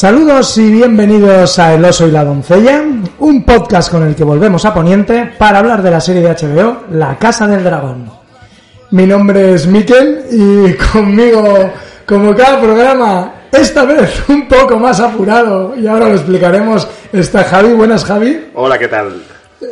Saludos 0.00 0.56
y 0.56 0.72
bienvenidos 0.72 1.58
a 1.58 1.74
El 1.74 1.84
oso 1.84 2.08
y 2.08 2.10
la 2.10 2.24
doncella, 2.24 2.82
un 3.18 3.44
podcast 3.44 3.90
con 3.90 4.02
el 4.02 4.14
que 4.14 4.24
volvemos 4.24 4.64
a 4.64 4.72
Poniente 4.72 5.30
para 5.36 5.58
hablar 5.58 5.82
de 5.82 5.90
la 5.90 6.00
serie 6.00 6.22
de 6.22 6.30
HBO 6.30 6.84
La 6.92 7.18
Casa 7.18 7.46
del 7.46 7.62
Dragón. 7.62 8.10
Mi 8.92 9.04
nombre 9.04 9.52
es 9.52 9.66
Miquel 9.66 10.24
y 10.30 10.72
conmigo, 10.92 11.70
como 12.06 12.34
cada 12.34 12.58
programa, 12.62 13.30
esta 13.52 13.84
vez 13.84 14.26
un 14.30 14.48
poco 14.48 14.78
más 14.78 15.00
apurado 15.00 15.74
y 15.76 15.86
ahora 15.86 16.08
lo 16.08 16.14
explicaremos, 16.14 16.88
está 17.12 17.44
Javi. 17.44 17.74
Buenas 17.74 18.02
Javi. 18.02 18.46
Hola, 18.54 18.78
¿qué 18.78 18.88
tal? 18.88 19.22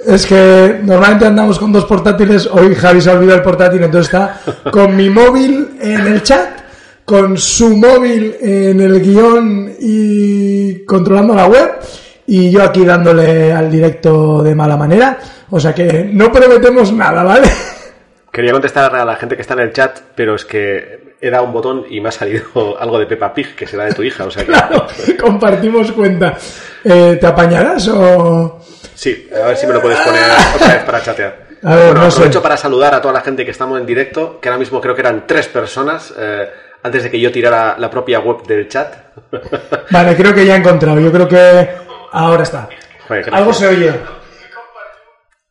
Es 0.06 0.26
que 0.26 0.78
normalmente 0.82 1.24
andamos 1.24 1.58
con 1.58 1.72
dos 1.72 1.86
portátiles, 1.86 2.46
hoy 2.52 2.74
Javi 2.74 3.00
se 3.00 3.08
ha 3.08 3.14
olvidado 3.14 3.38
el 3.38 3.44
portátil, 3.44 3.82
entonces 3.82 4.12
está 4.12 4.42
con 4.70 4.94
mi 4.94 5.08
móvil 5.08 5.78
en 5.80 6.06
el 6.06 6.22
chat 6.22 6.67
con 7.08 7.38
su 7.38 7.74
móvil 7.74 8.36
en 8.38 8.82
el 8.82 9.00
guion 9.00 9.76
y 9.80 10.84
controlando 10.84 11.34
la 11.34 11.46
web 11.46 11.78
y 12.26 12.50
yo 12.50 12.62
aquí 12.62 12.84
dándole 12.84 13.50
al 13.50 13.70
directo 13.70 14.42
de 14.42 14.54
mala 14.54 14.76
manera. 14.76 15.18
O 15.48 15.58
sea 15.58 15.74
que 15.74 16.06
no 16.12 16.30
prometemos 16.30 16.92
nada, 16.92 17.22
¿vale? 17.22 17.48
Quería 18.30 18.52
contestar 18.52 18.94
a 18.94 19.06
la 19.06 19.16
gente 19.16 19.36
que 19.36 19.40
está 19.40 19.54
en 19.54 19.60
el 19.60 19.72
chat, 19.72 20.00
pero 20.14 20.34
es 20.34 20.44
que 20.44 21.14
he 21.18 21.30
dado 21.30 21.44
un 21.44 21.54
botón 21.54 21.86
y 21.88 21.98
me 22.02 22.10
ha 22.10 22.12
salido 22.12 22.76
algo 22.78 22.98
de 22.98 23.06
Peppa 23.06 23.32
Pig, 23.32 23.56
que 23.56 23.66
será 23.66 23.86
de 23.86 23.94
tu 23.94 24.02
hija, 24.02 24.26
o 24.26 24.30
sea 24.30 24.44
que... 24.44 24.52
Claro, 24.52 24.86
compartimos 25.18 25.90
cuenta. 25.92 26.36
Eh, 26.84 27.16
¿Te 27.18 27.26
apañarás 27.26 27.88
o...? 27.88 28.60
Sí, 28.94 29.30
a 29.34 29.46
ver 29.46 29.56
si 29.56 29.66
me 29.66 29.72
lo 29.72 29.80
puedes 29.80 29.98
poner 30.00 30.24
otra 30.56 30.74
vez 30.74 30.84
para 30.84 31.02
chatear. 31.02 31.48
A 31.62 31.74
ver, 31.74 31.86
bueno, 31.86 32.02
no 32.02 32.10
sé. 32.10 32.18
aprovecho 32.18 32.42
para 32.42 32.58
saludar 32.58 32.94
a 32.94 33.00
toda 33.00 33.14
la 33.14 33.22
gente 33.22 33.46
que 33.46 33.50
estamos 33.52 33.80
en 33.80 33.86
directo, 33.86 34.38
que 34.40 34.50
ahora 34.50 34.58
mismo 34.58 34.78
creo 34.78 34.94
que 34.94 35.00
eran 35.00 35.26
tres 35.26 35.48
personas, 35.48 36.12
eh, 36.18 36.48
antes 36.88 37.04
de 37.04 37.10
que 37.10 37.20
yo 37.20 37.30
tirara 37.30 37.76
la 37.78 37.90
propia 37.90 38.20
web 38.20 38.42
del 38.46 38.68
chat. 38.68 38.94
Vale, 39.90 40.16
creo 40.16 40.34
que 40.34 40.44
ya 40.44 40.54
he 40.54 40.58
encontrado. 40.58 40.98
Yo 40.98 41.12
creo 41.12 41.28
que 41.28 41.68
ahora 42.12 42.42
está. 42.42 42.68
Joder. 43.06 43.34
Algo 43.34 43.52
se 43.52 43.66
oye. 43.68 43.92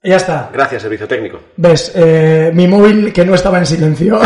Ya 0.03 0.17
está. 0.17 0.49
Gracias, 0.53 0.81
servicio 0.81 1.07
técnico. 1.07 1.39
¿Ves? 1.57 1.91
Eh, 1.95 2.51
mi 2.53 2.67
móvil 2.67 3.11
que 3.11 3.25
no 3.25 3.35
estaba 3.35 3.59
en 3.59 3.65
silencio. 3.65 4.19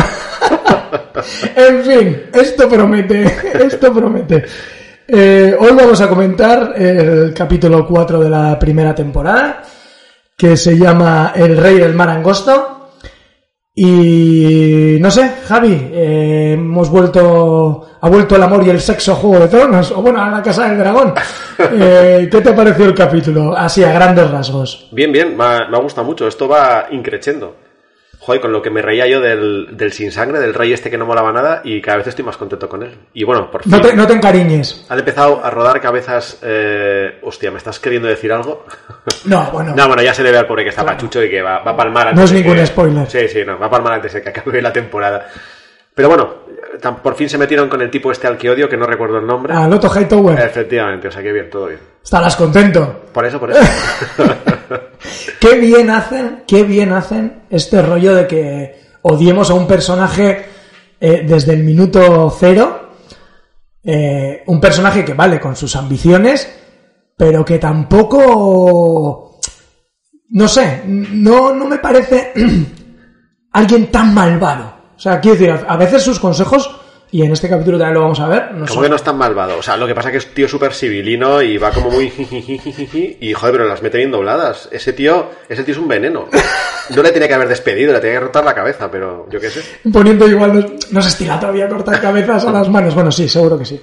en 1.56 1.84
fin, 1.84 2.24
esto 2.34 2.70
promete, 2.70 3.24
esto 3.66 3.94
promete. 3.94 4.46
Eh, 5.08 5.56
hoy 5.60 5.72
vamos 5.72 6.00
a 6.00 6.08
comentar 6.08 6.74
el 6.76 7.34
capítulo 7.34 7.86
4 7.88 8.20
de 8.20 8.30
la 8.30 8.58
primera 8.60 8.94
temporada, 8.96 9.64
que 10.38 10.56
se 10.56 10.78
llama 10.78 11.34
El 11.36 11.58
Rey 11.58 11.78
del 11.80 11.94
Mar 11.94 12.10
Angosto. 12.10 12.71
Y 13.74 14.98
no 15.00 15.10
sé, 15.10 15.30
Javi, 15.48 15.90
eh, 15.94 16.52
hemos 16.54 16.90
vuelto, 16.90 17.88
ha 18.02 18.10
vuelto 18.10 18.36
el 18.36 18.44
amor 18.44 18.66
y 18.66 18.70
el 18.70 18.82
sexo 18.82 19.14
a 19.14 19.16
Juego 19.16 19.40
de 19.40 19.48
Tronos, 19.48 19.92
o 19.92 20.02
bueno, 20.02 20.22
a 20.22 20.30
la 20.30 20.42
Casa 20.42 20.68
del 20.68 20.78
Dragón. 20.78 21.14
Eh, 21.74 22.28
¿Qué 22.32 22.42
te 22.42 22.54
pareció 22.54 22.86
el 22.86 22.96
capítulo? 22.96 23.56
Así, 23.56 23.84
a 23.84 23.94
grandes 23.94 24.32
rasgos. 24.32 24.90
Bien, 24.92 25.12
bien, 25.12 25.38
me 25.38 25.44
ha, 25.44 25.68
me 25.70 25.78
ha 25.78 25.80
gustado 25.80 26.08
mucho. 26.08 26.28
Esto 26.28 26.48
va 26.48 26.88
increciendo. 26.90 27.56
Joder, 28.24 28.40
con 28.40 28.52
lo 28.52 28.62
que 28.62 28.70
me 28.70 28.84
reía 28.84 29.08
yo 29.08 29.20
del, 29.20 29.70
del 29.76 29.92
sin 29.92 30.12
sangre, 30.12 30.40
del 30.40 30.54
rey 30.54 30.72
este 30.72 30.92
que 30.92 30.98
no 30.98 31.08
molaba 31.08 31.32
nada, 31.32 31.62
y 31.64 31.82
cada 31.82 31.98
vez 31.98 32.06
estoy 32.06 32.24
más 32.24 32.38
contento 32.38 32.70
con 32.70 32.84
él. 32.84 32.96
Y 33.16 33.24
bueno, 33.24 33.50
por 33.50 33.64
fin. 33.64 33.72
No 33.72 33.82
te, 33.82 33.96
no 33.96 34.06
te 34.06 34.14
encariñes. 34.14 34.86
Han 34.90 35.00
empezado 35.00 35.44
a 35.44 35.50
rodar 35.50 35.82
cabezas. 35.82 36.38
Eh... 36.44 37.18
Hostia, 37.24 37.50
¿me 37.50 37.58
estás 37.58 37.80
queriendo 37.80 38.08
decir 38.08 38.32
algo? 38.32 38.66
No, 39.26 39.50
bueno. 39.52 39.74
no, 39.76 39.88
bueno, 39.88 40.04
ya 40.04 40.14
se 40.14 40.22
le 40.22 40.32
ve 40.32 40.38
al 40.38 40.46
pobre 40.46 40.64
que 40.64 40.70
está 40.70 40.86
pachucho 40.86 41.24
y 41.24 41.32
que 41.32 41.42
va, 41.42 41.64
va 41.64 41.72
a 41.72 41.76
palmar 41.76 42.10
antes. 42.10 42.20
No 42.20 42.26
es 42.26 42.32
de 42.32 42.38
ningún 42.42 42.58
que- 42.58 42.66
spoiler. 42.68 43.10
Sí, 43.10 43.28
sí, 43.28 43.40
no, 43.44 43.58
va 43.58 43.66
a 43.66 43.72
palmar 43.72 43.94
antes 43.94 44.14
de 44.14 44.22
que 44.22 44.30
acabe 44.30 44.62
la 44.62 44.72
temporada. 44.72 45.26
Pero 45.96 46.08
bueno, 46.08 46.34
tan- 46.80 46.98
por 46.98 47.16
fin 47.16 47.28
se 47.28 47.40
metieron 47.40 47.70
con 47.70 47.82
el 47.82 47.90
tipo 47.90 48.12
este 48.12 48.28
al 48.28 48.38
que 48.38 48.52
odio, 48.52 48.70
que 48.70 48.78
no 48.78 48.86
recuerdo 48.86 49.18
el 49.18 49.26
nombre. 49.26 49.52
A 49.56 49.68
Loto 49.68 49.90
Hightower. 49.90 50.40
Efectivamente, 50.40 51.08
o 51.08 51.12
sea 51.12 51.24
que 51.24 51.32
bien, 51.34 51.50
todo 51.50 51.66
bien. 51.68 51.80
Estarás 52.04 52.36
contento. 52.36 53.02
Por 53.12 53.26
eso, 53.26 53.40
por 53.40 53.50
eso. 53.52 53.60
Qué 55.42 55.56
bien 55.56 55.90
hacen, 55.90 56.44
qué 56.46 56.64
bien 56.64 56.94
hacen 56.94 57.46
este 57.50 57.82
rollo 57.82 58.14
de 58.14 58.28
que 58.28 58.80
odiemos 59.02 59.50
a 59.50 59.56
un 59.56 59.66
personaje 59.66 60.46
eh, 61.00 61.26
desde 61.28 61.54
el 61.54 61.64
minuto 61.64 62.32
cero. 62.40 62.92
Eh, 63.84 64.44
un 64.46 64.62
personaje 64.62 65.04
que 65.04 65.16
vale 65.16 65.40
con 65.40 65.56
sus 65.56 65.76
ambiciones, 65.76 66.48
pero 67.18 67.44
que 67.44 67.58
tampoco. 67.58 69.40
No 70.30 70.48
sé, 70.48 70.84
no, 70.86 71.56
no 71.56 71.66
me 71.66 71.80
parece 71.80 72.34
alguien 73.52 73.90
tan 73.90 74.14
malvado. 74.14 74.72
O 74.96 75.00
sea, 75.00 75.20
quiero 75.20 75.40
decir, 75.40 75.66
a 75.68 75.76
veces 75.76 76.04
sus 76.04 76.20
consejos, 76.20 76.81
y 77.14 77.24
en 77.24 77.32
este 77.34 77.50
capítulo 77.50 77.78
también 77.78 77.96
lo 77.96 78.02
vamos 78.02 78.22
a 78.22 78.28
ver, 78.30 78.54
no 78.54 78.66
Como 78.66 78.82
que 78.82 78.90
no 78.90 78.96
es 78.96 79.04
tan 79.04 79.18
malvado. 79.18 79.58
O 79.58 79.62
sea, 79.62 79.76
lo 79.76 79.86
que 79.86 79.94
pasa 79.94 80.08
es 80.08 80.12
que 80.14 80.18
es 80.20 80.26
un 80.28 80.34
tío 80.34 80.48
súper 80.48 80.74
civilino 80.74 81.42
y 81.42 81.58
va 81.58 81.72
como 81.72 81.92
muy... 81.92 82.12
Y 83.20 83.34
joder, 83.34 83.56
pero 83.56 83.68
las 83.68 83.82
mete 83.82 83.98
bien 83.98 84.12
dobladas. 84.12 84.70
Ese 84.72 84.94
tío, 84.94 85.30
ese 85.50 85.64
tío 85.64 85.74
es 85.74 85.80
un 85.80 85.90
veneno. 85.90 86.28
No 86.96 87.04
le 87.04 87.12
tenía 87.12 87.28
que 87.28 87.34
haber 87.36 87.48
despedido, 87.48 87.94
le 87.94 88.00
tenía 88.00 88.20
que 88.20 88.26
rotar 88.26 88.44
la 88.44 88.56
cabeza, 88.56 88.90
pero 88.92 89.28
yo 89.30 89.40
qué 89.40 89.50
sé. 89.50 89.62
poniendo 89.94 90.28
igual 90.28 90.54
no, 90.54 90.66
no 90.92 91.02
se 91.02 91.10
estila 91.10 91.40
todavía 91.40 91.70
cortar 91.70 92.02
cabezas 92.02 92.46
a 92.46 92.52
las 92.52 92.68
manos. 92.70 92.96
Bueno, 92.96 93.12
sí, 93.12 93.30
seguro 93.30 93.58
que 93.58 93.66
sí. 93.66 93.80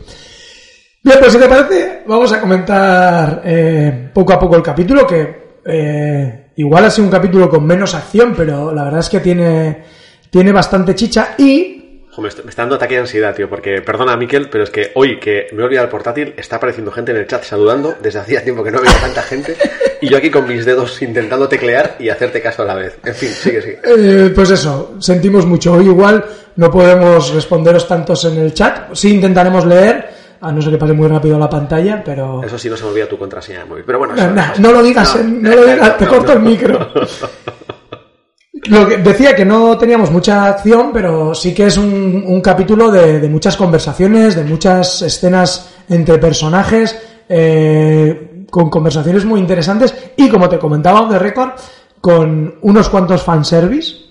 Bien, 1.03 1.19
pues 1.21 1.33
si 1.33 1.39
te 1.39 1.49
parece, 1.49 2.03
vamos 2.07 2.33
a 2.33 2.41
comentar 2.41 3.41
eh, 3.45 4.11
poco 4.13 4.33
a 4.33 4.39
poco 4.39 4.57
el 4.57 4.63
capítulo, 4.63 5.07
que 5.07 5.61
eh, 5.65 6.51
igual 6.57 6.85
ha 6.85 6.91
sido 6.91 7.07
un 7.07 7.11
capítulo 7.11 7.49
con 7.49 7.65
menos 7.65 7.95
acción, 7.95 8.35
pero 8.37 8.75
la 8.75 8.85
verdad 8.85 9.01
es 9.01 9.09
que 9.09 9.21
tiene, 9.21 9.85
tiene 10.31 10.53
bastante 10.53 10.95
chicha 10.95 11.35
y... 11.39 11.78
Me, 12.23 12.29
está, 12.29 12.43
dando 12.57 12.75
ataque 12.75 12.95
de 12.95 13.01
ansiedad, 13.01 13.35
tío, 13.35 13.49
porque, 13.49 13.81
perdona, 13.83 14.17
Miquel, 14.17 14.49
pero 14.51 14.65
es 14.65 14.71
que 14.71 14.91
hoy 14.95 15.19
que 15.21 15.47
me 15.53 15.63
he 15.63 15.65
olvidado 15.65 15.85
el 15.87 15.91
portátil, 15.91 16.35
está 16.37 16.57
apareciendo 16.57 16.91
gente 16.91 17.13
en 17.13 17.19
el 17.19 17.27
chat 17.27 17.45
saludando, 17.45 17.95
desde 18.03 18.19
hacía 18.19 18.43
tiempo 18.43 18.65
que 18.65 18.71
no 18.71 18.81
veía 18.81 18.99
tanta 19.01 19.23
gente, 19.23 19.57
y 20.01 20.09
yo 20.09 20.17
aquí 20.19 20.31
con 20.31 20.47
mis 20.49 20.65
dedos 20.65 21.01
intentando 21.03 21.49
teclear 21.49 21.97
y 21.99 22.09
hacerte 22.09 22.41
caso 22.43 22.63
a 22.63 22.65
la 22.67 22.75
vez. 22.75 22.99
En 23.05 23.15
fin, 23.15 23.29
sigue, 23.31 23.63
sigue. 23.63 23.79
eh, 23.85 24.33
pues 24.35 24.51
eso, 24.51 24.95
sentimos 24.99 25.47
mucho. 25.47 25.73
Hoy 25.75 25.87
igual 25.87 26.25
no 26.57 26.71
podemos 26.71 27.33
responderos 27.35 27.87
tantos 27.87 28.25
en 28.25 28.39
el 28.39 28.53
chat, 28.53 28.93
sí 28.95 29.15
intentaremos 29.15 29.65
leer, 29.65 30.09
a 30.41 30.53
no 30.53 30.61
ser 30.63 30.73
que 30.73 30.79
pase 30.79 30.93
muy 30.93 31.09
rápido 31.09 31.39
la 31.39 31.49
pantalla, 31.51 32.03
pero... 32.05 32.43
Eso 32.45 32.59
sí 32.59 32.69
no 32.71 32.77
se 32.77 32.85
me 32.85 32.91
olvida 32.91 33.07
tu 33.09 33.19
contraseña 33.19 33.61
de 33.61 33.65
móvil, 33.65 33.85
pero 33.87 33.99
bueno... 33.99 34.15
No, 34.15 34.23
eso- 34.41 34.53
no, 34.61 34.73
lo 34.73 34.83
digas, 34.83 35.17
eh, 35.17 35.23
no 35.25 35.51
lo 35.55 35.65
digas, 35.67 35.99
te 35.99 36.07
corto 36.07 36.33
el 36.33 36.41
micro. 36.41 36.91
Lo 38.67 38.89
que 38.89 38.99
decía 38.99 39.37
que 39.37 39.45
no 39.45 39.77
teníamos 39.79 40.11
mucha 40.11 40.47
acción, 40.47 40.91
pero 40.93 41.35
sí 41.35 41.55
que 41.55 41.67
es 41.67 41.77
un, 41.77 42.25
un 42.27 42.41
capítulo 42.41 42.91
de, 42.91 43.21
de 43.21 43.29
muchas 43.29 43.57
conversaciones, 43.57 44.35
de 44.35 44.45
muchas 44.45 45.03
escenas 45.03 45.75
entre 45.89 46.19
personajes, 46.19 46.99
eh, 47.29 48.45
con 48.51 48.71
conversaciones 48.71 49.25
muy 49.25 49.41
interesantes 49.41 50.13
y, 50.17 50.29
como 50.29 50.49
te 50.49 50.59
comentaba 50.59 51.09
de 51.09 51.19
récord, 51.19 51.51
con 52.01 52.59
unos 52.63 52.89
cuantos 52.89 53.23
fanservice. 53.23 54.09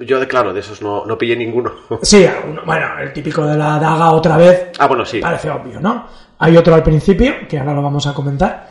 Yo, 0.00 0.26
claro, 0.28 0.52
de 0.52 0.60
esos 0.60 0.80
no, 0.82 1.04
no 1.06 1.16
pillé 1.18 1.34
ninguno. 1.34 1.72
Sí, 2.02 2.26
bueno, 2.64 2.86
el 3.00 3.12
típico 3.12 3.44
de 3.46 3.56
la 3.56 3.78
daga 3.78 4.12
otra 4.12 4.36
vez, 4.36 4.68
Ah, 4.78 4.86
bueno, 4.86 5.04
sí. 5.04 5.18
Parece 5.20 5.50
obvio, 5.50 5.80
¿no? 5.80 6.06
Hay 6.38 6.56
otro 6.56 6.74
al 6.74 6.82
principio, 6.82 7.34
que 7.48 7.58
ahora 7.58 7.74
lo 7.74 7.82
vamos 7.82 8.06
a 8.06 8.14
comentar. 8.14 8.70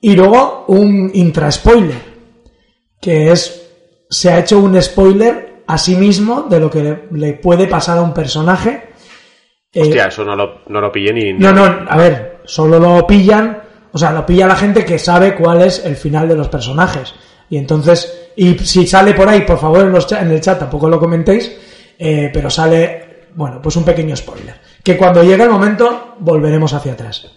Y 0.00 0.14
luego 0.14 0.66
un 0.68 1.10
intra-spoiler, 1.12 2.00
que 3.00 3.32
es. 3.32 3.64
Se 4.10 4.30
ha 4.30 4.38
hecho 4.38 4.58
un 4.58 4.80
spoiler 4.80 5.62
a 5.66 5.76
sí 5.78 5.96
mismo 5.96 6.46
de 6.48 6.60
lo 6.60 6.70
que 6.70 6.82
le, 6.82 7.02
le 7.12 7.34
puede 7.34 7.66
pasar 7.66 7.98
a 7.98 8.02
un 8.02 8.14
personaje. 8.14 8.88
Eh, 9.72 9.82
Hostia, 9.82 10.06
eso 10.06 10.24
no 10.24 10.34
lo, 10.34 10.62
no 10.68 10.80
lo 10.80 10.90
pillé 10.90 11.12
ni... 11.12 11.32
no, 11.34 11.52
no, 11.52 11.64
a 11.64 11.96
ver, 11.96 12.40
solo 12.44 12.78
lo 12.78 13.06
pillan. 13.06 13.62
O 13.92 13.98
sea, 13.98 14.12
lo 14.12 14.24
pilla 14.24 14.46
la 14.46 14.56
gente 14.56 14.84
que 14.84 14.98
sabe 14.98 15.34
cuál 15.34 15.62
es 15.62 15.84
el 15.84 15.96
final 15.96 16.28
de 16.28 16.36
los 16.36 16.48
personajes. 16.48 17.14
Y 17.50 17.56
entonces, 17.56 18.30
y 18.36 18.58
si 18.58 18.86
sale 18.86 19.14
por 19.14 19.28
ahí, 19.28 19.42
por 19.42 19.58
favor 19.58 19.80
en, 19.80 19.92
los 19.92 20.10
en 20.12 20.30
el 20.30 20.40
chat 20.40 20.58
tampoco 20.58 20.88
lo 20.88 21.00
comentéis, 21.00 21.50
eh, 21.98 22.30
pero 22.32 22.50
sale, 22.50 23.28
bueno, 23.34 23.60
pues 23.62 23.76
un 23.76 23.84
pequeño 23.84 24.14
spoiler. 24.14 24.54
Que 24.82 24.96
cuando 24.96 25.22
llegue 25.22 25.42
el 25.42 25.50
momento, 25.50 26.16
volveremos 26.18 26.72
hacia 26.74 26.92
atrás. 26.92 27.30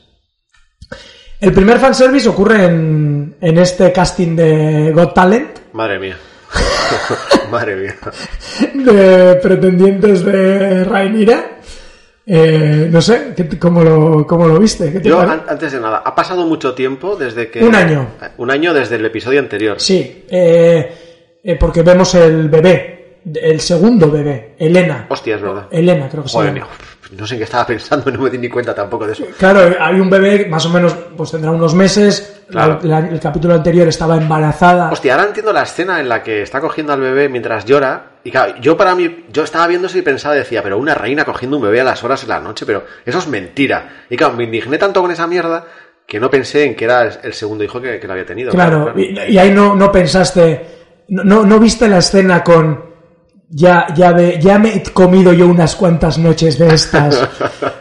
El 1.39 1.53
primer 1.53 1.79
fanservice 1.79 2.29
ocurre 2.29 2.65
en, 2.65 3.37
en 3.41 3.57
este 3.57 3.91
casting 3.91 4.35
de 4.35 4.91
Got 4.93 5.13
Talent, 5.13 5.59
Madre 5.73 5.99
mía. 5.99 6.17
Madre 7.51 7.75
mía. 7.75 7.95
de 8.73 9.35
pretendientes 9.35 10.23
de 10.25 10.83
Rhaenyra. 10.83 11.45
Eh, 12.25 12.87
no 12.91 13.01
sé, 13.01 13.33
¿qué- 13.35 13.57
¿cómo 13.59 13.83
lo, 13.83 14.25
cómo 14.27 14.47
lo 14.47 14.59
viste? 14.59 14.91
¿Qué 14.91 14.99
te 14.99 15.09
Yo, 15.09 15.19
an- 15.19 15.43
antes 15.47 15.71
de 15.71 15.79
nada, 15.79 16.03
ha 16.05 16.13
pasado 16.15 16.45
mucho 16.45 16.73
tiempo 16.73 17.15
desde 17.15 17.49
que... 17.49 17.63
Un 17.63 17.73
año. 17.75 18.07
Un 18.37 18.51
año 18.51 18.73
desde 18.73 18.95
el 18.97 19.05
episodio 19.05 19.39
anterior. 19.39 19.79
Sí, 19.79 20.25
eh, 20.29 21.39
eh, 21.43 21.55
porque 21.59 21.81
vemos 21.81 22.13
el 22.15 22.47
bebé, 22.47 22.90
el 23.35 23.59
segundo 23.61 24.09
bebé, 24.09 24.55
Elena. 24.57 25.05
Hostia, 25.09 25.35
es 25.35 25.41
verdad. 25.41 25.67
Elena, 25.71 26.07
creo 26.09 26.23
que 26.23 26.29
se 26.29 26.37
llama. 26.43 26.67
No 27.17 27.27
sé 27.27 27.33
en 27.35 27.39
qué 27.39 27.43
estaba 27.43 27.65
pensando, 27.67 28.09
no 28.09 28.19
me 28.21 28.29
di 28.29 28.37
ni 28.37 28.47
cuenta 28.47 28.73
tampoco 28.73 29.05
de 29.05 29.11
eso. 29.13 29.25
Claro, 29.37 29.75
hay 29.79 29.99
un 29.99 30.09
bebé, 30.09 30.45
más 30.49 30.65
o 30.65 30.69
menos, 30.69 30.95
pues 31.17 31.29
tendrá 31.31 31.51
unos 31.51 31.75
meses. 31.75 32.41
Claro. 32.49 32.79
La- 32.83 33.01
la- 33.01 33.07
el 33.09 33.19
capítulo 33.19 33.53
anterior 33.53 33.85
estaba 33.87 34.15
embarazada. 34.17 34.89
Hostia, 34.91 35.15
ahora 35.15 35.27
entiendo 35.27 35.51
la 35.51 35.63
escena 35.63 35.99
en 35.99 36.07
la 36.07 36.23
que 36.23 36.41
está 36.41 36.61
cogiendo 36.61 36.93
al 36.93 37.01
bebé 37.01 37.27
mientras 37.29 37.65
llora 37.65 38.07
Y 38.23 38.29
claro, 38.31 38.53
yo 38.61 38.77
para 38.77 38.93
mí, 38.95 39.25
yo 39.33 39.43
estaba 39.43 39.65
viendo 39.67 39.87
eso 39.87 39.97
y 39.97 40.03
pensaba, 40.03 40.35
decía, 40.35 40.61
pero 40.63 40.77
una 40.77 40.93
reina 40.93 41.25
cogiendo 41.25 41.57
un 41.57 41.63
bebé 41.63 41.81
a 41.81 41.83
las 41.83 42.03
horas 42.03 42.21
de 42.21 42.27
la 42.27 42.39
noche, 42.39 42.65
pero 42.67 42.83
eso 43.05 43.17
es 43.17 43.27
mentira. 43.27 44.03
Y 44.09 44.15
claro, 44.15 44.35
me 44.35 44.43
indigné 44.43 44.77
tanto 44.77 45.01
con 45.01 45.09
esa 45.11 45.25
mierda 45.27 45.65
que 46.07 46.19
no 46.19 46.29
pensé 46.29 46.63
en 46.65 46.75
que 46.75 46.85
era 46.85 47.01
el- 47.23 47.33
segundo 47.33 47.63
hijo 47.63 47.81
que, 47.81 47.99
que 47.99 48.05
lo 48.07 48.13
había 48.13 48.25
tenido. 48.25 48.51
Claro, 48.51 48.93
y, 48.95 49.17
y 49.33 49.37
ahí 49.39 49.51
no, 49.51 49.75
no 49.75 49.91
pensaste, 49.91 50.65
no, 51.09 51.23
no, 51.23 51.43
no 51.45 51.59
viste 51.59 51.87
la 51.89 51.97
escena 51.97 52.43
con 52.43 52.90
ya, 53.51 53.87
ya, 53.95 54.13
de, 54.13 54.39
ya 54.39 54.57
me 54.57 54.75
he 54.77 54.83
comido 54.83 55.33
yo 55.33 55.47
unas 55.47 55.75
cuantas 55.75 56.17
noches 56.17 56.57
de 56.57 56.73
estas, 56.73 57.27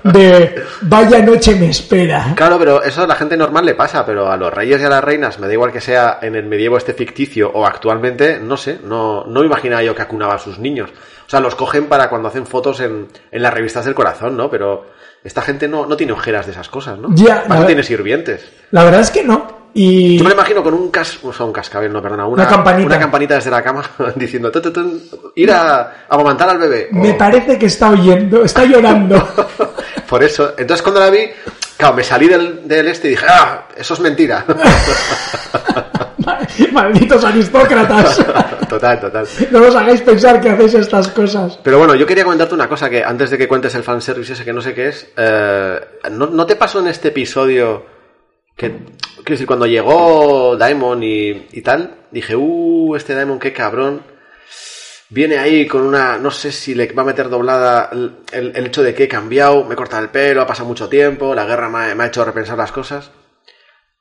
de 0.05 0.63
vaya 0.83 1.21
noche 1.23 1.55
me 1.57 1.71
espera. 1.71 2.33
Claro, 2.37 2.59
pero 2.59 2.83
eso 2.83 3.03
a 3.03 3.07
la 3.07 3.15
gente 3.15 3.37
normal 3.37 3.65
le 3.65 3.75
pasa, 3.75 4.05
pero 4.05 4.31
a 4.31 4.37
los 4.37 4.53
reyes 4.53 4.81
y 4.81 4.85
a 4.85 4.89
las 4.89 5.03
reinas, 5.05 5.39
me 5.39 5.47
da 5.47 5.53
igual 5.53 5.73
que 5.73 5.81
sea 5.81 6.19
en 6.23 6.35
el 6.35 6.45
medievo 6.47 6.77
este 6.77 6.95
ficticio 6.95 7.51
o 7.53 7.67
actualmente, 7.67 8.39
no 8.41 8.57
sé, 8.57 8.81
no, 8.85 9.25
no 9.25 9.45
imaginaba 9.45 9.83
yo 9.83 9.95
que 9.95 10.03
acunaba 10.03 10.35
a 10.35 10.39
sus 10.39 10.59
niños. 10.59 10.91
O 11.27 11.31
sea, 11.31 11.41
los 11.41 11.55
cogen 11.55 11.87
para 11.87 12.09
cuando 12.09 12.29
hacen 12.29 12.47
fotos 12.47 12.81
en, 12.81 13.07
en 13.31 13.43
las 13.43 13.55
revistas 13.55 13.85
del 13.85 13.95
corazón, 13.95 14.37
¿no? 14.37 14.51
Pero 14.51 14.87
esta 15.23 15.43
gente 15.43 15.69
no, 15.69 15.87
no 15.87 15.97
tiene 15.97 16.13
ojeras 16.13 16.47
de 16.47 16.53
esas 16.53 16.69
cosas, 16.69 16.99
¿no? 16.99 17.09
Ya, 17.15 17.45
Para 17.47 17.61
la- 17.61 17.67
tiene 17.67 17.83
sirvientes. 17.85 18.45
La 18.73 18.83
verdad 18.85 19.01
es 19.01 19.11
que 19.13 19.23
no. 19.23 19.50
Y 19.73 20.19
Yo 20.19 20.25
me 20.25 20.31
lo 20.31 20.35
imagino 20.35 20.63
con 20.65 20.75
un 20.75 20.91
cas, 20.91 21.19
o 21.23 21.33
sea, 21.33 21.47
un 21.47 21.53
cascabel, 21.53 21.93
no, 21.93 22.03
perdona, 22.03 22.27
una, 22.27 22.43
Una 22.43 22.49
campanita. 22.51 22.87
una 22.87 22.99
campanita 22.99 23.35
desde 23.37 23.51
la 23.51 23.63
cama 23.63 23.83
diciendo, 24.17 24.51
"Tu, 24.51 24.61
tu, 24.61 24.73
tu, 24.73 25.33
ir 25.37 25.51
a 25.53 26.07
amamantar 26.09 26.49
al 26.51 26.59
bebé. 26.59 26.89
me 26.93 27.13
O- 27.13 27.19
parece 27.19 27.57
que 27.59 27.67
está 27.67 27.91
oyendo, 27.91 28.43
está 28.45 28.65
llorando. 28.65 29.29
Por 30.09 30.25
eso, 30.25 30.55
entonces 30.59 30.83
cuando 30.83 30.99
la 31.01 31.09
vi, 31.11 31.21
claro, 31.77 31.95
me 31.95 32.03
salí 32.03 32.27
del, 32.27 32.67
del 32.67 32.89
este 32.89 33.07
y 33.09 33.11
dije, 33.13 33.27
ah, 33.29 33.69
eso 33.77 33.95
es 33.95 34.01
mentira. 34.01 34.45
Malditos 36.73 37.25
aristócratas. 37.25 38.19
total, 38.69 39.01
total. 39.01 39.27
No 39.51 39.63
os 39.63 39.75
hagáis 39.75 40.01
pensar 40.03 40.41
que 40.41 40.51
hacéis 40.51 40.75
estas 40.75 41.09
cosas. 41.09 41.59
Pero 41.63 41.79
bueno, 41.79 41.95
yo 41.95 42.07
quería 42.07 42.25
comentarte 42.25 42.55
una 42.55 42.69
cosa 42.69 42.91
que 42.91 43.03
antes 43.05 43.31
de 43.31 43.39
que 43.39 43.49
cuentes 43.49 43.75
el 43.75 43.83
fanservice 43.83 44.33
ese 44.35 44.45
que 44.45 44.53
no 44.53 44.61
sé 44.61 44.75
qué 44.75 44.89
es, 44.89 45.09
eh, 45.17 45.81
¿no, 46.11 46.27
no 46.27 46.47
te 46.47 46.57
pasó 46.57 46.81
en 46.81 46.89
este 46.89 47.09
episodio 47.09 47.85
que, 48.57 48.73
quiero 49.23 49.35
decir, 49.35 49.47
cuando 49.47 49.67
llegó 49.67 50.57
Daemon 50.57 51.03
y, 51.03 51.63
tal, 51.63 51.95
dije, 52.11 52.37
uh, 52.37 52.95
este 52.97 53.15
Daemon 53.15 53.39
qué 53.39 53.53
cabrón, 53.53 54.03
viene 55.09 55.39
ahí 55.39 55.67
con 55.67 55.83
una, 55.83 56.19
no 56.19 56.31
sé 56.31 56.53
si 56.53 56.75
le 56.75 56.93
va 56.93 57.03
a 57.03 57.07
meter 57.07 57.29
doblada 57.29 57.91
el, 57.93 58.67
hecho 58.67 58.83
de 58.83 58.95
que 58.95 59.05
he 59.05 59.09
cambiado, 59.09 59.65
me 59.65 59.75
he 59.75 59.77
cortado 59.77 60.03
el 60.03 60.11
pelo, 60.11 60.43
ha 60.43 60.47
pasado 60.47 60.69
mucho 60.69 60.89
tiempo, 60.89 61.35
la 61.35 61.45
guerra 61.45 61.69
me 61.69 61.91
ha, 61.91 61.95
me 61.95 62.05
ha 62.05 62.07
hecho 62.07 62.25
repensar 62.25 62.59
las 62.59 62.73
cosas. 62.73 63.11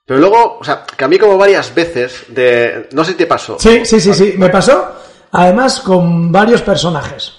Pero 0.06 0.19
luego, 0.19 0.57
o 0.60 0.63
sea, 0.63 0.86
cambié 0.95 1.19
como 1.19 1.38
varias 1.38 1.74
veces 1.75 2.25
de, 2.30 2.89
no 2.94 3.04
sé 3.04 3.12
si 3.12 3.18
te 3.18 3.27
pasó. 3.27 3.57
Sí, 3.60 3.86
sí, 3.86 4.00
sí, 4.00 4.12
sí. 4.13 4.33
Me 4.38 4.50
pasó, 4.50 4.92
además, 5.31 5.81
con 5.81 6.31
varios 6.31 6.63
personajes. 6.63 7.33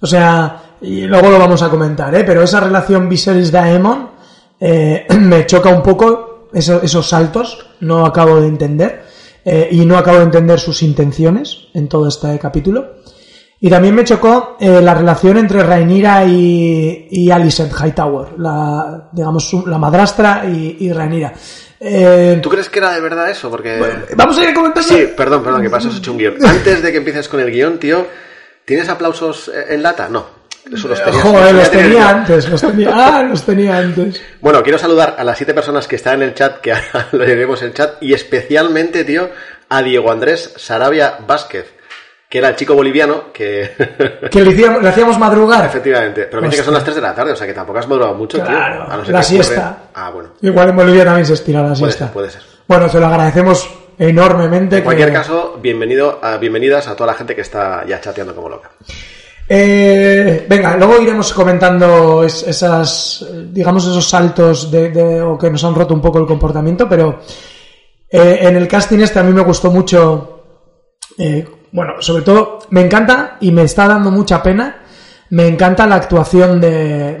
O 0.00 0.06
sea, 0.06 0.76
y 0.80 1.02
luego 1.02 1.30
lo 1.30 1.38
vamos 1.38 1.62
a 1.62 1.68
comentar, 1.68 2.14
¿eh? 2.14 2.24
Pero 2.24 2.42
esa 2.42 2.60
relación 2.60 3.10
Viserys-Daemon 3.10 4.10
eh, 4.58 5.06
me 5.20 5.44
choca 5.44 5.68
un 5.68 5.82
poco 5.82 6.33
eso- 6.54 6.80
esos 6.82 7.08
saltos. 7.08 7.66
No 7.80 8.06
acabo 8.06 8.40
de 8.40 8.48
entender. 8.48 9.04
eh, 9.46 9.68
y 9.72 9.84
no 9.84 9.98
acabo 9.98 10.16
de 10.18 10.24
entender 10.24 10.58
sus 10.58 10.82
intenciones 10.82 11.66
en 11.74 11.86
todo 11.86 12.08
este 12.08 12.38
capítulo. 12.38 12.94
Y 13.60 13.68
también 13.68 13.94
me 13.94 14.02
chocó 14.04 14.56
eh, 14.58 14.80
la 14.80 14.94
relación 14.94 15.36
entre 15.36 15.62
Rhaenyra 15.62 16.24
y, 16.24 17.08
y 17.10 17.30
Alicent 17.30 17.70
Hightower, 17.72 18.38
la, 18.38 19.10
digamos, 19.12 19.52
la 19.66 19.76
madrastra 19.76 20.44
y, 20.46 20.78
y 20.80 20.92
Rhaenyra. 20.92 21.34
Eh, 21.78 22.38
¿Tú 22.42 22.48
crees 22.48 22.70
que 22.70 22.78
era 22.78 22.92
de 22.92 23.00
verdad 23.02 23.30
eso? 23.30 23.50
Porque... 23.50 23.78
Vamos 24.16 24.38
a 24.38 24.44
ir 24.48 24.54
comentando. 24.54 24.88
Sí, 24.88 25.08
perdón, 25.14 25.42
perdón, 25.44 25.60
que 25.62 25.68
pasas 25.70 25.96
hecho 25.96 26.12
un 26.12 26.18
guion. 26.18 26.36
Antes 26.42 26.82
de 26.82 26.90
que 26.90 26.96
empieces 26.98 27.28
con 27.28 27.40
el 27.40 27.50
guion, 27.50 27.78
tío, 27.78 28.06
¿tienes 28.64 28.88
aplausos 28.88 29.50
en 29.68 29.82
lata? 29.82 30.08
No. 30.08 30.24
Eso 30.72 30.88
los 30.88 31.02
tenías. 31.04 31.22
Joder, 31.22 31.46
ya 31.46 31.52
los 31.52 31.70
tenía 31.70 32.08
antes, 32.08 32.48
los 32.48 32.60
tenía, 32.60 32.90
ah, 32.92 33.22
los 33.22 33.42
tenía 33.44 33.76
antes. 33.78 34.20
Bueno, 34.40 34.62
quiero 34.62 34.78
saludar 34.78 35.14
a 35.18 35.24
las 35.24 35.36
siete 35.36 35.52
personas 35.54 35.86
que 35.86 35.96
están 35.96 36.22
en 36.22 36.28
el 36.28 36.34
chat, 36.34 36.58
que 36.60 36.72
ahora 36.92 37.08
lo 37.12 37.24
llevemos 37.24 37.60
en 37.62 37.68
el 37.68 37.74
chat, 37.74 38.02
y 38.02 38.14
especialmente, 38.14 39.04
tío, 39.04 39.28
a 39.68 39.82
Diego 39.82 40.10
Andrés 40.10 40.54
Sarabia 40.56 41.18
Vázquez, 41.26 41.74
que 42.28 42.38
era 42.38 42.48
el 42.48 42.56
chico 42.56 42.74
boliviano 42.74 43.32
que... 43.32 43.72
Que 44.30 44.40
le 44.42 44.50
hacíamos, 44.52 44.82
le 44.82 44.88
hacíamos 44.88 45.18
madrugar. 45.18 45.64
Efectivamente, 45.66 46.24
pero 46.30 46.40
me 46.42 46.48
dice 46.48 46.58
que 46.60 46.64
son 46.64 46.74
las 46.74 46.82
3 46.82 46.96
de 46.96 47.02
la 47.02 47.14
tarde, 47.14 47.32
o 47.32 47.36
sea 47.36 47.46
que 47.46 47.54
tampoco 47.54 47.78
has 47.78 47.86
madrugado 47.88 48.14
mucho, 48.14 48.38
Claro, 48.42 48.84
tío. 48.86 48.92
A 48.92 48.96
no 48.96 49.04
ser 49.04 49.14
la 49.14 49.20
que 49.20 49.26
ocurre- 49.26 49.44
siesta. 49.44 49.78
Ah, 49.94 50.10
bueno. 50.10 50.30
Igual 50.42 50.68
en 50.70 50.76
Bolivia 50.76 51.04
también 51.04 51.26
se 51.26 51.34
estira 51.34 51.60
la 51.60 51.68
Puede 51.68 51.76
siesta. 51.76 52.04
ser, 52.06 52.12
puede 52.12 52.30
ser. 52.30 52.42
Bueno, 52.66 52.88
te 52.88 52.98
lo 52.98 53.06
agradecemos 53.06 53.68
enormemente. 53.98 54.78
En 54.78 54.84
cualquier 54.84 55.12
caso, 55.12 55.58
bienvenido 55.62 56.18
a, 56.22 56.38
bienvenidas 56.38 56.88
a 56.88 56.96
toda 56.96 57.08
la 57.12 57.14
gente 57.18 57.34
que 57.34 57.42
está 57.42 57.84
ya 57.86 58.00
chateando 58.00 58.34
como 58.34 58.48
loca. 58.48 58.70
Eh, 59.48 60.46
venga, 60.48 60.76
luego 60.76 61.00
iremos 61.02 61.32
comentando 61.34 62.24
es- 62.24 62.42
esas, 62.48 63.26
digamos, 63.52 63.84
esos 63.84 64.08
saltos 64.08 64.70
de, 64.70 65.20
o 65.20 65.36
que 65.36 65.50
nos 65.50 65.62
han 65.64 65.74
roto 65.74 65.92
un 65.94 66.00
poco 66.00 66.18
el 66.18 66.26
comportamiento, 66.26 66.88
pero 66.88 67.20
eh, 68.10 68.38
en 68.40 68.56
el 68.56 68.66
casting 68.66 69.00
este 69.00 69.18
a 69.18 69.22
mí 69.22 69.32
me 69.32 69.42
gustó 69.42 69.70
mucho, 69.70 70.40
eh, 71.18 71.46
bueno, 71.72 71.94
sobre 72.00 72.22
todo 72.22 72.60
me 72.70 72.80
encanta 72.80 73.36
y 73.40 73.52
me 73.52 73.62
está 73.64 73.86
dando 73.86 74.10
mucha 74.10 74.42
pena, 74.42 74.76
me 75.30 75.46
encanta 75.46 75.86
la 75.86 75.96
actuación 75.96 76.60
de, 76.60 77.18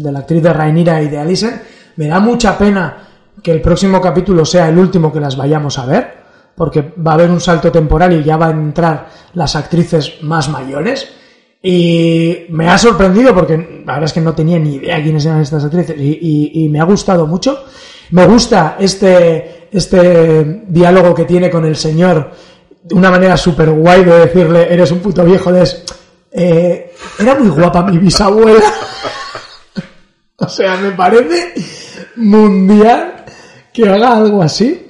la 0.00 0.18
actriz 0.20 0.42
de 0.42 0.52
Rhaenyra 0.52 1.02
y 1.02 1.08
de 1.08 1.18
Alicent, 1.18 1.62
me 1.96 2.06
da 2.06 2.20
mucha 2.20 2.56
pena 2.56 3.08
que 3.42 3.50
el 3.52 3.60
próximo 3.60 4.00
capítulo 4.00 4.44
sea 4.44 4.68
el 4.68 4.78
último 4.78 5.12
que 5.12 5.18
las 5.20 5.36
vayamos 5.36 5.76
a 5.78 5.86
ver, 5.86 6.19
porque 6.60 6.92
va 6.98 7.12
a 7.12 7.14
haber 7.14 7.30
un 7.30 7.40
salto 7.40 7.72
temporal 7.72 8.12
y 8.12 8.22
ya 8.22 8.36
van 8.36 8.58
a 8.58 8.60
entrar 8.60 9.08
las 9.32 9.56
actrices 9.56 10.18
más 10.20 10.50
mayores. 10.50 11.10
Y 11.62 12.40
me 12.50 12.68
ha 12.68 12.76
sorprendido 12.76 13.34
porque 13.34 13.56
la 13.56 13.94
verdad 13.94 14.04
es 14.04 14.12
que 14.12 14.20
no 14.20 14.34
tenía 14.34 14.58
ni 14.58 14.74
idea 14.74 15.02
quiénes 15.02 15.24
eran 15.24 15.40
estas 15.40 15.64
actrices 15.64 15.96
y, 15.98 16.68
me 16.70 16.78
ha 16.78 16.84
gustado 16.84 17.26
mucho. 17.26 17.64
Me 18.10 18.26
gusta 18.26 18.76
este, 18.78 19.68
este 19.72 20.64
diálogo 20.68 21.14
que 21.14 21.24
tiene 21.24 21.48
con 21.48 21.64
el 21.64 21.76
señor 21.76 22.30
una 22.90 23.10
manera 23.10 23.38
súper 23.38 23.70
guay 23.70 24.04
de 24.04 24.18
decirle, 24.18 24.70
eres 24.70 24.90
un 24.90 24.98
puto 24.98 25.24
viejo 25.24 25.50
de... 25.50 25.66
Eh, 26.30 26.92
era 27.20 27.36
muy 27.36 27.48
guapa 27.48 27.84
mi 27.84 27.96
bisabuela. 27.96 28.70
o 30.36 30.48
sea, 30.50 30.76
me 30.76 30.90
parece 30.90 31.54
mundial 32.16 33.24
que 33.72 33.88
haga 33.88 34.18
algo 34.18 34.42
así. 34.42 34.88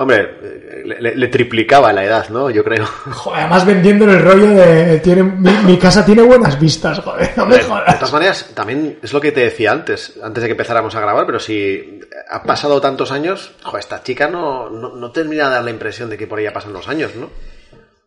Hombre, 0.00 0.82
le, 0.98 1.28
triplicaba 1.28 1.92
la 1.92 2.02
edad, 2.02 2.30
¿no? 2.30 2.48
Yo 2.48 2.64
creo. 2.64 2.86
Joder, 2.86 3.40
además 3.40 3.66
vendiendo 3.66 4.06
el 4.06 4.18
rollo 4.18 4.48
de 4.48 4.98
tiene, 5.00 5.22
mi, 5.22 5.50
mi 5.66 5.76
casa 5.76 6.06
tiene 6.06 6.22
buenas 6.22 6.58
vistas, 6.58 7.00
joder, 7.00 7.30
no 7.36 7.44
me 7.44 7.56
De, 7.56 7.60
de 7.60 7.68
jodas. 7.68 7.94
todas 7.96 8.12
maneras, 8.14 8.50
también 8.54 8.98
es 9.02 9.12
lo 9.12 9.20
que 9.20 9.30
te 9.30 9.40
decía 9.40 9.72
antes, 9.72 10.14
antes 10.22 10.42
de 10.42 10.48
que 10.48 10.52
empezáramos 10.52 10.94
a 10.94 11.00
grabar, 11.00 11.26
pero 11.26 11.38
si 11.38 12.00
ha 12.30 12.42
pasado 12.44 12.80
tantos 12.80 13.12
años, 13.12 13.52
joder, 13.62 13.80
esta 13.80 14.02
chica 14.02 14.26
no, 14.26 14.70
no, 14.70 14.96
no 14.96 15.10
termina 15.12 15.50
de 15.50 15.54
dar 15.56 15.64
la 15.64 15.70
impresión 15.70 16.08
de 16.08 16.16
que 16.16 16.26
por 16.26 16.40
ella 16.40 16.54
pasan 16.54 16.72
los 16.72 16.88
años, 16.88 17.14
¿no? 17.14 17.28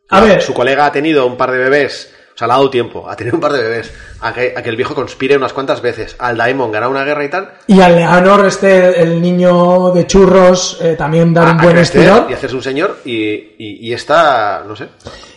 A 0.09 0.21
ver. 0.21 0.41
Su 0.41 0.55
colega 0.55 0.87
ha 0.87 0.91
tenido 0.91 1.27
un 1.27 1.37
par 1.37 1.51
de 1.51 1.59
bebés, 1.59 2.11
o 2.33 2.37
sea, 2.37 2.47
le 2.47 2.53
ha 2.53 2.57
dado 2.57 2.69
tiempo, 2.69 3.09
ha 3.09 3.15
tenido 3.15 3.35
un 3.35 3.41
par 3.41 3.53
de 3.53 3.61
bebés, 3.61 3.93
a 4.21 4.33
que, 4.33 4.53
a 4.55 4.61
que 4.63 4.69
el 4.69 4.75
viejo 4.75 4.95
conspire 4.95 5.37
unas 5.37 5.53
cuantas 5.53 5.81
veces, 5.81 6.15
al 6.19 6.37
Daemon 6.37 6.71
ganar 6.71 6.89
una 6.89 7.03
guerra 7.03 7.25
y 7.25 7.29
tal, 7.29 7.51
Y 7.67 7.79
al 7.79 7.95
Leonor, 7.95 8.45
este, 8.45 9.01
el 9.01 9.21
niño 9.21 9.91
de 9.91 10.07
churros, 10.07 10.79
eh, 10.81 10.95
también 10.97 11.33
dar 11.33 11.47
a, 11.47 11.51
un 11.51 11.59
a 11.59 11.63
buen 11.63 11.77
estirón. 11.77 12.25
y 12.29 12.33
hacerse 12.33 12.55
un 12.55 12.63
señor, 12.63 12.97
y, 13.05 13.23
y, 13.57 13.87
y 13.87 13.93
esta, 13.93 14.63
no 14.67 14.75
sé. 14.75 14.87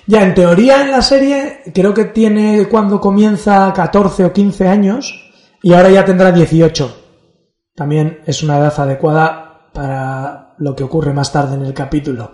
Ya, 0.07 0.23
en 0.23 0.35
teoría 0.35 0.83
en 0.83 0.93
la 0.93 1.03
serie, 1.03 1.63
creo 1.75 1.93
que 1.93 2.05
tiene 2.05 2.69
cuando 2.69 3.01
comienza 3.01 3.73
14 3.75 4.25
o 4.27 4.33
15 4.33 4.69
años 4.69 5.33
y 5.63 5.73
ahora 5.73 5.91
ya 5.91 6.05
tendrá 6.05 6.31
18. 6.31 7.03
También 7.75 8.21
es 8.25 8.43
una 8.45 8.59
edad 8.59 8.73
adecuada 8.79 9.69
para 9.73 10.55
lo 10.59 10.77
que 10.77 10.85
ocurre 10.85 11.13
más 11.13 11.33
tarde 11.33 11.57
en 11.57 11.65
el 11.65 11.75
capítulo. 11.75 12.33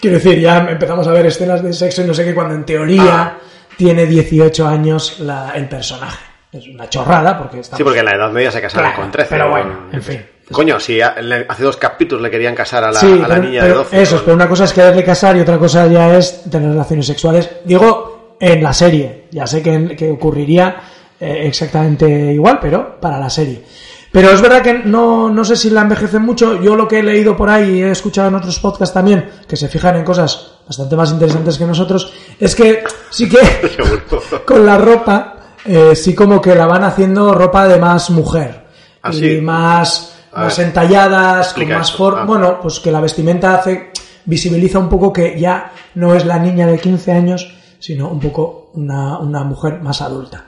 Quiero 0.00 0.16
decir, 0.16 0.38
ya 0.40 0.58
empezamos 0.68 1.06
a 1.06 1.12
ver 1.12 1.26
escenas 1.26 1.62
de 1.62 1.72
sexo 1.72 2.02
y 2.02 2.06
no 2.06 2.14
sé 2.14 2.24
qué, 2.24 2.34
cuando 2.34 2.54
en 2.54 2.64
teoría 2.64 3.02
Ah. 3.22 3.38
tiene 3.76 4.06
18 4.06 4.66
años 4.66 5.20
la- 5.20 5.52
el 5.54 5.68
personaje. 5.68 6.24
Es 6.52 6.66
una 6.66 6.88
chorrada 6.88 7.36
porque 7.36 7.60
está 7.60 7.76
Sí, 7.76 7.84
porque 7.84 7.98
en 8.00 8.06
la 8.06 8.14
Edad 8.14 8.30
Media 8.30 8.50
se 8.50 8.60
casaron 8.60 8.90
Claro, 8.90 9.02
con 9.02 9.10
13. 9.12 9.28
pero 9.30 9.50
bueno, 9.50 9.86
con- 9.86 9.94
en 9.94 10.02
fin. 10.02 10.26
Coño, 10.50 10.80
si 10.80 10.98
hace 11.02 11.62
dos 11.62 11.76
capítulos 11.76 12.22
le 12.22 12.30
querían 12.30 12.54
casar 12.54 12.82
a 12.82 12.90
la, 12.90 12.98
Sí, 12.98 13.06
a 13.12 13.16
la 13.28 13.34
pero- 13.34 13.42
niña 13.42 13.60
pero 13.60 13.72
de 13.74 13.78
12. 13.80 14.02
Eso, 14.02 14.22
pero 14.24 14.34
una 14.34 14.48
cosa 14.48 14.64
es 14.64 14.72
quererle 14.72 15.04
casar 15.04 15.36
y 15.36 15.40
otra 15.40 15.58
cosa 15.58 15.86
ya 15.88 16.16
es 16.16 16.44
tener 16.50 16.70
relaciones 16.70 17.06
sexuales. 17.06 17.50
Digo, 17.64 18.36
en 18.40 18.62
la 18.62 18.72
serie. 18.72 19.26
Ya 19.30 19.46
sé 19.46 19.60
que, 19.62 19.94
que 19.94 20.10
ocurriría 20.10 20.76
eh, 21.20 21.46
exactamente 21.48 22.06
igual, 22.32 22.58
pero 22.62 22.98
para 23.00 23.18
la 23.18 23.28
serie. 23.28 23.62
Pero 24.10 24.30
es 24.30 24.40
verdad 24.40 24.62
que 24.62 24.74
no, 24.74 25.28
no 25.28 25.44
sé 25.44 25.56
si 25.56 25.70
la 25.70 25.82
envejecen 25.82 26.22
mucho. 26.22 26.60
Yo 26.62 26.74
lo 26.74 26.88
que 26.88 27.00
he 27.00 27.02
leído 27.02 27.36
por 27.36 27.50
ahí 27.50 27.78
y 27.78 27.82
he 27.82 27.90
escuchado 27.90 28.28
en 28.28 28.36
otros 28.36 28.58
podcasts 28.58 28.94
también, 28.94 29.30
que 29.46 29.56
se 29.56 29.68
fijan 29.68 29.96
en 29.96 30.04
cosas 30.04 30.52
bastante 30.66 30.96
más 30.96 31.10
interesantes 31.10 31.58
que 31.58 31.64
nosotros, 31.64 32.12
es 32.38 32.54
que 32.54 32.84
sí 33.10 33.28
que 33.28 33.38
con 34.46 34.64
la 34.64 34.78
ropa, 34.78 35.36
eh, 35.64 35.94
sí 35.94 36.14
como 36.14 36.40
que 36.40 36.54
la 36.54 36.66
van 36.66 36.84
haciendo 36.84 37.34
ropa 37.34 37.66
de 37.68 37.78
más 37.78 38.10
mujer. 38.10 38.66
¿Ah, 39.02 39.10
y 39.12 39.18
sí? 39.18 39.40
más, 39.40 40.16
A 40.32 40.44
más 40.44 40.56
ver, 40.56 40.66
entalladas, 40.66 41.52
con 41.52 41.68
más 41.68 41.92
forma. 41.92 42.22
Ah. 42.22 42.24
Bueno, 42.24 42.58
pues 42.60 42.80
que 42.80 42.90
la 42.90 43.00
vestimenta 43.00 43.54
hace 43.54 43.92
visibiliza 44.24 44.78
un 44.78 44.88
poco 44.88 45.12
que 45.12 45.38
ya 45.38 45.72
no 45.94 46.14
es 46.14 46.24
la 46.26 46.38
niña 46.38 46.66
de 46.66 46.78
15 46.78 47.12
años, 47.12 47.54
sino 47.78 48.08
un 48.08 48.20
poco 48.20 48.67
una, 48.78 49.18
una 49.18 49.44
mujer 49.44 49.80
más 49.80 50.00
adulta. 50.02 50.44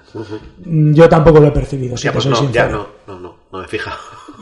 Yo 0.65 1.09
tampoco 1.09 1.41
lo 1.41 1.49
he 1.49 1.53
percibido, 1.53 1.97
si 1.97 2.05
Ya, 2.05 2.11
te 2.11 2.15
pues 2.15 2.25
soy 2.25 2.33
no, 2.33 2.37
sincero. 2.39 2.67
ya 2.69 2.73
no, 2.73 2.87
no, 3.15 3.21
no, 3.21 3.35
no 3.53 3.59
me 3.61 3.69
fija. 3.69 3.93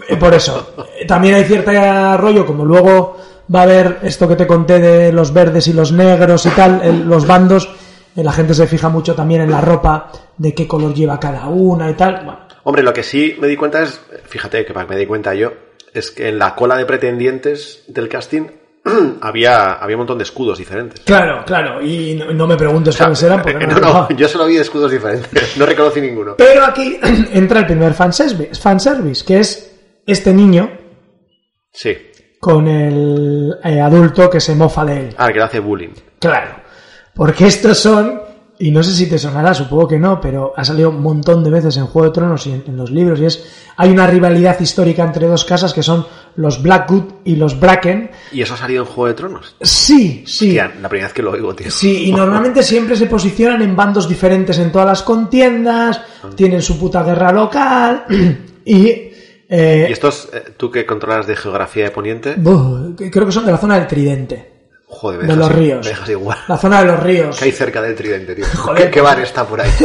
Eh, 0.09 0.17
Por 0.17 0.35
eso. 0.35 0.75
También 1.09 1.35
hay 1.35 1.45
cierto 1.45 1.71
rollo, 2.19 2.45
como 2.47 2.65
luego 2.65 3.17
va 3.55 3.61
a 3.61 3.63
haber 3.65 3.99
esto 4.03 4.29
que 4.29 4.37
te 4.37 4.47
conté 4.47 4.79
de 4.79 5.13
los 5.13 5.33
verdes 5.33 5.67
y 5.69 5.73
los 5.73 5.93
negros 5.93 6.45
y 6.47 6.51
tal, 6.51 6.81
el- 6.83 7.09
los 7.09 7.27
bandos, 7.27 7.69
eh, 8.15 8.23
la 8.23 8.33
gente 8.33 8.53
se 8.55 8.67
fija 8.67 8.89
mucho 8.91 9.15
también 9.15 9.41
en 9.43 9.51
la 9.51 9.61
ropa, 9.61 10.11
de 10.37 10.55
qué 10.55 10.67
color 10.69 10.93
lleva 10.95 11.19
cada 11.19 11.47
una 11.47 11.91
y 11.91 11.95
tal. 11.95 12.15
Bueno, 12.25 12.39
Hombre, 12.65 12.83
lo 12.83 12.93
que 12.93 13.03
sí 13.03 13.37
me 13.41 13.47
di 13.49 13.57
cuenta 13.57 13.83
es, 13.83 14.01
fíjate 14.27 14.67
que 14.67 14.75
para 14.75 14.87
que 14.87 14.95
me 14.95 15.01
di 15.01 15.07
cuenta 15.07 15.35
yo, 15.35 15.53
es 15.95 16.11
que 16.11 16.29
en 16.29 16.39
la 16.39 16.55
cola 16.55 16.77
de 16.77 16.85
pretendientes 16.85 17.85
del 17.89 18.09
casting 18.11 18.43
había, 19.21 19.73
había 19.75 19.97
un 19.97 20.01
montón 20.01 20.19
de 20.19 20.25
escudos 20.25 20.59
diferentes. 20.59 21.01
claro, 21.01 21.45
claro, 21.45 21.83
y 21.83 22.15
no, 22.15 22.33
no 22.33 22.47
me 22.47 22.57
preguntes 22.57 22.95
O 22.95 22.99
sea, 22.99 23.07
cuáles 23.07 23.23
eran 23.23 23.43
porque 23.43 23.67
no, 23.67 23.79
no, 23.81 24.09
yo 24.11 24.29
solo 24.29 24.47
vi 24.47 24.57
escudos 24.57 24.91
diferentes, 24.91 25.57
no 25.57 25.67
reconocí 25.67 26.01
ninguno. 26.01 26.35
Pero 26.37 26.65
aquí 26.65 26.99
entra 27.33 27.61
el 27.61 27.67
primer 27.67 27.95
fanservice, 27.95 28.55
fanservice, 28.61 29.25
que 29.25 29.41
es 29.41 29.77
este 30.07 30.33
niño 30.33 30.71
Sí, 31.73 31.97
con 32.41 32.67
el 32.67 33.57
eh, 33.63 33.81
adulto 33.81 34.31
que 34.31 34.41
se 34.41 34.55
mofa 34.55 34.85
de 34.85 35.01
él. 35.09 35.15
ah, 35.19 35.29
que 35.29 35.35
le 35.39 35.45
hace 35.45 35.61
bullying. 35.61 35.91
Claro, 36.19 36.57
porque 37.15 37.47
estos 37.47 37.79
son, 37.79 38.21
y 38.59 38.71
no 38.71 38.83
sé 38.83 38.93
si 38.93 39.07
te 39.09 39.19
sonará, 39.19 39.55
supongo 39.55 39.87
que 39.89 39.99
no, 39.99 40.21
pero 40.21 40.53
ha 40.57 40.65
salido 40.65 40.91
un 40.91 41.01
montón 41.03 41.45
de 41.45 41.51
veces 41.51 41.77
en 41.77 41.87
Juego 41.87 42.09
de 42.09 42.15
Tronos 42.15 42.47
y 42.47 42.53
en, 42.53 42.65
en 42.67 42.77
los 42.77 42.91
libros, 42.91 43.21
y 43.21 43.27
es, 43.27 43.45
hay 43.77 43.91
una 43.91 44.07
rivalidad 44.07 44.59
histórica 44.61 45.05
entre 45.05 45.27
dos 45.27 45.45
casas 45.45 45.73
que 45.73 45.83
son 45.83 46.07
los 46.37 46.63
Blackwood 46.63 47.05
y 47.25 47.37
los 47.37 47.59
Bracken. 47.59 48.11
¿Y 48.33 48.43
eso 48.43 48.55
ha 48.55 48.57
salido 48.57 48.83
en 48.85 48.89
Juego 48.89 49.07
de 49.09 49.15
Tronos? 49.15 49.57
Sí, 49.61 50.25
sí. 50.27 50.53
La 50.55 50.89
primera 50.89 51.07
vez 51.07 51.13
que 51.13 51.23
lo 51.23 51.33
oigo, 51.33 51.55
tío. 51.55 51.71
Sí, 51.71 52.05
y 52.09 52.13
normalmente 52.13 52.63
siempre 52.63 52.97
se 52.97 53.07
posicionan 53.07 53.63
en 53.63 53.75
bandos 53.77 54.09
diferentes 54.09 54.59
en 54.59 54.71
todas 54.73 54.87
las 54.87 55.03
contiendas, 55.03 56.01
tienen 56.35 56.63
su 56.63 56.79
puta 56.79 57.03
guerra 57.03 57.33
local, 57.33 58.05
y... 58.65 58.87
eh, 59.49 59.87
¿Y 59.89 59.93
estos, 59.93 60.29
eh, 60.33 60.53
tú 60.57 60.71
que 60.71 60.85
controlas 60.85 61.27
de 61.27 61.37
geografía 61.37 61.85
de 61.85 61.91
Poniente? 61.91 62.35
buh, 62.37 62.95
creo 62.97 63.27
que 63.27 63.33
son 63.33 63.47
de 63.47 63.53
la 63.53 63.59
zona 63.59 63.77
del 63.79 63.87
Tridente, 63.87 64.58
Joder, 65.01 65.27
de 65.29 65.37
los 65.37 65.53
ríos. 65.53 65.85
me 65.85 65.91
dejas 65.91 66.09
igual. 66.09 66.39
La 66.49 66.57
zona 66.57 66.81
de 66.81 66.87
los 66.87 67.01
ríos. 67.01 67.37
¿Qué 67.39 67.45
hay 67.45 67.53
cerca 67.53 67.81
del 67.81 67.95
tridente, 67.95 68.35
tío? 68.35 68.45
Joder. 68.57 68.85
¿Qué, 68.87 68.91
qué 68.91 69.01
bar 69.01 69.21
está 69.21 69.47
por 69.47 69.61
ahí? 69.61 69.71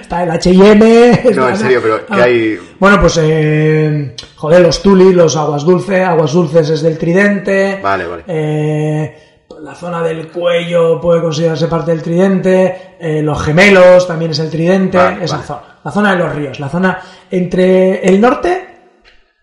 Está 0.00 0.22
el 0.22 0.30
H&M. 0.30 1.22
No, 1.34 1.48
en 1.50 1.56
serio, 1.56 1.80
pero 1.82 2.06
¿qué 2.06 2.22
hay? 2.22 2.58
Bueno, 2.78 2.98
pues, 2.98 3.18
eh, 3.22 4.14
joder, 4.36 4.60
los 4.62 4.82
Tuli, 4.82 5.12
los 5.12 5.36
Aguas 5.36 5.64
Dulce, 5.64 6.02
Aguas 6.02 6.32
Dulces 6.32 6.70
es 6.70 6.80
del 6.82 6.96
Tridente. 6.96 7.78
Vale, 7.82 8.06
vale. 8.06 8.24
Eh, 8.26 9.16
la 9.60 9.74
zona 9.74 10.02
del 10.02 10.28
cuello 10.28 10.98
puede 10.98 11.20
considerarse 11.20 11.66
parte 11.68 11.90
del 11.90 12.02
Tridente. 12.02 12.96
eh, 12.98 13.20
los 13.22 13.42
Gemelos 13.42 14.06
también 14.06 14.30
es 14.30 14.38
el 14.38 14.48
Tridente. 14.50 14.96
Vale, 14.96 15.24
esa 15.24 15.36
vale. 15.36 15.46
zona. 15.46 15.62
La 15.84 15.90
zona 15.90 16.12
de 16.12 16.18
los 16.18 16.34
ríos. 16.34 16.58
La 16.60 16.68
zona 16.70 16.98
entre 17.30 18.00
el 18.08 18.18
norte 18.18 18.68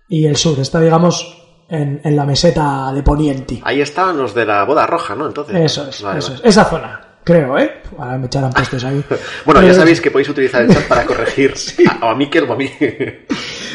y 0.07 0.25
el 0.25 0.35
sur. 0.35 0.59
Está, 0.59 0.79
digamos, 0.79 1.38
en, 1.69 2.01
en 2.03 2.15
la 2.15 2.25
meseta 2.25 2.91
de 2.93 3.03
Poniente. 3.03 3.59
Ahí 3.63 3.81
estaban 3.81 4.17
los 4.17 4.33
de 4.33 4.45
la 4.45 4.63
boda 4.65 4.85
roja, 4.87 5.15
¿no? 5.15 5.27
Entonces. 5.27 5.55
Eso 5.55 5.87
es, 5.89 6.01
Vale, 6.01 6.19
eso 6.19 6.29
vale. 6.33 6.41
es. 6.43 6.49
Esa 6.49 6.65
zona, 6.65 7.01
creo, 7.23 7.57
¿eh? 7.57 7.81
Ahora 7.97 8.17
me 8.17 8.25
echarán 8.25 8.51
puestos 8.51 8.83
ahí. 8.83 9.03
Bueno, 9.45 9.61
ya 9.61 9.67
Pero- 9.67 9.79
sabéis 9.79 10.01
que 10.01 10.11
podéis 10.11 10.29
utilizar 10.29 10.61
el 10.63 10.73
chat 10.73 10.83
para 10.87 11.05
corregir 11.07 11.53
a, 12.01 12.05
o 12.05 12.09
a 12.09 12.15
Miquel 12.15 12.43
o 12.49 12.53
a 12.53 12.55
mí. 12.55 12.69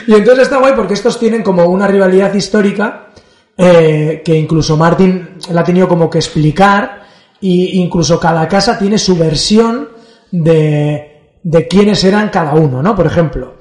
Y 0.07 0.15
entonces 0.15 0.43
está 0.45 0.59
guay 0.59 0.73
porque 0.75 0.95
estos 0.95 1.19
tienen 1.19 1.43
como 1.43 1.65
una 1.67 1.87
rivalidad 1.87 2.33
histórica 2.35 3.07
eh, 3.57 4.23
que 4.25 4.35
incluso 4.35 4.77
Martin 4.77 5.39
la 5.51 5.61
ha 5.61 5.65
tenido 5.65 5.87
como 5.89 6.11
que 6.11 6.19
explicar 6.19 7.05
y 7.41 7.81
incluso 7.81 8.19
cada 8.19 8.49
casa 8.49 8.77
tiene 8.79 8.99
su 8.99 9.17
versión 9.17 9.89
de, 10.31 11.37
de 11.43 11.69
quiénes 11.69 12.03
eran 12.05 12.29
cada 12.31 12.55
uno, 12.55 12.83
¿no? 12.83 12.95
Por 12.97 13.07
ejemplo, 13.07 13.55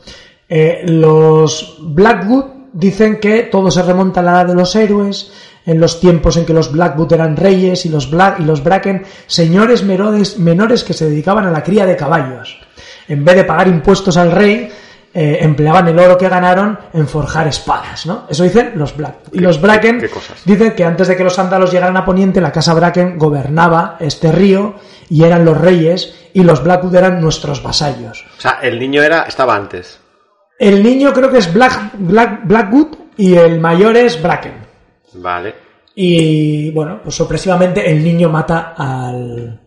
eh, 0.50 0.82
los 0.88 1.78
Blackwood 1.82 2.46
dicen 2.74 3.20
que 3.20 3.44
todo 3.44 3.72
se 3.72 3.82
remonta 3.84 4.20
a 4.20 4.24
la 4.24 4.32
edad 4.32 4.48
de 4.48 4.56
los 4.56 4.76
héroes, 4.76 5.32
en 5.66 5.80
los 5.80 6.00
tiempos 6.02 6.36
en 6.36 6.46
que 6.46 6.54
los 6.54 6.72
Blackwood 6.74 7.14
eran 7.14 7.38
reyes 7.38 7.86
y 7.86 7.90
los, 7.90 8.10
Black, 8.12 8.40
y 8.40 8.44
los 8.44 8.64
Bracken 8.64 9.04
señores 9.28 9.84
menores, 9.84 10.38
menores 10.38 10.84
que 10.84 10.94
se 10.94 11.06
dedicaban 11.10 11.46
a 11.46 11.52
la 11.52 11.64
cría 11.64 11.86
de 11.86 11.96
caballos. 11.96 12.60
En 13.08 13.24
vez 13.24 13.36
de 13.38 13.44
pagar 13.46 13.68
impuestos 13.70 14.18
al 14.18 14.32
rey, 14.32 14.70
eh, 15.14 15.38
empleaban 15.42 15.88
el 15.88 16.00
oro 16.00 16.18
que 16.18 16.28
ganaron 16.28 16.78
en 16.92 17.08
forjar 17.08 17.48
espadas, 17.48 18.06
¿no? 18.06 18.26
Eso 18.30 18.44
dicen 18.44 18.72
los 18.76 18.98
Black. 18.98 19.16
Y 19.32 19.40
los 19.40 19.62
Bracken 19.62 20.00
qué- 20.00 20.08
qué 20.08 20.14
cosas. 20.14 20.42
dicen 20.44 20.74
que 20.76 20.84
antes 20.84 21.08
de 21.08 21.16
que 21.16 21.24
los 21.24 21.38
ándalos 21.40 21.72
llegaran 21.72 21.96
a 21.96 22.04
Poniente, 22.04 22.42
la 22.42 22.52
casa 22.52 22.74
Bracken 22.74 23.18
gobernaba 23.18 23.96
este 24.00 24.32
río 24.32 24.76
y 25.10 25.24
eran 25.24 25.46
los 25.46 25.58
reyes 25.58 26.16
y 26.34 26.44
los 26.44 26.64
Blackwood 26.64 26.96
eran 26.96 27.22
nuestros 27.22 27.62
vasallos. 27.62 28.26
O 28.38 28.42
sea, 28.42 28.60
el 28.64 28.80
niño 28.80 29.04
era, 29.04 29.22
estaba 29.24 29.56
antes. 29.56 30.00
El 30.68 30.82
niño 30.84 31.12
creo 31.14 31.32
que 31.32 31.40
es 31.40 31.54
Black, 31.54 31.92
Black, 31.98 32.42
Blackwood 32.46 32.88
y 33.18 33.36
el 33.36 33.60
mayor 33.60 33.98
es 33.98 34.22
Bracken. 34.22 34.54
Vale. 35.16 35.56
Y 35.96 36.72
bueno, 36.72 37.00
pues 37.04 37.16
sorpresivamente 37.16 37.90
el 37.92 38.04
niño 38.04 38.30
mata 38.30 38.74
al, 38.76 39.60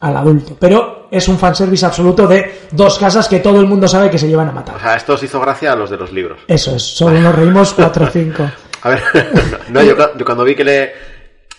al 0.00 0.16
adulto. 0.16 0.56
Pero 0.58 1.08
es 1.10 1.26
un 1.28 1.38
fanservice 1.38 1.84
absoluto 1.84 2.26
de 2.26 2.60
dos 2.70 2.98
casas 2.98 3.28
que 3.28 3.40
todo 3.40 3.60
el 3.60 3.66
mundo 3.66 3.86
sabe 3.88 4.08
que 4.08 4.18
se 4.18 4.28
llevan 4.28 4.48
a 4.48 4.52
O 4.52 4.54
matar. 4.54 4.80
sea, 4.80 4.96
esto 4.96 5.14
os 5.14 5.22
hizo 5.22 5.40
gracia 5.40 5.72
a 5.72 5.76
los 5.76 5.90
de 5.90 5.96
los 5.96 6.12
libros. 6.12 6.38
Eso 6.46 6.76
es, 6.76 6.82
solo 6.82 7.20
nos 7.20 7.34
reímos 7.34 7.74
4 7.74 8.04
o 8.04 8.08
5. 8.08 8.50
A 8.82 8.88
ver, 8.88 9.02
no, 9.70 9.82
yo, 9.82 9.94
yo 10.16 10.24
cuando 10.24 10.42
vi 10.44 10.54
que 10.54 10.64
le. 10.64 10.92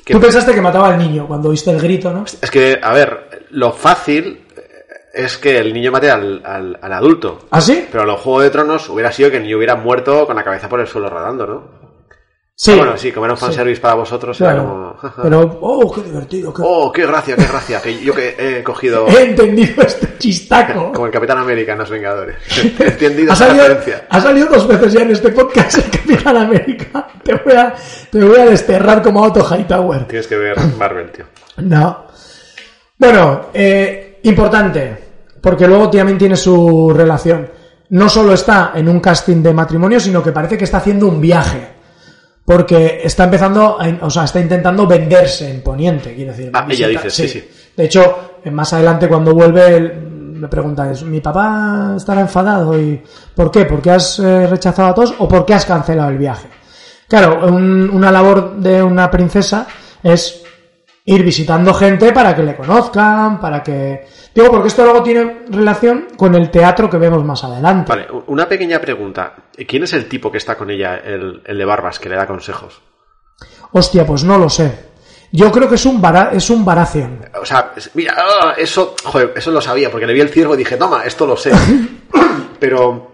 que- 0.04 0.14
Tú 0.14 0.20
pensaste 0.20 0.56
que 0.56 0.62
mataba 0.62 0.88
al 0.88 0.98
niño 0.98 1.28
cuando 1.28 1.50
oíste 1.50 1.70
el 1.70 1.80
grito, 1.80 2.12
¿no? 2.12 2.24
es 2.26 2.50
que, 2.50 2.80
a 2.82 2.92
ver, 2.94 3.46
lo 3.52 3.72
fácil 3.74 4.41
es 5.14 5.38
que 5.38 5.58
el 5.58 5.74
niño 5.74 5.92
mate 5.92 6.10
al, 6.12 6.42
al, 6.46 6.80
al 6.82 6.94
adulto. 6.94 7.48
¿Ah, 7.52 7.62
sí? 7.62 7.88
Pero 7.92 8.06
los 8.06 8.20
Juego 8.20 8.42
de 8.42 8.50
Tronos 8.50 8.90
hubiera 8.90 9.12
sido 9.12 9.30
que 9.32 9.38
el 9.38 9.44
niño 9.44 9.58
hubiera 9.58 9.76
muerto 9.76 10.26
con 10.26 10.36
la 10.36 10.44
cabeza 10.44 10.70
por 10.70 10.80
el 10.80 10.88
suelo 10.88 11.10
rodando, 11.10 11.46
¿no? 11.48 11.82
Sí. 12.54 12.74
Ah, 12.74 12.78
bueno, 12.78 12.98
sí, 12.98 13.12
como 13.12 13.26
era 13.26 13.34
un 13.34 13.40
fanservice 13.40 13.82
para 13.82 13.96
vosotros, 13.96 14.40
era 14.40 14.56
como. 14.58 14.96
Pero, 15.24 15.58
oh, 15.62 15.92
qué 15.92 16.02
divertido. 16.04 16.54
qué- 16.54 16.62
Oh, 16.64 16.92
qué 16.92 17.08
gracia, 17.08 17.36
qué 17.36 17.46
gracia. 17.48 17.82
Que 17.82 18.00
yo 18.00 18.14
que 18.14 18.36
he 18.38 18.64
cogido. 18.64 19.08
He 19.10 19.24
entendido 19.24 19.82
este 19.82 20.16
chistaco. 20.20 20.92
Como 20.94 21.08
el 21.08 21.12
Capitán 21.12 21.40
América 21.40 21.72
en 21.72 21.80
Los 21.80 21.90
Vengadores. 21.90 22.36
He 22.80 22.88
entendido 22.88 23.32
Ha 23.32 23.34
esa 23.34 23.48
salido, 23.48 23.68
referencia. 23.68 24.06
ha 24.08 24.22
salido 24.22 24.48
dos 24.48 24.68
veces 24.68 24.94
ya 24.94 25.02
en 25.02 25.10
este 25.10 25.30
podcast 25.32 25.78
el 25.80 25.90
Capitán 25.90 26.38
América. 26.38 27.08
Te 27.24 27.34
voy 27.34 27.54
a, 27.54 27.74
te 28.12 28.24
voy 28.24 28.40
a 28.40 28.46
desterrar 28.46 29.02
como 29.02 29.24
Otto 29.24 29.44
Hightower. 29.44 30.06
Tienes 30.06 30.28
que 30.28 30.38
ver 30.38 30.56
Marvel, 30.78 31.12
tío. 31.12 31.26
No. 31.58 32.06
Bueno, 33.00 33.48
eh, 33.56 34.11
importante, 34.24 34.98
porque 35.42 35.68
luego 35.68 35.90
también 35.90 36.18
tiene 36.18 36.36
su 36.36 36.92
relación. 36.96 37.50
No 37.90 38.08
solo 38.08 38.34
está 38.34 38.72
en 38.76 38.88
un 38.88 39.00
casting 39.00 39.42
de 39.44 39.54
matrimonio, 39.54 40.00
sino 40.00 40.24
que 40.24 40.32
parece 40.32 40.58
que 40.58 40.64
está 40.64 40.78
haciendo 40.78 41.08
un 41.08 41.20
viaje. 41.20 41.68
Porque 42.46 43.02
está 43.04 43.26
empezando, 43.26 43.78
a- 43.80 44.06
o 44.06 44.10
sea, 44.10 44.24
está 44.24 44.40
intentando 44.40 44.88
venderse 44.88 45.50
en 45.50 45.62
Poniente, 45.62 46.16
quiero 46.16 46.32
decir. 46.32 46.52
Ah, 46.54 46.66
ella 46.70 46.88
dice, 46.88 47.10
sí, 47.10 47.28
sí. 47.28 47.50
De 47.78 47.86
hecho, 47.86 48.34
más 48.52 48.74
adelante 48.74 49.08
cuando 49.08 49.34
vuelve, 49.34 49.80
me 49.80 50.48
pregunta, 50.48 50.90
¿es- 50.92 51.04
¿mi 51.04 51.22
papá 51.22 51.94
estará 51.96 52.22
enfadado? 52.22 52.80
¿Y 52.80 53.02
por 53.36 53.52
qué? 53.52 53.66
¿Por 53.66 53.82
qué 53.82 53.92
has 53.92 54.20
eh, 54.20 54.48
rechazado 54.48 54.90
a 54.90 54.94
todos 54.96 55.14
o 55.20 55.28
por 55.28 55.46
qué 55.46 55.54
has 55.54 55.66
cancelado 55.66 56.10
el 56.10 56.18
viaje? 56.18 56.48
Claro, 57.08 57.46
un- 57.48 57.90
una 57.92 58.12
labor 58.12 58.56
de 58.58 58.82
una 58.82 59.12
princesa 59.12 59.68
es 60.02 60.41
ir 61.06 61.24
visitando 61.24 61.74
gente 61.74 62.12
para 62.14 62.36
que 62.36 62.44
le 62.44 62.56
conozcan, 62.56 63.40
para 63.40 63.62
que... 63.64 64.06
Digo, 64.34 64.50
porque 64.52 64.68
esto 64.70 64.84
luego 64.84 65.04
tiene 65.04 65.44
relación 65.50 66.08
con 66.16 66.36
el 66.36 66.50
teatro 66.52 66.90
que 66.90 66.98
vemos 66.98 67.24
más 67.26 67.44
adelante. 67.44 67.90
Vale, 67.90 68.08
una 68.28 68.48
pequeña 68.48 68.80
pregunta. 68.80 69.34
¿Quién 69.68 69.84
es 69.84 69.94
el 69.94 70.08
tipo 70.08 70.32
que 70.32 70.38
está 70.38 70.56
con 70.56 70.70
ella, 70.70 70.96
el, 70.98 71.42
el 71.46 71.58
de 71.58 71.66
barbas, 71.66 72.00
que 72.00 72.08
le 72.10 72.16
da 72.16 72.28
consejos? 72.28 72.82
Hostia, 73.74 74.06
pues 74.06 74.24
no 74.24 74.38
lo 74.38 74.50
sé. 74.50 74.92
Yo 75.34 75.52
creo 75.52 75.68
que 75.70 75.76
es 75.76 75.86
un, 75.86 76.02
Bara- 76.02 76.32
es 76.34 76.50
un 76.50 76.64
Baratheon. 76.66 77.26
O 77.42 77.46
sea, 77.46 77.72
mira, 77.94 78.16
ah, 78.18 78.54
eso, 78.58 78.96
joder, 79.04 79.34
eso 79.36 79.50
lo 79.52 79.62
sabía, 79.62 79.90
porque 79.90 80.06
le 80.06 80.14
vi 80.14 80.20
el 80.22 80.30
ciervo 80.30 80.54
y 80.56 80.58
dije, 80.58 80.76
toma, 80.78 81.04
esto 81.06 81.26
lo 81.26 81.36
sé. 81.38 81.52
Pero, 82.60 83.11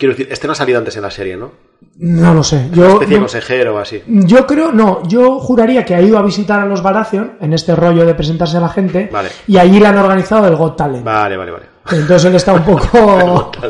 quiero 0.00 0.14
decir, 0.14 0.28
este 0.32 0.46
no 0.48 0.52
ha 0.54 0.56
salido 0.56 0.78
antes 0.78 0.96
en 0.96 1.02
la 1.02 1.10
serie, 1.10 1.36
¿no? 1.36 1.52
No 1.98 2.32
lo 2.34 2.42
sé. 2.42 2.56
Una 2.56 2.74
Yo, 2.76 2.92
especie 2.94 3.14
de 3.14 3.20
consejero 3.20 3.74
o 3.76 3.78
así. 3.78 4.02
yo 4.06 4.46
creo, 4.46 4.72
no, 4.72 5.06
yo 5.06 5.38
juraría 5.38 5.84
que 5.84 5.94
ha 5.94 6.00
ido 6.00 6.18
a 6.18 6.22
visitar 6.22 6.58
a 6.58 6.64
los 6.66 6.82
Baratheon 6.82 7.32
en 7.40 7.52
este 7.52 7.76
rollo 7.76 8.06
de 8.06 8.14
presentarse 8.14 8.56
a 8.56 8.60
la 8.60 8.70
gente 8.70 9.08
Vale. 9.12 9.28
y 9.46 9.58
allí 9.58 9.78
le 9.78 9.86
han 9.86 9.98
organizado 9.98 10.48
el 10.48 10.56
Got 10.56 10.76
Talent. 10.76 11.04
Vale, 11.04 11.36
vale, 11.36 11.50
vale. 11.52 11.64
Entonces 11.92 12.24
él 12.24 12.34
está 12.34 12.54
un 12.54 12.64
poco... 12.64 13.52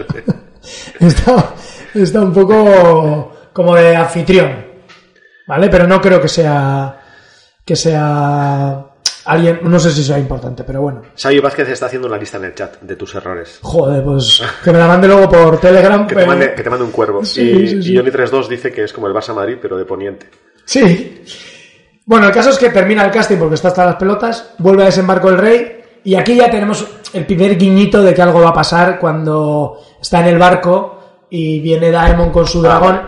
Está, 1.01 1.55
está 1.95 2.21
un 2.21 2.33
poco 2.33 3.33
como 3.53 3.75
de 3.75 3.97
anfitrión, 3.97 4.67
¿vale? 5.47 5.69
Pero 5.69 5.87
no 5.87 6.01
creo 6.01 6.21
que 6.21 6.29
sea 6.29 6.97
que 7.65 7.75
sea 7.75 8.85
alguien, 9.33 9.61
no 9.63 9.79
sé 9.79 9.91
si 9.91 10.03
sea 10.05 10.19
importante, 10.19 10.65
pero 10.65 10.83
bueno. 10.83 11.03
Sabio 11.15 11.43
Vázquez 11.43 11.69
está 11.69 11.87
haciendo 11.87 12.09
una 12.09 12.17
lista 12.17 12.37
en 12.39 12.45
el 12.45 12.55
chat 12.55 12.81
de 12.81 12.97
tus 12.97 13.15
errores. 13.15 13.59
Joder, 13.63 14.03
pues 14.05 14.43
que 14.65 14.73
me 14.73 14.79
la 14.79 14.87
mande 14.87 15.07
luego 15.09 15.29
por 15.29 15.59
Telegram. 15.61 16.07
Que 16.07 16.15
te, 16.15 16.27
mande, 16.27 16.55
que 16.55 16.63
te 16.63 16.71
mande 16.71 16.85
un 16.85 16.91
cuervo. 16.91 17.25
Sí, 17.25 17.43
y 17.43 17.69
sí, 17.69 17.83
sí. 17.83 17.93
y 17.93 17.97
Johnny 17.97 18.11
32 18.11 18.49
dice 18.49 18.73
que 18.73 18.85
es 18.85 18.93
como 18.93 19.07
el 19.07 19.15
Barça 19.15 19.35
Madrid, 19.35 19.57
pero 19.61 19.77
de 19.77 19.85
Poniente. 19.85 20.27
Sí. 20.65 21.23
Bueno, 22.07 22.27
el 22.27 22.33
caso 22.33 22.51
es 22.51 22.59
que 22.59 22.71
termina 22.71 23.05
el 23.05 23.11
casting 23.11 23.37
porque 23.37 23.55
está 23.55 23.69
hasta 23.69 23.87
las 23.87 23.97
pelotas, 23.97 24.55
vuelve 24.59 24.83
a 24.83 24.87
desembarco 24.87 25.29
el 25.29 25.39
rey 25.39 25.81
y 26.03 26.15
aquí 26.15 26.35
ya 26.35 26.51
tenemos 26.51 26.87
el 27.13 27.25
primer 27.27 27.57
guiñito 27.57 28.03
de 28.03 28.13
que 28.15 28.23
algo 28.23 28.41
va 28.41 28.49
a 28.49 28.55
pasar 28.55 28.99
cuando 28.99 29.79
está 30.01 30.21
en 30.21 30.27
el 30.27 30.39
barco 30.39 31.27
y 31.31 31.61
viene 31.61 31.91
Daemon 31.91 32.31
con 32.31 32.47
su 32.47 32.63
dragón. 32.63 33.01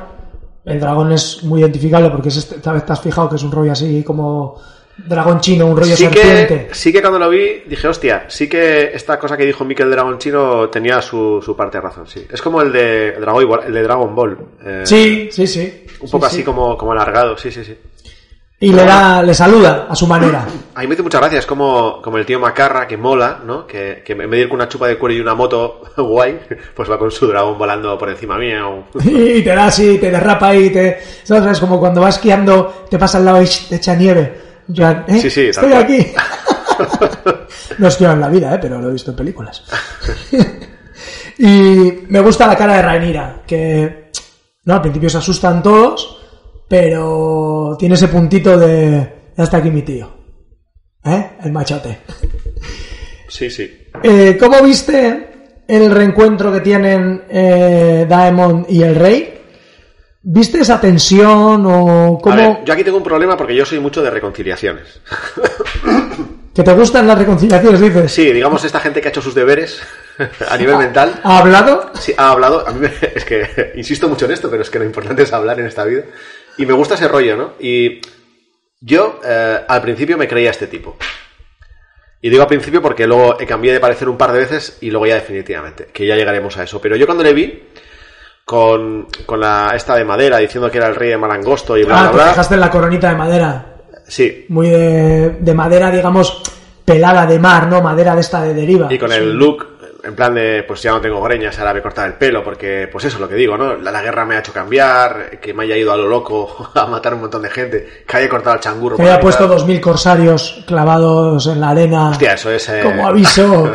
El 0.64 0.78
dragón 0.78 1.10
es 1.10 1.42
muy 1.42 1.60
identificable 1.62 2.10
porque 2.10 2.28
es 2.28 2.36
este- 2.36 2.56
esta 2.56 2.72
vez 2.72 2.86
te 2.86 2.92
has 2.92 3.00
fijado 3.00 3.28
que 3.28 3.36
es 3.36 3.42
un 3.42 3.50
rollo 3.50 3.72
así 3.72 4.04
como 4.04 4.60
dragón 4.96 5.40
chino, 5.40 5.66
un 5.66 5.76
rollo 5.76 5.96
Sí 5.96 6.04
serpiente. 6.04 6.66
que, 6.68 6.74
sí 6.74 6.92
que 6.92 7.00
cuando 7.00 7.18
lo 7.18 7.28
vi 7.28 7.62
dije, 7.66 7.88
hostia, 7.88 8.24
sí 8.28 8.48
que 8.48 8.92
esta 8.94 9.18
cosa 9.18 9.36
que 9.36 9.44
dijo 9.46 9.64
Mikel 9.64 9.90
Dragón 9.90 10.18
Chino 10.18 10.68
tenía 10.68 11.00
su, 11.02 11.40
su 11.44 11.56
parte 11.56 11.78
de 11.78 11.82
razón, 11.82 12.06
sí. 12.06 12.26
Es 12.30 12.40
como 12.42 12.60
el 12.62 12.72
de 12.72 13.12
Dragon 13.12 13.48
Ball, 13.48 13.60
el 13.66 13.72
de 13.72 13.82
Dragon 13.82 14.14
Ball. 14.14 14.38
eh, 14.64 14.82
Sí, 14.84 15.28
sí, 15.32 15.46
sí. 15.46 15.86
Un 16.00 16.10
poco 16.10 16.28
sí. 16.28 16.34
así 16.36 16.44
como, 16.44 16.76
como 16.76 16.92
alargado, 16.92 17.36
sí, 17.36 17.50
sí, 17.50 17.64
sí. 17.64 17.76
Y 18.60 18.72
le 18.72 18.84
da, 18.84 19.24
le 19.24 19.34
saluda 19.34 19.88
a 19.90 19.96
su 19.96 20.06
manera. 20.06 20.46
A 20.74 20.80
mí 20.82 20.86
me 20.86 20.94
hizo 20.94 21.02
muchas 21.02 21.20
gracias, 21.20 21.40
es 21.40 21.46
como, 21.46 22.00
como 22.00 22.16
el 22.18 22.24
tío 22.24 22.38
Macarra, 22.38 22.86
que 22.86 22.96
mola, 22.96 23.40
¿no? 23.44 23.66
Que, 23.66 24.02
que 24.06 24.12
en 24.12 24.18
vez 24.18 24.30
de 24.30 24.38
ir 24.40 24.48
con 24.48 24.54
una 24.56 24.68
chupa 24.68 24.86
de 24.86 24.96
cuero 24.98 25.14
y 25.16 25.20
una 25.20 25.34
moto 25.34 25.82
guay, 25.96 26.38
pues 26.76 26.88
va 26.88 26.96
con 26.98 27.10
su 27.10 27.26
dragón 27.26 27.58
volando 27.58 27.98
por 27.98 28.08
encima 28.08 28.38
mío. 28.38 28.84
Y 29.04 29.42
te 29.42 29.50
da 29.54 29.66
así, 29.66 29.98
te 29.98 30.10
derrapa 30.12 30.54
y 30.54 30.70
te. 30.70 30.98
¿Sabes? 31.24 31.44
Es 31.52 31.60
como 31.60 31.80
cuando 31.80 32.00
vas 32.02 32.14
esquiando, 32.16 32.84
te 32.88 32.98
pasa 32.98 33.18
al 33.18 33.24
lado 33.24 33.42
y 33.42 33.46
te 33.68 33.76
echa 33.76 33.96
nieve. 33.96 34.51
¿Eh? 34.78 35.20
Sí, 35.20 35.30
sí, 35.30 35.40
Estoy 35.48 35.72
aquí. 35.72 36.06
no 37.78 37.88
estoy 37.88 38.06
en 38.06 38.20
la 38.20 38.28
vida, 38.28 38.54
¿eh? 38.54 38.58
pero 38.60 38.80
lo 38.80 38.88
he 38.88 38.92
visto 38.92 39.10
en 39.10 39.16
películas. 39.16 39.64
y 41.38 42.04
me 42.08 42.20
gusta 42.20 42.46
la 42.46 42.56
cara 42.56 42.76
de 42.76 42.82
Rhaenyra, 42.82 43.42
que. 43.46 44.10
No, 44.64 44.74
al 44.74 44.82
principio 44.82 45.10
se 45.10 45.18
asustan 45.18 45.62
todos, 45.62 46.18
pero 46.68 47.76
tiene 47.78 47.94
ese 47.94 48.08
puntito 48.08 48.58
de. 48.58 49.32
Ya 49.36 49.44
está 49.44 49.58
aquí 49.58 49.70
mi 49.70 49.82
tío. 49.82 50.22
¿Eh? 51.04 51.30
El 51.44 51.52
machote. 51.52 51.98
Sí, 53.28 53.50
sí. 53.50 53.88
Eh, 54.02 54.36
¿Cómo 54.38 54.62
viste 54.62 55.62
el 55.66 55.90
reencuentro 55.90 56.52
que 56.52 56.60
tienen 56.60 57.24
eh, 57.28 58.06
Daemon 58.08 58.66
y 58.68 58.82
el 58.82 58.94
rey? 58.94 59.41
¿Viste 60.24 60.60
esa 60.60 60.80
tensión 60.80 61.66
o 61.66 62.16
A 62.18 62.20
cómo 62.22 62.36
ver, 62.36 62.64
yo 62.64 62.72
aquí 62.72 62.84
tengo 62.84 62.98
un 62.98 63.02
problema 63.02 63.36
porque 63.36 63.56
yo 63.56 63.64
soy 63.66 63.80
mucho 63.80 64.02
de 64.02 64.10
reconciliaciones. 64.10 65.00
que 66.54 66.62
te 66.62 66.72
gustan 66.74 67.06
las 67.08 67.18
reconciliaciones? 67.18 67.80
Dices. 67.80 68.12
Sí, 68.12 68.32
digamos, 68.32 68.62
esta 68.64 68.78
gente 68.78 69.00
que 69.00 69.08
ha 69.08 69.10
hecho 69.10 69.22
sus 69.22 69.34
deberes 69.34 69.82
a 70.48 70.56
nivel 70.56 70.76
mental. 70.76 71.20
¿Ha 71.24 71.38
hablado? 71.38 71.90
Sí, 71.98 72.14
ha 72.16 72.30
hablado. 72.30 72.66
A 72.66 72.72
mí 72.72 72.80
me- 72.80 72.92
es 73.14 73.24
que 73.24 73.72
insisto 73.74 74.08
mucho 74.08 74.26
en 74.26 74.32
esto, 74.32 74.48
pero 74.48 74.62
es 74.62 74.70
que 74.70 74.78
lo 74.78 74.84
importante 74.84 75.22
es 75.22 75.32
hablar 75.32 75.58
en 75.58 75.66
esta 75.66 75.84
vida. 75.84 76.04
Y 76.56 76.66
me 76.66 76.72
gusta 76.74 76.94
ese 76.94 77.08
rollo, 77.08 77.36
¿no? 77.36 77.52
Y 77.58 78.00
yo 78.80 79.20
eh, 79.24 79.60
al 79.66 79.82
principio 79.82 80.16
me 80.18 80.28
creía 80.28 80.50
este 80.50 80.66
tipo. 80.68 80.96
Y 82.20 82.30
digo 82.30 82.42
al 82.42 82.48
principio 82.48 82.80
porque 82.80 83.08
luego 83.08 83.40
he 83.40 83.46
cambiado 83.46 83.74
de 83.74 83.80
parecer 83.80 84.08
un 84.08 84.16
par 84.16 84.30
de 84.30 84.38
veces 84.38 84.78
y 84.80 84.90
luego 84.90 85.06
ya 85.06 85.16
definitivamente, 85.16 85.86
que 85.92 86.06
ya 86.06 86.14
llegaremos 86.14 86.56
a 86.58 86.62
eso. 86.62 86.80
Pero 86.80 86.94
yo 86.94 87.06
cuando 87.06 87.24
le 87.24 87.32
vi 87.32 87.62
con, 88.44 89.06
con 89.26 89.40
la 89.40 89.72
esta 89.74 89.94
de 89.94 90.04
madera 90.04 90.38
diciendo 90.38 90.70
que 90.70 90.78
era 90.78 90.88
el 90.88 90.94
rey 90.96 91.10
de 91.10 91.18
Malangosto 91.18 91.76
y 91.76 91.84
bla, 91.84 91.96
Ah, 91.98 92.02
bla, 92.02 92.10
te 92.10 92.16
bla. 92.16 92.26
fijaste 92.30 92.54
en 92.54 92.60
la 92.60 92.70
coronita 92.70 93.08
de 93.10 93.16
madera. 93.16 93.66
Sí, 94.06 94.46
Muy 94.48 94.68
de, 94.68 95.30
de 95.40 95.54
madera, 95.54 95.90
digamos, 95.90 96.42
pelada 96.84 97.24
de 97.24 97.38
mar, 97.38 97.68
¿no? 97.68 97.80
Madera 97.80 98.14
de 98.14 98.20
esta 98.20 98.42
de 98.42 98.52
deriva. 98.52 98.92
Y 98.92 98.98
con 98.98 99.10
Sí. 99.10 99.16
el 99.16 99.32
look, 99.32 99.71
en 100.04 100.14
plan 100.16 100.34
de, 100.34 100.64
pues 100.66 100.82
ya 100.82 100.90
no 100.92 101.00
tengo 101.00 101.22
greñas, 101.22 101.58
ahora 101.58 101.72
me 101.72 101.78
he 101.78 101.82
cortado 101.82 102.08
el 102.08 102.14
pelo, 102.14 102.42
porque, 102.42 102.88
pues 102.90 103.04
eso 103.04 103.16
es 103.16 103.20
lo 103.20 103.28
que 103.28 103.34
digo, 103.36 103.56
¿no? 103.56 103.76
La, 103.76 103.90
la 103.92 104.02
guerra 104.02 104.24
me 104.24 104.34
ha 104.36 104.40
hecho 104.40 104.52
cambiar, 104.52 105.38
que 105.40 105.54
me 105.54 105.62
haya 105.64 105.76
ido 105.76 105.92
a 105.92 105.96
lo 105.96 106.08
loco 106.08 106.70
a 106.74 106.86
matar 106.86 107.14
un 107.14 107.20
montón 107.20 107.42
de 107.42 107.50
gente, 107.50 108.02
que 108.06 108.16
haya 108.16 108.28
cortado 108.28 108.56
el 108.56 108.60
changurro. 108.62 108.96
Que 108.96 109.02
haya 109.04 109.20
puesto 109.20 109.46
dos 109.46 109.64
mil 109.66 109.80
corsarios 109.80 110.64
clavados 110.66 111.46
en 111.46 111.60
la 111.60 111.70
arena. 111.70 112.10
Hostia, 112.10 112.32
eso 112.34 112.50
es... 112.50 112.68
eh, 112.68 112.80
Como 112.82 113.06
aviso. 113.06 113.70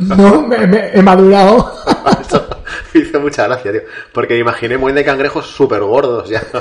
no, 0.00 0.42
me- 0.42 0.66
me- 0.66 0.90
he 0.92 1.02
madurado. 1.02 1.72
me 2.94 3.00
hizo 3.00 3.20
mucha 3.20 3.44
gracia, 3.46 3.70
tío. 3.72 3.82
Porque 4.12 4.36
imaginé 4.36 4.76
muy 4.78 4.92
de 4.92 5.04
cangrejos 5.04 5.46
súper 5.46 5.80
gordos 5.82 6.28
ya. 6.28 6.42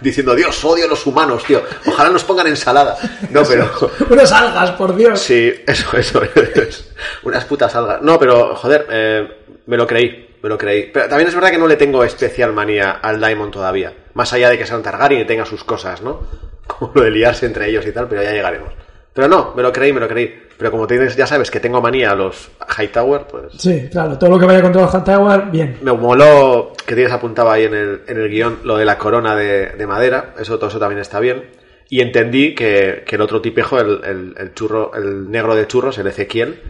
Diciendo, 0.00 0.34
Dios, 0.34 0.64
odio 0.64 0.86
a 0.86 0.88
los 0.88 1.06
humanos, 1.06 1.44
tío. 1.44 1.62
Ojalá 1.86 2.10
nos 2.10 2.24
pongan 2.24 2.46
ensalada. 2.46 2.96
No, 3.30 3.42
pero... 3.44 3.70
Unas 4.10 4.32
algas, 4.32 4.72
por 4.72 4.94
Dios. 4.94 5.20
Sí, 5.20 5.52
eso, 5.66 5.96
eso 5.96 6.22
es. 6.22 6.90
Unas 7.22 7.44
putas 7.44 7.74
algas. 7.74 8.02
No, 8.02 8.18
pero, 8.18 8.54
joder, 8.56 8.86
eh, 8.90 9.28
me 9.66 9.76
lo 9.76 9.86
creí, 9.86 10.36
me 10.42 10.48
lo 10.48 10.56
creí. 10.56 10.90
Pero 10.92 11.08
también 11.08 11.28
es 11.28 11.34
verdad 11.34 11.50
que 11.50 11.58
no 11.58 11.66
le 11.66 11.76
tengo 11.76 12.04
especial 12.04 12.52
manía 12.52 12.92
al 13.02 13.20
Daimon 13.20 13.50
todavía. 13.50 13.92
Más 14.14 14.32
allá 14.32 14.50
de 14.50 14.58
que 14.58 14.66
sea 14.66 14.76
un 14.76 14.82
Targaryen 14.82 15.20
y 15.20 15.26
tenga 15.26 15.44
sus 15.44 15.64
cosas, 15.64 16.02
¿no? 16.02 16.20
Como 16.66 16.92
lo 16.94 17.02
de 17.02 17.10
liarse 17.10 17.46
entre 17.46 17.68
ellos 17.68 17.86
y 17.86 17.92
tal, 17.92 18.08
pero 18.08 18.22
ya 18.22 18.32
llegaremos. 18.32 18.72
Pero 19.12 19.28
no, 19.28 19.52
me 19.56 19.62
lo 19.62 19.72
creí, 19.72 19.92
me 19.92 20.00
lo 20.00 20.08
creí. 20.08 20.47
Pero 20.58 20.72
como 20.72 20.88
tienes, 20.88 21.14
ya 21.14 21.26
sabes 21.26 21.50
que 21.52 21.60
tengo 21.60 21.80
manía 21.80 22.10
a 22.10 22.14
los 22.16 22.50
Hightower, 22.76 23.26
pues... 23.30 23.52
Sí, 23.56 23.88
claro, 23.90 24.18
todo 24.18 24.30
lo 24.30 24.38
que 24.40 24.46
vaya 24.46 24.60
contra 24.60 24.82
los 24.82 24.92
Hightower, 24.92 25.44
bien. 25.52 25.78
Me 25.82 25.92
moló 25.92 26.72
que 26.84 26.94
tienes 26.96 27.12
apuntado 27.12 27.50
ahí 27.50 27.64
en 27.64 27.74
el, 27.74 28.02
en 28.08 28.18
el 28.18 28.28
guion 28.28 28.58
lo 28.64 28.76
de 28.76 28.84
la 28.84 28.98
corona 28.98 29.36
de, 29.36 29.68
de 29.68 29.86
madera, 29.86 30.34
eso 30.38 30.56
todo 30.58 30.68
eso 30.68 30.80
también 30.80 31.00
está 31.00 31.20
bien. 31.20 31.44
Y 31.88 32.00
entendí 32.00 32.54
que, 32.54 33.04
que 33.06 33.16
el 33.16 33.22
otro 33.22 33.40
tipejo, 33.40 33.78
el, 33.78 34.00
el, 34.04 34.34
el 34.36 34.52
churro, 34.52 34.92
el 34.94 35.30
negro 35.30 35.54
de 35.54 35.66
churros, 35.66 35.96
el 35.98 36.08
Ezequiel, 36.08 36.60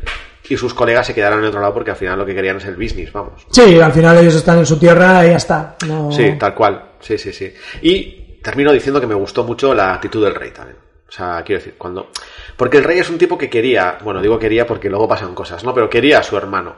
y 0.51 0.57
sus 0.57 0.75
colegas 0.75 1.07
se 1.07 1.15
quedaron 1.15 1.41
en 1.41 1.47
otro 1.47 1.61
lado 1.61 1.75
porque 1.75 1.91
al 1.91 1.97
final 1.97 2.19
lo 2.19 2.27
que 2.27 2.35
querían 2.35 2.59
es 2.59 2.67
el 2.67 2.77
business, 2.77 3.13
vamos. 3.13 3.47
Sí, 3.51 3.81
al 3.81 3.93
final 3.93 4.19
ellos 4.19 4.35
están 4.35 4.59
en 4.59 4.67
su 4.67 4.79
tierra 4.79 5.27
y 5.27 5.31
ya 5.31 5.37
está. 5.37 5.77
No... 5.87 6.13
Sí, 6.13 6.37
tal 6.39 6.55
cual. 6.55 6.93
Sí, 7.01 7.19
sí, 7.19 7.33
sí. 7.33 7.53
Y 7.83 8.39
termino 8.43 8.71
diciendo 8.71 9.01
que 9.01 9.07
me 9.07 9.15
gustó 9.15 9.45
mucho 9.45 9.75
la 9.75 9.95
actitud 9.95 10.23
del 10.25 10.35
rey 10.35 10.51
también. 10.51 10.77
O 11.09 11.13
sea, 11.13 11.43
quiero 11.45 11.61
decir, 11.61 11.75
cuando... 11.79 12.11
Porque 12.57 12.77
el 12.79 12.85
rey 12.85 12.99
es 12.99 13.09
un 13.09 13.17
tipo 13.19 13.39
que 13.39 13.49
quería, 13.49 13.99
bueno, 14.03 14.21
digo 14.21 14.39
quería 14.39 14.67
porque 14.67 14.91
luego 14.91 15.09
pasan 15.09 15.35
cosas, 15.35 15.65
¿no? 15.65 15.73
Pero 15.75 15.89
quería 15.89 16.19
a 16.19 16.23
su 16.23 16.37
hermano. 16.37 16.77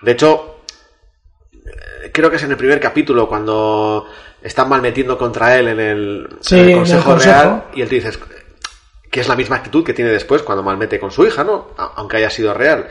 De 0.00 0.12
hecho, 0.12 0.60
eh, 1.52 2.10
creo 2.12 2.30
que 2.30 2.36
es 2.36 2.42
en 2.42 2.50
el 2.52 2.56
primer 2.56 2.80
capítulo 2.80 3.28
cuando 3.28 4.06
están 4.42 4.68
malmetiendo 4.68 5.18
contra 5.18 5.58
él 5.58 5.68
en 5.68 5.80
el, 5.80 6.28
Sí, 6.40 6.54
en 6.54 6.60
el 6.60 6.64
en 6.66 6.70
el 6.72 6.78
Consejo 6.78 7.10
Consejo. 7.10 7.34
Real 7.34 7.64
y 7.74 7.82
él 7.82 7.88
te 7.88 7.94
dices 7.96 8.18
que 9.10 9.20
es 9.20 9.28
la 9.28 9.36
misma 9.36 9.56
actitud 9.56 9.84
que 9.84 9.92
tiene 9.94 10.10
después 10.10 10.42
cuando 10.42 10.62
malmete 10.62 10.98
con 11.00 11.10
su 11.10 11.26
hija, 11.26 11.42
¿no? 11.44 11.70
Aunque 11.96 12.18
haya 12.18 12.30
sido 12.30 12.52
real. 12.54 12.86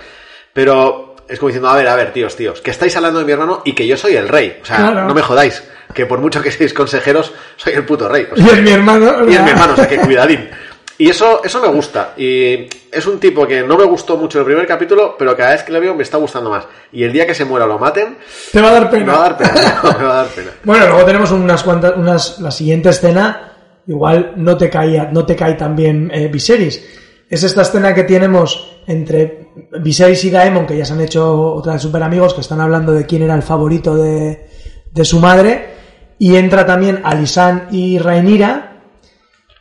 Pero 0.53 1.15
es 1.27 1.39
como 1.39 1.49
diciendo, 1.49 1.69
a 1.69 1.75
ver, 1.75 1.87
a 1.87 1.95
ver, 1.95 2.13
tíos, 2.13 2.35
tíos, 2.35 2.61
que 2.61 2.71
estáis 2.71 2.95
hablando 2.95 3.19
de 3.19 3.25
mi 3.25 3.31
hermano 3.31 3.61
y 3.65 3.73
que 3.73 3.85
yo 3.87 3.97
soy 3.97 4.15
el 4.15 4.27
rey. 4.27 4.59
O 4.61 4.65
sea, 4.65 4.77
Claro. 4.77 5.07
no 5.07 5.13
me 5.13 5.21
jodáis. 5.21 5.63
Que 5.93 6.05
por 6.05 6.19
mucho 6.19 6.41
que 6.41 6.51
seáis 6.51 6.73
consejeros, 6.73 7.31
soy 7.57 7.73
el 7.73 7.85
puto 7.85 8.09
rey. 8.09 8.27
O 8.31 8.35
Y 8.39 8.43
es 8.49 8.61
mi 8.61 8.71
hermano. 8.71 9.29
y 9.29 9.35
es 9.35 9.41
mi 9.41 9.49
hermano, 9.51 9.73
o 9.73 9.75
sea, 9.75 9.87
que 9.87 9.97
cuidadín. 9.97 10.49
Y 10.97 11.09
eso, 11.09 11.43
eso 11.43 11.61
me 11.61 11.67
gusta. 11.67 12.13
Y 12.15 12.67
es 12.91 13.05
un 13.05 13.19
tipo 13.19 13.45
que 13.45 13.63
no 13.63 13.77
me 13.77 13.83
gustó 13.83 14.15
mucho 14.15 14.39
el 14.39 14.45
primer 14.45 14.65
capítulo, 14.65 15.15
pero 15.19 15.35
cada 15.35 15.51
vez 15.51 15.63
que 15.63 15.73
lo 15.73 15.81
veo 15.81 15.93
me 15.93 16.03
está 16.03 16.17
gustando 16.17 16.49
más. 16.49 16.65
Y 16.93 17.03
el 17.03 17.11
día 17.11 17.27
que 17.27 17.33
se 17.33 17.43
muera 17.43 17.65
o 17.65 17.67
lo 17.67 17.77
maten, 17.77 18.17
Te 18.51 18.61
va 18.61 18.69
a 18.69 18.73
dar 18.73 18.83
me 18.85 18.99
pena. 18.99 19.13
va 19.13 19.17
a 19.25 19.29
dar 19.29 19.37
pena. 19.37 19.51
me 19.99 20.05
va 20.05 20.13
a 20.13 20.23
dar 20.23 20.27
pena. 20.27 20.51
Bueno, 20.63 20.87
luego 20.87 21.03
tenemos 21.05 21.31
unas 21.31 21.63
cuantas, 21.63 21.93
unas, 21.97 22.39
la 22.39 22.51
siguiente 22.51 22.89
escena, 22.89 23.51
igual 23.87 24.33
no 24.37 24.55
te 24.55 24.69
cae, 24.69 25.09
no 25.11 25.25
te 25.25 25.35
cae 25.35 25.55
tan 25.55 25.75
bien 25.75 26.09
eh, 26.13 26.29
Viserys. 26.29 26.81
Es 27.29 27.43
esta 27.43 27.63
escena 27.63 27.93
que 27.93 28.03
tenemos 28.03 28.77
entre 28.87 29.49
Viserys 29.81 30.23
y 30.23 30.29
Daemon, 30.29 30.65
que 30.65 30.77
ya 30.77 30.85
se 30.85 30.93
han 30.93 31.01
hecho 31.01 31.53
otra 31.55 31.73
de 31.73 31.79
super 31.79 32.03
amigos, 32.03 32.33
que 32.33 32.41
están 32.41 32.61
hablando 32.61 32.93
de 32.93 33.05
quién 33.05 33.23
era 33.23 33.35
el 33.35 33.41
favorito 33.41 33.95
de, 33.95 34.47
de 34.91 35.05
su 35.05 35.19
madre, 35.19 35.73
y 36.19 36.35
entra 36.35 36.65
también 36.65 37.01
Alisan 37.03 37.67
y 37.71 37.97
Rhaenyra, 37.97 38.74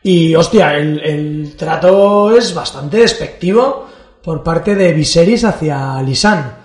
y 0.05 0.35
hostia, 0.37 0.77
el, 0.77 1.01
el 1.01 1.57
trato 1.57 2.37
es 2.37 2.55
bastante 2.55 2.99
despectivo 2.99 3.89
por 4.23 4.43
parte 4.45 4.75
de 4.77 4.93
Viserys 4.93 5.45
hacia 5.45 5.97
Alisan. 5.97 6.59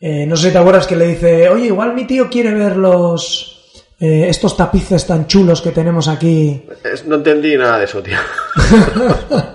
Eh, 0.00 0.26
no 0.26 0.34
sé 0.36 0.48
si 0.48 0.52
te 0.52 0.58
acuerdas 0.58 0.86
que 0.88 0.96
le 0.96 1.06
dice, 1.06 1.48
oye, 1.48 1.66
igual 1.66 1.94
mi 1.94 2.06
tío 2.06 2.28
quiere 2.28 2.52
ver 2.52 2.76
los 2.76 3.76
eh, 4.00 4.26
estos 4.28 4.56
tapices 4.56 5.06
tan 5.06 5.28
chulos 5.28 5.60
que 5.62 5.70
tenemos 5.70 6.08
aquí. 6.08 6.64
No 7.06 7.14
entendí 7.16 7.56
nada 7.56 7.78
de 7.78 7.84
eso, 7.84 8.02
tío. 8.02 8.16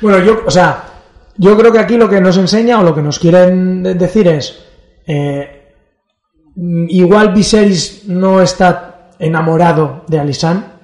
Bueno, 0.00 0.18
yo, 0.24 0.40
o 0.46 0.50
sea, 0.50 0.84
yo 1.36 1.56
creo 1.58 1.70
que 1.70 1.78
aquí 1.78 1.96
lo 1.98 2.08
que 2.08 2.22
nos 2.22 2.36
enseña 2.38 2.80
o 2.80 2.82
lo 2.82 2.94
que 2.94 3.02
nos 3.02 3.18
quieren 3.18 3.82
de- 3.82 3.94
decir 3.94 4.26
es, 4.28 4.58
eh, 5.06 5.74
igual 6.88 7.34
Viserys 7.34 8.04
no 8.08 8.40
está 8.40 9.10
enamorado 9.18 10.04
de 10.08 10.18
Alisan, 10.18 10.79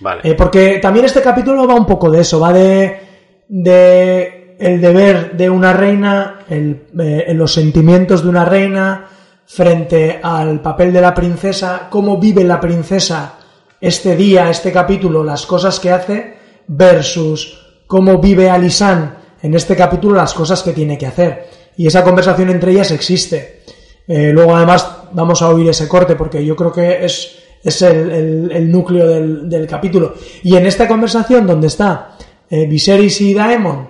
Vale. 0.00 0.20
Eh, 0.24 0.34
porque 0.34 0.78
también 0.80 1.06
este 1.06 1.22
capítulo 1.22 1.66
va 1.66 1.74
un 1.74 1.86
poco 1.86 2.10
de 2.10 2.20
eso, 2.20 2.38
va 2.38 2.52
de, 2.52 3.00
el 3.48 4.80
deber 4.80 5.36
de 5.36 5.50
una 5.50 5.72
reina, 5.72 6.40
el, 6.48 6.86
eh, 6.98 7.32
los 7.34 7.52
sentimientos 7.52 8.22
de 8.22 8.28
una 8.28 8.44
reina 8.44 9.08
frente 9.46 10.20
al 10.22 10.60
papel 10.60 10.92
de 10.92 11.00
la 11.00 11.14
princesa, 11.14 11.88
cómo 11.90 12.18
vive 12.18 12.44
la 12.44 12.60
princesa 12.60 13.34
este 13.80 14.16
día, 14.16 14.50
este 14.50 14.70
capítulo, 14.70 15.24
las 15.24 15.46
cosas 15.46 15.80
que 15.80 15.90
hace, 15.90 16.36
versus 16.66 17.82
cómo 17.86 18.18
vive 18.18 18.50
Alisan 18.50 19.16
en 19.42 19.54
este 19.54 19.74
capítulo 19.76 20.16
las 20.16 20.34
cosas 20.34 20.62
que 20.62 20.72
tiene 20.72 20.98
que 20.98 21.06
hacer. 21.06 21.48
Y 21.76 21.86
esa 21.86 22.04
conversación 22.04 22.50
entre 22.50 22.72
ellas 22.72 22.90
existe. 22.90 23.62
Eh, 24.06 24.30
luego 24.32 24.56
además 24.56 24.86
vamos 25.12 25.42
a 25.42 25.48
oír 25.48 25.68
ese 25.68 25.88
corte 25.88 26.16
porque 26.16 26.44
yo 26.44 26.56
creo 26.56 26.72
que 26.72 27.04
es 27.04 27.38
es 27.62 27.82
el, 27.82 28.50
el- 28.52 28.70
núcleo 28.70 29.08
del, 29.08 29.48
del 29.48 29.66
capítulo. 29.66 30.14
Y 30.42 30.56
en 30.56 30.66
esta 30.66 30.86
conversación 30.88 31.46
donde 31.46 31.66
está 31.68 32.16
eh, 32.50 32.66
Viserys 32.66 33.20
y 33.20 33.34
Daemon 33.34 33.88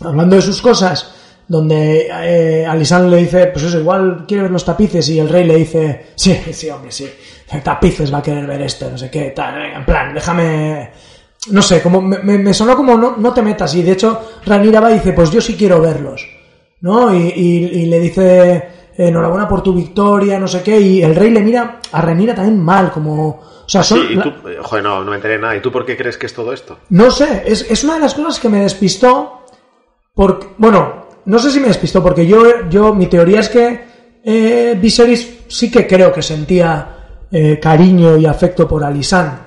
hablando 0.00 0.36
de 0.36 0.42
sus 0.42 0.62
cosas, 0.62 1.14
donde 1.46 2.08
eh, 2.22 2.66
le 3.08 3.16
dice, 3.16 3.46
pues 3.48 3.64
eso, 3.66 3.80
igual 3.80 4.24
quiere 4.26 4.44
ver 4.44 4.52
los 4.52 4.64
tapices, 4.64 5.08
y 5.10 5.18
el 5.18 5.28
rey 5.28 5.44
le 5.44 5.56
dice, 5.56 6.06
sí, 6.14 6.34
sí, 6.52 6.70
hombre, 6.70 6.90
sí, 6.92 7.06
tapices 7.62 8.12
va 8.12 8.18
a 8.18 8.22
querer 8.22 8.46
ver 8.46 8.62
esto, 8.62 8.88
no 8.90 8.96
sé 8.96 9.10
qué, 9.10 9.30
tal, 9.30 9.60
en 9.74 9.84
plan, 9.84 10.14
déjame, 10.14 10.90
no 11.50 11.60
sé, 11.60 11.82
como 11.82 12.00
me, 12.00 12.54
sonó 12.54 12.76
como 12.76 12.96
no, 12.96 13.16
no 13.16 13.34
te 13.34 13.42
metas, 13.42 13.74
y 13.74 13.82
de 13.82 13.92
hecho 13.92 14.20
Ranira 14.46 14.80
va 14.80 14.90
y 14.92 14.94
dice, 14.94 15.12
pues 15.12 15.30
yo 15.30 15.40
sí 15.40 15.54
quiero 15.56 15.80
verlos, 15.80 16.24
¿no? 16.82 17.12
Y- 17.14 17.32
y 17.36 17.86
le 17.86 17.98
dice, 17.98 18.64
enhorabuena 19.08 19.48
por 19.48 19.62
tu 19.62 19.72
victoria, 19.74 20.38
no 20.38 20.46
sé 20.48 20.62
qué, 20.62 20.80
y 20.80 21.02
el 21.02 21.14
rey 21.16 21.30
le 21.30 21.40
mira 21.42 21.80
a 21.92 22.00
Ranira 22.00 22.34
también 22.34 22.60
mal, 22.60 22.90
como, 22.92 23.28
o 23.28 23.68
sea, 23.68 23.82
son... 23.82 23.98
Sí, 24.00 24.06
y 24.12 24.14
la- 24.16 24.22
tú, 24.24 24.48
eh, 24.48 24.58
joder, 24.62 24.84
no, 24.84 25.02
no 25.04 25.10
me 25.10 25.16
enteré 25.16 25.38
nada. 25.38 25.56
¿Y 25.56 25.60
tú 25.60 25.70
por 25.72 25.84
qué 25.86 25.96
crees 25.96 26.16
que 26.16 26.26
es 26.26 26.34
todo 26.34 26.52
esto? 26.52 26.78
no 26.90 27.10
sé, 27.10 27.42
es, 27.46 27.70
es 27.70 27.84
una 27.84 27.94
de 27.94 28.00
las 28.00 28.14
cosas 28.14 28.38
que 28.40 28.48
me 28.48 28.60
despistó. 28.62 29.36
Porque, 30.14 30.48
bueno, 30.58 31.06
no 31.24 31.38
sé 31.38 31.50
si 31.50 31.60
me 31.60 31.68
despistó, 31.68 32.02
porque 32.02 32.26
yo, 32.26 32.68
yo 32.68 32.92
mi 32.94 33.06
teoría 33.06 33.40
es 33.40 33.48
que 33.48 33.84
eh, 34.24 34.76
Viserys 34.80 35.44
sí 35.48 35.70
que 35.70 35.86
creo 35.86 36.12
que 36.12 36.20
sentía 36.20 36.96
eh, 37.30 37.58
cariño 37.60 38.16
y 38.18 38.26
afecto 38.26 38.66
por 38.68 38.82
Alisand. 38.84 39.38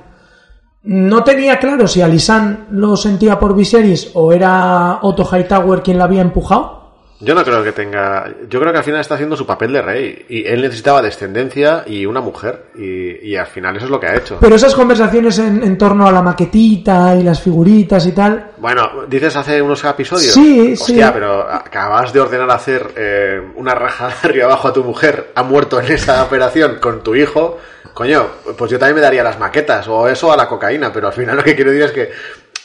No 0.84 1.24
tenía 1.24 1.60
claro 1.60 1.88
si 1.88 2.02
Alisand 2.02 2.68
lo 2.72 2.98
sentía 2.98 3.40
por 3.40 3.56
Viserys 3.56 4.12
o 4.16 4.34
era 4.34 5.00
Otto 5.02 5.24
Hightower 5.32 5.82
quien 5.84 5.98
la 5.98 6.06
había 6.06 6.22
empujado. 6.22 6.83
Yo 7.20 7.34
no 7.36 7.44
creo 7.46 7.64
que 7.64 7.72
tenga. 7.72 8.28
Yo 8.50 8.60
creo 8.60 8.72
que 8.74 8.80
al 8.80 8.84
final 8.84 9.00
está 9.00 9.16
haciendo 9.16 9.38
su 9.38 9.46
papel 9.46 9.72
de 9.72 9.82
rey. 9.82 10.26
Y 10.28 10.46
él 10.46 10.62
necesitaba 10.62 11.02
descendencia 11.02 11.84
y 11.88 12.06
una 12.06 12.20
mujer. 12.20 12.66
Y, 12.76 13.30
y 13.30 13.36
al 13.38 13.48
final 13.48 13.76
eso 13.78 13.86
es 13.86 13.92
lo 13.92 14.00
que 14.00 14.08
ha 14.08 14.16
hecho. 14.18 14.38
Pero 14.42 14.56
esas 14.56 14.76
conversaciones 14.76 15.40
en, 15.40 15.64
en 15.64 15.78
torno 15.78 16.06
a 16.06 16.12
la 16.12 16.22
maquetita 16.22 17.16
y 17.16 17.24
las 17.24 17.40
figuritas 17.42 18.06
y 18.08 18.12
tal, 18.12 18.52
Bueno, 18.58 19.06
dices 19.08 19.36
hace 19.38 19.62
unos 19.62 19.82
episodios. 19.86 20.34
Sí, 20.34 20.74
Hostia, 20.74 21.08
sí. 21.08 21.12
pero 21.14 21.50
acabas 21.50 22.12
de 22.12 22.20
ordenar 22.20 22.52
hacer 22.52 22.92
eh, 22.98 23.42
una 23.56 23.74
raja 23.74 24.08
de 24.10 24.14
arriba 24.30 24.46
abajo 24.48 24.68
a 24.68 24.74
tu 24.74 24.84
mujer. 24.84 25.32
Ha 25.36 25.44
muerto 25.44 25.80
en 25.80 25.92
esa 25.94 26.24
operación 26.24 26.78
con 26.82 27.04
tu 27.04 27.16
hijo. 27.16 27.58
Coño, 27.94 28.26
pues 28.58 28.72
yo 28.72 28.80
también 28.80 28.96
me 28.96 29.02
daría 29.02 29.24
las 29.24 29.40
maquetas 29.40 29.88
o 29.88 30.08
eso 30.10 30.34
a 30.34 30.36
la 30.36 30.48
cocaína. 30.48 30.92
Pero 30.92 31.08
al 31.08 31.14
final 31.14 31.38
lo 31.38 31.44
que 31.44 31.56
quiero 31.56 31.72
decir 31.72 31.86
es 31.86 31.92
que 31.92 32.10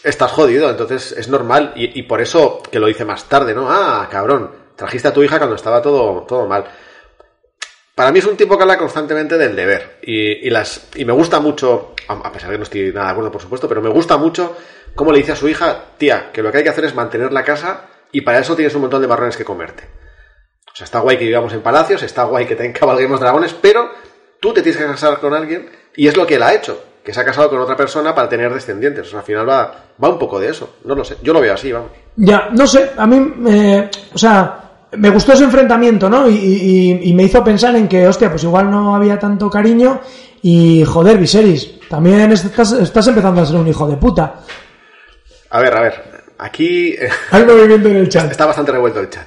estás 0.02 0.30
jodido. 0.32 0.70
Entonces 0.70 1.12
es 1.12 1.28
normal. 1.28 1.72
Y, 1.76 2.02
por 2.02 2.20
eso 2.20 2.62
que 2.70 2.78
lo 2.78 2.87
dice 2.87 3.04
más 3.04 3.28
tarde, 3.28 3.54
¿no? 3.54 3.70
Ah, 3.70 4.08
cabrón. 4.11 4.50
Trajiste 4.76 5.08
a 5.08 5.12
tu 5.12 5.22
hija 5.22 5.38
cuando 5.38 5.56
estaba 5.56 5.82
todo, 5.82 6.22
todo 6.22 6.46
mal. 6.46 6.64
Para 7.94 8.12
mí 8.12 8.20
es 8.20 8.26
un 8.26 8.37
tipo 8.37 8.56
que 8.56 8.62
habla 8.62 8.78
constantemente 8.78 9.37
del 9.37 9.56
deber. 9.56 9.98
Y, 10.02 10.48
las, 10.50 10.88
y 10.94 11.04
me 11.04 11.12
gusta 11.12 11.40
mucho, 11.40 11.94
a 12.06 12.32
pesar 12.32 12.50
de 12.50 12.54
que 12.54 12.58
no 12.58 12.64
estoy 12.64 12.92
nada 12.92 13.06
de 13.06 13.12
acuerdo, 13.12 13.32
por 13.32 13.42
supuesto, 13.42 13.68
pero 13.68 13.82
me 13.82 13.88
gusta 13.88 14.16
mucho 14.16 14.56
cómo 14.94 15.11
le 15.11 15.18
dice 15.18 15.32
a 15.32 15.37
su 15.37 15.48
hija, 15.48 15.84
tía, 15.98 16.30
que 16.32 16.42
lo 16.42 16.52
que 16.52 16.58
hay 16.58 16.62
que 16.62 16.70
hacer 16.70 16.84
es 16.84 16.94
mantener 16.94 17.32
la 17.32 17.42
casa 17.42 17.87
y 18.12 18.20
para 18.20 18.38
eso 18.38 18.54
tienes 18.54 18.74
un 18.76 18.82
montón 18.82 19.02
de 19.02 19.08
marrones 19.08 19.37
que 19.37 19.44
comerte. 19.44 19.84
O 20.72 20.76
sea, 20.76 20.84
está 20.84 21.00
guay 21.00 21.18
que 21.18 21.24
vivamos 21.24 21.52
en 21.52 21.61
palacios, 21.61 22.04
está 22.04 22.22
guay 22.22 22.46
que 22.46 22.54
te 22.54 22.72
cabalguemos 22.72 23.18
dragones, 23.18 23.52
pero 23.54 23.90
tú 24.40 24.52
te 24.54 24.62
tienes 24.62 24.80
que 24.80 24.87
casar 24.87 25.18
con 25.18 25.34
alguien 25.34 25.68
y 25.96 26.06
es 26.06 26.16
lo 26.16 26.24
que 26.24 26.37
él 26.37 26.42
ha 26.44 26.54
hecho, 26.54 26.80
que 27.09 27.14
se 27.14 27.21
ha 27.21 27.25
casado 27.25 27.49
con 27.49 27.59
otra 27.59 27.75
persona 27.75 28.14
para 28.14 28.29
tener 28.29 28.53
descendientes. 28.53 29.07
O 29.07 29.11
sea, 29.11 29.21
al 29.21 29.25
final 29.25 29.49
va, 29.49 29.73
va 30.05 30.11
un 30.11 30.18
poco 30.18 30.38
de 30.38 30.51
eso. 30.51 30.75
No 30.85 30.94
lo 30.94 31.03
sé. 31.03 31.16
Yo 31.23 31.33
lo 31.33 31.40
veo 31.40 31.55
así, 31.55 31.73
vamos. 31.73 31.88
Ya, 32.16 32.51
no 32.53 32.66
sé, 32.66 32.90
a 32.99 33.07
mí, 33.07 33.35
eh, 33.49 33.90
o 34.12 34.18
sea, 34.18 34.61
me 34.92 35.09
gustó 35.09 35.33
ese 35.33 35.44
enfrentamiento, 35.44 36.11
¿no? 36.11 36.29
Y, 36.29 36.35
y- 36.35 37.01
y 37.09 37.14
me 37.14 37.23
hizo 37.23 37.42
pensar 37.42 37.75
en 37.77 37.88
que, 37.88 38.07
hostia, 38.07 38.29
pues 38.29 38.44
igual 38.44 38.71
no 38.71 38.94
había 38.94 39.18
tanto 39.18 39.49
cariño 39.49 40.01
y, 40.42 40.85
joder, 40.85 41.16
Viserys, 41.16 41.81
también 41.88 42.31
estás, 42.31 42.73
estás 42.73 43.07
empezando 43.09 43.40
a 43.40 43.47
ser 43.47 43.57
un 43.57 43.68
hijo 43.68 43.87
de 43.88 43.97
puta. 43.97 44.40
A 45.49 45.61
ver, 45.61 45.75
a 45.75 45.81
ver. 45.81 46.17
Aquí 46.40 46.90
eh, 46.98 47.09
Hay 47.33 47.44
movimiento 47.44 47.88
en 47.88 47.96
el 47.96 48.09
chat. 48.09 48.31
está 48.31 48.46
bastante 48.46 48.70
revuelto 48.70 49.01
el 49.01 49.11
chat 49.11 49.27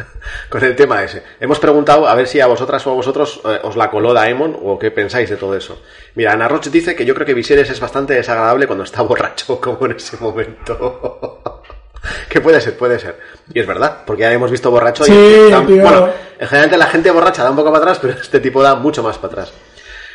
con 0.50 0.62
el 0.62 0.76
tema 0.76 1.02
ese. 1.02 1.22
Hemos 1.40 1.58
preguntado 1.58 2.06
a 2.06 2.14
ver 2.14 2.26
si 2.28 2.38
a 2.40 2.46
vosotras 2.46 2.86
o 2.86 2.90
a 2.90 2.94
vosotros 2.94 3.40
eh, 3.46 3.60
os 3.62 3.76
la 3.76 3.90
coló 3.90 4.12
Daemon 4.12 4.58
o 4.62 4.78
qué 4.78 4.90
pensáis 4.90 5.30
de 5.30 5.36
todo 5.36 5.56
eso. 5.56 5.80
Mira, 6.16 6.32
Ana 6.32 6.48
Roche 6.48 6.68
dice 6.70 6.94
que 6.94 7.06
yo 7.06 7.14
creo 7.14 7.26
que 7.26 7.32
Viserys 7.34 7.70
es 7.70 7.80
bastante 7.80 8.12
desagradable 8.14 8.66
cuando 8.66 8.84
está 8.84 9.00
borracho, 9.10 9.58
como 9.60 9.86
en 9.86 9.92
ese 9.92 10.18
momento. 10.18 11.62
que 12.28 12.40
puede 12.42 12.60
ser, 12.60 12.76
puede 12.76 12.98
ser. 12.98 13.18
Y 13.54 13.60
es 13.60 13.66
verdad, 13.66 13.98
porque 14.06 14.22
ya 14.22 14.32
hemos 14.32 14.50
visto 14.50 14.70
borracho 14.70 15.04
Sí, 15.04 15.12
y... 15.12 15.50
da- 15.50 15.60
bueno, 15.60 16.08
en 16.38 16.46
general 16.48 16.78
la 16.78 16.86
gente 16.86 17.10
borracha 17.10 17.42
da 17.42 17.50
un 17.50 17.56
poco 17.56 17.70
para 17.72 17.82
atrás, 17.84 17.98
pero 18.00 18.12
este 18.20 18.38
tipo 18.40 18.62
da 18.62 18.74
mucho 18.74 19.02
más 19.02 19.16
para 19.16 19.32
atrás. 19.32 19.52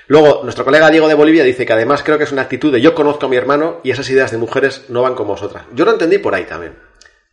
Luego, 0.07 0.41
nuestro 0.43 0.63
colega 0.65 0.89
Diego 0.91 1.07
de 1.07 1.13
Bolivia 1.15 1.43
dice 1.43 1.65
que 1.65 1.73
además 1.73 2.03
creo 2.03 2.17
que 2.17 2.25
es 2.25 2.31
una 2.31 2.43
actitud 2.43 2.71
de 2.71 2.81
yo 2.81 2.93
conozco 2.93 3.25
a 3.25 3.29
mi 3.29 3.35
hermano 3.37 3.79
y 3.83 3.91
esas 3.91 4.09
ideas 4.09 4.31
de 4.31 4.37
mujeres 4.37 4.85
no 4.89 5.01
van 5.01 5.15
como 5.15 5.29
vosotras. 5.31 5.63
Yo 5.73 5.83
lo 5.85 5.91
entendí 5.91 6.17
por 6.19 6.35
ahí 6.35 6.43
también. 6.45 6.75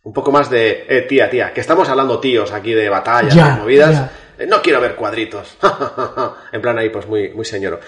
Un 0.03 0.11
poco 0.13 0.31
más 0.31 0.49
de, 0.49 0.85
eh, 0.89 1.01
tía, 1.07 1.29
tía, 1.29 1.53
que 1.53 1.61
estamos 1.61 1.87
hablando 1.87 2.19
tíos 2.19 2.51
aquí 2.51 2.73
de 2.73 2.89
batallas, 2.89 3.33
Ya, 3.35 3.55
de 3.55 3.61
movidas. 3.61 3.91
ya. 3.91 4.11
Eh, 4.39 4.47
No 4.47 4.61
quiero 4.61 4.81
ver 4.81 4.95
cuadritos. 4.95 5.55
en 6.51 6.61
plan 6.61 6.77
ahí, 6.77 6.89
pues 6.89 7.07
muy, 7.07 7.29
muy 7.29 7.45
señoro. 7.45 7.79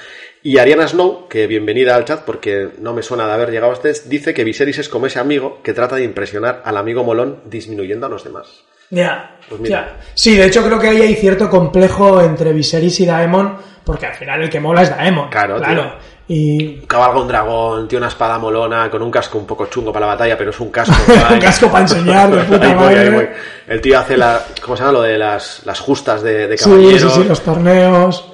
Y 0.43 0.59
Ariana 0.59 0.87
Snow, 0.87 1.27
que 1.27 1.47
bienvenida 1.47 1.95
al 1.95 2.05
chat 2.05 2.21
porque 2.23 2.69
no 2.79 2.93
me 2.93 3.01
suena 3.01 3.25
de 3.25 3.33
haber 3.33 3.49
llegado 3.49 3.71
a 3.71 3.73
ustedes, 3.75 4.07
dice 4.07 4.33
que 4.33 4.43
Viserys 4.43 4.77
es 4.77 4.87
como 4.89 5.07
ese 5.07 5.19
amigo 5.19 5.61
que 5.63 5.73
trata 5.73 5.95
de 5.95 6.03
impresionar 6.03 6.61
al 6.63 6.77
amigo 6.77 7.03
molón 7.03 7.41
disminuyendo 7.45 8.05
a 8.05 8.09
los 8.09 8.23
demás. 8.23 8.63
Ya, 8.91 9.39
Pues 9.49 9.59
mira. 9.59 9.97
ya. 9.97 10.05
Sí, 10.13 10.35
de 10.37 10.45
hecho 10.45 10.63
creo 10.63 10.77
que 10.79 10.87
ahí 10.89 11.01
hay 11.01 11.15
cierto 11.15 11.49
complejo 11.49 12.21
entre 12.21 12.53
Viserys 12.53 12.99
y 12.99 13.07
Daemon, 13.07 13.57
porque 13.85 14.07
al 14.07 14.15
final 14.15 14.41
el 14.41 14.49
que 14.49 14.59
mola 14.59 14.81
es 14.81 14.89
Daemon. 14.89 15.29
Claro, 15.29 15.57
claro. 15.57 15.93
Y 16.27 16.77
Cabalga 16.87 17.21
un 17.21 17.27
dragón, 17.27 17.87
tiene 17.87 17.99
una 18.03 18.07
espada 18.07 18.39
molona, 18.39 18.89
con 18.89 19.01
un 19.03 19.11
casco 19.11 19.37
un 19.37 19.45
poco 19.45 19.67
chungo 19.67 19.93
para 19.93 20.07
la 20.07 20.13
batalla, 20.13 20.35
pero 20.37 20.49
es 20.49 20.59
un 20.59 20.71
casco. 20.71 20.95
un 21.31 21.39
casco 21.39 21.67
para 21.69 21.83
enseñar, 21.83 22.31
de 22.31 22.43
puta 22.45 22.65
Ahí 22.65 22.73
voy, 22.73 22.83
madre. 22.83 22.99
ahí 22.99 23.09
voy. 23.11 23.27
El 23.67 23.79
tío 23.81 23.99
hace 23.99 24.17
la, 24.17 24.41
¿cómo 24.63 24.75
se 24.75 24.81
llama? 24.81 24.93
Lo 24.93 25.01
de 25.03 25.17
las, 25.19 25.61
las 25.65 25.79
justas 25.79 26.23
de, 26.23 26.47
de 26.47 26.57
Sí, 26.57 26.63
caballeros. 26.69 27.13
sí, 27.13 27.21
sí, 27.21 27.27
los 27.27 27.41
torneos. 27.41 28.31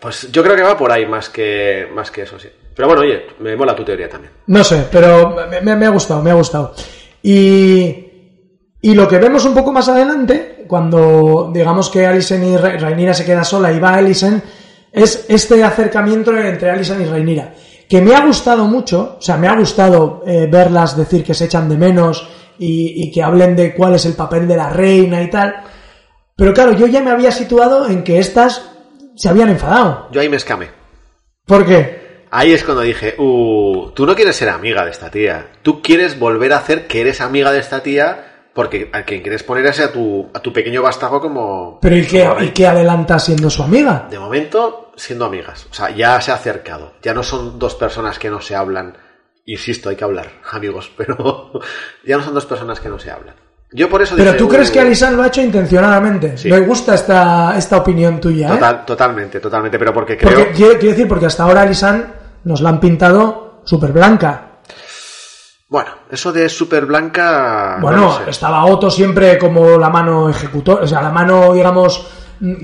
Pues 0.00 0.30
yo 0.32 0.42
creo 0.42 0.56
que 0.56 0.62
va 0.62 0.76
por 0.76 0.90
ahí 0.92 1.04
más 1.06 1.28
que, 1.28 1.88
más 1.94 2.10
que 2.10 2.22
eso, 2.22 2.38
sí. 2.38 2.48
Pero 2.74 2.88
bueno, 2.88 3.02
oye, 3.02 3.26
me 3.40 3.54
mola 3.56 3.74
tu 3.76 3.84
teoría 3.84 4.08
también. 4.08 4.32
No 4.46 4.64
sé, 4.64 4.86
pero 4.90 5.36
me, 5.50 5.60
me- 5.60 5.76
me 5.76 5.86
ha 5.86 5.90
gustado, 5.90 6.22
me 6.22 6.30
ha 6.30 6.34
gustado. 6.34 6.74
Y, 7.22 8.06
y 8.82 8.94
lo 8.94 9.08
que 9.08 9.18
vemos 9.18 9.44
un 9.44 9.54
poco 9.54 9.72
más 9.72 9.88
adelante, 9.88 10.53
cuando 10.66 11.50
digamos 11.52 11.90
que 11.90 12.06
Alison 12.06 12.42
y 12.44 12.56
Ra- 12.56 12.76
Rhaenyra 12.76 13.14
se 13.14 13.24
queda 13.24 13.44
sola 13.44 13.72
y 13.72 13.78
va 13.80 13.94
Alison, 13.94 14.42
es 14.92 15.26
este 15.28 15.62
acercamiento 15.64 16.36
entre 16.36 16.70
Alison 16.70 17.00
y 17.02 17.04
Rhaenyra. 17.04 17.54
Que 17.88 18.00
me 18.00 18.14
ha 18.14 18.24
gustado 18.24 18.64
mucho, 18.66 19.16
o 19.18 19.22
sea, 19.22 19.36
me 19.36 19.46
ha 19.48 19.54
gustado 19.56 20.22
eh, 20.26 20.48
verlas 20.50 20.96
decir 20.96 21.22
que 21.24 21.34
se 21.34 21.44
echan 21.44 21.68
de 21.68 21.76
menos 21.76 22.28
y, 22.58 23.02
y 23.04 23.10
que 23.12 23.22
hablen 23.22 23.54
de 23.56 23.74
cuál 23.74 23.94
es 23.94 24.06
el 24.06 24.14
papel 24.14 24.48
de 24.48 24.56
la 24.56 24.70
reina 24.70 25.22
y 25.22 25.28
tal. 25.30 25.54
Pero 26.36 26.52
claro, 26.54 26.72
yo 26.72 26.86
ya 26.86 27.00
me 27.02 27.10
había 27.10 27.30
situado 27.30 27.88
en 27.88 28.02
que 28.02 28.18
estas 28.18 28.70
se 29.16 29.28
habían 29.28 29.50
enfadado. 29.50 30.08
Yo 30.12 30.20
ahí 30.20 30.28
me 30.28 30.36
escamé. 30.36 30.68
¿Por 31.46 31.66
qué? 31.66 32.02
Ahí 32.30 32.52
es 32.52 32.64
cuando 32.64 32.82
dije, 32.82 33.14
uh, 33.18 33.90
tú 33.94 34.06
no 34.06 34.16
quieres 34.16 34.34
ser 34.34 34.48
amiga 34.48 34.84
de 34.84 34.90
esta 34.90 35.10
tía. 35.10 35.48
Tú 35.62 35.82
quieres 35.82 36.18
volver 36.18 36.52
a 36.52 36.56
hacer 36.58 36.86
que 36.88 37.00
eres 37.00 37.20
amiga 37.20 37.52
de 37.52 37.60
esta 37.60 37.82
tía 37.82 38.33
porque 38.54 38.88
a 38.92 39.02
quien 39.02 39.20
quieres 39.20 39.42
poner 39.42 39.66
es 39.66 39.80
a 39.80 39.92
tu, 39.92 40.30
a 40.32 40.38
tu 40.40 40.52
pequeño 40.52 40.80
vástago 40.80 41.20
como... 41.20 41.78
Pero 41.80 41.96
¿y 41.96 42.06
qué. 42.06 42.28
¿y 42.40 42.48
qué 42.50 42.66
adelanta 42.68 43.18
siendo 43.18 43.50
su 43.50 43.62
amiga? 43.62 44.06
De 44.08 44.18
momento, 44.18 44.92
siendo 44.96 45.24
amigas. 45.24 45.66
O 45.70 45.74
sea, 45.74 45.90
ya 45.90 46.20
se 46.20 46.30
ha 46.30 46.36
acercado. 46.36 46.92
Ya 47.02 47.12
no 47.14 47.22
son 47.24 47.58
dos 47.58 47.74
personas 47.74 48.18
que 48.18 48.30
no 48.30 48.40
se 48.40 48.54
hablan. 48.54 48.96
Insisto, 49.46 49.88
hay 49.90 49.96
que 49.96 50.04
hablar, 50.04 50.28
amigos, 50.52 50.90
pero 50.96 51.50
ya 52.06 52.16
no 52.16 52.22
son 52.22 52.34
dos 52.34 52.46
personas 52.46 52.78
que 52.80 52.88
no 52.88 52.98
se 52.98 53.10
hablan. 53.10 53.34
Yo 53.72 53.88
por 53.90 54.00
eso 54.02 54.14
Pero 54.14 54.30
dije, 54.30 54.38
tú 54.38 54.48
crees 54.48 54.70
uh, 54.70 54.72
que 54.72 54.80
Alisan 54.80 55.16
lo 55.16 55.24
ha 55.24 55.26
hecho 55.26 55.42
intencionadamente. 55.42 56.38
Sí. 56.38 56.48
Me 56.48 56.60
gusta 56.60 56.94
esta, 56.94 57.58
esta 57.58 57.78
opinión 57.78 58.20
tuya, 58.20 58.46
¿eh? 58.46 58.52
total- 58.52 58.84
totalmente, 58.84 59.40
totalmente, 59.40 59.78
pero 59.80 59.92
porque 59.92 60.16
creo... 60.16 60.30
Porque 60.30 60.52
quiero, 60.52 60.72
quiero 60.78 60.90
decir, 60.94 61.08
porque 61.08 61.26
hasta 61.26 61.42
ahora 61.42 61.62
Alisan 61.62 62.14
nos 62.44 62.60
la 62.60 62.68
han 62.68 62.78
pintado 62.78 63.62
súper 63.64 63.90
blanca. 63.90 64.53
Bueno, 65.68 65.90
eso 66.10 66.32
de 66.32 66.48
super 66.48 66.86
blanca... 66.86 67.78
Bueno, 67.80 67.96
no 67.98 68.18
lo 68.18 68.24
sé. 68.24 68.30
estaba 68.30 68.64
Otto 68.66 68.90
siempre 68.90 69.38
como 69.38 69.78
la 69.78 69.88
mano 69.90 70.28
ejecutor, 70.28 70.82
o 70.82 70.86
sea, 70.86 71.00
la 71.02 71.10
mano, 71.10 71.52
digamos, 71.54 72.06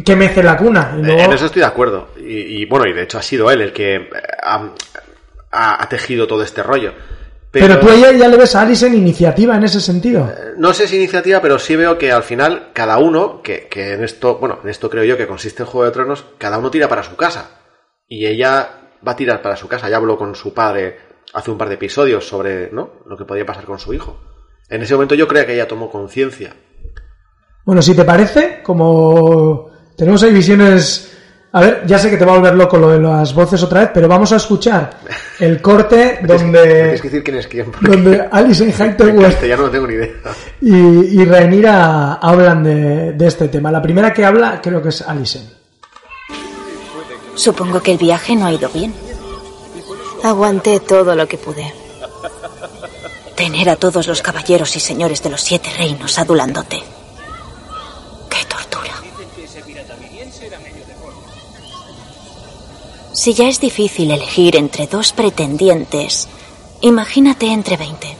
que 0.04 0.14
mece 0.16 0.42
la 0.42 0.56
cuna. 0.56 0.94
Y 0.98 1.02
luego- 1.02 1.20
En 1.20 1.32
eso 1.32 1.46
estoy 1.46 1.60
de 1.60 1.66
acuerdo. 1.66 2.08
Y, 2.18 2.62
y, 2.62 2.66
bueno, 2.66 2.86
y 2.86 2.92
de 2.92 3.02
hecho 3.02 3.18
ha 3.18 3.22
sido 3.22 3.50
él 3.50 3.62
el 3.62 3.72
que 3.72 3.94
eh, 3.96 4.10
ha, 4.42 4.68
ha- 5.50 5.82
ha 5.82 5.88
tejido 5.88 6.26
todo 6.26 6.42
este 6.42 6.62
rollo. 6.62 6.92
pero... 7.50 7.80
tú 7.80 7.88
ya 7.88 8.28
le 8.28 8.36
ves 8.36 8.54
a 8.54 8.60
Alison 8.60 8.94
iniciativa 8.94 9.56
en 9.56 9.64
ese 9.64 9.80
sentido. 9.80 10.30
No 10.58 10.72
sé 10.74 10.86
si 10.86 10.96
iniciativa, 10.96 11.40
pero 11.40 11.58
sí 11.58 11.74
veo 11.76 11.96
que 11.98 12.12
al 12.12 12.22
final 12.22 12.68
cada 12.74 12.98
uno, 12.98 13.40
que, 13.42 13.66
que 13.68 13.94
en 13.94 14.04
esto, 14.04 14.36
bueno, 14.36 14.60
en 14.62 14.68
esto 14.68 14.88
creo 14.90 15.04
yo 15.04 15.16
que 15.16 15.26
consiste 15.26 15.62
en 15.62 15.68
Juego 15.68 15.86
de 15.86 15.92
Tronos, 15.92 16.26
cada 16.38 16.58
uno 16.58 16.70
tira 16.70 16.86
para 16.88 17.02
su 17.02 17.16
casa. 17.16 17.50
Y 18.06 18.26
ella 18.26 18.68
va 19.06 19.12
a 19.12 19.16
tirar 19.16 19.40
para 19.42 19.56
su 19.56 19.66
casa. 19.68 19.88
Ya 19.88 19.96
habló 19.96 20.18
con 20.18 20.34
su 20.34 20.52
padre 20.52 21.09
hace 21.34 21.50
un 21.50 21.58
par 21.58 21.68
de 21.68 21.74
episodios 21.76 22.26
sobre, 22.26 22.70
¿no? 22.72 22.90
Lo 23.06 23.16
que 23.16 23.24
podía 23.24 23.46
pasar 23.46 23.64
con 23.64 23.78
su 23.78 23.92
hijo. 23.94 24.18
En 24.68 24.82
ese 24.82 24.94
momento 24.94 25.14
yo 25.14 25.26
creo 25.28 25.44
que 25.46 25.54
ella 25.54 25.68
tomó 25.68 25.90
conciencia. 25.90 26.54
Bueno, 27.64 27.82
si 27.82 27.94
te 27.94 28.04
parece, 28.04 28.60
como 28.62 29.70
tenemos 29.96 30.22
ahí 30.22 30.32
visiones 30.32 31.06
A 31.52 31.60
ver, 31.60 31.82
ya 31.86 31.98
sé 31.98 32.08
que 32.10 32.16
te 32.16 32.24
va 32.24 32.32
a 32.34 32.36
volver 32.38 32.54
loco 32.54 32.78
lo 32.78 32.90
de 32.90 33.00
las 33.00 33.34
voces 33.34 33.60
otra 33.62 33.80
vez, 33.80 33.90
pero 33.92 34.06
vamos 34.06 34.30
a 34.32 34.36
escuchar 34.36 34.90
el 35.40 35.60
corte 35.60 36.20
donde, 36.22 36.62
Tienes 36.62 37.02
que 37.02 37.08
decir 37.08 37.24
quién 37.24 37.36
es 37.38 37.46
quién. 37.48 37.72
donde 37.80 38.20
Alison 38.30 38.68
En 38.68 38.74
Hightower 38.74 39.16
castellano 39.20 39.64
no 39.64 39.70
tengo 39.70 39.86
ni 39.88 39.94
idea. 39.94 40.10
y, 40.60 41.20
y 41.20 41.24
Rhaenyra 41.24 42.14
hablan 42.14 42.62
de, 42.62 43.12
de 43.14 43.26
este 43.26 43.48
tema. 43.48 43.70
La 43.72 43.82
primera 43.82 44.12
que 44.12 44.24
habla 44.24 44.60
creo 44.62 44.80
que 44.80 44.90
es 44.90 45.02
Alison. 45.02 45.42
Supongo 47.34 47.80
que 47.82 47.92
el 47.92 47.98
viaje 47.98 48.36
no 48.36 48.46
ha 48.46 48.52
ido 48.52 48.68
bien. 48.68 48.92
Aguanté 50.22 50.80
todo 50.80 51.14
lo 51.14 51.26
que 51.26 51.38
pude. 51.38 51.72
Tener 53.36 53.70
a 53.70 53.76
todos 53.76 54.06
los 54.06 54.20
caballeros 54.20 54.76
y 54.76 54.80
señores 54.80 55.22
de 55.22 55.30
los 55.30 55.40
siete 55.40 55.70
reinos 55.76 56.18
adulándote. 56.18 56.82
¡Qué 58.28 58.44
tortura! 58.44 58.92
Si 63.12 63.32
ya 63.32 63.48
es 63.48 63.60
difícil 63.60 64.10
elegir 64.10 64.56
entre 64.56 64.86
dos 64.86 65.12
pretendientes, 65.12 66.28
imagínate 66.82 67.46
entre 67.46 67.78
veinte. 67.78 68.16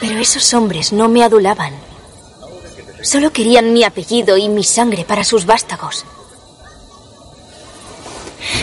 Pero 0.00 0.20
esos 0.20 0.52
hombres 0.52 0.92
no 0.92 1.08
me 1.08 1.24
adulaban. 1.24 1.74
Solo 3.02 3.32
querían 3.32 3.72
mi 3.72 3.82
apellido 3.82 4.36
y 4.36 4.48
mi 4.48 4.62
sangre 4.62 5.04
para 5.04 5.24
sus 5.24 5.46
vástagos. 5.46 6.04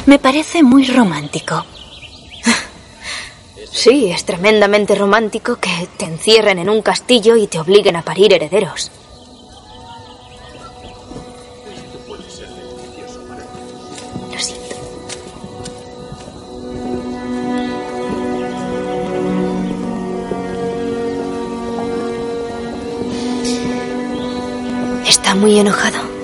Me 0.05 0.19
parece 0.19 0.61
muy 0.63 0.85
romántico. 0.85 1.65
Sí, 3.71 4.09
es 4.09 4.23
tremendamente 4.23 4.95
romántico 4.95 5.57
que 5.57 5.69
te 5.97 6.05
encierren 6.05 6.59
en 6.59 6.69
un 6.69 6.81
castillo 6.81 7.35
y 7.35 7.47
te 7.47 7.59
obliguen 7.59 7.97
a 7.97 8.03
parir 8.03 8.31
herederos. 8.33 8.89
Lo 14.31 14.39
siento. 14.39 14.75
Está 25.05 25.35
muy 25.35 25.59
enojado. 25.59 26.14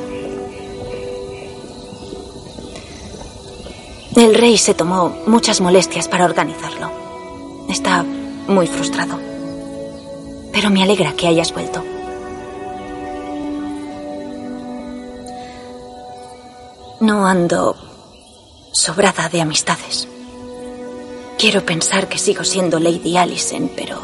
El 4.15 4.35
rey 4.35 4.57
se 4.57 4.73
tomó 4.73 5.09
muchas 5.25 5.61
molestias 5.61 6.09
para 6.09 6.25
organizarlo. 6.25 6.91
Está 7.69 8.03
muy 8.03 8.67
frustrado. 8.67 9.17
Pero 10.51 10.69
me 10.69 10.83
alegra 10.83 11.13
que 11.13 11.27
hayas 11.27 11.53
vuelto. 11.53 11.81
No 16.99 17.25
ando 17.25 17.75
sobrada 18.73 19.29
de 19.29 19.41
amistades. 19.41 20.09
Quiero 21.37 21.65
pensar 21.65 22.09
que 22.09 22.17
sigo 22.19 22.43
siendo 22.43 22.79
Lady 22.79 23.17
Allison, 23.17 23.71
pero... 23.75 23.99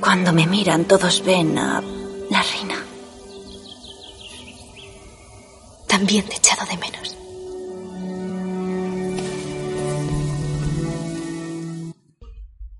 Cuando 0.00 0.32
me 0.32 0.46
miran 0.46 0.86
todos 0.86 1.22
ven 1.24 1.56
a 1.56 1.80
la 2.30 2.42
reina. 2.42 2.84
También 5.86 6.26
te 6.26 6.34
he 6.34 6.36
echado 6.38 6.66
de 6.66 6.76
menos. 6.76 7.17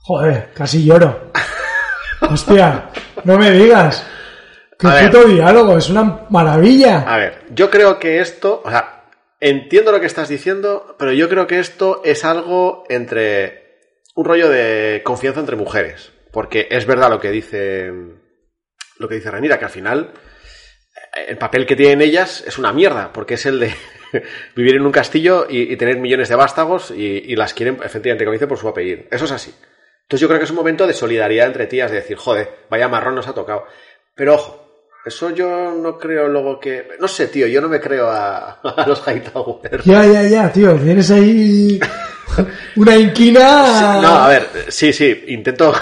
Joder, 0.09 0.49
casi 0.55 0.87
lloro. 0.87 1.31
Hostia, 2.23 2.89
no 3.25 3.37
me 3.37 3.51
digas. 3.51 4.07
Qué 4.79 4.87
A 4.87 4.95
ver. 4.95 5.11
puto 5.11 5.25
diálogo, 5.29 5.77
es 5.77 5.91
una 5.91 6.25
maravilla. 6.31 7.01
A 7.01 7.19
ver, 7.19 7.43
yo 7.51 7.69
creo 7.69 7.99
que 7.99 8.21
esto, 8.21 8.63
o 8.65 8.71
sea, 8.71 9.05
entiendo 9.39 9.93
lo 9.93 10.01
que 10.01 10.07
estás 10.07 10.31
diciendo, 10.31 10.97
pero 10.99 11.13
yo 11.13 11.29
creo 11.29 11.47
que 11.47 11.59
esto 11.59 12.01
es 12.07 12.25
algo 12.25 12.85
entre 12.89 13.81
un 14.15 14.25
rollo 14.25 14.49
de 14.49 15.03
confianza 15.05 15.41
entre 15.41 15.57
mujeres, 15.57 16.11
porque 16.33 16.69
es 16.71 16.87
verdad 16.87 17.11
lo 17.11 17.21
que 17.21 17.31
dice 17.31 17.93
lo 18.97 19.09
que 19.11 19.17
dice 19.17 19.31
Renira, 19.31 19.59
que 19.59 19.67
al 19.67 19.71
final 19.71 20.15
eh, 21.17 21.27
el 21.29 21.37
papel 21.37 21.67
que 21.67 21.77
tienen 21.77 22.01
ellas 22.01 22.43
es 22.47 22.57
una 22.57 22.73
mierda, 22.73 23.13
porque 23.13 23.35
es 23.35 23.45
el 23.45 23.61
de 23.61 23.75
vivir 24.57 24.77
en 24.77 24.87
un 24.87 24.93
castillo 24.93 25.47
y, 25.51 25.71
y 25.71 25.77
tener 25.77 25.99
millones 25.99 26.31
de 26.31 26.35
vástagos 26.37 26.93
y, 26.93 27.05
y 27.05 27.37
las 27.37 27.53
quieren, 27.53 27.79
efectivamente, 27.85 28.25
como 28.25 28.33
dice, 28.33 28.47
por 28.47 28.57
su 28.57 28.69
apellido. 28.69 29.03
Eso 29.11 29.27
es 29.27 29.33
así. 29.33 29.55
Entonces 30.09 30.23
yo 30.23 30.29
creo 30.29 30.39
que 30.41 30.45
es 30.45 30.51
un 30.51 30.57
momento 30.57 30.87
de 30.87 30.95
solidaridad 30.95 31.49
entre 31.49 31.67
tías, 31.67 31.91
de 31.91 31.99
decir, 31.99 32.17
joder, 32.17 32.61
vaya 32.71 32.89
marrón 32.89 33.15
nos 33.15 33.29
ha 33.29 33.35
tocado. 33.35 33.65
Pero 34.15 34.37
ojo, 34.37 34.89
eso 35.05 35.29
yo 35.35 35.71
no 35.73 35.99
creo 35.99 36.29
luego 36.29 36.59
que... 36.59 36.89
No 36.99 37.07
sé, 37.07 37.29
tío, 37.29 37.47
yo 37.47 37.61
no 37.61 37.69
me 37.69 37.79
creo 37.79 38.09
a, 38.09 38.53
a 38.53 38.87
los 38.89 39.07
Hightower. 39.07 39.83
Ya, 39.85 40.07
ya, 40.07 40.23
ya, 40.23 40.51
tío, 40.51 40.75
tienes 40.77 41.11
ahí 41.11 41.79
una 42.77 42.97
inquina. 42.97 44.01
No, 44.01 44.09
a 44.15 44.29
ver, 44.29 44.49
sí, 44.69 44.95
sí, 44.95 45.25
intento... 45.29 45.75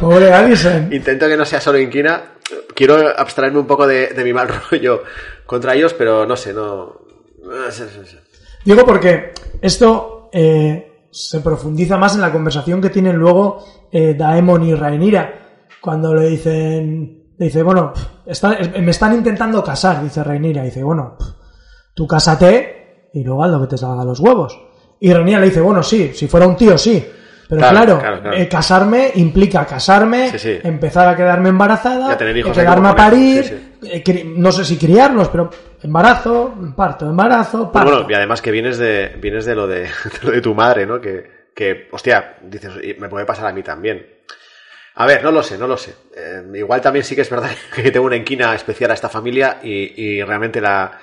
Pobre 0.00 0.32
Alison. 0.32 0.92
intento 0.92 1.28
que 1.28 1.36
no 1.36 1.44
sea 1.44 1.60
solo 1.60 1.78
inquina. 1.78 2.38
Quiero 2.74 3.16
abstraerme 3.16 3.60
un 3.60 3.68
poco 3.68 3.86
de, 3.86 4.08
de 4.08 4.24
mi 4.24 4.32
mal 4.32 4.48
rollo 4.70 5.04
contra 5.46 5.76
ellos, 5.76 5.94
pero 5.94 6.26
no 6.26 6.36
sé, 6.36 6.52
no... 6.52 7.02
Digo 8.64 8.84
porque 8.84 9.32
esto 9.62 10.28
eh, 10.32 10.87
se 11.10 11.40
profundiza 11.40 11.96
más 11.96 12.14
en 12.14 12.20
la 12.20 12.32
conversación 12.32 12.80
que 12.80 12.90
tienen 12.90 13.16
luego 13.16 13.64
eh, 13.90 14.14
Daemon 14.14 14.64
y 14.64 14.74
Rhaenyra. 14.74 15.34
Cuando 15.80 16.14
le 16.14 16.28
dicen, 16.28 17.32
le 17.38 17.46
dice, 17.46 17.62
bueno, 17.62 17.92
está- 18.26 18.58
me 18.80 18.90
están 18.90 19.14
intentando 19.14 19.62
casar, 19.62 20.02
dice 20.02 20.22
Rhaenyra. 20.24 20.62
Dice, 20.64 20.82
bueno, 20.82 21.16
tú 21.94 22.06
cásate 22.06 23.10
y 23.14 23.22
luego 23.24 23.44
haz 23.44 23.50
lo 23.50 23.60
que 23.62 23.66
te 23.68 23.78
salga 23.78 24.02
a 24.02 24.04
los 24.04 24.20
huevos. 24.20 24.58
Y 25.00 25.12
Rhaenyra 25.12 25.40
le 25.40 25.46
dice, 25.46 25.60
bueno, 25.60 25.82
sí, 25.82 26.10
si 26.14 26.26
fuera 26.26 26.46
un 26.46 26.56
tío, 26.56 26.76
sí. 26.76 27.04
Pero 27.48 27.60
Claro, 27.60 27.76
claro, 27.78 27.98
claro, 28.00 28.20
claro. 28.20 28.36
eh, 28.36 28.46
casarme 28.48 29.10
implica 29.14 29.64
casarme, 29.64 30.30
Sí, 30.32 30.38
sí. 30.38 30.58
empezar 30.62 31.08
a 31.08 31.16
quedarme 31.16 31.48
embarazada, 31.48 32.12
a 32.12 32.18
tener 32.18 32.36
hijos 32.36 32.54
eh, 32.54 32.60
ahí 32.60 32.66
quedarme 32.66 32.88
a 32.90 32.94
parir, 32.94 33.44
sí, 33.80 33.88
eh, 33.90 34.24
no 34.36 34.52
sé 34.52 34.66
si 34.66 34.76
criarlos, 34.76 35.28
pero 35.30 35.48
embarazo, 35.82 36.54
parto, 36.76 37.06
embarazo, 37.06 37.72
parto. 37.72 37.90
bueno, 37.90 38.10
y 38.10 38.14
además 38.14 38.42
que 38.42 38.50
vienes 38.50 38.78
de, 38.78 39.16
vienes 39.20 39.44
de 39.44 39.54
lo 39.54 39.66
de, 39.66 39.82
de 39.82 39.90
lo 40.22 40.30
de 40.32 40.40
tu 40.40 40.54
madre, 40.54 40.86
¿no? 40.86 41.00
Que, 41.00 41.48
que, 41.54 41.88
hostia, 41.90 42.36
dices, 42.42 42.72
me 42.98 43.08
puede 43.08 43.26
pasar 43.26 43.46
a 43.46 43.52
mí 43.52 43.62
también. 43.62 44.18
A 44.94 45.06
ver, 45.06 45.22
no 45.22 45.30
lo 45.30 45.42
sé, 45.42 45.56
no 45.56 45.68
lo 45.68 45.76
sé. 45.76 45.94
Eh, 46.16 46.42
igual 46.54 46.80
también 46.80 47.04
sí 47.04 47.14
que 47.14 47.22
es 47.22 47.30
verdad 47.30 47.50
que 47.74 47.90
tengo 47.90 48.06
una 48.06 48.16
inquina 48.16 48.54
especial 48.54 48.90
a 48.90 48.94
esta 48.94 49.08
familia 49.08 49.58
y, 49.62 50.02
y 50.02 50.22
realmente 50.22 50.60
la 50.60 50.98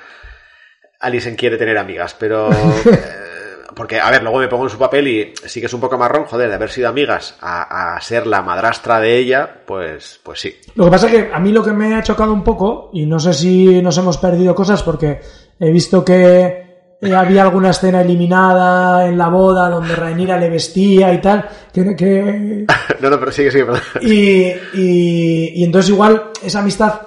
Alison 0.99 1.35
quiere 1.35 1.57
tener 1.57 1.77
amigas, 1.77 2.15
pero 2.17 2.51
eh, 2.51 2.55
porque, 3.75 3.99
a 3.99 4.09
ver, 4.09 4.23
luego 4.23 4.39
me 4.39 4.47
pongo 4.47 4.63
en 4.63 4.69
su 4.69 4.77
papel 4.77 5.07
y 5.07 5.33
sí 5.45 5.59
que 5.59 5.65
es 5.67 5.73
un 5.73 5.81
poco 5.81 5.97
marrón, 5.97 6.25
joder, 6.25 6.49
de 6.49 6.55
haber 6.55 6.69
sido 6.69 6.89
amigas 6.89 7.37
a, 7.41 7.95
a 7.95 8.01
ser 8.01 8.25
la 8.27 8.41
madrastra 8.41 8.99
de 8.99 9.17
ella, 9.17 9.61
pues, 9.65 10.19
pues 10.23 10.39
sí. 10.39 10.55
Lo 10.75 10.85
que 10.85 10.91
pasa 10.91 11.07
es 11.07 11.13
que 11.13 11.31
a 11.33 11.39
mí 11.39 11.51
lo 11.51 11.63
que 11.63 11.73
me 11.73 11.93
ha 11.95 12.03
chocado 12.03 12.33
un 12.33 12.43
poco, 12.43 12.89
y 12.93 13.05
no 13.05 13.19
sé 13.19 13.33
si 13.33 13.81
nos 13.81 13.97
hemos 13.97 14.17
perdido 14.17 14.55
cosas 14.55 14.81
porque 14.83 15.19
he 15.59 15.71
visto 15.71 16.03
que 16.05 16.65
eh, 17.01 17.13
había 17.13 17.41
alguna 17.43 17.71
escena 17.71 18.01
eliminada 18.01 19.05
en 19.07 19.17
la 19.17 19.27
boda 19.27 19.69
donde 19.69 19.95
Rhaenyra 19.95 20.37
le 20.39 20.49
vestía 20.49 21.13
y 21.13 21.19
tal, 21.21 21.47
que, 21.73 21.95
que- 21.95 22.65
No, 23.01 23.09
no, 23.09 23.19
pero 23.19 23.31
sigue, 23.31 23.51
sigue, 23.51 23.65
perdón. 23.65 23.81
y, 24.01 24.45
y, 24.73 25.51
y 25.55 25.63
entonces 25.63 25.89
igual 25.91 26.31
esa 26.41 26.59
amistad, 26.59 27.01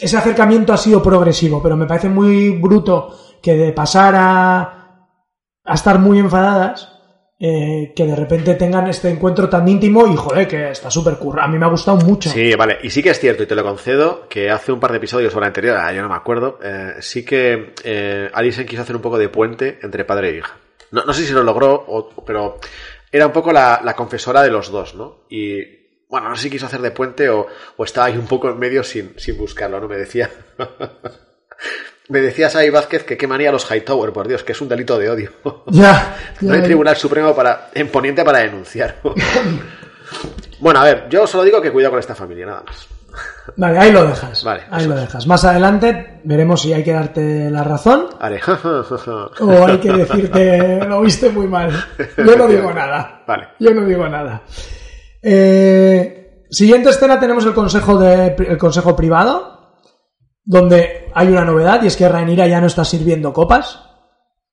ese 0.00 0.16
acercamiento 0.16 0.72
ha 0.72 0.76
sido 0.78 1.02
progresivo, 1.02 1.62
pero 1.62 1.76
me 1.76 1.86
parece 1.86 2.08
muy 2.08 2.50
bruto 2.58 3.14
que 3.42 3.56
de 3.56 3.72
pasar 3.72 4.14
a, 4.16 4.77
a 5.68 5.74
estar 5.74 5.98
muy 5.98 6.18
enfadadas, 6.18 6.98
eh, 7.40 7.92
que 7.94 8.04
de 8.04 8.16
repente 8.16 8.54
tengan 8.54 8.88
este 8.88 9.08
encuentro 9.08 9.48
tan 9.48 9.68
íntimo 9.68 10.06
y 10.08 10.16
joder, 10.16 10.48
que 10.48 10.70
está 10.70 10.90
súper 10.90 11.16
curra. 11.18 11.44
A 11.44 11.48
mí 11.48 11.56
me 11.58 11.66
ha 11.66 11.68
gustado 11.68 11.96
mucho. 11.98 12.30
Sí, 12.30 12.54
vale. 12.54 12.78
Y 12.82 12.90
sí 12.90 13.02
que 13.02 13.10
es 13.10 13.20
cierto, 13.20 13.44
y 13.44 13.46
te 13.46 13.54
lo 13.54 13.62
concedo, 13.62 14.26
que 14.28 14.50
hace 14.50 14.72
un 14.72 14.80
par 14.80 14.90
de 14.90 14.96
episodios 14.96 15.34
o 15.36 15.40
la 15.40 15.46
anterior, 15.46 15.76
ah, 15.76 15.92
yo 15.92 16.02
no 16.02 16.08
me 16.08 16.16
acuerdo, 16.16 16.58
eh, 16.62 16.94
sí 17.00 17.24
que 17.24 17.74
eh, 17.84 18.28
Alison 18.32 18.66
quiso 18.66 18.82
hacer 18.82 18.96
un 18.96 19.02
poco 19.02 19.18
de 19.18 19.28
puente 19.28 19.78
entre 19.82 20.04
padre 20.04 20.30
e 20.30 20.38
hija. 20.38 20.56
No, 20.90 21.04
no 21.04 21.12
sé 21.12 21.24
si 21.24 21.32
lo 21.32 21.44
logró, 21.44 22.12
pero 22.26 22.58
era 23.12 23.26
un 23.26 23.32
poco 23.32 23.52
la, 23.52 23.82
la 23.84 23.94
confesora 23.94 24.42
de 24.42 24.50
los 24.50 24.70
dos, 24.72 24.94
¿no? 24.94 25.26
Y 25.28 25.62
bueno, 26.08 26.30
no 26.30 26.36
sé 26.36 26.44
si 26.44 26.50
quiso 26.50 26.66
hacer 26.66 26.80
de 26.80 26.90
puente 26.90 27.28
o, 27.28 27.46
o 27.76 27.84
estaba 27.84 28.06
ahí 28.06 28.16
un 28.16 28.26
poco 28.26 28.48
en 28.48 28.58
medio 28.58 28.82
sin, 28.82 29.12
sin 29.18 29.36
buscarlo, 29.36 29.78
¿no? 29.78 29.86
Me 29.86 29.96
decía. 29.96 30.30
Me 32.08 32.20
decía 32.20 32.48
Sai 32.48 32.70
Vázquez 32.70 33.04
que 33.04 33.18
qué 33.18 33.26
manía 33.26 33.52
los 33.52 33.70
Hightower, 33.70 34.12
por 34.12 34.26
Dios, 34.26 34.42
que 34.42 34.52
es 34.52 34.60
un 34.60 34.68
delito 34.68 34.98
de 34.98 35.10
odio. 35.10 35.30
Ya, 35.66 36.16
No 36.40 36.54
hay 36.54 36.62
tribunal 36.62 36.96
supremo 36.96 37.34
para, 37.34 37.68
en 37.74 37.88
poniente 37.88 38.24
para 38.24 38.38
denunciar. 38.38 38.96
bueno, 40.60 40.80
a 40.80 40.84
ver, 40.84 41.06
yo 41.10 41.26
solo 41.26 41.44
digo 41.44 41.60
que 41.60 41.70
cuidado 41.70 41.92
con 41.92 42.00
esta 42.00 42.14
familia, 42.14 42.46
nada 42.46 42.62
más. 42.66 42.88
Vale, 43.56 43.78
ahí 43.78 43.92
lo 43.92 44.06
dejas. 44.06 44.44
Vale, 44.44 44.62
ahí 44.70 44.86
lo 44.86 44.94
es. 44.94 45.00
dejas. 45.02 45.26
Más 45.26 45.44
adelante 45.44 46.20
veremos 46.24 46.62
si 46.62 46.72
hay 46.72 46.84
que 46.84 46.92
darte 46.92 47.50
la 47.50 47.64
razón 47.64 48.06
Haré. 48.20 48.40
o 49.40 49.66
hay 49.66 49.78
que 49.78 49.92
decirte 49.92 50.84
lo 50.86 51.00
viste 51.00 51.28
muy 51.30 51.48
mal. 51.48 51.72
Yo 52.16 52.36
no 52.36 52.46
digo 52.46 52.72
nada. 52.72 53.22
Vale. 53.26 53.48
Yo 53.58 53.72
no 53.74 53.84
digo 53.86 54.08
nada. 54.08 54.42
Eh, 55.20 56.44
siguiente 56.48 56.90
escena 56.90 57.18
tenemos 57.18 57.44
el 57.46 57.54
consejo 57.54 57.98
de 57.98 58.36
el 58.38 58.58
consejo 58.58 58.94
privado 58.94 59.57
donde 60.48 61.10
hay 61.14 61.28
una 61.28 61.44
novedad 61.44 61.82
y 61.82 61.88
es 61.88 61.96
que 61.96 62.08
Rhaenyra 62.08 62.46
ya 62.46 62.58
no 62.58 62.68
está 62.68 62.82
sirviendo 62.82 63.34
copas, 63.34 63.80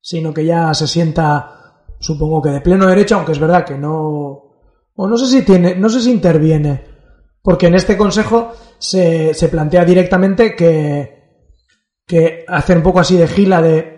sino 0.02 0.34
que 0.34 0.44
ya 0.44 0.74
se 0.74 0.88
sienta, 0.88 1.86
supongo 2.02 2.42
que 2.42 2.50
de 2.50 2.60
pleno 2.60 2.86
derecho, 2.86 3.16
aunque 3.16 3.32
es 3.32 3.40
verdad 3.40 3.64
que 3.64 3.78
no, 3.78 3.94
o 4.94 5.08
no 5.08 5.18
sé 5.18 5.26
si 5.26 5.44
tiene, 5.44 5.74
no 5.76 5.88
sé 5.88 6.02
si 6.02 6.12
interviene, 6.12 6.84
porque 7.42 7.68
en 7.68 7.76
este 7.76 7.96
consejo 7.96 8.52
se, 8.78 9.34
se 9.34 9.48
plantea 9.48 9.86
directamente 9.86 10.54
que, 10.54 11.46
que 12.06 12.44
hacer 12.46 12.76
un 12.76 12.84
poco 12.84 13.00
así 13.00 13.16
de 13.16 13.30
gila 13.30 13.62
de 13.62 13.96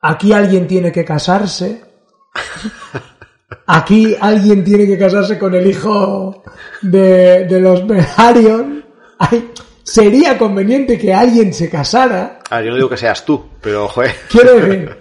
aquí 0.00 0.32
alguien 0.32 0.66
tiene 0.66 0.90
que 0.90 1.04
casarse, 1.04 1.84
aquí 3.68 4.16
alguien 4.20 4.64
tiene 4.64 4.88
que 4.88 4.98
casarse 4.98 5.38
con 5.38 5.54
el 5.54 5.68
hijo 5.68 6.42
de, 6.82 7.44
de 7.44 7.60
los 7.60 7.86
Velaryon. 7.86 8.84
Ay, 9.20 9.52
sería 9.82 10.38
conveniente 10.38 10.98
que 10.98 11.12
alguien 11.12 11.52
se 11.52 11.70
casara. 11.70 12.40
Ah, 12.50 12.60
yo 12.62 12.70
no 12.70 12.76
digo 12.76 12.88
que 12.88 12.96
seas 12.96 13.24
tú, 13.24 13.44
pero 13.60 13.88
joder. 13.88 14.12
Quiero 14.28 14.54
decir, 14.54 14.96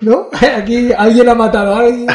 ¿no? 0.00 0.28
Aquí 0.56 0.92
alguien 0.92 1.28
ha 1.28 1.34
matado 1.34 1.74
a 1.74 1.80
alguien. 1.80 2.08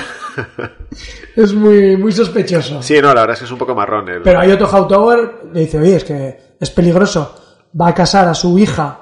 Es 1.36 1.54
muy, 1.54 1.98
muy 1.98 2.12
sospechoso. 2.12 2.82
Sí, 2.82 2.96
no, 3.02 3.14
la 3.14 3.22
verdad 3.22 3.34
es 3.34 3.40
que 3.40 3.46
es 3.46 3.52
un 3.52 3.58
poco 3.58 3.74
marrón. 3.76 4.08
El... 4.10 4.22
Pero 4.22 4.40
hay 4.40 4.52
otro 4.52 4.68
Hightower 4.68 5.42
le 5.52 5.62
dice, 5.62 5.80
oye, 5.80 5.96
es 5.96 6.04
que 6.04 6.40
es 6.60 6.70
peligroso. 6.70 7.36
Va 7.80 7.88
a 7.88 7.94
casar 7.94 8.28
a 8.28 8.34
su 8.34 8.58
hija, 8.60 9.00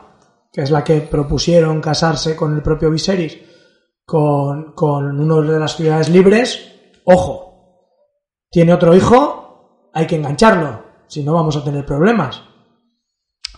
que 0.52 0.62
es 0.62 0.72
la 0.72 0.84
que 0.84 1.02
propusieron 1.02 1.82
casarse 1.82 2.36
con 2.36 2.56
el 2.56 2.62
propio 2.62 2.90
Viserys, 2.90 3.38
con, 4.06 4.74
con 4.74 5.20
uno 5.20 5.42
de 5.42 5.60
las 5.60 5.76
ciudades 5.76 6.10
libres. 6.10 6.72
Ojo, 7.04 7.52
tiene 8.50 8.74
otro 8.74 8.96
hijo, 8.96 9.90
hay 9.94 10.08
que 10.08 10.16
engancharlo, 10.16 10.84
si 11.08 11.24
no 11.24 11.34
vamos 11.34 11.58
a 11.58 11.64
tener 11.64 11.86
problemas. 11.86 12.42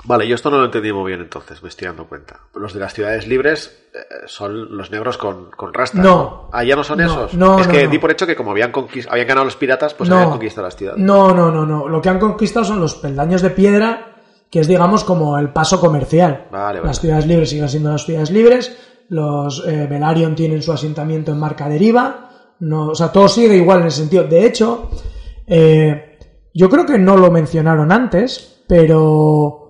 Vale, 0.05 0.27
yo 0.27 0.35
esto 0.35 0.49
no 0.49 0.57
lo 0.57 0.65
entendí 0.65 0.91
muy 0.91 1.09
bien 1.11 1.21
entonces, 1.21 1.63
me 1.63 1.69
estoy 1.69 1.87
dando 1.87 2.05
cuenta. 2.07 2.41
Los 2.55 2.73
de 2.73 2.79
las 2.81 2.93
ciudades 2.93 3.25
libres 3.27 3.87
eh, 3.93 3.99
son 4.25 4.75
los 4.75 4.91
negros 4.91 5.17
con, 5.17 5.49
con 5.51 5.73
rastas. 5.73 6.03
No. 6.03 6.49
Ah, 6.51 6.63
ya 6.63 6.75
no 6.75 6.83
son 6.83 6.97
No, 6.97 7.05
esos. 7.05 7.33
no, 7.35 7.59
es 7.59 7.67
no, 7.67 7.73
que 7.73 7.87
di 7.87 7.99
por 7.99 8.11
hecho 8.11 8.27
que 8.27 8.35
como 8.35 8.51
habían, 8.51 8.71
conquist- 8.73 9.07
habían 9.09 9.27
ganado 9.27 9.45
los 9.45 9.55
piratas, 9.55 9.93
pues 9.93 10.09
No. 10.09 10.15
habían 10.17 10.31
conquistado 10.31 10.65
las 10.67 10.75
ciudades. 10.75 10.99
No, 11.01 11.33
no, 11.33 11.51
no, 11.51 11.65
no. 11.65 11.87
Lo 11.87 12.01
que 12.01 12.09
han 12.09 12.19
conquistado 12.19 12.65
son 12.65 12.81
los 12.81 12.95
peldaños 12.95 13.41
de 13.41 13.51
piedra, 13.51 14.15
que 14.51 14.59
es, 14.59 14.67
digamos, 14.67 15.03
como 15.05 15.37
el 15.39 15.49
paso 15.53 15.79
comercial. 15.79 16.47
Vale, 16.51 16.79
vale. 16.79 16.87
Las 16.87 16.99
ciudades 16.99 17.25
libres 17.25 17.49
siguen 17.49 17.69
siendo 17.69 17.91
las 17.91 18.05
ciudades 18.05 18.29
libres. 18.31 18.77
Los 19.09 19.63
eh, 19.65 19.87
Velaryon 19.89 20.35
tienen 20.35 20.61
su 20.61 20.73
asentamiento 20.73 21.31
en 21.31 21.39
Marca 21.39 21.69
Deriva. 21.69 22.29
No, 22.59 22.89
o 22.89 22.95
sea, 22.95 23.11
todo 23.11 23.27
sigue 23.29 23.55
igual 23.55 23.81
en 23.81 23.87
ese 23.87 23.99
sentido. 24.01 24.23
De 24.25 24.45
hecho, 24.45 24.89
eh, 25.47 26.17
yo 26.53 26.69
creo 26.69 26.85
que 26.85 26.97
no 26.97 27.15
lo 27.15 27.31
mencionaron 27.31 27.91
antes, 27.91 28.63
pero. 28.67 29.62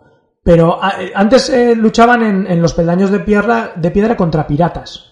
Pero 0.44 0.84
a- 0.84 1.02
eh, 1.02 1.12
antes 1.16 1.50
eh, 1.50 1.76
luchaban 1.76 2.22
en, 2.24 2.48
en 2.48 2.62
los 2.62 2.74
peldaños 2.74 3.12
de 3.12 3.20
piedra, 3.20 3.74
de 3.76 3.92
piedra 3.92 4.18
contra 4.18 4.46
piratas. 4.48 5.12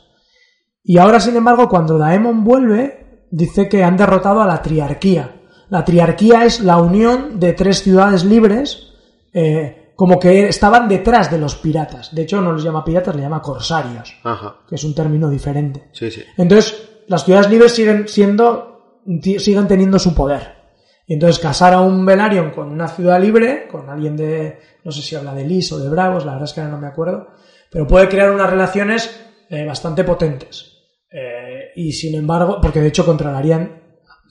Y 0.83 0.97
ahora, 0.97 1.19
sin 1.19 1.35
embargo, 1.35 1.69
cuando 1.69 1.97
Daemon 1.97 2.43
vuelve, 2.43 3.25
dice 3.31 3.69
que 3.69 3.83
han 3.83 3.95
derrotado 3.97 4.41
a 4.41 4.47
la 4.47 4.61
triarquía. 4.61 5.35
La 5.69 5.85
triarquía 5.85 6.43
es 6.43 6.59
la 6.61 6.77
unión 6.77 7.39
de 7.39 7.53
tres 7.53 7.81
ciudades 7.81 8.25
libres, 8.25 8.93
eh, 9.33 9.93
como 9.95 10.19
que 10.19 10.47
estaban 10.49 10.89
detrás 10.89 11.31
de 11.31 11.37
los 11.37 11.55
piratas. 11.55 12.13
De 12.13 12.23
hecho, 12.23 12.41
no 12.41 12.51
los 12.51 12.63
llama 12.63 12.83
piratas, 12.83 13.15
le 13.15 13.21
llama 13.21 13.41
corsarios, 13.41 14.13
Ajá. 14.23 14.55
que 14.67 14.75
es 14.75 14.83
un 14.83 14.95
término 14.95 15.29
diferente. 15.29 15.89
Sí, 15.93 16.11
sí. 16.11 16.23
Entonces, 16.37 16.89
las 17.07 17.23
ciudades 17.23 17.49
libres 17.49 17.71
siguen 17.73 18.07
siendo, 18.07 19.05
siguen 19.37 19.67
teniendo 19.67 19.97
su 19.99 20.13
poder. 20.13 20.59
Y 21.07 21.13
entonces 21.13 21.39
casar 21.39 21.73
a 21.73 21.81
un 21.81 22.05
Velaryon 22.05 22.51
con 22.51 22.69
una 22.69 22.87
ciudad 22.87 23.21
libre, 23.21 23.67
con 23.69 23.89
alguien 23.89 24.17
de, 24.17 24.59
no 24.83 24.91
sé 24.91 25.01
si 25.01 25.15
habla 25.15 25.33
de 25.33 25.45
Lis 25.45 25.71
o 25.71 25.79
de 25.79 25.89
Bravos, 25.89 26.25
la 26.25 26.33
verdad 26.33 26.47
es 26.49 26.53
que 26.53 26.61
ahora 26.61 26.73
no 26.73 26.79
me 26.81 26.87
acuerdo, 26.87 27.27
pero 27.71 27.87
puede 27.87 28.09
crear 28.09 28.31
unas 28.31 28.49
relaciones 28.49 29.21
eh, 29.49 29.65
bastante 29.65 30.03
potentes. 30.03 30.77
Eh, 31.11 31.71
y 31.75 31.91
sin 31.91 32.15
embargo, 32.15 32.59
porque 32.61 32.79
de 32.81 32.87
hecho 32.87 33.05
controlarían, 33.05 33.81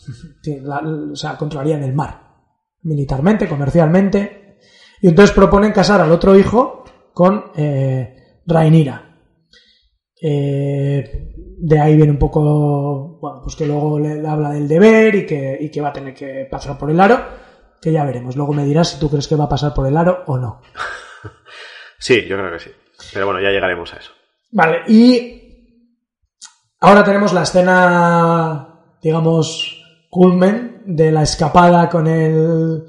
la- 0.62 0.82
o 1.12 1.16
sea, 1.16 1.36
controlarían 1.36 1.82
el 1.82 1.92
mar, 1.94 2.20
militarmente, 2.82 3.48
comercialmente. 3.48 4.56
Y 5.02 5.08
entonces 5.08 5.34
proponen 5.34 5.72
casar 5.72 6.00
al 6.00 6.12
otro 6.12 6.36
hijo 6.36 6.84
con 7.14 7.44
eh, 7.56 8.14
Rhaenyra. 8.46 9.16
Eh, 10.22 11.28
de 11.62 11.78
ahí 11.80 11.96
viene 11.96 12.12
un 12.12 12.18
poco, 12.18 13.18
bueno, 13.20 13.40
pues 13.42 13.56
que 13.56 13.66
luego 13.66 13.98
le, 13.98 14.20
le 14.20 14.28
habla 14.28 14.50
del 14.50 14.68
deber 14.68 15.14
y 15.14 15.26
que, 15.26 15.56
y 15.60 15.70
que 15.70 15.80
va 15.80 15.88
a 15.88 15.92
tener 15.92 16.14
que 16.14 16.46
pasar 16.50 16.76
por 16.78 16.90
el 16.90 17.00
aro, 17.00 17.18
que 17.80 17.92
ya 17.92 18.04
veremos. 18.04 18.36
Luego 18.36 18.52
me 18.52 18.64
dirás 18.64 18.88
si 18.90 18.98
tú 19.00 19.08
crees 19.10 19.26
que 19.28 19.36
va 19.36 19.44
a 19.44 19.48
pasar 19.48 19.72
por 19.74 19.86
el 19.86 19.96
aro 19.96 20.22
o 20.26 20.36
no. 20.38 20.60
Sí, 21.98 22.24
yo 22.26 22.38
creo 22.38 22.50
que 22.52 22.58
sí. 22.60 22.70
Pero 23.12 23.26
bueno, 23.26 23.42
ya 23.42 23.50
llegaremos 23.50 23.92
a 23.92 23.98
eso. 23.98 24.12
Vale, 24.52 24.78
y 24.88 25.84
ahora 26.80 27.04
tenemos 27.04 27.34
la 27.34 27.42
escena, 27.42 28.68
digamos, 29.02 29.82
culmen 30.08 30.82
de 30.86 31.12
la 31.12 31.22
escapada 31.22 31.90
con 31.90 32.06
el, 32.06 32.84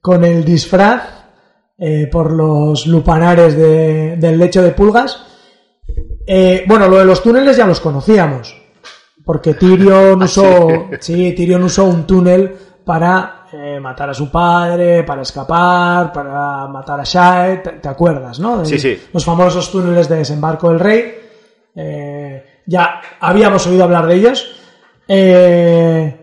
con 0.00 0.24
el 0.24 0.44
disfraz 0.44 1.02
eh, 1.78 2.08
por 2.10 2.32
los 2.32 2.86
lupanares 2.88 3.56
de- 3.56 4.16
del 4.16 4.36
lecho 4.38 4.62
de 4.62 4.72
pulgas. 4.72 5.24
Eh, 6.26 6.64
bueno, 6.66 6.88
lo 6.88 6.98
de 6.98 7.04
los 7.04 7.22
túneles 7.22 7.56
ya 7.56 7.66
los 7.66 7.78
conocíamos, 7.80 8.52
porque 9.24 9.54
Tyrion 9.54 10.20
usó, 10.24 10.88
sí, 11.00 11.32
Tyrion 11.36 11.62
usó 11.62 11.84
un 11.84 12.04
túnel 12.04 12.52
para 12.84 13.45
eh, 13.58 13.80
matar 13.80 14.10
a 14.10 14.14
su 14.14 14.30
padre, 14.30 15.02
para 15.02 15.22
escapar, 15.22 16.12
para 16.12 16.66
matar 16.68 17.00
a 17.00 17.04
Shae, 17.04 17.58
¿te, 17.58 17.70
te 17.72 17.88
acuerdas, 17.88 18.38
no? 18.38 18.64
Sí, 18.64 18.78
sí. 18.78 19.00
Los 19.12 19.24
famosos 19.24 19.70
túneles 19.72 20.08
de 20.08 20.16
desembarco 20.16 20.68
del 20.68 20.80
rey. 20.80 21.14
Eh, 21.74 22.62
ya 22.66 23.00
habíamos 23.20 23.66
oído 23.66 23.84
hablar 23.84 24.06
de 24.06 24.14
ellos. 24.14 24.60
Eh, 25.08 26.20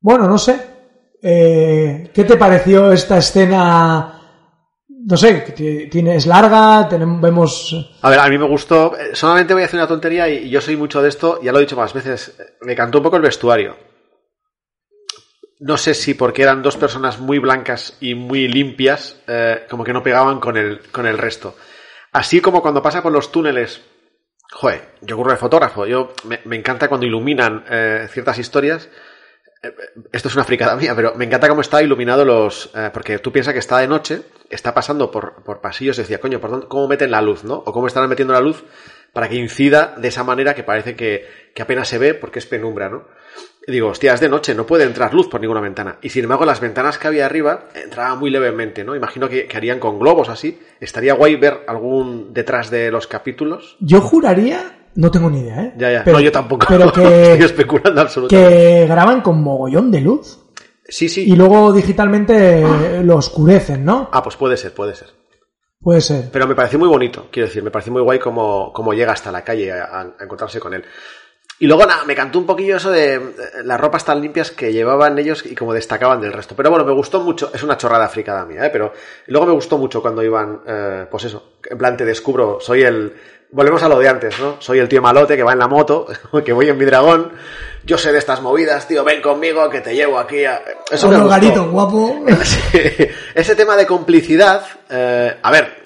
bueno, 0.00 0.26
no 0.26 0.38
sé. 0.38 0.72
¿Qué 1.20 2.24
te 2.26 2.36
pareció 2.36 2.92
esta 2.92 3.18
escena? 3.18 4.18
No 4.88 5.16
sé, 5.16 5.88
tiene, 5.90 6.16
es 6.16 6.26
larga, 6.26 6.88
tenemos, 6.88 7.20
vemos... 7.20 7.96
A 8.02 8.10
ver, 8.10 8.18
a 8.18 8.28
mí 8.28 8.38
me 8.38 8.48
gustó. 8.48 8.92
Solamente 9.12 9.52
voy 9.52 9.64
a 9.64 9.66
hacer 9.66 9.78
una 9.78 9.88
tontería 9.88 10.28
y 10.28 10.48
yo 10.48 10.60
soy 10.60 10.76
mucho 10.76 11.02
de 11.02 11.08
esto, 11.08 11.40
ya 11.42 11.52
lo 11.52 11.58
he 11.58 11.62
dicho 11.62 11.76
más 11.76 11.92
veces. 11.92 12.36
Me 12.62 12.74
cantó 12.74 12.98
un 12.98 13.04
poco 13.04 13.16
el 13.16 13.22
vestuario. 13.22 13.91
No 15.64 15.76
sé 15.76 15.94
si 15.94 16.14
porque 16.14 16.42
eran 16.42 16.60
dos 16.60 16.76
personas 16.76 17.20
muy 17.20 17.38
blancas 17.38 17.96
y 18.00 18.16
muy 18.16 18.48
limpias, 18.48 19.22
eh, 19.28 19.64
como 19.70 19.84
que 19.84 19.92
no 19.92 20.02
pegaban 20.02 20.40
con 20.40 20.56
el, 20.56 20.80
con 20.90 21.06
el 21.06 21.16
resto. 21.18 21.54
Así 22.10 22.40
como 22.40 22.60
cuando 22.62 22.82
pasa 22.82 23.00
por 23.00 23.12
los 23.12 23.30
túneles. 23.30 23.80
Joder, 24.50 24.88
yo 25.02 25.14
ocurro 25.14 25.30
de 25.30 25.36
fotógrafo. 25.36 25.86
Yo 25.86 26.14
me, 26.24 26.56
encanta 26.56 26.88
cuando 26.88 27.06
iluminan 27.06 27.64
eh, 27.70 28.08
ciertas 28.10 28.38
historias. 28.38 28.88
Eh, 29.62 29.72
Esto 30.10 30.26
es 30.28 30.34
una 30.34 30.42
fricada 30.44 30.74
mía, 30.74 30.94
pero 30.96 31.14
me 31.14 31.26
encanta 31.26 31.48
cómo 31.48 31.60
está 31.60 31.80
iluminado 31.80 32.24
los. 32.24 32.70
porque 32.92 33.20
tú 33.20 33.30
piensas 33.30 33.52
que 33.54 33.60
está 33.60 33.78
de 33.78 33.86
noche, 33.86 34.22
está 34.50 34.74
pasando 34.74 35.12
por, 35.12 35.44
por 35.44 35.60
pasillos 35.60 35.96
y 35.98 36.02
decía, 36.02 36.20
coño, 36.20 36.40
¿por 36.40 36.50
dónde- 36.50 36.66
¿cómo 36.66 36.88
meten 36.88 37.12
la 37.12 37.22
luz, 37.22 37.44
no? 37.44 37.54
O 37.54 37.72
cómo 37.72 37.86
están 37.86 38.08
metiendo 38.08 38.34
la 38.34 38.40
luz 38.40 38.64
para 39.12 39.28
que 39.28 39.36
incida 39.36 39.94
de 39.96 40.08
esa 40.08 40.24
manera 40.24 40.54
que 40.56 40.64
parece 40.64 40.96
que, 40.96 41.50
que 41.54 41.62
apenas 41.62 41.86
se 41.86 41.98
ve 41.98 42.14
porque 42.14 42.40
es 42.40 42.46
penumbra, 42.46 42.88
¿no? 42.88 43.06
Y 43.66 43.70
digo, 43.72 43.88
hostia, 43.88 44.14
es 44.14 44.20
de 44.20 44.28
noche, 44.28 44.54
no 44.54 44.66
puede 44.66 44.84
entrar 44.84 45.14
luz 45.14 45.28
por 45.28 45.40
ninguna 45.40 45.60
ventana. 45.60 45.98
Y 46.02 46.08
sin 46.08 46.24
embargo, 46.24 46.44
las 46.44 46.60
ventanas 46.60 46.98
que 46.98 47.06
había 47.06 47.26
arriba 47.26 47.66
entraba 47.74 48.16
muy 48.16 48.28
levemente, 48.30 48.82
¿no? 48.82 48.96
Imagino 48.96 49.28
que, 49.28 49.46
que 49.46 49.56
harían 49.56 49.78
con 49.78 50.00
globos 50.00 50.28
así. 50.28 50.60
Estaría 50.80 51.14
guay 51.14 51.36
ver 51.36 51.60
algún 51.68 52.32
detrás 52.34 52.70
de 52.70 52.90
los 52.90 53.06
capítulos. 53.06 53.76
Yo 53.78 54.00
juraría, 54.00 54.88
no 54.96 55.10
tengo 55.12 55.30
ni 55.30 55.40
idea, 55.42 55.62
¿eh? 55.62 55.74
Ya, 55.76 55.92
ya. 55.92 56.02
Pero- 56.04 56.16
no, 56.16 56.22
yo 56.24 56.32
tampoco. 56.32 56.66
Pero 56.68 56.86
Estoy 56.86 57.04
que, 57.38 57.44
especulando 57.44 58.00
absolutamente. 58.00 58.50
que 58.50 58.86
graban 58.88 59.20
con 59.20 59.40
mogollón 59.42 59.92
de 59.92 60.00
luz 60.00 60.40
Sí, 60.88 61.08
sí. 61.08 61.30
y 61.30 61.36
luego 61.36 61.72
digitalmente 61.72 62.62
eh, 62.62 63.02
lo 63.04 63.16
oscurecen, 63.16 63.84
¿no? 63.84 64.10
Ah, 64.12 64.24
pues 64.24 64.34
puede 64.36 64.56
ser, 64.56 64.74
puede 64.74 64.96
ser. 64.96 65.08
Puede 65.78 66.00
ser. 66.00 66.30
Pero 66.32 66.46
me 66.48 66.54
pareció 66.56 66.78
muy 66.80 66.88
bonito, 66.88 67.28
quiero 67.30 67.46
decir, 67.48 67.62
me 67.62 67.70
pareció 67.70 67.92
muy 67.92 68.02
guay 68.02 68.18
como, 68.18 68.72
como 68.72 68.92
llega 68.92 69.12
hasta 69.12 69.30
la 69.32 69.42
calle 69.42 69.70
a, 69.72 69.84
a 70.00 70.24
encontrarse 70.24 70.58
con 70.60 70.74
él. 70.74 70.84
Y 71.62 71.68
luego 71.68 71.86
nada, 71.86 72.02
me 72.04 72.16
cantó 72.16 72.40
un 72.40 72.44
poquillo 72.44 72.76
eso 72.76 72.90
de 72.90 73.14
eh, 73.14 73.20
las 73.62 73.80
ropas 73.80 74.04
tan 74.04 74.20
limpias 74.20 74.50
que 74.50 74.72
llevaban 74.72 75.16
ellos 75.16 75.46
y 75.46 75.54
como 75.54 75.72
destacaban 75.72 76.20
del 76.20 76.32
resto. 76.32 76.56
Pero 76.56 76.70
bueno, 76.70 76.84
me 76.84 76.90
gustó 76.90 77.20
mucho, 77.20 77.52
es 77.54 77.62
una 77.62 77.76
chorrada 77.76 78.08
fricada 78.08 78.44
mía, 78.44 78.66
¿eh? 78.66 78.70
pero 78.70 78.92
luego 79.28 79.46
me 79.46 79.52
gustó 79.52 79.78
mucho 79.78 80.02
cuando 80.02 80.24
iban, 80.24 80.62
eh, 80.66 81.06
pues 81.08 81.22
eso, 81.22 81.52
en 81.64 81.78
plan 81.78 81.96
te 81.96 82.04
descubro, 82.04 82.58
soy 82.60 82.82
el... 82.82 83.14
Volvemos 83.52 83.80
a 83.84 83.88
lo 83.88 84.00
de 84.00 84.08
antes, 84.08 84.40
¿no? 84.40 84.56
Soy 84.58 84.80
el 84.80 84.88
tío 84.88 85.00
malote 85.00 85.36
que 85.36 85.44
va 85.44 85.52
en 85.52 85.60
la 85.60 85.68
moto, 85.68 86.08
que 86.44 86.52
voy 86.52 86.68
en 86.68 86.76
mi 86.76 86.84
dragón, 86.84 87.30
yo 87.84 87.96
sé 87.96 88.10
de 88.10 88.18
estas 88.18 88.42
movidas, 88.42 88.88
tío, 88.88 89.04
ven 89.04 89.22
conmigo 89.22 89.70
que 89.70 89.82
te 89.82 89.94
llevo 89.94 90.18
aquí 90.18 90.44
a... 90.44 90.60
Eso 90.90 91.08
me 91.10 91.16
Otro 91.16 91.28
gustó. 91.28 91.70
guapo. 91.70 92.24
Sí, 92.42 93.06
ese 93.36 93.54
tema 93.54 93.76
de 93.76 93.86
complicidad, 93.86 94.64
eh, 94.90 95.36
a 95.40 95.50
ver, 95.52 95.81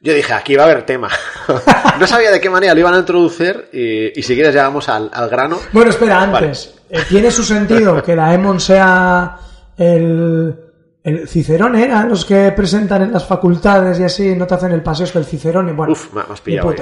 yo 0.00 0.14
dije, 0.14 0.32
aquí 0.32 0.54
va 0.54 0.62
a 0.62 0.66
haber 0.66 0.86
tema. 0.86 1.08
no 2.00 2.06
sabía 2.06 2.30
de 2.30 2.40
qué 2.40 2.50
manera 2.50 2.74
lo 2.74 2.80
iban 2.80 2.94
a 2.94 2.98
introducir 2.98 3.68
y, 3.72 4.18
y 4.18 4.22
si 4.22 4.34
quieres 4.34 4.54
ya 4.54 4.62
vamos 4.64 4.88
al, 4.88 5.10
al 5.12 5.28
grano. 5.28 5.58
Bueno, 5.72 5.90
espera, 5.90 6.22
antes. 6.22 6.74
Eh, 6.88 7.00
¿Tiene 7.08 7.30
su 7.30 7.42
sentido 7.42 8.02
que 8.02 8.14
Daemon 8.14 8.60
sea 8.60 9.36
el, 9.76 10.54
El 11.02 11.28
Cicerone 11.28 11.84
era 11.84 12.04
los 12.04 12.24
que 12.24 12.52
presentan 12.52 13.02
en 13.02 13.12
las 13.12 13.24
facultades 13.26 13.98
y 13.98 14.04
así, 14.04 14.34
no 14.36 14.46
te 14.46 14.54
hacen 14.54 14.72
el 14.72 14.82
paseo 14.82 15.06
del 15.12 15.24
Cicerone. 15.24 15.72
Bueno, 15.72 15.92
Uf, 15.92 16.12
me 16.14 16.22
has 16.22 16.40
pillado. 16.40 16.74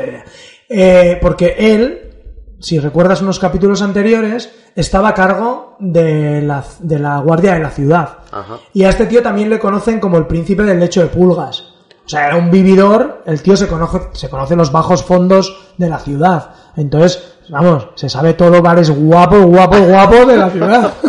Eh, 0.69 1.19
porque 1.21 1.55
él, 1.59 2.55
si 2.61 2.79
recuerdas 2.79 3.23
unos 3.23 3.39
capítulos 3.39 3.83
anteriores, 3.83 4.53
estaba 4.75 5.09
a 5.11 5.15
cargo 5.15 5.77
de 5.79 6.43
la, 6.43 6.65
de 6.81 6.99
la 6.99 7.19
guardia 7.21 7.55
de 7.55 7.61
la 7.61 7.71
ciudad. 7.71 8.19
Ajá. 8.31 8.59
Y 8.75 8.85
a 8.85 8.91
este 8.91 9.07
tío 9.07 9.23
también 9.23 9.49
le 9.49 9.59
conocen 9.59 10.01
como 10.01 10.19
el 10.19 10.27
príncipe 10.27 10.65
del 10.65 10.81
lecho 10.81 11.01
de 11.01 11.07
pulgas. 11.07 11.76
O 12.07 12.09
sea, 12.09 12.29
era 12.29 12.37
un 12.37 12.51
vividor, 12.53 13.23
el 13.27 13.43
tío 13.43 13.57
se 13.57 13.67
conoce, 13.67 13.99
se 14.13 14.31
conoce 14.31 14.55
los 14.55 14.71
bajos 14.71 15.03
fondos 15.05 15.75
de 15.77 15.89
la 15.89 15.99
ciudad. 15.99 16.55
Entonces, 16.77 17.37
vamos, 17.49 17.89
se 17.97 18.09
sabe 18.09 18.35
todo 18.35 18.63
bares 18.63 18.91
guapo, 18.91 19.41
guapo, 19.43 19.77
guapo 19.81 20.25
de 20.25 20.37
la 20.37 20.51
ciudad. 20.51 20.95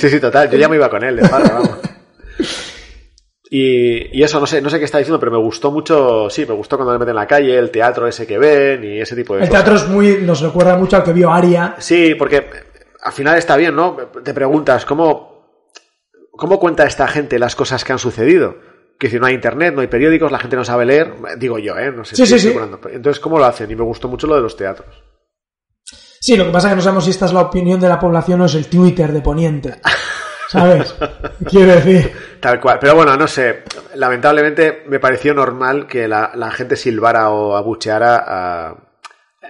Sí, 0.00 0.08
sí, 0.08 0.18
total. 0.20 0.50
Yo 0.50 0.56
ya 0.56 0.68
me 0.68 0.76
iba 0.76 0.88
con 0.88 1.04
él, 1.04 1.16
de 1.16 1.28
farra, 1.28 1.52
vamos. 1.54 1.70
Y, 3.50 4.18
y 4.18 4.22
eso, 4.22 4.40
no 4.40 4.46
sé, 4.46 4.60
no 4.60 4.70
sé 4.70 4.78
qué 4.78 4.84
está 4.86 4.98
diciendo, 4.98 5.20
pero 5.20 5.30
me 5.32 5.38
gustó 5.38 5.70
mucho, 5.70 6.28
sí, 6.30 6.44
me 6.46 6.54
gustó 6.54 6.76
cuando 6.76 6.92
le 6.92 6.98
meten 6.98 7.10
en 7.10 7.16
la 7.16 7.26
calle, 7.26 7.56
el 7.56 7.70
teatro 7.70 8.06
ese 8.08 8.26
que 8.26 8.38
ven 8.38 8.82
y 8.84 9.00
ese 9.00 9.14
tipo 9.14 9.34
de 9.36 9.42
El 9.42 9.48
cosas. 9.48 9.64
teatro 9.64 9.76
es 9.84 9.88
muy, 9.88 10.18
nos 10.22 10.40
recuerda 10.40 10.76
mucho 10.76 10.96
al 10.96 11.04
que 11.04 11.12
vio 11.12 11.30
Aria. 11.30 11.76
Sí, 11.78 12.14
porque 12.16 12.48
al 13.02 13.12
final 13.12 13.36
está 13.38 13.56
bien, 13.56 13.76
¿no? 13.76 13.96
Te 14.24 14.34
preguntas, 14.34 14.84
¿cómo, 14.84 15.60
cómo 16.32 16.58
cuenta 16.58 16.84
esta 16.86 17.06
gente 17.06 17.38
las 17.38 17.54
cosas 17.54 17.84
que 17.84 17.92
han 17.92 17.98
sucedido? 18.00 18.56
Que 18.98 19.10
si 19.10 19.18
no 19.18 19.26
hay 19.26 19.34
internet, 19.34 19.74
no 19.74 19.82
hay 19.82 19.88
periódicos, 19.88 20.32
la 20.32 20.38
gente 20.38 20.56
no 20.56 20.64
sabe 20.64 20.86
leer, 20.86 21.12
digo 21.38 21.58
yo, 21.58 21.76
¿eh? 21.78 21.92
No 21.92 22.04
sé. 22.04 22.16
Sí, 22.16 22.26
sí, 22.26 22.38
sí. 22.38 22.54
Entonces, 22.92 23.20
¿cómo 23.20 23.38
lo 23.38 23.44
hacen? 23.44 23.70
Y 23.70 23.76
me 23.76 23.82
gustó 23.84 24.08
mucho 24.08 24.26
lo 24.26 24.36
de 24.36 24.40
los 24.42 24.56
teatros. 24.56 25.02
Sí, 26.20 26.36
lo 26.36 26.46
que 26.46 26.50
pasa 26.50 26.68
es 26.68 26.72
que 26.72 26.76
no 26.76 26.82
sabemos 26.82 27.04
si 27.04 27.10
esta 27.10 27.26
es 27.26 27.32
la 27.32 27.42
opinión 27.42 27.78
de 27.78 27.88
la 27.88 27.98
población 28.00 28.40
o 28.40 28.46
es 28.46 28.54
el 28.54 28.68
Twitter 28.68 29.12
de 29.12 29.20
Poniente. 29.20 29.80
¿Sabes? 30.48 30.94
Quiero 31.50 31.72
decir. 31.74 32.12
Tal 32.40 32.60
cual. 32.60 32.78
Pero 32.80 32.94
bueno, 32.94 33.16
no 33.16 33.26
sé. 33.28 33.64
Lamentablemente 33.94 34.84
me 34.88 34.98
pareció 34.98 35.34
normal 35.34 35.86
que 35.86 36.08
la, 36.08 36.32
la 36.34 36.50
gente 36.50 36.76
silbara 36.76 37.30
o 37.30 37.54
abucheara 37.56 38.24
a- 38.26 38.76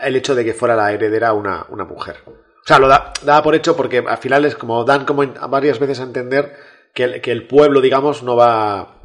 el 0.02 0.16
hecho 0.16 0.34
de 0.34 0.44
que 0.44 0.54
fuera 0.54 0.74
la 0.76 0.92
heredera 0.92 1.32
una, 1.32 1.64
una 1.70 1.84
mujer. 1.84 2.16
O 2.26 2.32
sea, 2.66 2.78
lo 2.78 2.88
da- 2.88 3.12
daba 3.22 3.42
por 3.42 3.54
hecho 3.54 3.76
porque 3.76 4.04
al 4.06 4.18
final 4.18 4.44
es 4.44 4.56
como 4.56 4.84
dan 4.84 5.04
como 5.06 5.24
varias 5.48 5.78
veces 5.78 6.00
a 6.00 6.02
entender 6.02 6.54
que 6.94 7.04
el, 7.04 7.20
que 7.20 7.30
el 7.32 7.46
pueblo, 7.46 7.80
digamos, 7.80 8.22
no 8.22 8.36
va 8.36 8.95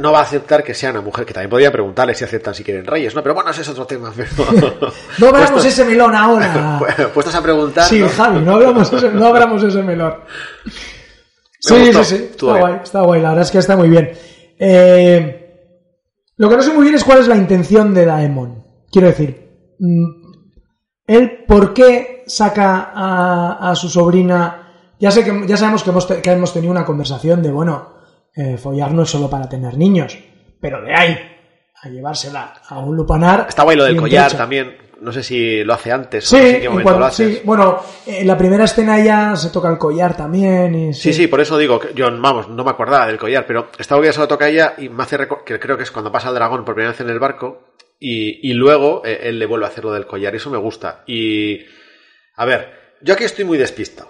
no 0.00 0.10
va 0.10 0.20
a 0.20 0.22
aceptar 0.22 0.64
que 0.64 0.74
sea 0.74 0.90
una 0.90 1.00
mujer, 1.00 1.24
que 1.24 1.32
también 1.32 1.50
podría 1.50 1.70
preguntarle 1.70 2.14
si 2.14 2.24
aceptan 2.24 2.54
si 2.54 2.64
quieren 2.64 2.84
reyes, 2.84 3.14
¿no? 3.14 3.22
Pero 3.22 3.34
bueno, 3.34 3.50
ese 3.50 3.62
es 3.62 3.68
otro 3.68 3.86
tema. 3.86 4.12
Pero... 4.14 4.28
No 5.18 5.28
abramos 5.28 5.64
ese 5.64 5.84
melón 5.84 6.14
ahora. 6.14 6.80
Puestos 7.14 7.34
a 7.34 7.42
preguntar. 7.42 7.88
Sí, 7.88 8.00
¿no? 8.00 8.08
Javi, 8.08 8.40
no 8.40 8.54
abramos 8.54 8.92
ese, 8.92 9.10
no 9.10 9.26
abramos 9.26 9.62
ese 9.62 9.82
melón. 9.82 10.14
Sí, 11.60 11.78
gustó, 11.78 12.04
sí, 12.04 12.16
sí. 12.16 12.28
Está 12.32 12.58
guay, 12.58 12.74
está 12.82 13.02
guay. 13.02 13.22
La 13.22 13.28
verdad 13.28 13.44
es 13.44 13.50
que 13.52 13.58
está 13.58 13.76
muy 13.76 13.88
bien. 13.88 14.10
Eh, 14.58 15.38
lo 16.36 16.48
que 16.48 16.56
no 16.56 16.62
sé 16.62 16.72
muy 16.72 16.82
bien 16.82 16.96
es 16.96 17.04
cuál 17.04 17.20
es 17.20 17.28
la 17.28 17.36
intención 17.36 17.94
de 17.94 18.04
Daemon. 18.04 18.64
Quiero 18.90 19.06
decir, 19.06 19.76
mm, 19.78 20.04
él 21.06 21.44
por 21.46 21.72
qué 21.72 22.24
saca 22.26 22.90
a, 22.92 23.70
a 23.70 23.76
su 23.76 23.88
sobrina. 23.88 24.58
Ya 24.98 25.12
sé 25.12 25.24
que 25.24 25.46
ya 25.46 25.56
sabemos 25.56 25.84
que 25.84 25.90
hemos, 25.90 26.06
que 26.06 26.30
hemos 26.32 26.52
tenido 26.52 26.72
una 26.72 26.84
conversación 26.84 27.42
de 27.42 27.52
bueno, 27.52 28.01
eh, 28.34 28.56
follar 28.58 28.92
no 28.92 29.02
es 29.02 29.10
solo 29.10 29.28
para 29.30 29.48
tener 29.48 29.76
niños, 29.76 30.18
pero 30.60 30.82
de 30.82 30.94
ahí 30.94 31.18
a 31.82 31.88
llevársela 31.88 32.54
a 32.68 32.78
un 32.78 32.96
lupanar. 32.96 33.46
Está 33.48 33.62
guay 33.64 33.76
lo 33.76 33.84
del 33.84 33.96
collar 33.96 34.32
también. 34.36 34.76
No 35.00 35.10
sé 35.10 35.24
si 35.24 35.64
lo 35.64 35.74
hace 35.74 35.90
antes 35.90 36.28
Sí, 36.28 36.36
o 36.36 36.38
no 36.38 36.44
sé 36.44 36.50
en 36.54 36.60
qué 36.60 36.64
en 36.66 36.70
momento 36.70 36.84
cuanto- 36.84 37.00
lo 37.00 37.06
hace. 37.06 37.32
sí, 37.34 37.40
bueno, 37.44 37.80
en 38.06 38.24
la 38.24 38.38
primera 38.38 38.62
escena 38.64 39.02
ya 39.04 39.34
se 39.34 39.50
toca 39.50 39.68
el 39.68 39.76
collar 39.76 40.16
también. 40.16 40.72
Y, 40.76 40.94
Sí, 40.94 41.12
sí, 41.12 41.26
por 41.26 41.40
eso 41.40 41.58
digo 41.58 41.80
que 41.80 41.92
yo, 41.92 42.06
vamos, 42.20 42.48
no 42.48 42.62
me 42.62 42.70
acordaba 42.70 43.08
del 43.08 43.18
collar, 43.18 43.44
pero 43.44 43.68
esta 43.76 44.00
ya 44.00 44.12
se 44.12 44.20
lo 44.20 44.28
toca 44.28 44.44
a 44.44 44.48
ella 44.48 44.74
y 44.78 44.88
me 44.90 45.02
hace 45.02 45.18
que 45.44 45.58
creo 45.58 45.76
que 45.76 45.82
es 45.82 45.90
cuando 45.90 46.12
pasa 46.12 46.28
el 46.28 46.36
dragón 46.36 46.64
por 46.64 46.76
primera 46.76 46.92
vez 46.92 47.00
en 47.00 47.10
el 47.10 47.18
barco 47.18 47.74
y, 47.98 48.48
y 48.48 48.52
luego 48.54 49.02
eh, 49.04 49.18
él 49.24 49.40
le 49.40 49.46
vuelve 49.46 49.66
a 49.66 49.70
hacer 49.70 49.82
lo 49.84 49.92
del 49.92 50.06
collar 50.06 50.32
y 50.34 50.36
eso 50.36 50.50
me 50.50 50.58
gusta. 50.58 51.02
Y, 51.08 51.58
a 52.36 52.44
ver, 52.44 52.72
yo 53.02 53.14
aquí 53.14 53.24
estoy 53.24 53.44
muy 53.44 53.58
despistado. 53.58 54.08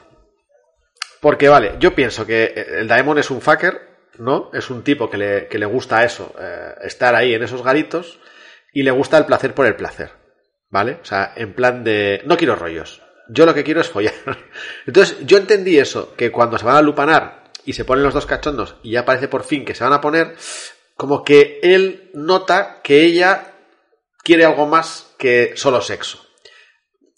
Porque, 1.23 1.49
vale, 1.49 1.77
yo 1.79 1.95
pienso 1.95 2.27
que 2.27 2.45
eh, 2.55 2.67
el 2.81 2.89
Daemon 2.89 3.19
es 3.19 3.31
un 3.31 3.41
fucker, 3.41 3.92
¿no? 4.19 4.51
Es 4.53 4.71
un 4.71 4.83
tipo 4.83 5.11
que 5.11 5.17
le, 5.17 5.49
que 5.49 5.59
le 5.59 5.67
gusta 5.67 6.05
eso, 6.05 6.35
eh, 6.39 6.75
estar 6.83 7.15
ahí 7.15 7.35
en 7.35 7.43
esos 7.43 7.63
garitos 7.63 8.19
y 8.73 8.83
le 8.83 8.91
gusta 8.91 9.19
el 9.19 9.27
placer 9.27 9.55
por 9.55 9.67
el 9.67 9.77
placer, 9.77 10.11
¿vale? 10.71 10.99
O 11.03 11.05
sea, 11.05 11.33
en 11.37 11.55
plan 11.55 11.85
de, 11.85 12.23
no 12.25 12.37
quiero 12.37 12.57
rollos, 12.57 13.03
yo 13.29 13.47
lo 13.47 13.55
que 13.55 13.65
quiero 13.65 13.81
es 13.81 13.89
follar. 13.89 14.15
Entonces, 14.87 15.19
yo 15.25 15.39
entendí 15.39 15.79
eso, 15.79 16.15
que 16.17 16.31
cuando 16.31 16.59
se 16.59 16.65
van 16.65 16.77
a 16.77 16.83
lupanar 16.83 17.45
y 17.65 17.73
se 17.73 17.85
ponen 17.85 18.05
los 18.05 18.15
dos 18.15 18.27
cachondos 18.27 18.77
y 18.83 18.93
ya 18.93 19.05
parece 19.05 19.29
por 19.29 19.45
fin 19.45 19.65
que 19.65 19.75
se 19.75 19.85
van 19.85 19.93
a 19.93 20.01
poner, 20.01 20.35
como 20.97 21.25
que 21.25 21.61
él 21.63 22.11
nota 22.15 22.81
que 22.83 23.03
ella 23.03 23.55
quiere 24.23 24.45
algo 24.45 24.67
más 24.67 25.15
que 25.19 25.53
solo 25.57 25.81
sexo. 25.81 26.22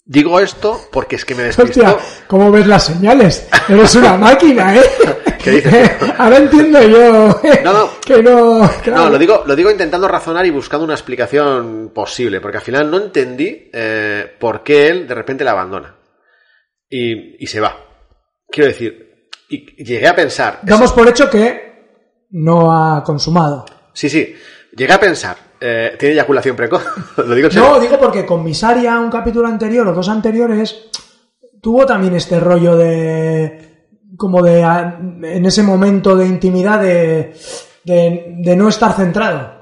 Digo 0.07 0.39
esto 0.39 0.81
porque 0.91 1.15
es 1.15 1.25
que 1.25 1.33
me 1.33 1.41
despisto. 1.41 1.81
Hostia, 1.81 1.97
¿cómo 2.27 2.51
ves 2.51 2.67
las 2.67 2.85
señales? 2.85 3.47
Eres 3.67 3.95
una 3.95 4.15
máquina, 4.15 4.75
¿eh? 4.75 4.83
¿Qué 5.43 5.49
dices? 5.49 5.91
Ahora 6.19 6.37
entiendo 6.37 6.79
yo 6.83 7.29
¿eh? 7.43 7.61
No, 7.63 7.73
no. 7.73 7.89
que 8.05 8.21
no... 8.21 8.69
claro. 8.83 9.05
No, 9.05 9.09
lo 9.09 9.17
digo, 9.17 9.43
lo 9.47 9.55
digo 9.55 9.71
intentando 9.71 10.07
razonar 10.07 10.45
y 10.45 10.51
buscando 10.51 10.85
una 10.85 10.93
explicación 10.93 11.91
posible, 11.93 12.39
porque 12.39 12.57
al 12.57 12.63
final 12.63 12.91
no 12.91 12.97
entendí 12.97 13.71
eh, 13.73 14.31
por 14.39 14.61
qué 14.61 14.89
él 14.89 15.07
de 15.07 15.15
repente 15.15 15.43
la 15.43 15.51
abandona 15.51 15.95
y, 16.87 17.43
y 17.43 17.47
se 17.47 17.59
va. 17.59 17.75
Quiero 18.47 18.67
decir, 18.67 19.29
y 19.49 19.83
llegué 19.83 20.07
a 20.07 20.15
pensar. 20.15 20.59
Damos 20.61 20.93
por 20.93 21.07
hecho 21.07 21.27
que 21.31 22.27
no 22.29 22.71
ha 22.71 23.03
consumado. 23.03 23.65
Sí, 23.91 24.07
sí, 24.07 24.35
llegué 24.75 24.93
a 24.93 24.99
pensar. 24.99 25.37
Eh, 25.59 25.95
¿Tiene 25.97 26.13
eyaculación 26.13 26.55
precoz? 26.55 26.83
lo 27.17 27.35
digo. 27.35 27.49
No, 27.55 27.79
digo 27.79 27.99
porque 27.99 28.25
con 28.25 28.43
Misaria, 28.43 28.99
un 28.99 29.09
capítulo 29.09 29.47
anterior 29.47 29.87
o 29.87 29.93
dos 29.93 30.09
anteriores, 30.09 30.89
tuvo 31.61 31.85
también 31.85 32.15
este 32.15 32.39
rollo 32.39 32.75
de... 32.75 33.87
como 34.17 34.41
de... 34.41 34.61
en 34.61 35.45
ese 35.45 35.63
momento 35.63 36.15
de 36.15 36.25
intimidad 36.25 36.81
de... 36.81 37.35
de, 37.83 38.35
de 38.37 38.55
no 38.55 38.69
estar 38.69 38.93
centrado. 38.93 39.55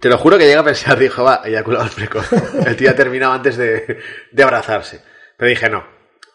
Te 0.00 0.08
lo 0.08 0.16
juro 0.16 0.38
que 0.38 0.44
llegué 0.44 0.56
a 0.56 0.64
pensar, 0.64 0.98
dijo, 0.98 1.22
va, 1.24 1.42
eyaculado 1.44 1.90
precoz. 1.94 2.32
El 2.66 2.76
tío 2.76 2.90
ha 2.90 2.94
terminado 2.94 3.32
antes 3.32 3.56
de, 3.56 3.98
de 4.32 4.42
abrazarse. 4.42 5.02
Pero 5.36 5.50
dije, 5.50 5.68
no, 5.68 5.84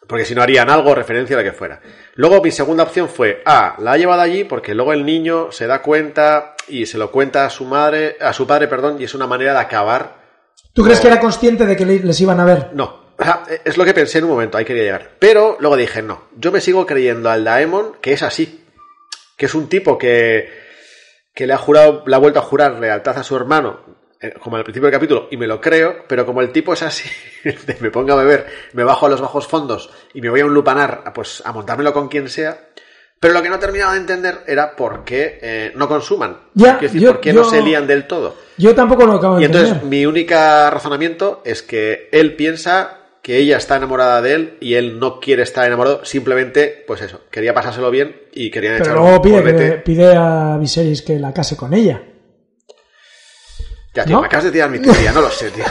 porque 0.08 0.26
si 0.26 0.36
no 0.36 0.42
harían 0.42 0.70
algo, 0.70 0.94
referencia 0.94 1.36
a 1.36 1.40
lo 1.40 1.46
que 1.46 1.56
fuera. 1.56 1.82
Luego 2.16 2.42
mi 2.42 2.52
segunda 2.52 2.84
opción 2.84 3.10
fue, 3.10 3.42
ah, 3.46 3.76
la 3.80 3.94
ha 3.94 3.98
llevado 3.98 4.22
allí 4.22 4.44
porque 4.44 4.76
luego 4.76 4.94
el 4.94 5.06
niño 5.06 5.52
se 5.52 5.68
da 5.68 5.82
cuenta 5.82 6.55
y 6.68 6.86
se 6.86 6.98
lo 6.98 7.12
cuenta 7.12 7.46
a 7.46 7.50
su 7.50 7.66
madre, 7.66 8.18
a 8.20 8.34
su 8.34 8.46
padre, 8.48 8.68
perdón, 8.68 8.98
y 9.00 9.04
es 9.06 9.14
una 9.14 9.28
manera 9.28 9.54
de 9.54 9.60
acabar. 9.60 10.24
¿Tú 10.74 10.84
crees 10.84 11.00
que 11.00 11.08
era 11.08 11.20
consciente 11.20 11.66
de 11.66 11.76
que 11.76 11.86
le- 11.86 12.00
les 12.00 12.20
iban 12.22 12.40
a 12.40 12.46
ver? 12.46 12.72
No, 12.74 13.06
es 13.64 13.78
lo 13.78 13.86
que 13.86 13.94
pensé 13.94 14.18
en 14.18 14.26
un 14.26 14.32
momento, 14.32 14.58
ahí 14.58 14.66
quería 14.66 14.84
llegar. 14.84 15.12
Pero 15.20 15.58
luego 15.60 15.78
dije, 15.78 16.02
no, 16.02 16.26
yo 16.38 16.52
me 16.52 16.60
sigo 16.62 16.86
creyendo 16.86 17.30
al 17.30 17.44
Daemon 17.44 17.98
que 18.02 18.14
es 18.14 18.24
así. 18.24 18.66
Que 19.38 19.46
es 19.48 19.56
un 19.56 19.68
tipo 19.70 19.98
que, 19.98 20.50
que 21.34 21.46
le 21.48 21.54
ha 21.54 21.58
jurado, 21.58 22.04
le 22.08 22.16
ha 22.16 22.20
vuelto 22.20 22.40
a 22.40 22.44
jurar 22.44 22.74
lealtad 22.80 23.18
a 23.18 23.24
su 23.24 23.36
hermano, 23.36 23.82
eh, 24.22 24.34
como 24.42 24.56
al 24.56 24.64
principio 24.64 24.88
del 24.88 24.94
capítulo, 24.98 25.28
y 25.30 25.36
me 25.38 25.46
lo 25.48 25.60
creo, 25.60 26.06
pero 26.08 26.26
como 26.26 26.40
el 26.42 26.52
tipo 26.54 26.72
es 26.74 26.82
así, 26.84 27.10
me 27.82 27.92
pongo 27.92 28.14
a 28.14 28.16
beber, 28.16 28.46
me 28.74 28.84
bajo 28.86 29.06
a 29.06 29.10
los 29.10 29.20
bajos 29.22 29.46
fondos 29.48 29.90
y 30.14 30.22
me 30.22 30.30
voy 30.30 30.40
a 30.40 30.46
un 30.46 30.54
lupanar, 30.54 31.04
pues 31.14 31.42
a 31.46 31.52
montármelo 31.52 31.92
con 31.94 32.08
quien 32.08 32.30
sea. 32.30 32.70
Pero 33.20 33.34
lo 33.34 33.42
que 33.42 33.50
no 33.50 33.58
terminaba 33.60 33.94
de 33.94 34.00
entender 34.00 34.44
era 34.46 34.76
por 34.76 35.04
qué 35.04 35.40
eh, 35.42 35.72
no 35.76 35.88
consuman. 35.88 36.38
Ya, 36.54 36.78
decir, 36.78 37.02
yo- 37.02 37.12
por 37.14 37.22
qué 37.22 37.34
no 37.34 37.44
se 37.44 37.62
lían 37.62 37.88
del 37.88 38.06
todo. 38.08 38.36
Yo 38.58 38.74
tampoco 38.76 39.06
lo 39.06 39.14
acabo 39.14 39.36
de 39.36 39.42
Y 39.42 39.46
entender. 39.46 39.68
entonces 39.68 39.90
mi 39.90 40.06
única 40.06 40.70
razonamiento 40.70 41.42
es 41.46 41.62
que 41.62 42.08
él 42.12 42.36
piensa 42.36 43.00
que 43.22 43.38
ella 43.38 43.58
está 43.58 43.78
enamorada 43.78 44.22
de 44.22 44.34
él 44.36 44.58
y 44.62 44.76
él 44.76 45.00
no 45.00 45.20
quiere 45.20 45.42
estar 45.44 45.66
enamorado, 45.66 46.06
simplemente, 46.06 46.84
pues 46.86 47.02
eso, 47.02 47.22
quería 47.32 47.54
pasárselo 47.56 47.90
bien 47.90 48.16
y 48.34 48.52
quería 48.52 48.76
Pero 48.78 48.94
luego 49.02 49.22
pide, 49.22 49.56
que, 49.56 49.72
pide 49.84 50.16
a 50.16 50.58
Viserys 50.60 51.02
que 51.02 51.18
la 51.18 51.34
case 51.34 51.58
con 51.58 51.74
ella. 51.74 52.04
Ya, 53.96 54.04
tío, 54.06 54.16
¿no? 54.18 54.22
me 54.22 54.28
acabas 54.28 54.46
de 54.46 54.52
tirar 54.52 54.70
mi 54.70 54.80
teoría, 54.80 55.12
no 55.12 55.22
lo 55.22 55.30
sé, 55.32 55.50
tío. 55.52 55.64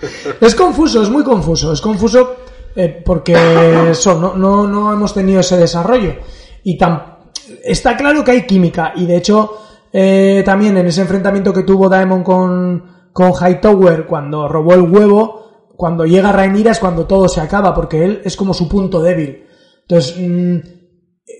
Es 0.40 0.54
confuso, 0.54 1.02
es 1.02 1.08
muy 1.10 1.24
confuso. 1.24 1.72
Es 1.72 1.80
confuso 1.80 2.36
eh, 2.76 3.02
porque 3.04 3.34
eso, 3.90 4.18
no, 4.18 4.34
no, 4.34 4.66
no 4.66 4.92
hemos 4.92 5.12
tenido 5.12 5.40
ese 5.40 5.56
desarrollo. 5.56 6.14
Y 6.62 6.76
tan, 6.78 7.18
está 7.64 7.96
claro 7.96 8.24
que 8.24 8.32
hay 8.32 8.46
química. 8.46 8.92
Y 8.96 9.06
de 9.06 9.16
hecho, 9.16 9.58
eh, 9.92 10.42
también 10.44 10.76
en 10.76 10.86
ese 10.86 11.02
enfrentamiento 11.02 11.52
que 11.52 11.62
tuvo 11.62 11.88
Daemon 11.88 12.22
con, 12.22 12.84
con 13.12 13.32
Hightower 13.32 14.06
cuando 14.06 14.48
robó 14.48 14.74
el 14.74 14.82
huevo, 14.82 15.70
cuando 15.76 16.04
llega 16.04 16.32
Rhaenyra 16.32 16.72
es 16.72 16.78
cuando 16.78 17.06
todo 17.06 17.28
se 17.28 17.40
acaba, 17.40 17.74
porque 17.74 18.04
él 18.04 18.20
es 18.24 18.36
como 18.36 18.52
su 18.52 18.68
punto 18.68 19.02
débil. 19.02 19.46
Entonces, 19.82 20.14
mm, 20.18 20.58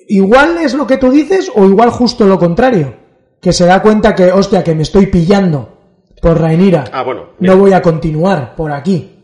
igual 0.09 0.59
es 0.59 0.75
lo 0.75 0.87
que 0.87 0.97
tú 0.97 1.11
dices 1.11 1.53
o 1.55 1.66
igual 1.66 1.91
justo 1.91 2.27
lo 2.27 2.39
contrario. 2.39 2.95
Que 3.41 3.53
se 3.53 3.66
da 3.66 3.81
cuenta 3.83 4.14
que, 4.14 4.33
hostia, 4.33 4.64
que 4.64 4.75
me 4.75 4.83
estoy 4.83 5.07
pillando 5.07 5.79
por 6.21 6.39
Rhaenyra 6.39 6.85
Ah, 6.93 7.03
bueno, 7.03 7.31
mira. 7.39 7.55
no 7.55 7.61
voy 7.61 7.73
a 7.73 7.81
continuar 7.81 8.55
por 8.55 8.73
aquí. 8.73 9.20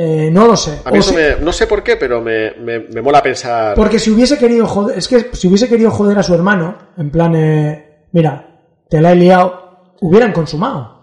Eh, 0.00 0.30
no 0.30 0.46
lo 0.46 0.56
sé. 0.56 0.78
A 0.84 0.90
mí 0.92 0.98
O 0.98 1.00
eso 1.00 1.10
si- 1.10 1.16
me- 1.16 1.36
no 1.40 1.50
sé 1.52 1.66
por 1.66 1.82
qué, 1.82 1.96
pero 1.96 2.20
me, 2.20 2.52
me- 2.52 2.78
me 2.80 3.02
mola 3.02 3.20
pensar. 3.22 3.74
Porque 3.74 3.98
si 3.98 4.10
hubiese 4.12 4.38
querido 4.38 4.64
joder, 4.66 4.96
es 4.96 5.08
que 5.08 5.30
si 5.32 5.48
hubiese 5.48 5.68
querido 5.68 5.90
joder 5.90 6.16
a 6.18 6.22
su 6.22 6.34
hermano, 6.34 6.78
en 6.96 7.10
plan, 7.10 7.34
eh, 7.34 8.04
mira, 8.12 8.60
te 8.88 9.00
la 9.00 9.10
he 9.12 9.16
liado, 9.16 9.94
hubieran 10.00 10.32
consumado. 10.32 10.98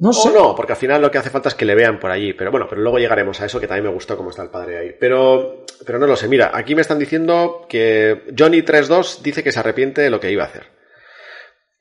No 0.00 0.12
sé. 0.12 0.28
O 0.28 0.32
no, 0.32 0.54
porque 0.54 0.72
al 0.72 0.78
final 0.78 1.00
lo 1.02 1.10
que 1.10 1.18
hace 1.18 1.30
falta 1.30 1.48
es 1.50 1.54
que 1.54 1.64
le 1.66 1.74
vean 1.74 1.98
por 2.00 2.10
allí. 2.10 2.32
Pero 2.34 2.50
bueno, 2.50 2.66
pero 2.68 2.80
luego 2.82 2.98
llegaremos 2.98 3.40
a 3.40 3.46
eso, 3.46 3.60
que 3.60 3.66
también 3.66 3.84
me 3.86 3.92
gustó 3.92 4.16
cómo 4.16 4.30
está 4.30 4.42
el 4.42 4.48
padre 4.50 4.78
ahí. 4.78 4.90
Pero, 4.98 5.64
pero 5.86 5.98
no 5.98 6.06
lo 6.06 6.16
sé. 6.16 6.26
Mira, 6.28 6.50
aquí 6.54 6.74
me 6.74 6.80
están 6.82 6.98
diciendo 6.98 7.66
que 7.68 8.24
Johnny32 8.34 9.20
dice 9.22 9.42
que 9.42 9.52
se 9.52 9.60
arrepiente 9.60 10.00
de 10.02 10.10
lo 10.10 10.18
que 10.20 10.30
iba 10.30 10.44
a 10.44 10.46
hacer. 10.46 10.64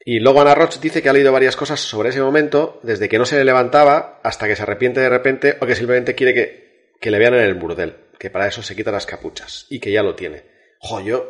Y 0.06 0.20
luego 0.20 0.42
Ana 0.42 0.56
Roch 0.56 0.80
dice 0.80 1.02
que 1.02 1.10
ha 1.10 1.14
leído 1.14 1.32
varias 1.32 1.56
cosas 1.56 1.80
sobre 1.80 2.10
ese 2.10 2.22
momento, 2.22 2.80
desde 2.84 3.10
que 3.10 3.18
no 3.20 3.26
se 3.26 3.36
le 3.38 3.44
levantaba 3.46 4.20
hasta 4.24 4.48
que 4.48 4.56
se 4.56 4.64
arrepiente 4.64 5.00
de 5.02 5.10
repente 5.10 5.58
o 5.62 5.66
que 5.66 5.76
simplemente 5.76 6.16
quiere 6.16 6.34
que, 6.34 6.94
que 7.00 7.12
le 7.12 7.20
vean 7.20 7.34
en 7.36 7.42
el 7.42 7.56
burdel. 7.56 7.96
Que 8.18 8.30
para 8.30 8.48
eso 8.48 8.62
se 8.64 8.76
quita 8.76 8.92
las 8.92 9.06
capuchas. 9.06 9.66
Y 9.70 9.80
que 9.80 9.92
ya 9.92 10.02
lo 10.04 10.16
tiene. 10.16 10.44
Jo, 10.80 11.02
yo... 11.02 11.30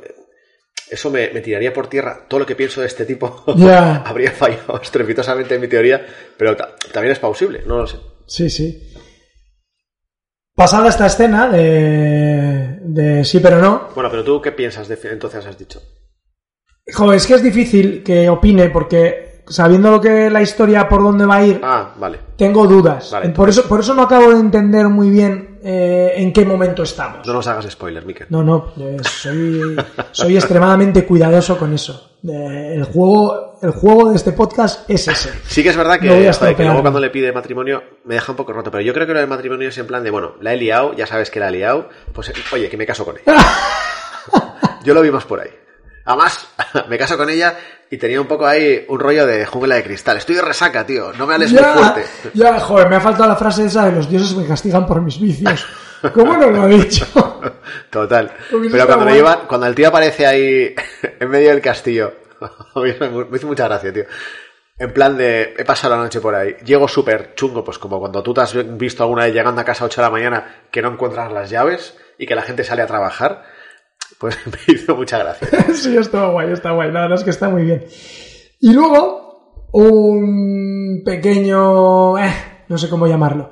Eso 0.90 1.12
me, 1.12 1.30
me 1.30 1.42
tiraría 1.42 1.72
por 1.72 1.88
tierra. 1.88 2.26
Todo 2.28 2.40
lo 2.40 2.46
que 2.48 2.56
pienso 2.56 2.82
de 2.82 2.88
este 2.88 3.06
tipo 3.06 3.44
habría 4.06 4.32
fallado 4.32 4.80
estrepitosamente 4.82 5.54
en 5.56 5.62
mi 5.62 5.68
teoría, 5.68 6.04
pero 6.36 6.56
ta- 6.56 6.76
también 6.92 7.12
es 7.12 7.20
plausible, 7.20 7.62
no 7.66 7.78
lo 7.78 7.86
sé. 7.86 7.98
Sí, 8.26 8.50
sí. 8.50 8.92
Pasada 10.56 10.90
esta 10.90 11.06
escena 11.06 11.48
de, 11.48 12.80
de 12.82 13.24
sí 13.24 13.40
pero 13.40 13.62
no, 13.62 13.90
Bueno, 13.96 14.10
pero 14.10 14.24
tú 14.24 14.42
qué 14.42 14.52
piensas 14.52 14.88
de 14.88 14.98
entonces 15.04 15.46
has 15.46 15.58
dicho. 15.58 15.82
Joder, 16.94 17.18
es 17.18 17.28
que 17.28 17.34
es 17.36 17.44
difícil 17.44 18.04
que 18.04 18.30
opine 18.30 18.70
porque 18.70 19.42
sabiendo 19.48 19.90
lo 19.90 20.00
que 20.00 20.30
la 20.30 20.42
historia 20.44 20.88
por 20.88 21.02
dónde 21.02 21.26
va 21.26 21.36
a 21.38 21.44
ir, 21.44 21.60
Ah, 21.64 21.94
vale. 21.98 22.20
tengo 22.38 22.68
dudas. 22.68 23.10
Vale, 23.12 23.30
por 23.30 23.50
eso, 23.50 23.64
por 23.68 23.80
eso 23.80 23.94
no 23.96 24.04
acabo 24.04 24.30
de 24.32 24.40
entender 24.40 24.88
muy 24.90 25.10
bien 25.10 25.60
eh, 25.64 26.14
en 26.18 26.32
qué 26.32 26.46
momento 26.46 26.84
estamos. 26.84 27.26
No 27.26 27.34
nos 27.34 27.48
hagas 27.48 27.66
spoiler, 27.70 28.06
Miquel. 28.06 28.28
No, 28.30 28.44
no, 28.44 28.74
eh, 28.80 28.98
soy, 29.02 29.76
soy 30.12 30.36
extremadamente 30.36 31.04
cuidadoso 31.06 31.58
con 31.58 31.74
eso. 31.74 32.12
Eh, 32.28 32.74
el 32.76 32.84
juego, 32.84 33.58
el 33.62 33.72
juego 33.72 34.10
de 34.12 34.18
este 34.18 34.34
podcast 34.34 34.88
es 34.90 35.08
ese. 35.08 35.32
Sí 35.48 35.64
que 35.64 35.70
es 35.70 35.78
verdad 35.78 36.00
que, 36.00 36.08
No 36.08 36.34
joder, 36.34 36.56
que 36.56 36.64
luego 36.64 36.82
cuando 36.82 37.00
le 37.00 37.10
pide 37.10 37.32
matrimonio 37.32 37.82
me 38.06 38.16
deja 38.16 38.32
un 38.32 38.36
poco 38.36 38.54
roto, 38.54 38.70
pero 38.70 38.82
yo 38.84 38.94
creo 38.94 39.08
que 39.08 39.14
lo 39.14 39.20
del 39.20 39.30
matrimonio 39.30 39.70
es 39.70 39.78
en 39.80 39.88
plan 39.88 40.04
de, 40.04 40.12
bueno, 40.12 40.34
la 40.42 40.54
he 40.54 40.58
liado, 40.58 40.94
ya 40.94 41.08
sabes 41.08 41.32
que 41.32 41.40
la 41.40 41.48
he 41.48 41.52
liado, 41.52 41.90
pues 42.14 42.32
oye, 42.54 42.70
que 42.70 42.78
me 42.78 42.86
caso 42.86 43.04
con 43.04 43.16
ella. 43.18 43.36
yo 44.84 44.94
lo 44.94 45.02
vimos 45.02 45.26
por 45.26 45.40
ahí. 45.40 45.50
Además, 46.10 46.48
me 46.90 46.98
caso 46.98 47.18
con 47.18 47.30
ella 47.30 47.56
y 47.92 47.98
tenía 47.98 48.20
un 48.20 48.28
poco 48.28 48.46
ahí 48.48 48.84
un 48.88 49.00
rollo 49.00 49.26
de 49.28 49.46
jungla 49.46 49.76
de 49.76 49.84
cristal. 49.84 50.18
Estoy 50.18 50.36
de 50.36 50.42
resaca, 50.42 50.84
tío, 50.86 51.14
no 51.14 51.28
me 51.28 51.36
hables 51.36 51.52
muy 51.54 51.62
fuerte. 51.64 52.06
ya, 52.34 52.60
joder, 52.60 52.90
me 52.90 52.96
ha 52.96 53.00
faltado 53.00 53.30
la 53.30 53.36
frase 53.36 53.66
esa 53.66 53.86
de 53.86 53.92
los 53.92 54.10
dioses 54.10 54.36
me 54.36 54.48
castigan 54.48 54.86
por 54.88 55.02
mis 55.02 55.20
vicios. 55.20 55.66
¿Cómo 56.14 56.36
no 56.38 56.50
lo 56.50 56.64
ha 56.64 56.68
dicho? 56.68 57.06
Total. 57.92 58.32
Pero 58.50 58.88
cuando, 58.88 59.06
llevan- 59.10 59.48
cuando 59.48 59.68
el 59.68 59.76
tío 59.76 59.90
aparece 59.90 60.26
ahí 60.26 60.74
en 61.20 61.30
medio 61.30 61.50
del 61.50 61.62
castillo, 61.62 62.14
me 62.76 62.90
hizo 63.38 63.48
mucha 63.48 63.68
gracia, 63.68 63.94
tío. 63.94 64.06
En 64.78 64.94
plan 64.94 65.18
de, 65.18 65.54
he 65.58 65.66
pasado 65.66 65.96
la 65.96 66.02
noche 66.02 66.22
por 66.22 66.34
ahí, 66.34 66.56
llego 66.64 66.88
súper 66.88 67.36
chungo, 67.36 67.64
pues 67.66 67.78
como 67.78 68.00
cuando 68.00 68.24
tú 68.24 68.34
te 68.34 68.42
has 68.42 68.56
visto 68.78 69.04
alguna 69.04 69.26
vez 69.26 69.34
llegando 69.34 69.60
a 69.60 69.66
casa 69.66 69.84
a 69.84 69.88
8 69.88 70.00
de 70.02 70.08
la 70.08 70.12
mañana 70.12 70.56
que 70.72 70.82
no 70.82 70.90
encuentras 70.94 71.32
las 71.34 71.50
llaves 71.50 71.98
y 72.18 72.26
que 72.26 72.34
la 72.34 72.44
gente 72.44 72.64
sale 72.64 72.82
a 72.82 72.88
trabajar, 72.88 73.44
pues 74.20 74.38
me 74.46 74.74
hizo 74.74 74.96
mucha 74.96 75.18
gracia. 75.20 75.48
sí, 75.74 75.98
está 75.98 76.28
guay, 76.28 76.52
está 76.52 76.72
guay. 76.72 76.92
La 76.92 77.02
verdad 77.02 77.18
es 77.18 77.24
que 77.24 77.30
está 77.32 77.50
muy 77.50 77.64
bien. 77.64 77.86
Y 78.60 78.74
luego, 78.74 79.68
un 79.72 81.02
pequeño... 81.06 82.18
eh, 82.18 82.34
no 82.68 82.78
sé 82.78 82.90
cómo 82.90 83.08
llamarlo. 83.08 83.50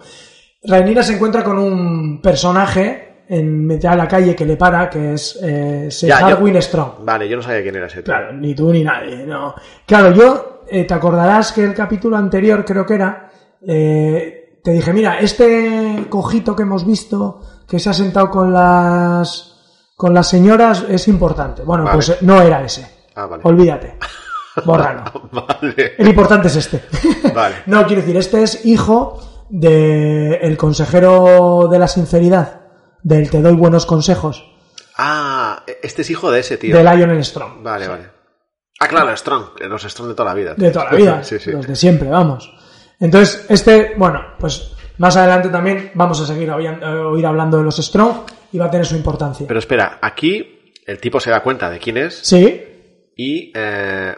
Rhaenyra 0.63 1.03
se 1.03 1.13
encuentra 1.13 1.43
con 1.43 1.57
un 1.57 2.21
personaje 2.21 3.23
en 3.29 3.65
mitad 3.65 3.91
de 3.91 3.97
la 3.97 4.07
calle 4.07 4.35
que 4.35 4.45
le 4.45 4.55
para, 4.55 4.89
que 4.89 5.13
es 5.13 5.37
eh, 5.41 5.87
Sir 5.91 6.13
Strong. 6.61 7.03
Vale, 7.03 7.27
yo 7.27 7.37
no 7.37 7.43
sabía 7.43 7.61
quién 7.61 7.75
era 7.75 7.87
ese 7.87 8.01
tío. 8.01 8.13
Claro, 8.13 8.33
ni 8.33 8.55
tú 8.55 8.71
ni 8.71 8.83
nadie, 8.83 9.25
no. 9.25 9.53
Claro, 9.85 10.13
yo, 10.13 10.63
eh, 10.67 10.85
te 10.85 10.93
acordarás 10.93 11.51
que 11.51 11.63
el 11.63 11.73
capítulo 11.73 12.15
anterior, 12.15 12.63
creo 12.65 12.85
que 12.85 12.93
era, 12.93 13.29
eh, 13.65 14.59
te 14.63 14.71
dije, 14.71 14.93
mira, 14.93 15.19
este 15.19 16.05
cojito 16.09 16.55
que 16.55 16.63
hemos 16.63 16.85
visto, 16.85 17.41
que 17.67 17.79
se 17.79 17.89
ha 17.89 17.93
sentado 17.93 18.29
con 18.29 18.53
las, 18.53 19.56
con 19.97 20.13
las 20.13 20.29
señoras, 20.29 20.85
es 20.87 21.07
importante. 21.07 21.63
Bueno, 21.63 21.83
Vale. 21.83 21.95
pues 21.95 22.09
eh, 22.09 22.17
no 22.21 22.39
era 22.41 22.63
ese. 22.63 22.87
Ah, 23.15 23.25
vale. 23.25 23.41
Olvídate. 23.43 23.97
Bórralo. 24.65 25.03
Vale. 25.31 25.95
El 25.97 26.07
importante 26.07 26.47
es 26.47 26.55
este. 26.55 26.83
Vale. 27.33 27.55
no, 27.65 27.85
quiero 27.85 28.01
decir, 28.01 28.15
este 28.15 28.43
es 28.43 28.65
hijo 28.65 29.45
de 29.49 30.35
el 30.35 30.55
consejero 30.55 31.67
de 31.69 31.79
la 31.79 31.87
sinceridad, 31.87 32.61
del 33.01 33.29
te 33.29 33.41
doy 33.41 33.55
buenos 33.55 33.85
consejos, 33.85 34.45
Ah, 34.97 35.63
este 35.83 36.01
es 36.01 36.09
hijo 36.09 36.31
de 36.31 36.39
ese 36.39 36.57
tío. 36.57 36.75
de 36.75 36.83
Lionel 36.83 37.23
Strong. 37.23 37.61
Vale, 37.61 37.87
vale. 37.87 38.09
Ah, 38.79 38.87
claro, 38.87 39.15
Strong, 39.15 39.59
los 39.69 39.83
Strong 39.83 40.09
de 40.09 40.15
toda 40.15 40.29
la 40.29 40.35
vida. 40.35 40.55
De 40.55 40.71
toda 40.71 40.85
la 40.85 40.97
vida. 40.97 41.23
sí, 41.23 41.37
sí. 41.39 41.51
Los 41.51 41.67
de 41.67 41.75
siempre, 41.75 42.09
vamos. 42.09 42.51
Entonces, 42.99 43.45
este, 43.49 43.93
bueno, 43.95 44.19
pues 44.39 44.71
más 44.97 45.15
adelante 45.17 45.49
también 45.49 45.91
vamos 45.93 46.19
a 46.21 46.25
seguir 46.25 46.49
eh, 46.49 46.87
oír 46.87 47.25
hablando 47.25 47.57
de 47.57 47.63
los 47.63 47.77
Strong 47.77 48.17
y 48.51 48.57
va 48.57 48.65
a 48.65 48.71
tener 48.71 48.85
su 48.85 48.95
importancia. 48.95 49.45
Pero 49.47 49.59
espera, 49.59 49.99
aquí 50.01 50.73
el 50.85 50.99
tipo 50.99 51.19
se 51.19 51.29
da 51.31 51.41
cuenta 51.43 51.69
de 51.69 51.79
quién 51.79 51.97
es 51.97 52.19
sí, 52.23 52.63
y 53.15 53.51
eh, 53.55 54.15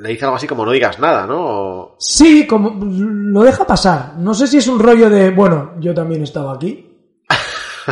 le 0.00 0.08
dice 0.10 0.24
algo 0.24 0.36
así 0.36 0.46
como 0.46 0.64
no 0.64 0.70
digas 0.72 0.98
nada, 0.98 1.26
¿no? 1.26 1.36
O- 1.40 1.96
sí, 1.98 2.46
como 2.46 2.76
lo 2.80 3.42
deja 3.42 3.66
pasar. 3.66 4.14
No 4.18 4.32
sé 4.34 4.46
si 4.46 4.58
es 4.58 4.68
un 4.68 4.78
rollo 4.78 5.10
de, 5.10 5.30
bueno, 5.30 5.72
yo 5.80 5.92
también 5.94 6.22
estaba 6.22 6.54
aquí. 6.54 6.84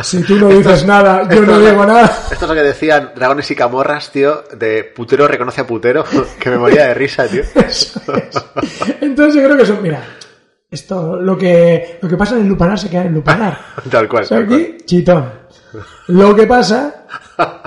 Si 0.03 0.21
tú 0.21 0.35
no 0.35 0.47
dices 0.49 0.85
nada, 0.85 1.27
yo 1.27 1.41
no 1.41 1.59
digo 1.59 1.83
nada. 1.83 2.05
Esto 2.31 2.45
es 2.45 2.49
lo 2.49 2.53
que 2.53 2.61
decían 2.61 3.13
dragones 3.15 3.49
y 3.49 3.55
camorras, 3.55 4.11
tío, 4.11 4.43
de 4.55 4.83
putero 4.83 5.27
reconoce 5.27 5.61
a 5.61 5.65
putero, 5.65 6.03
que 6.39 6.51
me 6.51 6.57
moría 6.59 6.85
de 6.89 6.93
risa, 6.93 7.27
tío. 7.27 7.41
Eso 7.55 7.99
es. 8.13 8.45
Entonces 9.01 9.41
yo 9.41 9.43
creo 9.47 9.57
que 9.57 9.63
eso, 9.63 9.79
mira, 9.81 10.03
esto, 10.69 11.15
lo 11.15 11.37
que, 11.37 11.99
lo 12.01 12.09
que 12.09 12.17
pasa 12.17 12.35
en 12.35 12.41
el 12.41 12.47
lupanar 12.47 12.77
se 12.77 12.89
queda 12.89 13.01
en 13.01 13.07
el 13.07 13.13
lupanar. 13.13 13.57
Tal 13.89 14.07
cual, 14.07 14.27
tal 14.27 14.45
cual. 14.47 14.61
aquí, 14.61 14.77
chitón. 14.85 15.31
Lo 16.07 16.35
que 16.35 16.47
pasa 16.47 17.05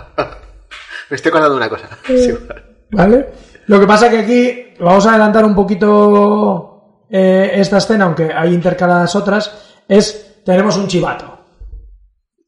Me 1.11 1.17
estoy 1.17 1.31
acordando 1.31 1.55
de 1.55 1.57
una 1.57 1.69
cosa. 1.69 1.89
¿Vale? 2.93 3.29
Lo 3.67 3.81
que 3.81 3.87
pasa 3.87 4.09
que 4.09 4.19
aquí 4.19 4.75
vamos 4.81 5.05
a 5.07 5.11
adelantar 5.11 5.45
un 5.45 5.55
poquito 5.55 7.05
eh, 7.11 7.51
esta 7.55 7.79
escena, 7.79 8.05
aunque 8.05 8.33
hay 8.33 8.55
intercaladas 8.55 9.15
otras, 9.17 9.81
es 9.89 10.43
tenemos 10.45 10.77
un 10.77 10.87
chivato, 10.87 11.39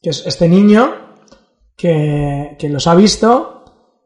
que 0.01 0.11
es 0.11 0.27
este 0.27 0.49
niño 0.49 0.95
que, 1.77 2.57
que 2.59 2.69
los 2.69 2.87
ha 2.87 2.95
visto 2.95 3.65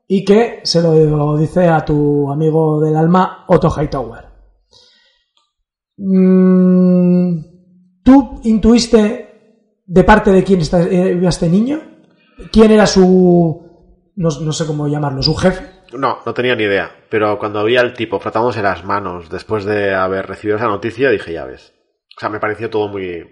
y 0.08 0.24
que 0.24 0.60
se 0.64 0.80
lo 0.80 1.36
dice 1.36 1.68
a 1.68 1.84
tu 1.84 2.30
amigo 2.30 2.80
del 2.80 2.96
alma, 2.96 3.44
Otto 3.48 3.70
Hightower. 3.70 4.25
Mm, 5.96 7.40
¿Tú 8.02 8.40
intuiste 8.44 9.80
de 9.86 10.04
parte 10.04 10.30
de 10.30 10.44
quién 10.44 10.60
está, 10.60 10.82
eh, 10.82 11.12
iba 11.12 11.28
este 11.28 11.48
niño? 11.48 11.80
¿Quién 12.52 12.70
era 12.70 12.86
su... 12.86 14.12
no, 14.16 14.28
no 14.40 14.52
sé 14.52 14.66
cómo 14.66 14.88
llamarlo, 14.88 15.22
su 15.22 15.34
jefe? 15.34 15.64
No, 15.92 16.18
no 16.24 16.34
tenía 16.34 16.54
ni 16.54 16.64
idea. 16.64 16.90
Pero 17.08 17.38
cuando 17.38 17.64
vi 17.64 17.76
al 17.76 17.94
tipo 17.94 18.18
frotándose 18.20 18.62
las 18.62 18.84
manos 18.84 19.30
después 19.30 19.64
de 19.64 19.94
haber 19.94 20.26
recibido 20.26 20.56
esa 20.58 20.66
noticia, 20.66 21.10
dije, 21.10 21.32
ya 21.32 21.44
ves. 21.44 21.72
O 22.16 22.20
sea, 22.20 22.28
me 22.28 22.40
pareció 22.40 22.68
todo 22.70 22.88
muy... 22.88 23.24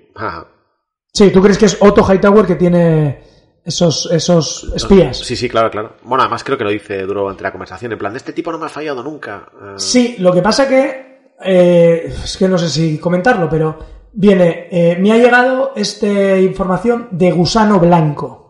Sí, 1.12 1.30
¿tú 1.30 1.42
crees 1.42 1.58
que 1.58 1.66
es 1.66 1.78
Otto 1.80 2.04
Hightower 2.04 2.46
que 2.46 2.56
tiene 2.56 3.22
esos, 3.64 4.10
esos 4.10 4.72
espías? 4.74 5.18
Sí, 5.18 5.36
sí, 5.36 5.48
claro, 5.48 5.70
claro. 5.70 5.96
Bueno, 6.02 6.22
además 6.22 6.44
creo 6.44 6.58
que 6.58 6.64
lo 6.64 6.70
dice 6.70 7.02
durante 7.02 7.42
la 7.42 7.52
conversación, 7.52 7.92
en 7.92 7.98
plan, 7.98 8.12
de 8.12 8.18
este 8.18 8.32
tipo 8.32 8.50
no 8.52 8.58
me 8.58 8.66
ha 8.66 8.70
fallado 8.70 9.02
nunca. 9.02 9.48
Eh, 9.54 9.74
Sí, 9.76 10.16
lo 10.18 10.32
que 10.32 10.42
pasa 10.42 10.68
que 10.68 11.13
eh, 11.43 12.12
es 12.24 12.37
que 12.37 12.49
no 12.49 12.59
sé 12.59 12.68
si 12.68 12.99
comentarlo, 12.99 13.49
pero 13.49 13.78
viene, 14.12 14.68
eh, 14.70 14.97
me 14.99 15.12
ha 15.12 15.16
llegado 15.16 15.72
esta 15.76 16.39
información 16.39 17.09
de 17.12 17.32
Gusano 17.32 17.78
Blanco. 17.80 18.41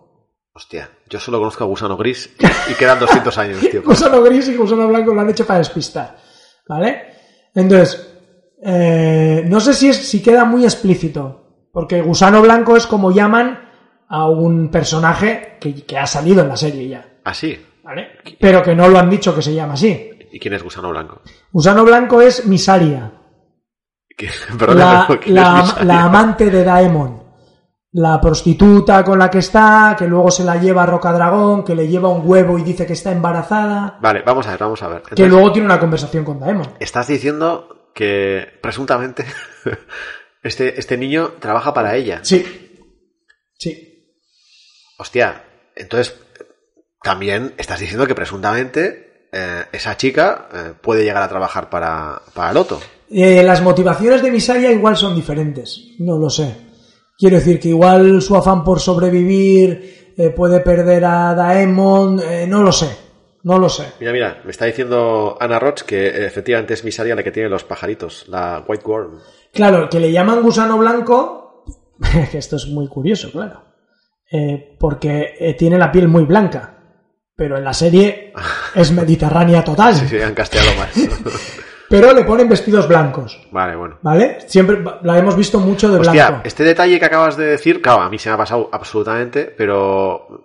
Hostia, 0.52 0.88
yo 1.08 1.18
solo 1.18 1.38
conozco 1.38 1.64
a 1.64 1.66
Gusano 1.66 1.96
Gris 1.96 2.30
y 2.70 2.74
quedan 2.74 2.98
200 3.00 3.38
años, 3.38 3.60
tío. 3.70 3.82
Gusano 3.84 4.22
Gris 4.22 4.48
y 4.48 4.56
Gusano 4.56 4.86
Blanco 4.88 5.12
lo 5.14 5.20
han 5.20 5.30
hecho 5.30 5.46
para 5.46 5.58
despistar, 5.58 6.16
¿vale? 6.68 7.14
Entonces, 7.54 8.14
eh, 8.64 9.42
no 9.46 9.60
sé 9.60 9.74
si, 9.74 9.88
es, 9.88 9.96
si 9.96 10.22
queda 10.22 10.44
muy 10.44 10.64
explícito, 10.64 11.68
porque 11.72 12.02
Gusano 12.02 12.40
Blanco 12.40 12.76
es 12.76 12.86
como 12.86 13.10
llaman 13.10 13.68
a 14.08 14.28
un 14.28 14.70
personaje 14.70 15.56
que, 15.60 15.74
que 15.84 15.98
ha 15.98 16.06
salido 16.06 16.42
en 16.42 16.48
la 16.48 16.56
serie 16.56 16.88
ya, 16.88 17.08
Ah, 17.24 17.34
sí. 17.34 17.58
¿vale? 17.82 18.08
Pero 18.38 18.62
que 18.62 18.74
no 18.74 18.86
lo 18.88 18.98
han 18.98 19.10
dicho 19.10 19.34
que 19.34 19.42
se 19.42 19.54
llama 19.54 19.74
así. 19.74 20.10
¿Y 20.34 20.40
quién 20.40 20.54
es 20.54 20.62
Gusano 20.62 20.90
Blanco? 20.90 21.22
Gusano 21.52 21.84
Blanco 21.84 22.20
es 22.20 22.44
Misaria, 22.46 23.12
la, 24.18 25.06
pero 25.08 25.20
¿quién 25.20 25.34
la- 25.34 25.60
es 25.60 25.64
Misaria? 25.66 25.84
la 25.84 26.02
amante 26.04 26.50
de 26.50 26.64
Daemon. 26.64 27.22
La 27.96 28.20
prostituta 28.20 29.04
con 29.04 29.20
la 29.20 29.30
que 29.30 29.38
está, 29.38 29.94
que 29.96 30.08
luego 30.08 30.28
se 30.32 30.42
la 30.42 30.56
lleva 30.56 30.82
a 30.82 30.86
Rocadragón, 30.86 31.62
que 31.62 31.76
le 31.76 31.86
lleva 31.86 32.08
un 32.08 32.28
huevo 32.28 32.58
y 32.58 32.64
dice 32.64 32.84
que 32.84 32.94
está 32.94 33.12
embarazada, 33.12 33.98
Vale, 34.02 34.22
vamos 34.26 34.44
a 34.48 34.50
ver, 34.50 34.58
vamos 34.58 34.82
a 34.82 34.88
ver. 34.88 35.02
que 35.02 35.28
luego 35.28 35.52
tiene 35.52 35.66
una 35.66 35.78
conversación 35.78 36.24
con 36.24 36.40
Daemon. 36.40 36.74
Estás 36.80 37.06
diciendo 37.06 37.90
que 37.94 38.58
presuntamente 38.60 39.24
Este, 40.42 40.78
este 40.78 40.96
niño 40.98 41.34
trabaja 41.40 41.72
para 41.72 41.94
ella. 41.94 42.18
Sí. 42.22 42.44
Sí. 43.56 44.12
Hostia, 44.98 45.44
entonces 45.76 46.20
también 47.02 47.54
estás 47.56 47.78
diciendo 47.80 48.06
que 48.06 48.14
presuntamente 48.14 49.13
eh, 49.34 49.64
esa 49.72 49.96
chica 49.96 50.48
eh, 50.54 50.72
puede 50.80 51.02
llegar 51.02 51.22
a 51.22 51.28
trabajar 51.28 51.68
para, 51.68 52.22
para 52.32 52.52
Loto. 52.52 52.80
Eh, 53.10 53.42
las 53.42 53.62
motivaciones 53.62 54.22
de 54.22 54.30
Misaria 54.30 54.70
igual 54.70 54.96
son 54.96 55.14
diferentes. 55.14 55.88
No 55.98 56.16
lo 56.16 56.30
sé. 56.30 56.56
Quiero 57.18 57.36
decir 57.36 57.58
que 57.58 57.68
igual 57.68 58.22
su 58.22 58.36
afán 58.36 58.62
por 58.64 58.80
sobrevivir 58.80 60.14
puede 60.36 60.60
perder 60.60 61.04
a 61.04 61.34
Daemon. 61.34 62.20
no 62.48 62.62
lo 62.62 62.72
sé. 62.72 62.88
No 63.42 63.58
lo 63.58 63.68
sé. 63.68 63.92
Mira, 64.00 64.12
mira, 64.12 64.40
me 64.44 64.50
está 64.50 64.64
diciendo 64.64 65.36
Ana 65.38 65.58
Roch 65.58 65.82
que 65.82 66.24
efectivamente 66.24 66.72
es 66.74 66.82
Misaria 66.82 67.14
la 67.14 67.22
que 67.22 67.30
tiene 67.30 67.48
los 67.48 67.62
pajaritos, 67.62 68.26
la 68.28 68.64
White 68.66 68.84
Worm. 68.86 69.18
Claro, 69.52 69.88
que 69.90 70.00
le 70.00 70.10
llaman 70.10 70.42
gusano 70.42 70.78
blanco, 70.78 71.64
que 72.32 72.38
esto 72.38 72.56
es 72.56 72.66
muy 72.68 72.88
curioso, 72.88 73.30
claro, 73.30 73.62
Eh, 74.32 74.76
porque 74.80 75.54
tiene 75.58 75.78
la 75.78 75.92
piel 75.92 76.08
muy 76.08 76.24
blanca, 76.24 76.73
pero 77.36 77.56
en 77.58 77.64
la 77.64 77.72
serie 77.72 78.32
es 78.74 78.92
mediterránea 78.92 79.64
total, 79.64 79.94
Sí, 79.94 80.06
sí, 80.08 80.20
han 80.20 80.34
casteado 80.34 80.68
mal. 80.78 80.88
pero 81.88 82.12
le 82.12 82.24
ponen 82.24 82.48
vestidos 82.48 82.86
blancos, 82.88 83.40
vale, 83.50 83.76
bueno. 83.76 83.98
¿vale? 84.02 84.38
Siempre 84.46 84.82
la 85.02 85.18
hemos 85.18 85.36
visto 85.36 85.58
mucho 85.60 85.90
de 85.90 86.00
Hostia, 86.00 86.28
blanco. 86.28 86.46
este 86.46 86.64
detalle 86.64 86.98
que 86.98 87.04
acabas 87.06 87.36
de 87.36 87.46
decir, 87.46 87.82
claro, 87.82 88.02
a 88.02 88.10
mí 88.10 88.18
se 88.18 88.28
me 88.28 88.34
ha 88.34 88.38
pasado 88.38 88.68
absolutamente, 88.72 89.44
pero 89.56 90.44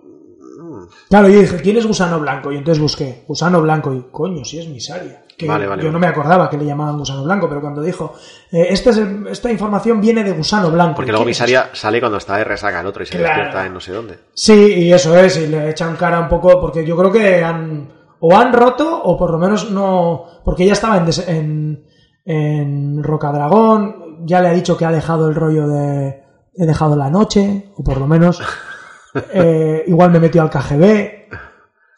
Claro, 1.09 1.27
yo 1.29 1.39
dije, 1.41 1.57
¿quién 1.57 1.77
es 1.77 1.85
gusano 1.85 2.19
blanco? 2.19 2.51
Y 2.51 2.57
entonces 2.57 2.81
busqué, 2.81 3.23
gusano 3.27 3.61
blanco, 3.61 3.93
y 3.93 4.05
coño, 4.11 4.43
si 4.45 4.59
es 4.59 4.67
Misaria. 4.67 5.23
Que 5.39 5.47
Vale, 5.47 5.65
vale, 5.67 5.81
yo 5.81 5.89
no 5.89 5.99
me 5.99 6.07
acordaba 6.07 6.49
que 6.49 6.57
le 6.57 6.65
llamaban 6.65 6.97
gusano 6.97 7.23
blanco, 7.23 7.47
pero 7.47 7.61
cuando 7.61 7.81
dijo, 7.81 8.13
eh, 8.51 8.67
esta, 8.71 8.89
es 8.89 8.97
el- 8.97 9.25
esta 9.27 9.49
información 9.49 10.01
viene 10.01 10.21
de 10.21 10.33
gusano 10.33 10.69
blanco. 10.69 10.95
porque 10.97 11.11
luego 11.11 11.23
¿Quién 11.23 11.31
es 11.31 11.37
Misaria 11.39 11.69
sale 11.71 12.01
cuando 12.01 12.17
está 12.17 12.35
de 12.35 12.43
resaca 12.43 12.81
el 12.81 12.87
otro 12.87 13.03
y 13.03 13.05
se 13.05 13.17
Claro. 13.17 13.27
despierta 13.35 13.65
en 13.65 13.73
no 13.73 13.79
sé 13.79 13.93
dónde. 13.93 14.19
Sí, 14.33 14.53
y 14.83 14.91
eso 14.91 15.17
es, 15.17 15.37
y 15.37 15.47
le 15.47 15.69
echan 15.69 15.95
cara 15.95 16.19
un 16.19 16.27
poco, 16.27 16.59
porque 16.59 16.85
yo 16.85 16.97
creo 16.97 17.09
que 17.09 17.41
han, 17.41 17.89
o 18.19 18.35
han 18.35 18.51
roto, 18.51 19.01
o 19.01 19.17
por 19.17 19.31
lo 19.31 19.37
menos 19.37 19.71
no, 19.71 20.25
porque 20.43 20.63
ella 20.65 20.73
estaba 20.73 20.97
en, 20.97 21.05
des- 21.05 21.25
en, 21.29 21.85
en 22.25 23.01
Rocadragón, 23.01 24.25
ya 24.25 24.41
le 24.41 24.49
ha 24.49 24.53
dicho 24.53 24.75
que 24.75 24.83
ha 24.83 24.91
dejado 24.91 25.29
el 25.29 25.35
rollo 25.35 25.69
de, 25.69 26.21
he 26.53 26.65
dejado 26.65 26.97
la 26.97 27.09
noche, 27.09 27.71
o 27.77 27.83
por 27.83 27.97
lo 27.97 28.07
menos, 28.07 28.41
eh, 29.33 29.85
igual 29.87 30.11
me 30.11 30.19
metió 30.19 30.41
al 30.41 30.49
KGB, 30.49 31.29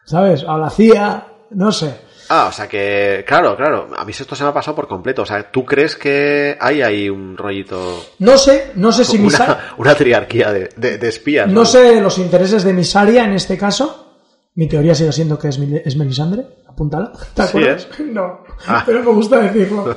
¿sabes? 0.06 0.46
A 0.48 0.58
la 0.60 0.70
CIA, 0.70 1.26
no 1.52 1.72
sé. 1.72 2.11
Ah, 2.34 2.48
o 2.48 2.52
sea 2.54 2.68
que, 2.70 3.26
claro, 3.28 3.58
claro, 3.58 3.90
a 3.94 4.06
mí 4.06 4.12
esto 4.18 4.36
se 4.36 4.44
me 4.46 4.52
ha 4.52 4.54
pasado 4.54 4.74
por 4.76 4.88
completo. 4.88 5.24
O 5.24 5.26
sea, 5.26 5.52
¿tú 5.52 5.66
crees 5.66 5.98
que 5.98 6.58
hay 6.62 6.82
ahí 6.82 7.10
un 7.10 7.36
rollito, 7.36 8.06
No 8.20 8.38
sé, 8.38 8.72
no 8.76 8.92
sé 8.94 9.04
si 9.04 9.18
una, 9.18 9.74
una 9.78 9.96
triarquía 9.96 10.54
de, 10.54 10.70
de- 10.78 10.98
de 10.98 11.08
espías? 11.10 11.50
no 11.52 11.66
sé 11.66 12.00
los 12.00 12.18
intereses 12.20 12.64
de 12.64 12.72
Misaria 12.72 13.26
en 13.26 13.34
este 13.34 13.58
caso. 13.58 14.08
Mi 14.56 14.68
teoría 14.68 14.96
sigue 14.96 15.12
siendo 15.12 15.38
que 15.38 15.50
es, 15.50 15.58
es 15.60 15.96
Melisandre. 15.98 16.46
Apúntala. 16.68 17.12
¿Te 17.34 17.44
Sí, 17.44 17.48
acuerdas? 17.50 17.88
¿eh? 18.00 18.04
No, 18.12 18.44
Ah. 18.66 18.84
pero 18.86 19.00
me 19.04 19.12
gusta 19.12 19.40
decirlo. 19.40 19.94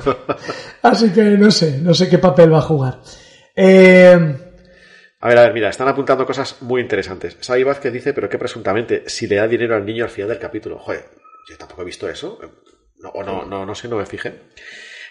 Así 0.83 1.11
que 1.13 1.23
no 1.23 1.51
sé, 1.53 1.79
no 1.79 1.95
sé 1.95 2.09
qué 2.09 2.19
papel 2.19 2.53
va 2.53 2.59
a 2.59 2.63
jugar. 2.63 2.99
Eh, 3.55 4.37
A 5.21 5.29
ver, 5.29 5.39
a 5.39 5.43
ver, 5.43 5.55
mira, 5.55 5.69
están 5.71 5.87
apuntando 5.89 6.27
cosas 6.27 6.57
muy 6.63 6.81
interesantes. 6.83 7.37
Xavi 7.41 7.63
Vázquez 7.63 7.93
dice, 7.93 8.13
pero 8.13 8.29
que 8.29 8.39
presuntamente, 8.39 9.05
si 9.07 9.27
le 9.29 9.37
da 9.37 9.47
dinero 9.47 9.77
al 9.77 9.87
niño 9.87 10.03
al 10.05 10.11
final 10.11 10.29
del 10.31 10.39
capítulo. 10.39 10.79
Joder, 10.79 11.05
yo 11.49 11.59
tampoco 11.59 11.83
he 11.83 11.85
visto 11.85 12.09
eso. 12.09 12.39
No, 12.99 13.11
o 13.11 13.23
no, 13.23 13.45
no, 13.45 13.67
no 13.67 13.75
sé, 13.75 13.89
no 13.89 13.97
me 13.97 14.07
fijé. 14.07 14.41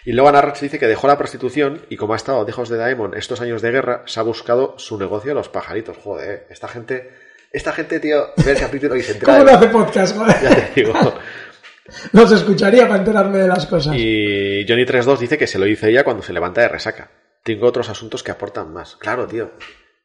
Y 0.04 0.12
luego 0.12 0.28
Ana 0.28 0.42
Roch 0.42 0.60
dice 0.60 0.78
que 0.78 0.86
dejó 0.86 1.06
la 1.06 1.16
prostitución 1.16 1.86
y 1.88 1.96
como 1.96 2.12
ha 2.12 2.16
estado 2.16 2.44
lejos 2.44 2.68
de 2.68 2.76
Daemon 2.76 3.14
estos 3.16 3.40
años 3.40 3.62
de 3.62 3.70
guerra, 3.70 4.02
se 4.06 4.20
ha 4.20 4.22
buscado 4.22 4.74
su 4.78 4.98
negocio 4.98 5.30
de 5.30 5.34
los 5.34 5.48
pajaritos. 5.48 5.96
Joder, 5.96 6.46
esta 6.50 6.68
gente, 6.68 7.10
esta 7.52 7.72
gente, 7.72 8.00
tío, 8.00 8.32
ve 8.44 8.52
el 8.52 8.58
capítulo 8.58 8.96
y 8.96 9.02
se 9.02 9.12
entera. 9.12 9.38
¿Cómo 9.38 9.50
no 9.50 9.56
hace 9.56 9.68
podcast? 9.68 10.16
joder? 10.18 10.36
Ya 10.42 10.54
te 10.54 10.80
digo. 10.80 10.92
Los 12.12 12.32
escucharía 12.32 12.88
para 12.88 13.00
enterarme 13.00 13.38
de 13.38 13.48
las 13.48 13.66
cosas. 13.66 13.94
Y 13.94 14.64
Johnny32 14.66 15.18
dice 15.18 15.36
que 15.36 15.46
se 15.46 15.58
lo 15.58 15.66
dice 15.66 15.90
ella 15.90 16.02
cuando 16.02 16.22
se 16.22 16.32
levanta 16.32 16.62
de 16.62 16.68
resaca. 16.68 17.10
Tengo 17.42 17.66
otros 17.66 17.90
asuntos 17.90 18.22
que 18.22 18.30
aportan 18.30 18.72
más. 18.72 18.96
Claro, 18.96 19.26
tío. 19.26 19.50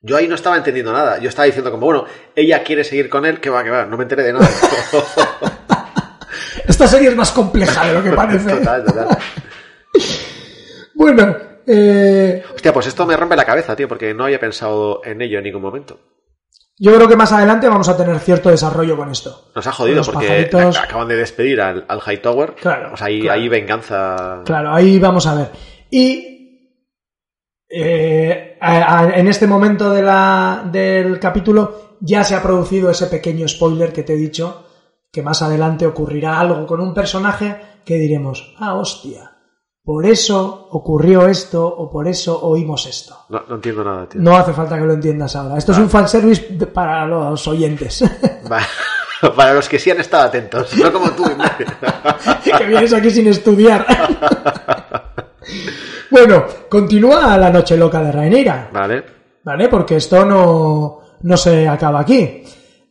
Yo 0.02 0.18
ahí 0.18 0.28
no 0.28 0.36
estaba 0.36 0.58
entendiendo 0.58 0.92
nada. 0.92 1.20
Yo 1.20 1.30
estaba 1.30 1.46
diciendo 1.46 1.72
como, 1.72 1.86
bueno, 1.86 2.06
ella 2.36 2.64
quiere 2.64 2.84
seguir 2.84 3.10
con 3.10 3.26
él, 3.26 3.40
que 3.40 3.50
va, 3.50 3.64
que 3.64 3.70
va. 3.70 3.86
No 3.86 3.96
me 3.96 4.04
enteré 4.04 4.24
de 4.24 4.34
nada. 4.34 4.50
Esta 6.70 6.88
serie 6.88 7.10
es 7.10 7.16
más 7.16 7.32
compleja 7.32 7.86
de 7.88 7.94
lo 7.96 8.04
que 8.04 8.12
parece. 8.12 8.50
total, 8.58 8.86
total. 8.86 9.18
Bueno, 10.96 11.36
eh, 11.66 12.44
Hostia, 12.54 12.74
pues 12.74 12.88
esto 12.88 13.06
me 13.06 13.16
rompe 13.18 13.36
la 13.36 13.46
cabeza, 13.46 13.76
tío, 13.76 13.88
porque 13.88 14.14
no 14.14 14.26
había 14.26 14.40
pensado 14.40 15.02
en 15.04 15.22
ello 15.22 15.38
en 15.40 15.44
ningún 15.46 15.62
momento. 15.62 16.00
yo 16.78 16.94
creo 16.96 17.08
que 17.08 17.16
más 17.16 17.32
adelante 17.32 17.68
vamos 17.70 17.90
a 17.90 17.98
tener 17.98 18.20
cierto 18.20 18.50
desarrollo 18.50 18.96
con 18.98 19.10
esto. 19.10 19.50
Nos 19.56 19.66
ha 19.68 19.72
jodido 19.72 20.04
porque 20.04 20.28
pajaritos. 20.28 20.78
ac- 20.78 20.84
acaban 20.84 21.08
de 21.08 21.16
despedir 21.16 21.60
al, 21.62 21.86
al 21.88 22.00
Hightower. 22.06 22.56
Claro, 22.56 22.94
O 22.94 22.98
sea, 22.98 23.08
ahí, 23.08 23.22
claro. 23.22 23.40
ahí 23.42 23.50
venganza. 23.50 24.42
Claro, 24.46 24.74
ahí 24.74 25.00
vamos 25.00 25.26
a 25.28 25.36
ver. 25.36 25.50
Y 25.90 26.26
eh, 27.70 28.58
a- 28.62 29.00
a- 29.00 29.18
en 29.18 29.28
este 29.28 29.48
momento 29.48 29.90
de 29.92 30.02
la, 30.02 30.64
del 30.72 31.20
capítulo 31.20 31.98
ya 32.02 32.24
se 32.24 32.36
ha 32.36 32.42
producido 32.42 32.90
ese 32.90 33.08
pequeño 33.08 33.48
spoiler 33.48 33.92
que 33.94 34.04
te 34.04 34.14
he 34.14 34.18
dicho, 34.18 34.66
que 35.12 35.24
más 35.24 35.42
adelante 35.42 35.86
ocurrirá 35.86 36.40
algo 36.40 36.66
con 36.66 36.80
un 36.80 36.94
personaje 36.94 37.82
que 37.84 37.96
diremos, 37.96 38.54
ah, 38.60 38.76
hostia, 38.76 39.32
por 39.84 40.06
eso 40.06 40.68
ocurrió 40.72 41.28
esto 41.28 41.66
o 41.66 41.90
por 41.90 42.08
eso 42.08 42.40
oímos 42.44 42.86
esto. 42.86 43.26
No, 43.30 43.44
no 43.50 43.56
entiendo 43.56 43.84
nada, 43.84 44.08
tío. 44.08 44.22
No 44.22 44.38
hace 44.38 44.54
falta 44.54 44.78
que 44.78 44.86
lo 44.86 44.94
entiendas 44.94 45.36
ahora. 45.36 45.58
Esto 45.58 45.72
es 45.72 45.80
un 45.80 45.90
fanservice 45.90 46.68
para 46.68 47.08
los 47.08 47.48
oyentes. 47.48 48.04
Para 49.36 49.54
los 49.54 49.68
que 49.68 49.80
sí 49.80 49.92
han 49.92 50.00
estado 50.00 50.24
atentos, 50.24 50.76
no 50.78 50.94
como 50.94 51.12
tú. 51.12 51.24
que 52.58 52.66
vienes 52.66 52.94
aquí 52.94 53.10
sin 53.10 53.28
estudiar. 53.28 53.86
bueno, 56.10 56.46
continúa 56.70 57.38
la 57.38 57.50
noche 57.50 57.76
loca 57.76 58.02
de 58.02 58.12
Rhaenyra. 58.12 58.70
vale. 58.72 59.04
¿Vale? 59.44 59.68
Porque 59.70 59.96
esto 59.96 60.26
no, 60.26 61.00
no 61.22 61.38
se 61.38 61.68
acaba 61.68 62.02
aquí. 62.02 62.44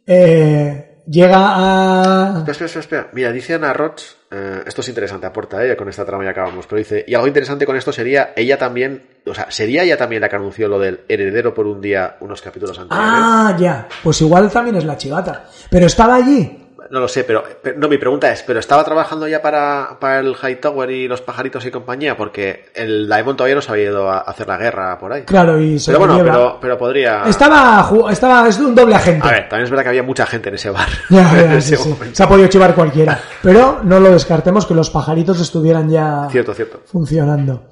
Eh, 0.07 0.88
llega 1.09 1.39
a... 1.39 2.39
Espera, 2.39 2.53
espera, 2.53 2.67
espera, 2.67 2.81
espera. 2.81 3.09
Mira, 3.13 3.33
dice 3.33 3.55
Ana 3.55 3.73
Roch, 3.73 4.01
eh, 4.31 4.63
esto 4.67 4.81
es 4.81 4.89
interesante, 4.89 5.27
aporta 5.27 5.65
ella 5.65 5.77
con 5.77 5.89
esta 5.89 6.05
trama 6.05 6.25
y 6.25 6.29
acabamos, 6.29 6.67
pero 6.67 6.79
dice, 6.79 7.05
y 7.07 7.15
algo 7.15 7.27
interesante 7.27 7.67
con 7.67 7.77
esto 7.77 7.93
sería, 7.93 8.33
ella 8.37 8.59
también, 8.59 9.03
o 9.27 9.35
sea, 9.35 9.51
sería 9.51 9.83
ella 9.83 9.97
también 9.97 10.21
la 10.21 10.29
que 10.29 10.37
anunció 10.37 10.69
lo 10.69 10.79
del 10.79 11.01
heredero 11.09 11.55
por 11.55 11.67
un 11.67 11.81
día 11.81 12.17
unos 12.21 12.43
capítulos 12.43 12.79
anteriores. 12.79 13.13
Ah, 13.13 13.57
ya. 13.59 13.89
Pues 14.03 14.21
igual 14.21 14.51
también 14.51 14.77
es 14.77 14.85
la 14.85 14.97
chivata. 14.97 15.45
Pero 15.71 15.87
estaba 15.87 16.17
allí. 16.17 16.68
No 16.91 17.01
lo 17.01 17.09
sé, 17.09 17.25
pero, 17.25 17.43
pero- 17.63 17.79
no, 17.79 17.89
mi 17.89 17.99
pregunta 17.99 18.33
es, 18.33 18.43
¿pero 18.43 18.61
estaba 18.61 18.85
trabajando 18.85 19.27
ya 19.27 19.43
para, 19.43 19.99
para 20.01 20.21
el 20.21 20.35
Hightower 20.35 20.91
y 20.91 21.09
los 21.09 21.21
pajaritos 21.21 21.65
y 21.67 21.71
compañía? 21.71 22.17
Porque 22.17 22.67
el 22.75 23.09
Daemon 23.09 23.37
todavía 23.37 23.57
no 23.57 23.61
se 23.63 23.73
había 23.73 23.85
ido 23.91 24.09
a 24.11 24.19
hacer 24.21 24.47
la 24.47 24.57
guerra 24.57 24.99
por 24.99 25.13
ahí. 25.13 25.23
Claro, 25.23 25.61
y 25.61 25.79
se 25.79 25.91
pero 25.93 26.07
bueno, 26.07 26.19
pero, 26.23 26.59
pero 26.61 26.79
podría... 26.79 27.25
Estaba, 27.27 27.91
estaba, 28.11 28.49
es 28.49 28.59
un 28.61 28.75
doble 28.75 28.95
agente. 28.95 29.27
A 29.27 29.31
ver, 29.33 29.49
también 29.49 29.65
es 29.65 29.71
verdad 29.71 29.83
que 29.83 29.89
había 29.91 30.03
mucha 30.05 30.25
gente 30.27 30.49
en 30.51 30.55
ese 30.55 30.71
bar. 30.71 30.89
Ya, 31.11 31.33
ya, 31.35 31.55
en 31.55 31.63
sí, 31.63 31.75
ese 31.75 31.83
sí. 31.83 31.89
momento. 31.89 32.15
Se 32.15 32.23
ha 32.23 32.29
podido 32.29 32.49
chivar 32.49 32.75
cualquiera. 32.75 33.21
Pero 33.43 33.81
no 33.83 33.99
lo 34.01 34.11
descartemos 34.13 34.65
que 34.65 34.75
los 34.75 34.91
pajaritos 34.91 35.41
estuvieran 35.41 35.89
ya 35.91 36.29
Cierto, 36.31 36.55
cierto. 36.55 36.81
funcionando. 36.87 37.71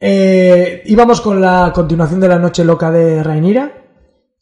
Eh, 0.00 0.82
íbamos 0.86 1.20
con 1.20 1.40
la 1.40 1.72
continuación 1.74 2.20
de 2.20 2.28
la 2.28 2.38
noche 2.38 2.64
loca 2.64 2.90
de 2.90 3.22
Rhaenyra, 3.22 3.72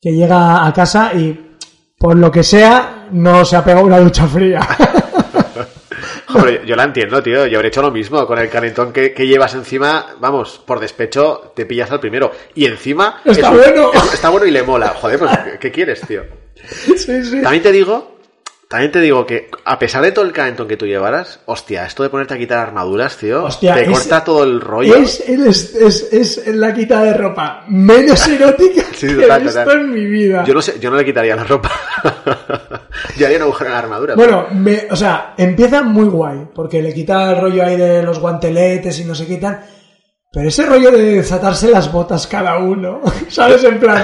que 0.00 0.12
llega 0.12 0.66
a 0.66 0.72
casa 0.72 1.12
y, 1.14 1.56
por 1.98 2.16
lo 2.16 2.30
que 2.30 2.42
sea, 2.42 3.01
no 3.12 3.44
se 3.44 3.56
ha 3.56 3.64
pegado 3.64 3.86
una 3.86 3.98
ducha 4.00 4.26
fría. 4.26 4.60
Hombre, 6.34 6.62
yo 6.66 6.76
la 6.76 6.84
entiendo, 6.84 7.22
tío. 7.22 7.46
Yo 7.46 7.58
habría 7.58 7.68
hecho 7.68 7.82
lo 7.82 7.90
mismo. 7.90 8.26
Con 8.26 8.38
el 8.38 8.48
calentón 8.48 8.92
que, 8.92 9.12
que 9.12 9.26
llevas 9.26 9.54
encima, 9.54 10.06
vamos, 10.18 10.60
por 10.66 10.80
despecho 10.80 11.52
te 11.54 11.66
pillas 11.66 11.90
al 11.90 12.00
primero. 12.00 12.32
Y 12.54 12.64
encima. 12.66 13.20
Está 13.24 13.48
es 13.52 13.56
bueno. 13.58 13.90
es- 13.92 14.14
está 14.14 14.30
bueno 14.30 14.46
y 14.46 14.50
le 14.50 14.62
mola. 14.62 14.88
Joder, 14.98 15.18
pues, 15.18 15.30
¿qué, 15.38 15.58
qué 15.58 15.70
quieres, 15.70 16.00
tío? 16.06 16.22
sí, 16.96 17.22
sí. 17.24 17.42
También 17.42 17.62
te 17.62 17.70
digo. 17.72 18.11
También 18.72 18.90
te 18.90 19.00
digo 19.00 19.24
que, 19.26 19.48
a 19.64 19.78
pesar 19.78 20.02
de 20.02 20.10
todo 20.12 20.24
el 20.24 20.32
calentón 20.32 20.66
que 20.66 20.76
tú 20.76 20.86
llevaras, 20.86 21.40
hostia, 21.44 21.86
esto 21.86 22.02
de 22.02 22.08
ponerte 22.08 22.34
a 22.34 22.38
quitar 22.38 22.58
armaduras, 22.58 23.16
tío, 23.16 23.44
Hostia, 23.44 23.74
te 23.74 23.82
es- 23.82 23.88
corta 23.90 24.24
todo 24.24 24.42
el 24.44 24.60
rollo. 24.60 24.96
Es, 24.96 25.20
es, 25.28 25.74
es, 26.12 26.46
la 26.48 26.72
quita 26.74 27.02
de 27.04 27.12
ropa 27.14 27.64
menos 27.68 28.26
erótica 28.26 28.82
Sí, 28.94 29.08
que 29.08 29.14
total, 29.22 29.40
he 29.42 29.44
visto 29.44 29.62
total. 29.64 29.80
en 29.80 29.92
mi 29.92 30.06
vida. 30.06 30.44
Yo 30.44 30.54
no 30.54 30.62
sé, 30.62 30.78
yo 30.80 30.90
no 30.90 30.96
le 30.96 31.04
quitaría 31.04 31.36
la 31.36 31.44
ropa. 31.44 31.70
yo 33.18 33.26
haría 33.26 33.36
un 33.38 33.42
agujero 33.44 33.66
en 33.68 33.72
la 33.72 33.78
armadura. 33.78 34.14
Bueno, 34.14 34.46
me- 34.52 34.86
o 34.90 34.96
sea, 34.96 35.34
empieza 35.36 35.82
muy 35.82 36.06
guay, 36.06 36.48
porque 36.54 36.82
le 36.82 36.92
quita 36.94 37.30
el 37.32 37.40
rollo 37.40 37.64
ahí 37.64 37.76
de 37.76 38.02
los 38.02 38.18
guanteletes 38.18 38.98
y 39.00 39.04
no 39.04 39.14
se 39.14 39.26
quitan. 39.26 39.60
Pero 40.32 40.48
ese 40.48 40.64
rollo 40.64 40.90
de 40.90 41.16
desatarse 41.16 41.68
las 41.70 41.92
botas 41.92 42.26
cada 42.26 42.56
uno, 42.58 43.02
¿sabes? 43.28 43.62
En 43.64 43.78
plan, 43.78 44.02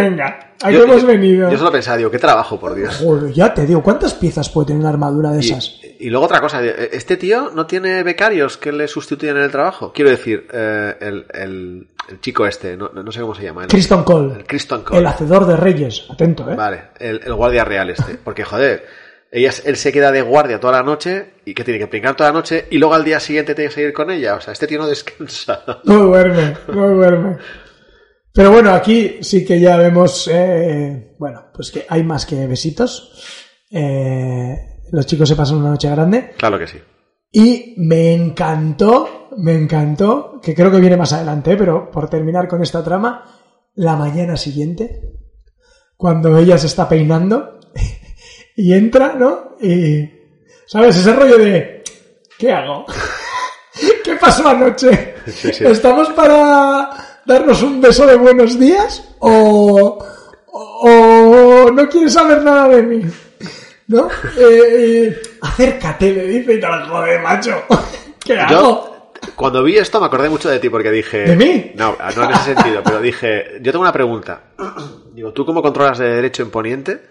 venga, 0.00 0.54
aquí 0.60 0.74
Yo- 0.74 0.84
hemos 0.84 1.02
yo- 1.02 1.06
venido. 1.06 1.50
Yo 1.50 1.58
solo 1.58 1.70
pensaba, 1.70 1.96
digo, 1.98 2.10
qué 2.10 2.18
trabajo, 2.18 2.58
por 2.58 2.74
Dios. 2.74 2.96
Joder, 2.96 3.32
ya 3.32 3.52
te 3.54 3.66
digo, 3.66 3.82
¿cuántas 3.82 4.14
piezas 4.14 4.48
puede 4.48 4.68
tener 4.68 4.80
una 4.80 4.90
armadura 4.90 5.30
de 5.30 5.44
Y, 5.44 5.50
esas? 5.50 5.78
Y 6.00 6.10
luego 6.10 6.26
otra 6.26 6.40
cosa, 6.40 6.64
¿este 6.64 7.16
tío 7.16 7.50
no 7.54 7.66
tiene 7.66 8.02
becarios 8.02 8.56
que 8.56 8.72
le 8.72 8.88
sustituyan 8.88 9.36
en 9.36 9.44
el 9.44 9.50
trabajo? 9.50 9.92
Quiero 9.92 10.10
decir, 10.10 10.48
eh, 10.52 10.96
el, 11.00 11.26
el- 11.32 11.88
el 12.08 12.20
chico 12.20 12.44
este, 12.46 12.76
no, 12.76 12.88
no 12.92 13.12
sé 13.12 13.20
cómo 13.20 13.34
se 13.34 13.44
llama. 13.44 13.62
el- 13.62 13.68
Criston 13.68 14.02
Cole. 14.02 14.34
El 14.34 14.44
Criston 14.44 14.82
Cole. 14.82 14.98
El 15.00 15.06
hacedor 15.06 15.46
de 15.46 15.56
reyes. 15.56 16.04
Atento, 16.10 16.50
¿eh? 16.50 16.56
Vale, 16.56 16.82
el, 16.98 17.20
el 17.24 17.34
guardia 17.34 17.64
real 17.64 17.90
este. 17.90 18.16
Porque, 18.24 18.42
joder, 18.44 18.84
ella, 19.30 19.50
él 19.64 19.76
se 19.76 19.92
queda 19.92 20.10
de 20.12 20.20
guardia 20.20 20.58
toda 20.58 20.72
la 20.74 20.82
noche 20.82 21.34
y 21.44 21.54
que 21.54 21.62
tiene 21.64 21.78
que 21.78 21.86
pringar 21.86 22.14
toda 22.16 22.30
la 22.30 22.34
noche 22.38 22.66
y 22.70 22.78
luego 22.78 22.94
al 22.94 23.04
día 23.04 23.18
siguiente 23.20 23.54
tiene 23.54 23.68
que 23.70 23.74
seguir 23.74 23.92
con 23.92 24.10
ella. 24.10 24.34
O 24.34 24.40
sea, 24.40 24.52
este 24.52 24.66
tío 24.66 24.78
no 24.78 24.86
descansa. 24.88 25.62
No 25.84 25.98
duerme, 26.04 26.54
no 26.68 26.88
duerme. 26.88 27.36
Pero 28.34 28.50
bueno, 28.50 28.72
aquí 28.72 29.18
sí 29.20 29.44
que 29.44 29.60
ya 29.60 29.76
vemos, 29.76 30.28
eh, 30.32 31.14
bueno, 31.18 31.50
pues 31.54 31.70
que 31.70 31.84
hay 31.88 32.02
más 32.02 32.24
que 32.24 32.46
besitos. 32.46 33.12
Eh, 33.70 34.56
los 34.90 35.06
chicos 35.06 35.28
se 35.28 35.36
pasan 35.36 35.58
una 35.58 35.70
noche 35.70 35.90
grande. 35.90 36.30
Claro 36.38 36.58
que 36.58 36.66
sí. 36.66 36.78
Y 37.30 37.74
me 37.78 38.14
encantó, 38.14 39.28
me 39.36 39.54
encantó, 39.54 40.40
que 40.42 40.54
creo 40.54 40.70
que 40.70 40.80
viene 40.80 40.96
más 40.96 41.12
adelante, 41.12 41.52
¿eh? 41.52 41.56
pero 41.56 41.90
por 41.90 42.08
terminar 42.08 42.48
con 42.48 42.62
esta 42.62 42.82
trama, 42.82 43.24
la 43.74 43.96
mañana 43.96 44.36
siguiente, 44.36 45.00
cuando 45.96 46.36
ella 46.38 46.56
se 46.56 46.66
está 46.66 46.88
peinando 46.88 47.60
y 48.56 48.72
entra, 48.72 49.14
¿no? 49.14 49.56
Y, 49.60 50.08
¿sabes? 50.66 50.96
Ese 50.96 51.12
rollo 51.12 51.38
de, 51.38 51.82
¿qué 52.38 52.52
hago? 52.52 52.86
¿Qué 54.04 54.16
pasó 54.16 54.48
anoche? 54.48 55.16
Sí, 55.26 55.52
sí. 55.52 55.64
¿Estamos 55.64 56.08
para 56.10 57.11
darnos 57.24 57.62
un 57.62 57.80
beso 57.80 58.06
de 58.06 58.16
buenos 58.16 58.58
días? 58.58 59.14
¿O, 59.18 60.04
o, 60.52 61.70
no 61.72 61.88
quieres 61.88 62.12
saber 62.12 62.42
nada 62.42 62.68
de 62.68 62.82
mí? 62.82 63.02
¿No? 63.88 64.08
Eh, 64.38 64.62
eh, 64.70 65.22
acércate, 65.40 66.12
le 66.12 66.26
dice, 66.26 66.54
y 66.54 66.60
te 66.60 66.68
la 66.68 66.86
joder, 66.86 67.20
macho. 67.20 67.64
¿Qué 68.24 68.38
hago? 68.38 68.50
Yo, 68.50 69.12
cuando 69.36 69.62
vi 69.62 69.76
esto, 69.76 70.00
me 70.00 70.06
acordé 70.06 70.28
mucho 70.28 70.48
de 70.48 70.58
ti 70.58 70.68
porque 70.68 70.90
dije. 70.90 71.18
¿De 71.18 71.36
mí? 71.36 71.72
No, 71.74 71.96
no 72.16 72.24
en 72.24 72.30
ese 72.30 72.54
sentido, 72.54 72.82
pero 72.82 73.00
dije. 73.00 73.58
Yo 73.60 73.72
tengo 73.72 73.82
una 73.82 73.92
pregunta. 73.92 74.52
Digo, 75.12 75.32
¿tú 75.32 75.44
cómo 75.44 75.62
controlas 75.62 75.98
de 75.98 76.08
derecho 76.08 76.42
en 76.42 76.50
Poniente? 76.50 77.02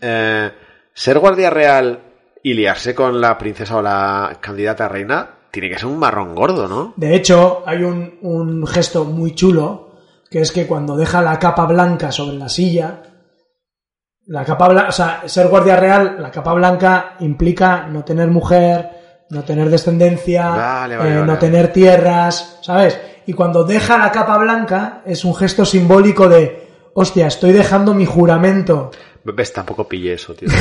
Eh, 0.00 0.50
ser 0.92 1.18
guardia 1.18 1.50
real 1.50 2.00
y 2.42 2.54
liarse 2.54 2.94
con 2.94 3.20
la 3.20 3.38
princesa 3.38 3.76
o 3.76 3.82
la 3.82 4.38
candidata 4.40 4.84
a 4.84 4.88
reina 4.88 5.39
tiene 5.50 5.68
que 5.68 5.78
ser 5.78 5.86
un 5.86 5.98
marrón 5.98 6.34
gordo, 6.34 6.68
¿no? 6.68 6.92
De 6.96 7.14
hecho, 7.14 7.62
hay 7.66 7.82
un, 7.82 8.18
un 8.22 8.66
gesto 8.66 9.04
muy 9.04 9.34
chulo, 9.34 9.90
que 10.30 10.40
es 10.40 10.52
que 10.52 10.66
cuando 10.66 10.96
deja 10.96 11.22
la 11.22 11.38
capa 11.38 11.66
blanca 11.66 12.12
sobre 12.12 12.36
la 12.36 12.48
silla, 12.48 13.02
la 14.26 14.44
capa 14.44 14.68
blanca, 14.68 14.88
o 14.88 14.92
sea, 14.92 15.22
ser 15.26 15.48
guardia 15.48 15.76
real, 15.76 16.16
la 16.20 16.30
capa 16.30 16.52
blanca 16.52 17.16
implica 17.20 17.86
no 17.88 18.04
tener 18.04 18.28
mujer, 18.28 18.90
no 19.30 19.42
tener 19.44 19.70
descendencia, 19.70 20.50
Vale, 20.50 20.96
vale, 20.96 21.10
eh, 21.10 21.14
vale. 21.14 21.26
no 21.26 21.38
tener 21.38 21.72
tierras, 21.72 22.58
¿sabes? 22.62 22.98
Y 23.26 23.32
cuando 23.32 23.64
deja 23.64 23.98
la 23.98 24.10
capa 24.12 24.38
blanca 24.38 25.02
es 25.04 25.24
un 25.24 25.34
gesto 25.34 25.64
simbólico 25.64 26.28
de, 26.28 26.68
hostia, 26.94 27.26
estoy 27.26 27.52
dejando 27.52 27.94
mi 27.94 28.06
juramento, 28.06 28.90
Ves, 29.22 29.52
tampoco 29.52 29.86
pillé 29.86 30.14
eso, 30.14 30.34
tío. 30.34 30.48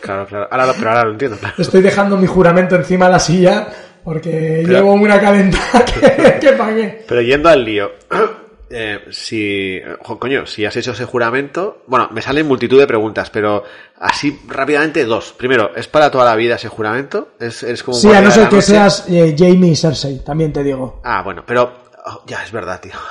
Claro, 0.00 0.24
claro. 0.26 0.48
Ahora, 0.50 0.66
lo- 0.66 0.72
pero 0.74 0.88
ahora 0.90 1.04
lo 1.04 1.10
entiendo, 1.10 1.36
claro. 1.36 1.54
estoy 1.58 1.82
dejando 1.82 2.16
mi 2.16 2.26
juramento 2.26 2.76
encima 2.76 3.06
de 3.06 3.12
la 3.12 3.18
silla 3.18 3.68
porque 4.04 4.64
llevo 4.66 4.92
una 4.92 5.20
calentada 5.20 5.84
que, 5.84 6.38
que 6.40 6.52
pagué. 6.52 7.04
Pero 7.06 7.22
yendo 7.22 7.48
al 7.48 7.64
lío. 7.64 7.90
eh, 8.70 9.00
si. 9.10 9.80
jo, 10.02 10.18
coño, 10.18 10.46
si 10.46 10.64
has 10.64 10.76
hecho 10.76 10.92
ese 10.92 11.04
juramento. 11.04 11.82
Bueno, 11.86 12.08
me 12.12 12.22
salen 12.22 12.46
multitud 12.46 12.78
de 12.78 12.86
preguntas, 12.86 13.30
pero 13.30 13.64
así 13.98 14.38
rápidamente 14.46 15.04
dos. 15.04 15.34
Primero, 15.36 15.74
¿es 15.74 15.88
para 15.88 16.10
toda 16.10 16.24
la 16.24 16.36
vida 16.36 16.56
ese 16.56 16.68
juramento? 16.68 17.30
¿Es, 17.40 17.62
es 17.62 17.82
como 17.82 17.96
Sí, 17.96 18.12
a 18.12 18.20
no 18.20 18.30
ser 18.30 18.48
que 18.48 18.62
seas 18.62 19.06
eh, 19.08 19.34
Jamie 19.36 19.72
y 19.72 19.76
Cersei, 19.76 20.20
también 20.24 20.52
te 20.52 20.62
digo. 20.62 21.00
Ah, 21.04 21.22
bueno, 21.22 21.42
pero. 21.46 21.87
Oh, 22.08 22.22
ya, 22.26 22.42
es 22.42 22.50
verdad, 22.52 22.80
tío. 22.80 22.92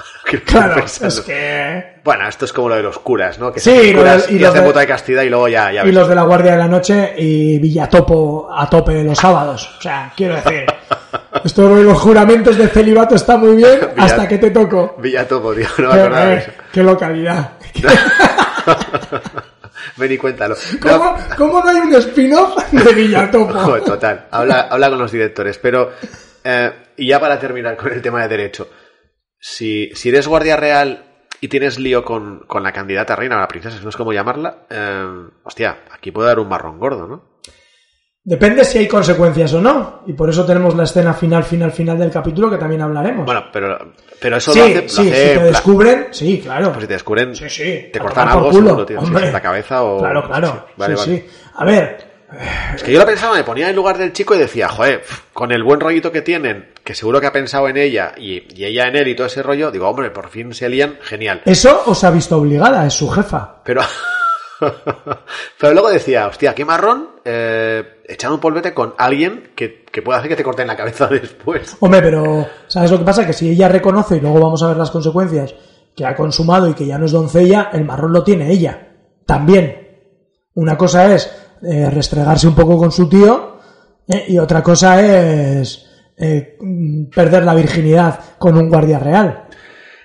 Claro, 0.46 0.84
es 0.84 1.22
que... 1.26 2.00
Bueno, 2.04 2.28
esto 2.28 2.44
es 2.44 2.52
como 2.52 2.68
lo 2.68 2.76
de 2.76 2.84
los 2.84 3.00
curas, 3.00 3.40
¿no? 3.40 3.54
Que 3.54 3.62
Sí, 3.62 3.94
curas 3.94 4.28
de- 4.28 4.34
y 4.34 4.36
y, 4.36 4.40
los 4.40 4.54
de- 4.54 4.62
de 4.74 4.88
castidad 4.88 5.24
y 5.24 5.30
luego 5.30 5.48
ya, 5.48 5.72
ya 5.72 5.86
Y 5.86 5.92
los 5.94 6.08
de 6.10 6.16
la 6.16 6.24
Guardia 6.24 6.52
de 6.52 6.58
la 6.58 6.68
Noche 6.68 7.14
y 7.18 7.58
Villatopo 7.60 8.50
a 8.54 8.70
tope 8.70 9.04
los 9.06 9.18
sábados. 9.18 9.74
O 9.80 9.82
sea, 9.82 10.12
quiero 10.18 10.36
decir, 10.36 10.66
esto 11.46 11.76
de 11.76 11.84
los 11.84 11.98
juramentos 12.00 12.58
de 12.58 12.68
celibato 12.68 13.16
está 13.16 13.38
muy 13.38 13.56
bien 13.56 13.80
Villa- 13.96 14.04
hasta 14.04 14.28
que 14.28 14.38
te 14.38 14.52
toco. 14.52 14.96
Villatopo, 15.00 15.54
tío, 15.56 15.68
no 15.78 15.94
me 15.94 16.00
acordaba 16.02 16.26
de 16.26 16.34
eh, 16.34 16.38
eso. 16.40 16.52
qué 16.74 16.84
localidad. 16.84 17.52
Ven 19.98 20.12
y 20.12 20.18
cuéntalo. 20.18 20.56
No, 20.84 21.00
¿Cómo, 21.00 21.18
cómo 21.38 21.64
no 21.64 21.70
hay 21.70 21.78
un 21.78 21.96
spin-off 21.96 22.58
de 22.72 22.94
Villatopo? 22.94 23.80
Total. 23.80 24.26
Habla, 24.32 24.68
habla 24.70 24.90
con 24.90 25.00
los 25.00 25.12
directores. 25.12 25.58
Pero, 25.58 25.92
eh, 26.44 26.72
y 26.98 27.08
ya 27.08 27.20
para 27.20 27.40
terminar 27.40 27.76
con 27.78 27.92
el 27.92 28.02
tema 28.02 28.22
de 28.24 28.28
derecho. 28.28 28.68
Si, 29.40 29.90
si 29.94 30.10
eres 30.10 30.28
guardia 30.28 30.56
real 30.56 31.04
y 31.42 31.48
tienes 31.48 31.78
lío 31.80 32.04
con, 32.04 32.40
con 32.48 32.64
la 32.64 32.72
candidata 32.72 33.16
reina 33.16 33.38
o 33.38 33.40
la 33.40 33.48
princesa, 33.48 33.80
no 33.82 33.90
es 33.90 33.98
como 33.98 34.12
llamarla, 34.14 34.66
eh, 34.70 35.06
hostia, 35.44 35.84
aquí 35.92 36.12
puede 36.12 36.30
dar 36.30 36.40
un 36.40 36.50
marrón 36.50 36.80
gordo, 36.80 37.08
¿no? 37.08 37.38
Depende 38.24 38.66
si 38.66 38.80
hay 38.80 38.90
consecuencias 38.90 39.54
o 39.54 39.62
no. 39.62 40.04
Y 40.06 40.12
por 40.12 40.30
eso 40.30 40.46
tenemos 40.46 40.76
la 40.76 40.84
escena 40.84 41.14
final, 41.14 41.46
final, 41.46 41.72
final 41.72 41.98
del 41.98 42.12
capítulo 42.12 42.50
que 42.50 42.58
también 42.58 42.82
hablaremos. 42.82 43.26
Bueno, 43.26 43.46
pero, 43.54 43.94
pero 44.20 44.36
eso 44.36 44.52
sí, 44.52 44.60
lo 44.60 44.66
hace, 44.66 44.82
lo 44.82 44.90
sí, 44.90 45.02
hace 45.12 45.28
si 45.34 45.40
te 45.40 45.44
descubren, 45.46 46.08
sí, 46.12 46.42
claro. 46.44 46.68
Pues 46.74 46.82
si 46.82 46.88
te 46.88 46.94
descubren, 46.94 47.34
Sí, 47.34 47.50
sí. 47.50 47.90
te 47.94 48.00
cortan 48.00 48.28
algo 48.28 48.52
seguro, 48.52 48.86
tío. 48.86 49.00
Si 49.06 49.12
la 49.14 49.42
cabeza 49.42 49.82
o... 49.84 50.00
Claro, 50.00 50.28
claro. 50.28 50.48
Sí, 50.68 50.74
vale, 50.76 50.96
vale. 50.96 51.18
sí. 51.18 51.26
A 51.56 51.64
ver, 51.64 52.07
Es 52.76 52.84
que 52.84 52.92
yo 52.92 53.00
lo 53.00 53.06
pensaba, 53.06 53.36
me 53.36 53.44
ponía 53.44 53.70
en 53.70 53.76
lugar 53.76 53.98
del 53.98 54.12
chico 54.12 54.36
y 54.36 54.40
decía, 54.40 54.68
joder, 54.68 55.04
con 55.32 55.52
el 55.52 55.64
buen 55.64 55.80
rollito 55.80 56.12
que 56.12 56.22
tienen, 56.22 56.70
que 56.84 56.94
seguro 56.94 57.22
que 57.22 57.28
ha 57.28 57.32
pensado 57.32 57.70
en 57.70 57.78
ella 57.78 58.14
y, 58.18 58.44
y 58.54 58.66
ella 58.66 58.88
en 58.88 58.98
él 58.98 59.08
y 59.08 59.16
todo 59.16 59.28
ese 59.28 59.42
rollo, 59.42 59.72
digo, 59.72 59.88
hombre, 59.88 60.12
por 60.12 60.30
fin 60.30 60.54
se 60.54 60.68
lían, 60.68 60.98
genial. 61.02 61.42
eso 61.46 61.84
os 61.86 62.04
ha 62.04 62.12
visto 62.12 62.38
obligada, 62.38 62.86
es 62.86 62.94
su 62.94 63.10
jefa. 63.10 63.62
Pero, 63.64 63.82
pero 65.60 65.74
luego 65.74 65.90
decía, 65.90 66.28
hostia, 66.28 66.54
qué 66.54 66.66
marrón 66.66 67.12
eh, 67.24 68.02
echar 68.06 68.32
un 68.32 68.42
polvete 68.42 68.74
con 68.74 68.94
alguien 68.98 69.52
que, 69.56 69.86
que 69.86 70.02
puede 70.02 70.20
hacer 70.20 70.30
que 70.30 70.36
te 70.36 70.44
corten 70.44 70.68
la 70.68 70.76
cabeza 70.76 71.08
después. 71.12 71.78
Hombre, 71.80 72.02
pero 72.02 72.46
¿sabes 72.68 72.92
lo 72.92 73.00
que 73.00 73.06
pasa? 73.06 73.26
Que 73.26 73.34
si 73.34 73.50
ella 73.50 73.70
reconoce, 73.70 74.18
y 74.18 74.20
luego 74.20 74.42
vamos 74.42 74.62
a 74.64 74.68
ver 74.68 74.78
las 74.78 74.92
consecuencias, 74.92 75.56
que 75.96 76.06
ha 76.06 76.16
consumado 76.16 76.68
y 76.68 76.74
que 76.74 76.86
ya 76.86 76.98
no 76.98 77.06
es 77.06 77.12
doncella, 77.14 77.70
el 77.72 77.86
marrón 77.86 78.12
lo 78.12 78.24
tiene 78.24 78.52
ella. 78.52 78.90
También. 79.26 79.86
Una 80.54 80.78
cosa 80.78 81.14
es 81.14 81.47
eh, 81.62 81.90
restregarse 81.90 82.48
un 82.48 82.56
poco 82.56 82.78
con 82.78 82.92
su 82.92 83.08
tío 83.10 83.60
eh, 84.08 84.26
y 84.28 84.38
otra 84.38 84.62
cosa 84.64 85.02
es 85.02 85.86
eh, 86.18 86.58
perder 87.14 87.44
la 87.44 87.56
virginidad 87.56 88.20
con 88.38 88.58
un 88.58 88.70
guardia 88.70 89.00
real. 89.00 89.44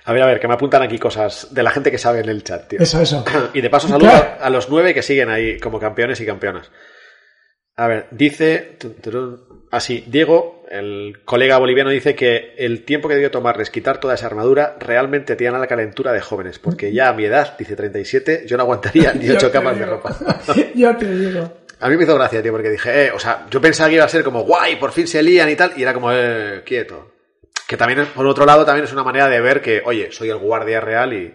A 0.05 0.11
ver, 0.11 0.21
a 0.21 0.25
ver, 0.25 0.39
que 0.39 0.47
me 0.47 0.53
apuntan 0.55 0.81
aquí 0.81 0.99
cosas 0.99 1.47
de 1.51 1.63
la 1.63 1.71
gente 1.71 1.89
que 1.89 1.97
sabe 1.97 2.19
en 2.19 2.29
el 2.29 2.43
chat, 2.43 2.67
tío. 2.67 2.79
Eso, 2.79 2.99
eso. 3.01 3.23
Y 3.53 3.61
de 3.61 3.69
paso 3.69 3.87
saludo 3.87 4.09
Claro. 4.09 4.35
a 4.41 4.49
los 4.49 4.69
nueve 4.69 4.93
que 4.93 5.01
siguen 5.01 5.29
ahí 5.29 5.59
como 5.59 5.79
campeones 5.79 6.19
y 6.19 6.25
campeonas. 6.25 6.69
A 7.75 7.87
ver, 7.87 8.07
dice... 8.11 8.77
Así, 9.73 10.03
Diego, 10.05 10.63
el 10.69 11.21
colega 11.25 11.57
boliviano, 11.57 11.89
dice 11.89 12.13
que 12.13 12.53
el 12.59 12.85
tiempo 12.85 13.07
que 13.07 13.15
debió 13.15 13.31
tomarles 13.31 13.71
quitar 13.71 13.99
toda 13.99 14.13
esa 14.13 14.27
armadura 14.27 14.77
realmente 14.79 15.35
tiene 15.35 15.57
la 15.57 15.65
calentura 15.65 16.13
de 16.13 16.21
jóvenes, 16.21 16.59
porque 16.59 16.93
ya 16.93 17.09
a 17.09 17.13
mi 17.13 17.25
edad, 17.25 17.57
dice 17.57 17.75
37, 17.75 18.43
yo 18.45 18.55
no 18.55 18.61
aguantaría 18.61 19.13
ni 19.15 19.27
ocho 19.31 19.47
te 19.47 19.53
camas 19.53 19.79
de 19.79 19.87
ropa. 19.87 20.15
ya 20.75 20.95
te 20.95 21.15
digo. 21.15 21.51
A 21.79 21.89
mí 21.89 21.97
me 21.97 22.03
hizo 22.03 22.13
gracia, 22.13 22.43
tío, 22.43 22.51
porque 22.51 22.69
dije, 22.69 23.05
eh, 23.05 23.11
o 23.13 23.17
sea, 23.17 23.47
yo 23.49 23.59
pensaba 23.59 23.89
que 23.89 23.95
iba 23.95 24.05
a 24.05 24.09
ser 24.09 24.23
como, 24.23 24.43
guay, 24.43 24.75
por 24.75 24.91
fin 24.91 25.07
se 25.07 25.23
lían 25.23 25.49
y 25.49 25.55
tal, 25.55 25.73
y 25.75 25.81
era 25.81 25.95
como, 25.95 26.11
eh, 26.13 26.61
quieto. 26.63 27.11
Que 27.67 27.75
también, 27.75 28.05
por 28.13 28.27
otro 28.27 28.45
lado, 28.45 28.65
también 28.65 28.85
es 28.85 28.93
una 28.93 29.03
manera 29.03 29.27
de 29.27 29.41
ver 29.41 29.59
que, 29.59 29.81
oye, 29.83 30.11
soy 30.11 30.29
el 30.29 30.37
guardia 30.37 30.81
real 30.81 31.13
y, 31.13 31.33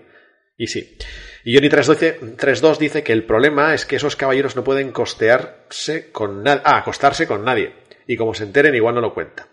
y 0.56 0.68
sí. 0.68 0.96
Y 1.42 1.56
Johnny 1.56 1.68
312 1.68 2.36
3.2 2.36 2.78
dice 2.78 3.02
que 3.02 3.12
el 3.12 3.24
problema 3.24 3.74
es 3.74 3.84
que 3.84 3.96
esos 3.96 4.14
caballeros 4.14 4.54
no 4.54 4.62
pueden 4.62 4.92
costearse 4.92 6.12
con 6.12 6.44
nadie, 6.44 6.62
ah, 6.64 6.78
acostarse 6.78 7.26
con 7.26 7.44
nadie. 7.44 7.87
Y 8.08 8.16
como 8.16 8.32
se 8.34 8.42
enteren, 8.44 8.74
igual 8.74 8.94
no 8.94 9.02
lo 9.02 9.12
cuenta. 9.12 9.46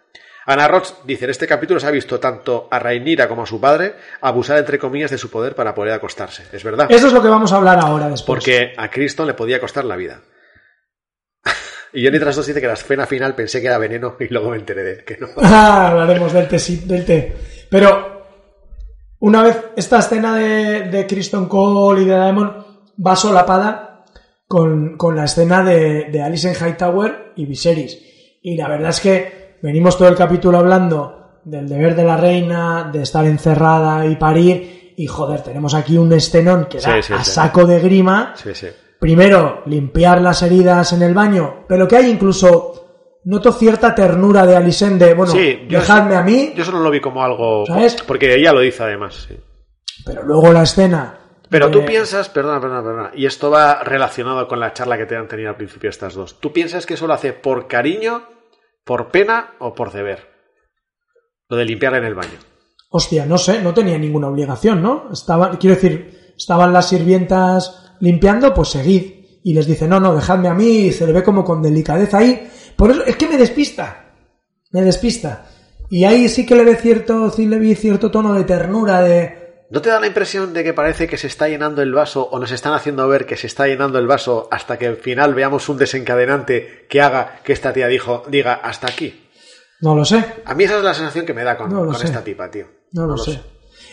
Ana 0.45 0.67
Roch 0.67 1.03
dice, 1.03 1.25
en 1.25 1.31
este 1.31 1.45
capítulo 1.45 1.79
se 1.79 1.87
ha 1.87 1.91
visto 1.91 2.19
tanto 2.19 2.69
a 2.71 2.79
Rhaenyra 2.79 3.27
como 3.27 3.43
a 3.43 3.45
su 3.45 3.59
padre 3.59 3.95
abusar, 4.21 4.57
entre 4.57 4.79
comillas, 4.79 5.11
de 5.11 5.17
su 5.17 5.29
poder 5.29 5.55
para 5.55 5.75
poder 5.75 5.93
acostarse. 5.93 6.43
Es 6.53 6.63
verdad. 6.63 6.87
Eso 6.89 7.07
es 7.07 7.13
lo 7.13 7.21
que 7.21 7.27
vamos 7.27 7.51
a 7.51 7.57
hablar 7.57 7.79
ahora 7.79 8.07
después. 8.07 8.25
Porque 8.25 8.73
a 8.77 8.89
Criston 8.89 9.27
le 9.27 9.33
podía 9.33 9.59
costar 9.59 9.83
la 9.85 9.97
vida. 9.97 10.21
Y 11.93 12.03
Johnny 12.03 12.19
tras 12.19 12.35
dos 12.35 12.45
dice 12.45 12.59
que 12.59 12.67
la 12.67 12.73
escena 12.73 13.05
final 13.05 13.35
pensé 13.35 13.61
que 13.61 13.67
era 13.67 13.77
veneno 13.77 14.17
y 14.19 14.27
luego 14.27 14.49
me 14.49 14.57
enteré 14.57 14.83
de 14.83 15.03
que 15.05 15.17
no. 15.17 15.27
Ah, 15.37 15.87
hablaremos 15.91 16.33
del 16.33 16.47
té, 16.47 16.59
sí, 16.59 16.83
del 16.85 17.05
té. 17.05 17.33
Pero 17.69 18.25
una 19.19 19.41
vez 19.41 19.57
esta 19.77 19.99
escena 19.99 20.35
de, 20.35 20.89
de 20.89 21.07
Kristen 21.07 21.45
Cole 21.45 22.01
y 22.01 22.05
de 22.05 22.15
Daemon 22.15 22.65
va 23.05 23.15
solapada 23.15 24.03
con, 24.45 24.97
con 24.97 25.15
la 25.15 25.23
escena 25.23 25.63
de, 25.63 26.09
de 26.11 26.21
Alice 26.21 26.49
en 26.49 26.55
Hightower 26.55 27.31
y 27.37 27.45
Viserys. 27.45 28.04
Y 28.47 28.55
la 28.55 28.67
verdad 28.67 28.89
es 28.91 28.99
que 29.01 29.57
venimos 29.63 29.97
todo 29.97 30.07
el 30.07 30.15
capítulo 30.15 30.59
hablando 30.59 31.39
del 31.45 31.67
deber 31.67 31.95
de 31.95 32.03
la 32.03 32.15
reina, 32.15 32.89
de 32.93 33.01
estar 33.01 33.25
encerrada 33.25 34.05
y 34.05 34.17
parir. 34.17 34.93
Y 34.97 35.07
joder, 35.07 35.41
tenemos 35.41 35.73
aquí 35.73 35.97
un 35.97 36.13
escenón 36.13 36.65
que 36.65 36.79
da 36.79 37.01
sí, 37.01 37.11
a 37.11 37.23
saco 37.23 37.65
de 37.65 37.79
grima. 37.79 38.33
Sí, 38.35 38.53
sí. 38.53 38.67
primero 38.99 39.63
limpiar 39.65 40.21
las 40.21 40.43
heridas 40.43 40.93
en 40.93 41.01
el 41.01 41.13
baño, 41.15 41.65
pero 41.67 41.87
que 41.87 41.95
hay 41.97 42.09
incluso 42.09 43.19
noto 43.23 43.51
cierta 43.51 43.95
ternura 43.95 44.45
de 44.45 44.55
Alisen 44.55 44.99
de, 44.99 45.15
bueno, 45.15 45.31
Sí, 45.33 45.65
dejadme 45.67 46.11
eso- 46.11 46.19
a 46.19 46.23
mí, 46.23 46.53
Yo 46.55 46.61
eso 46.61 46.71
no 46.71 46.81
lo 46.81 46.91
vi 46.91 46.99
como 47.01 47.23
algo. 47.23 47.65
¿Sabes? 47.65 47.95
Porque 48.07 48.35
ella 48.35 48.53
lo 48.53 48.59
dice 48.61 48.83
además. 48.83 49.25
sí. 49.27 49.35
pero 50.05 50.21
luego 50.21 50.53
la 50.53 50.61
escena. 50.61 51.17
Pero 51.49 51.71
tú 51.71 51.83
piensas, 51.83 52.29
perdona, 52.29 52.59
perdona, 52.61 52.83
perdona, 52.83 53.11
y 53.15 53.25
esto 53.25 53.49
va 53.49 53.81
relacionado 53.83 54.47
con 54.47 54.59
la 54.59 54.71
charla 54.73 54.97
que 54.97 55.05
te 55.07 55.15
han 55.15 55.27
tenido 55.27 55.49
al 55.49 55.55
principio 55.55 55.89
estas 55.89 56.13
dos. 56.13 56.39
¿Tú 56.39 56.51
piensas 56.53 56.85
que 56.85 56.93
eso 56.95 57.07
lo 57.07 57.13
hace 57.13 57.33
por 57.33 57.67
cariño, 57.67 58.23
por 58.85 59.11
pena 59.11 59.55
o 59.59 59.73
por 59.73 59.91
deber? 59.91 60.29
Lo 61.49 61.57
de 61.57 61.65
limpiar 61.65 61.95
en 61.95 62.05
el 62.05 62.15
baño. 62.15 62.39
Hostia, 62.89 63.25
no 63.25 63.37
sé, 63.37 63.61
no 63.61 63.73
tenía 63.73 63.97
ninguna 63.97 64.29
obligación, 64.29 64.81
¿no? 64.81 65.09
Estaban, 65.11 65.57
quiero 65.57 65.75
decir, 65.75 66.33
estaban 66.37 66.71
las 66.71 66.87
sirvientas 66.87 67.95
limpiando, 67.99 68.53
pues 68.53 68.69
seguid. 68.69 69.13
Y 69.43 69.53
les 69.53 69.67
dice, 69.67 69.87
no, 69.87 69.99
no, 69.99 70.15
dejadme 70.15 70.47
a 70.47 70.53
mí, 70.53 70.87
y 70.87 70.91
se 70.91 71.05
le 71.05 71.13
ve 71.13 71.23
como 71.23 71.43
con 71.43 71.61
delicadeza 71.61 72.19
ahí. 72.19 72.49
Por 72.75 72.91
eso, 72.91 73.03
es 73.03 73.15
que 73.15 73.27
me 73.27 73.37
despista. 73.37 74.13
Me 74.71 74.81
despista. 74.81 75.47
Y 75.89 76.05
ahí 76.05 76.29
sí 76.29 76.45
que 76.45 76.55
le 76.55 76.63
ve 76.63 76.75
cierto, 76.75 77.29
sí 77.29 77.45
le 77.45 77.59
vi 77.59 77.75
cierto 77.75 78.09
tono 78.09 78.33
de 78.33 78.43
ternura, 78.43 79.01
de, 79.01 79.44
¿No 79.69 79.81
te 79.81 79.89
da 79.89 79.99
la 79.99 80.07
impresión 80.07 80.53
de 80.53 80.63
que 80.63 80.73
parece 80.73 81.07
que 81.07 81.17
se 81.17 81.27
está 81.27 81.47
llenando 81.47 81.81
el 81.81 81.91
vaso 81.93 82.23
o 82.29 82.39
nos 82.39 82.51
están 82.51 82.73
haciendo 82.73 83.07
ver 83.07 83.25
que 83.25 83.35
se 83.35 83.47
está 83.47 83.65
llenando 83.67 83.97
el 83.97 84.05
vaso 84.07 84.47
hasta 84.51 84.77
que 84.77 84.85
al 84.87 84.97
final 84.97 85.33
veamos 85.33 85.67
un 85.69 85.77
desencadenante 85.77 86.85
que 86.89 87.01
haga 87.01 87.39
que 87.43 87.53
esta 87.53 87.73
tía 87.73 87.87
dijo, 87.87 88.23
diga 88.27 88.53
hasta 88.53 88.87
aquí? 88.87 89.21
no 89.81 89.93
lo 89.95 90.05
sé, 90.05 90.23
A 90.45 90.53
mí 90.55 90.63
esa 90.63 90.77
es 90.77 90.83
la 90.83 90.93
sensación 90.93 91.25
que 91.25 91.33
me 91.33 91.43
da 91.43 91.57
con, 91.57 91.69
No 91.71 91.85
con 91.85 91.95
esta 91.95 92.23
tipa, 92.23 92.49
tío. 92.49 92.65
no 92.93 93.07
lo, 93.07 93.17
sé. 93.17 93.41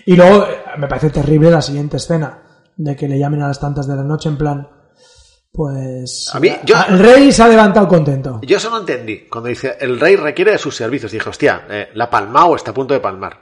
Y 0.07 0.15
luego 0.17 0.45
eh, 0.47 0.57
me 0.79 0.87
parece 0.87 1.11
terrible 1.11 1.51
la 1.51 1.61
siguiente 1.63 1.97
escena, 1.97 2.43
de 2.77 2.95
que 2.97 3.09
le 3.09 3.19
llamen 3.19 3.43
a 3.43 3.49
las 3.49 3.61
tantas 3.61 3.87
de 3.89 3.97
la 3.97 4.03
noche 4.05 4.29
en 4.29 4.37
plan, 4.39 4.69
pues... 5.53 6.31
A 6.35 6.41
mí, 6.41 6.51
yo- 6.65 6.77
El 6.89 6.99
rey 6.99 7.33
se 7.33 7.43
ha 7.43 7.49
levantado 7.49 7.89
contento. 7.89 8.41
Yo 8.43 8.57
eso 8.57 8.71
no 8.71 8.79
entendí. 8.81 9.27
Cuando 9.29 9.49
dice, 9.49 9.77
el 9.81 9.99
rey 10.01 10.17
requiere 10.17 10.53
de 10.53 10.59
sus 10.59 10.77
servicios, 10.77 11.13
dije, 11.13 11.29
hostia, 11.29 11.67
eh, 11.69 11.89
la 11.95 12.09
palmao 12.09 12.57
está 12.57 12.71
a 12.71 12.75
punto 12.75 12.95
de 12.95 13.01
palmar. 13.01 13.42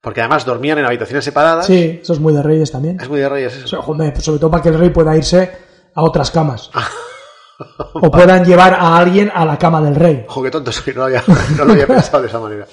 Porque 0.00 0.20
además 0.20 0.44
dormían 0.44 0.78
en 0.78 0.84
habitaciones 0.86 1.24
separadas. 1.24 1.66
Sí, 1.66 1.98
eso 2.02 2.12
es 2.12 2.20
muy 2.20 2.32
de 2.32 2.42
reyes 2.42 2.70
también. 2.70 2.98
Es 3.00 3.08
muy 3.08 3.18
de 3.20 3.28
reyes 3.28 3.54
O 3.54 3.58
eso. 3.58 3.68
sea, 3.68 3.82
joder, 3.82 4.20
sobre 4.20 4.38
todo 4.38 4.50
para 4.50 4.62
que 4.62 4.68
el 4.68 4.78
rey 4.78 4.90
pueda 4.90 5.16
irse 5.16 5.50
a 5.94 6.02
otras 6.02 6.30
camas. 6.30 6.70
o 7.94 8.10
puedan 8.10 8.44
llevar 8.44 8.74
a 8.74 8.96
alguien 8.98 9.32
a 9.34 9.44
la 9.44 9.58
cama 9.58 9.80
del 9.80 9.94
rey. 9.94 10.24
Ojo, 10.28 10.42
qué 10.42 10.50
tonto 10.50 10.70
soy, 10.70 10.92
no 10.94 11.00
lo 11.00 11.04
había, 11.06 11.24
no 11.56 11.64
lo 11.64 11.72
había 11.72 11.86
pensado 11.88 12.22
de 12.22 12.28
esa 12.28 12.38
manera. 12.38 12.66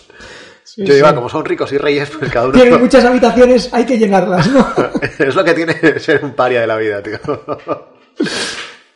Sí, 0.64 0.86
Yo 0.86 0.94
sí. 0.94 1.02
como 1.16 1.30
son 1.30 1.46
ricos 1.46 1.72
y 1.72 1.78
reyes, 1.78 2.10
pues 2.18 2.32
cada 2.32 2.46
uno... 2.48 2.54
Tienen 2.54 2.80
muchas 2.80 3.04
habitaciones, 3.06 3.70
hay 3.74 3.86
que 3.86 3.98
llenarlas, 3.98 4.48
¿no? 4.50 4.66
es 5.20 5.36
lo 5.36 5.44
que 5.44 5.54
tiene 5.54 6.00
ser 6.00 6.24
un 6.24 6.34
paria 6.34 6.62
de 6.62 6.68
la 6.68 6.78
vida, 6.78 7.02
tío. 7.02 7.18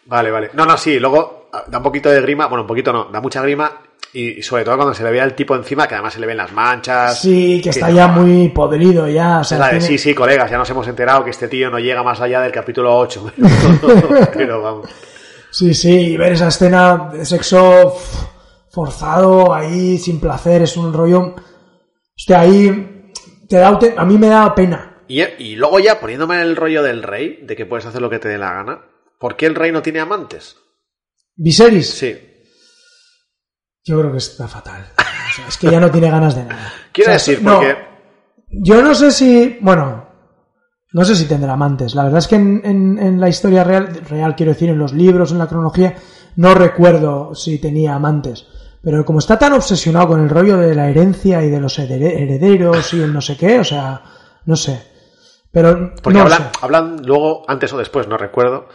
vale, 0.05 0.31
vale. 0.31 0.49
No, 0.53 0.65
no, 0.65 0.77
sí, 0.77 0.99
luego 0.99 1.49
ah, 1.53 1.63
da 1.67 1.77
un 1.77 1.83
poquito 1.83 2.09
de 2.09 2.21
grima, 2.21 2.47
bueno, 2.47 2.61
un 2.63 2.67
poquito 2.67 2.91
no, 2.93 3.05
da 3.05 3.19
mucha 3.21 3.41
grima 3.41 3.81
y, 4.13 4.41
sobre 4.41 4.63
todo 4.63 4.75
cuando 4.77 4.93
se 4.93 5.03
le 5.03 5.11
ve 5.11 5.21
al 5.21 5.35
tipo 5.35 5.55
encima, 5.55 5.87
que 5.87 5.95
además 5.95 6.13
se 6.13 6.19
le 6.19 6.27
ven 6.27 6.37
las 6.37 6.51
manchas. 6.51 7.19
Sí, 7.21 7.59
que 7.63 7.69
está 7.71 7.89
no, 7.89 7.95
ya 7.95 8.07
muy 8.07 8.49
podrido 8.49 9.07
ya. 9.07 9.39
O 9.39 9.43
sea, 9.43 9.57
Es 9.57 9.59
la 9.59 9.65
de, 9.67 9.71
tiene- 9.79 9.85
sí, 9.87 9.97
sí, 9.97 10.13
colegas, 10.15 10.49
ya 10.49 10.57
nos 10.57 10.69
hemos 10.69 10.87
enterado 10.87 11.23
que 11.23 11.31
este 11.31 11.47
tío 11.47 11.69
no 11.69 11.79
llega 11.79 12.03
más 12.03 12.19
allá 12.21 12.41
del 12.41 12.51
capítulo 12.51 12.97
8. 12.97 13.33
Pero 14.33 14.61
vamos. 14.61 14.89
sí, 15.51 15.73
sí, 15.73 15.91
y 16.13 16.17
ver 16.17 16.33
esa 16.33 16.47
escena 16.47 17.09
de 17.13 17.25
sexo 17.25 17.95
forzado 18.71 19.53
ahí, 19.53 19.97
sin 19.97 20.19
placer, 20.19 20.61
es 20.63 20.77
un 20.77 20.93
rollo... 20.93 21.35
Hostia, 22.15 22.39
ahí 22.41 23.11
te 23.47 23.57
da, 23.57 23.79
a 23.97 24.05
mí 24.05 24.17
me 24.17 24.27
da 24.27 24.53
pena. 24.55 25.03
Y, 25.07 25.21
y 25.21 25.55
luego 25.55 25.79
ya 25.79 25.99
poniéndome 25.99 26.35
en 26.35 26.41
el 26.41 26.55
rollo 26.55 26.81
del 26.83 27.03
rey, 27.03 27.39
de 27.43 27.55
que 27.55 27.65
puedes 27.65 27.85
hacer 27.85 28.01
lo 28.01 28.09
que 28.09 28.19
te 28.19 28.27
dé 28.27 28.37
la 28.37 28.53
gana, 28.53 28.81
¿por 29.19 29.35
qué 29.35 29.45
el 29.45 29.55
rey 29.55 29.71
no 29.71 29.81
tiene 29.81 29.99
amantes? 29.99 30.57
Viserys, 31.35 31.89
Sí. 31.91 32.26
Yo 33.87 33.99
creo 33.99 34.11
que 34.11 34.17
está 34.19 34.47
fatal. 34.47 34.85
O 34.97 35.35
sea, 35.35 35.47
es 35.47 35.57
que 35.57 35.71
ya 35.71 35.79
no 35.79 35.89
tiene 35.91 36.09
ganas 36.11 36.35
de 36.35 36.45
nada. 36.45 36.71
Quiero 36.91 37.11
O 37.11 37.17
sea, 37.19 37.33
decir, 37.33 37.43
no, 37.43 37.55
porque... 37.55 37.77
Yo 38.49 38.81
no 38.81 38.93
sé 38.95 39.11
si. 39.11 39.57
Bueno. 39.61 40.05
No 40.93 41.03
sé 41.03 41.15
si 41.15 41.25
tendrá 41.25 41.53
amantes. 41.53 41.95
La 41.95 42.03
verdad 42.03 42.19
es 42.19 42.27
que 42.27 42.35
en, 42.35 42.61
en- 42.63 42.97
en 42.97 43.19
la 43.19 43.27
historia 43.27 43.63
real, 43.63 44.01
real, 44.09 44.35
quiero 44.35 44.53
decir, 44.53 44.69
en 44.69 44.79
los 44.79 44.93
libros, 44.93 45.31
en 45.31 45.37
la 45.37 45.47
cronología, 45.47 45.95
no 46.37 46.53
recuerdo 46.55 47.35
si 47.35 47.59
tenía 47.59 47.93
amantes. 47.93 48.47
Pero 48.81 49.03
como 49.03 49.19
está 49.19 49.37
tan 49.37 49.51
obsesionado 49.53 50.07
con 50.07 50.21
el 50.21 50.29
rollo 50.29 50.57
de 50.57 50.73
la 50.75 50.89
herencia 50.89 51.43
y 51.43 51.49
de 51.49 51.59
los 51.59 51.77
herederos 51.77 52.93
y 52.93 53.01
el 53.01 53.11
no 53.13 53.19
sé 53.21 53.35
qué, 53.35 53.59
o 53.59 53.63
sea, 53.65 54.01
no 54.45 54.55
sé. 54.55 54.81
Pero. 55.51 55.93
Porque 56.01 56.17
no 56.17 56.23
hablan, 56.23 56.49
hablan 56.61 57.01
luego, 57.05 57.43
antes 57.49 57.73
o 57.73 57.77
después, 57.77 58.07
no 58.07 58.17
recuerdo, 58.17 58.69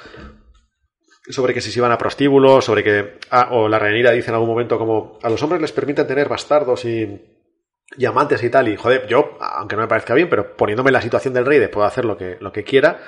sobre 1.28 1.54
que 1.54 1.60
si 1.60 1.70
se 1.70 1.78
iban 1.78 1.92
a 1.92 1.98
prostíbulos, 1.98 2.64
sobre 2.64 2.82
que... 2.82 3.18
ah, 3.30 3.48
o 3.52 3.68
la 3.68 3.78
Rhaenyra 3.78 4.10
dice 4.10 4.30
en 4.30 4.34
algún 4.34 4.48
momento 4.48 4.78
como 4.78 5.18
a 5.22 5.30
los 5.30 5.42
hombres 5.42 5.60
les 5.60 5.72
permiten 5.72 6.06
tener 6.06 6.28
bastardos 6.28 6.84
y, 6.84 7.20
y 7.96 8.04
amantes 8.04 8.42
y 8.42 8.50
tal. 8.50 8.68
Y 8.68 8.76
joder, 8.76 9.06
yo, 9.06 9.38
aunque 9.40 9.76
no 9.76 9.82
me 9.82 9.88
parezca 9.88 10.14
bien, 10.14 10.28
pero 10.28 10.56
poniéndome 10.56 10.88
en 10.90 10.94
la 10.94 11.02
situación 11.02 11.34
del 11.34 11.46
rey 11.46 11.58
de 11.58 11.68
puedo 11.68 11.86
hacer 11.86 12.04
lo 12.04 12.16
que, 12.16 12.36
lo 12.40 12.52
que 12.52 12.64
quiera, 12.64 13.00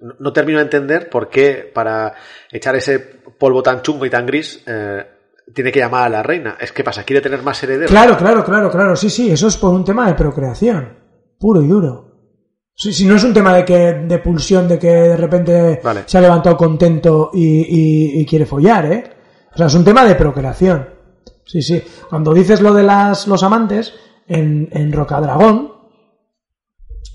no, 0.00 0.14
no 0.18 0.32
termino 0.32 0.58
de 0.58 0.64
entender 0.64 1.10
por 1.10 1.28
qué 1.28 1.70
para 1.72 2.14
echar 2.50 2.74
ese 2.76 2.98
polvo 3.38 3.62
tan 3.62 3.82
chungo 3.82 4.06
y 4.06 4.10
tan 4.10 4.26
gris 4.26 4.62
eh, 4.66 5.06
tiene 5.54 5.72
que 5.72 5.80
llamar 5.80 6.04
a 6.04 6.08
la 6.08 6.22
reina. 6.22 6.56
Es 6.58 6.72
que 6.72 6.84
pasa, 6.84 7.04
quiere 7.04 7.20
tener 7.20 7.42
más 7.42 7.62
herederos. 7.62 7.90
Claro, 7.90 8.16
claro, 8.16 8.44
claro, 8.44 8.70
claro. 8.70 8.96
Sí, 8.96 9.10
sí, 9.10 9.30
eso 9.30 9.48
es 9.48 9.56
por 9.56 9.74
un 9.74 9.84
tema 9.84 10.06
de 10.08 10.14
procreación. 10.14 10.98
Puro 11.38 11.60
y 11.62 11.68
duro. 11.68 12.11
Sí, 12.74 12.92
sí, 12.92 13.04
no 13.06 13.16
es 13.16 13.24
un 13.24 13.34
tema 13.34 13.54
de 13.54 13.64
que 13.64 13.92
de 13.92 14.18
pulsión, 14.18 14.66
de 14.66 14.78
que 14.78 14.88
de 14.90 15.16
repente 15.16 15.80
Vale. 15.84 16.02
se 16.06 16.18
ha 16.18 16.20
levantado 16.20 16.56
contento 16.56 17.30
y, 17.32 17.44
y- 17.60 18.20
y 18.20 18.26
quiere 18.26 18.46
follar, 18.46 18.86
¿eh? 18.86 19.04
O 19.54 19.56
sea, 19.56 19.66
es 19.66 19.74
un 19.74 19.84
tema 19.84 20.04
de 20.04 20.14
procreación. 20.14 20.88
Sí, 21.44 21.60
sí. 21.60 21.82
Cuando 22.08 22.32
dices 22.32 22.60
lo 22.60 22.72
de 22.72 22.82
las, 22.82 23.26
los 23.28 23.42
amantes, 23.42 23.92
en, 24.26 24.68
en 24.72 24.92
Rocadragón, 24.92 25.72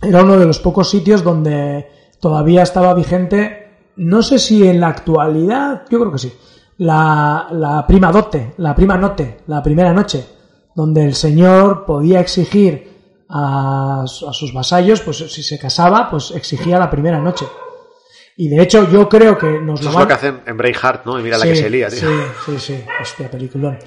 era 0.02 0.22
uno 0.24 0.38
de 0.38 0.46
los 0.46 0.60
pocos 0.60 0.90
sitios 0.90 1.24
donde 1.24 1.88
todavía 2.22 2.62
estaba 2.62 2.94
vigente, 2.94 3.68
no 3.96 4.22
sé 4.22 4.38
si 4.38 4.68
en 4.68 4.80
la 4.80 4.90
actualidad, 4.90 5.84
yo 5.90 6.00
creo 6.00 6.12
que 6.12 6.20
sí, 6.20 6.32
la, 6.78 7.48
la 7.52 7.86
prima 7.88 8.12
dote, 8.12 8.54
la 8.58 8.76
prima 8.76 8.98
note, 8.98 9.40
la 9.48 9.64
primera 9.64 9.92
noche, 9.94 10.24
donde 10.76 11.04
el 11.04 11.16
señor 11.16 11.86
podía 11.86 12.20
exigir 12.20 12.97
a, 13.30 14.04
a 14.04 14.34
sus 14.34 14.54
vasallos, 14.54 15.02
pues 15.02 15.18
si 15.18 15.44
se 15.44 15.60
casaba, 15.60 16.10
pues 16.10 16.32
exigía 16.32 16.80
la 16.80 16.90
primera 16.90 17.20
noche. 17.20 17.46
Y 18.38 18.50
de 18.50 18.62
hecho 18.62 18.88
yo 18.90 19.10
creo 19.10 19.38
que 19.38 19.60
nos 19.60 19.80
Eso 19.80 19.86
lo 19.86 19.90
es 19.90 19.96
van... 19.96 20.04
lo 20.04 20.08
que 20.08 20.14
hacen 20.14 20.42
en 20.46 20.58
Braveheart, 20.58 21.06
¿no? 21.06 21.20
Y 21.20 21.24
mira 21.24 21.38
la 21.38 21.46
que 21.46 21.56
se 21.56 21.70
lía, 21.70 21.90
tío. 21.90 22.00
Sí, 22.00 22.08
sí, 22.46 22.60
sí. 22.60 22.84
Hostia, 23.02 23.32
peliculón. 23.32 23.80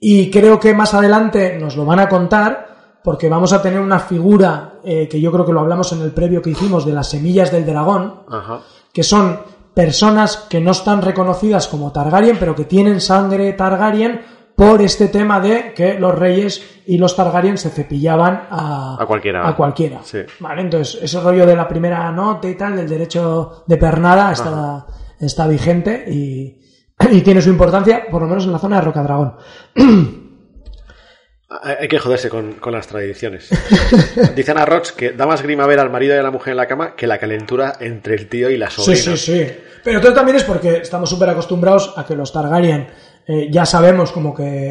Y 0.00 0.30
creo 0.30 0.60
que 0.60 0.72
más 0.72 0.94
adelante 0.94 1.58
nos 1.58 1.76
lo 1.76 1.84
van 1.84 1.98
a 1.98 2.08
contar 2.08 3.00
porque 3.02 3.28
vamos 3.28 3.52
a 3.52 3.60
tener 3.60 3.80
una 3.80 3.98
figura 3.98 4.74
eh, 4.84 5.08
que 5.08 5.20
yo 5.20 5.32
creo 5.32 5.44
que 5.44 5.52
lo 5.52 5.60
hablamos 5.60 5.92
en 5.92 6.02
el 6.02 6.12
previo 6.12 6.40
que 6.40 6.50
hicimos 6.50 6.86
de 6.86 6.92
las 6.92 7.10
semillas 7.10 7.50
del 7.50 7.66
dragón, 7.66 8.22
Ajá. 8.30 8.60
que 8.92 9.02
son 9.02 9.40
personas 9.74 10.46
que 10.48 10.60
no 10.60 10.70
están 10.72 11.02
reconocidas 11.02 11.66
como 11.68 11.90
Targaryen, 11.92 12.36
pero 12.38 12.54
que 12.54 12.64
tienen 12.64 13.00
sangre 13.00 13.52
Targaryen 13.54 14.20
por 14.58 14.82
este 14.82 15.06
tema 15.06 15.38
de 15.38 15.72
que 15.72 16.00
los 16.00 16.12
reyes 16.12 16.80
y 16.84 16.98
los 16.98 17.14
Targaryen 17.14 17.56
se 17.56 17.70
cepillaban 17.70 18.48
a, 18.50 18.96
A 19.00 19.06
cualquiera. 19.06 19.48
A 19.48 19.54
cualquiera. 19.54 20.00
Sí. 20.02 20.18
Vale, 20.40 20.62
entonces 20.62 20.98
ese 21.00 21.20
rollo 21.20 21.46
de 21.46 21.54
la 21.54 21.68
primera 21.68 22.10
nota 22.10 22.48
y 22.48 22.56
tal, 22.56 22.74
del 22.74 22.88
derecho 22.88 23.62
de 23.68 23.76
pernada, 23.76 24.32
está, 24.32 24.84
está 25.20 25.46
vigente 25.46 26.04
y, 26.10 26.58
y 27.12 27.20
tiene 27.20 27.40
su 27.40 27.50
importancia, 27.50 28.06
por 28.10 28.20
lo 28.22 28.26
menos 28.26 28.46
en 28.46 28.52
la 28.52 28.58
zona 28.58 28.76
de 28.80 28.82
Rocadragón. 28.82 29.36
Hay 31.62 31.76
hay 31.80 31.88
que 31.88 31.98
joderse 31.98 32.28
con, 32.28 32.54
con 32.54 32.72
las 32.72 32.88
tradiciones. 32.88 33.48
Dice 34.36 34.50
Ana 34.50 34.66
Roch 34.66 34.90
que 34.90 35.12
da 35.12 35.24
más 35.26 35.40
grima 35.40 35.66
ver 35.66 35.78
al 35.80 35.88
marido 35.88 36.14
y 36.14 36.18
a 36.18 36.22
la 36.22 36.30
mujer 36.30 36.50
en 36.50 36.58
la 36.58 36.66
cama 36.66 36.94
que 36.94 37.06
la 37.06 37.16
calentura 37.18 37.72
entre 37.80 38.16
el 38.16 38.28
tío 38.28 38.50
y 38.50 38.58
la 38.58 38.68
Sí, 38.68 38.82
sobrina. 38.82 39.16
sí, 39.16 39.46
sí. 39.46 39.56
Pero 39.82 40.00
todo 40.02 40.12
también 40.12 40.36
es 40.36 40.44
porque 40.44 40.78
estamos 40.78 41.08
súper 41.08 41.30
acostumbrados 41.30 41.94
a 41.96 42.04
que 42.04 42.14
los 42.16 42.32
Targaryen 42.34 42.88
eh, 43.28 43.48
ya 43.50 43.64
sabemos 43.66 44.10
como 44.10 44.34
que 44.34 44.70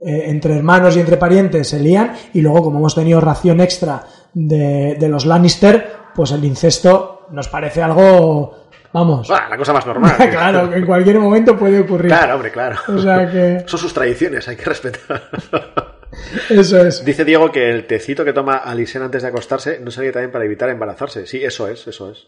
eh, 0.00 0.24
entre 0.26 0.54
hermanos 0.56 0.96
y 0.96 1.00
entre 1.00 1.16
parientes 1.16 1.66
se 1.68 1.80
lían 1.80 2.14
y 2.34 2.40
luego 2.42 2.62
como 2.64 2.78
hemos 2.78 2.94
tenido 2.94 3.20
ración 3.20 3.60
extra 3.60 4.04
de, 4.34 4.96
de 5.00 5.08
los 5.08 5.24
Lannister, 5.26 5.92
pues 6.14 6.30
el 6.32 6.44
incesto 6.44 7.26
nos 7.30 7.48
parece 7.48 7.82
algo, 7.82 8.68
vamos, 8.92 9.30
Ah, 9.30 9.46
la 9.48 9.56
cosa 9.56 9.72
más 9.72 9.86
normal. 9.86 10.14
claro, 10.30 10.68
que 10.70 10.76
en 10.76 10.86
cualquier 10.86 11.18
momento 11.18 11.56
puede 11.56 11.80
ocurrir. 11.80 12.08
Claro, 12.08 12.34
hombre, 12.34 12.52
claro. 12.52 12.76
O 12.88 12.98
sea 12.98 13.30
que 13.30 13.64
Son 13.66 13.80
sus 13.80 13.94
tradiciones, 13.94 14.46
hay 14.46 14.56
que 14.56 14.64
respetar. 14.64 15.22
eso 16.50 16.86
es. 16.86 17.04
Dice 17.04 17.24
Diego 17.24 17.50
que 17.50 17.70
el 17.70 17.86
tecito 17.86 18.24
que 18.24 18.32
toma 18.32 18.56
Alisen 18.58 19.02
antes 19.02 19.22
de 19.22 19.28
acostarse 19.28 19.80
no 19.80 19.90
sería 19.90 20.12
también 20.12 20.30
para 20.32 20.44
evitar 20.44 20.68
embarazarse. 20.68 21.26
Sí, 21.26 21.42
eso 21.42 21.68
es, 21.68 21.86
eso 21.86 22.10
es. 22.10 22.26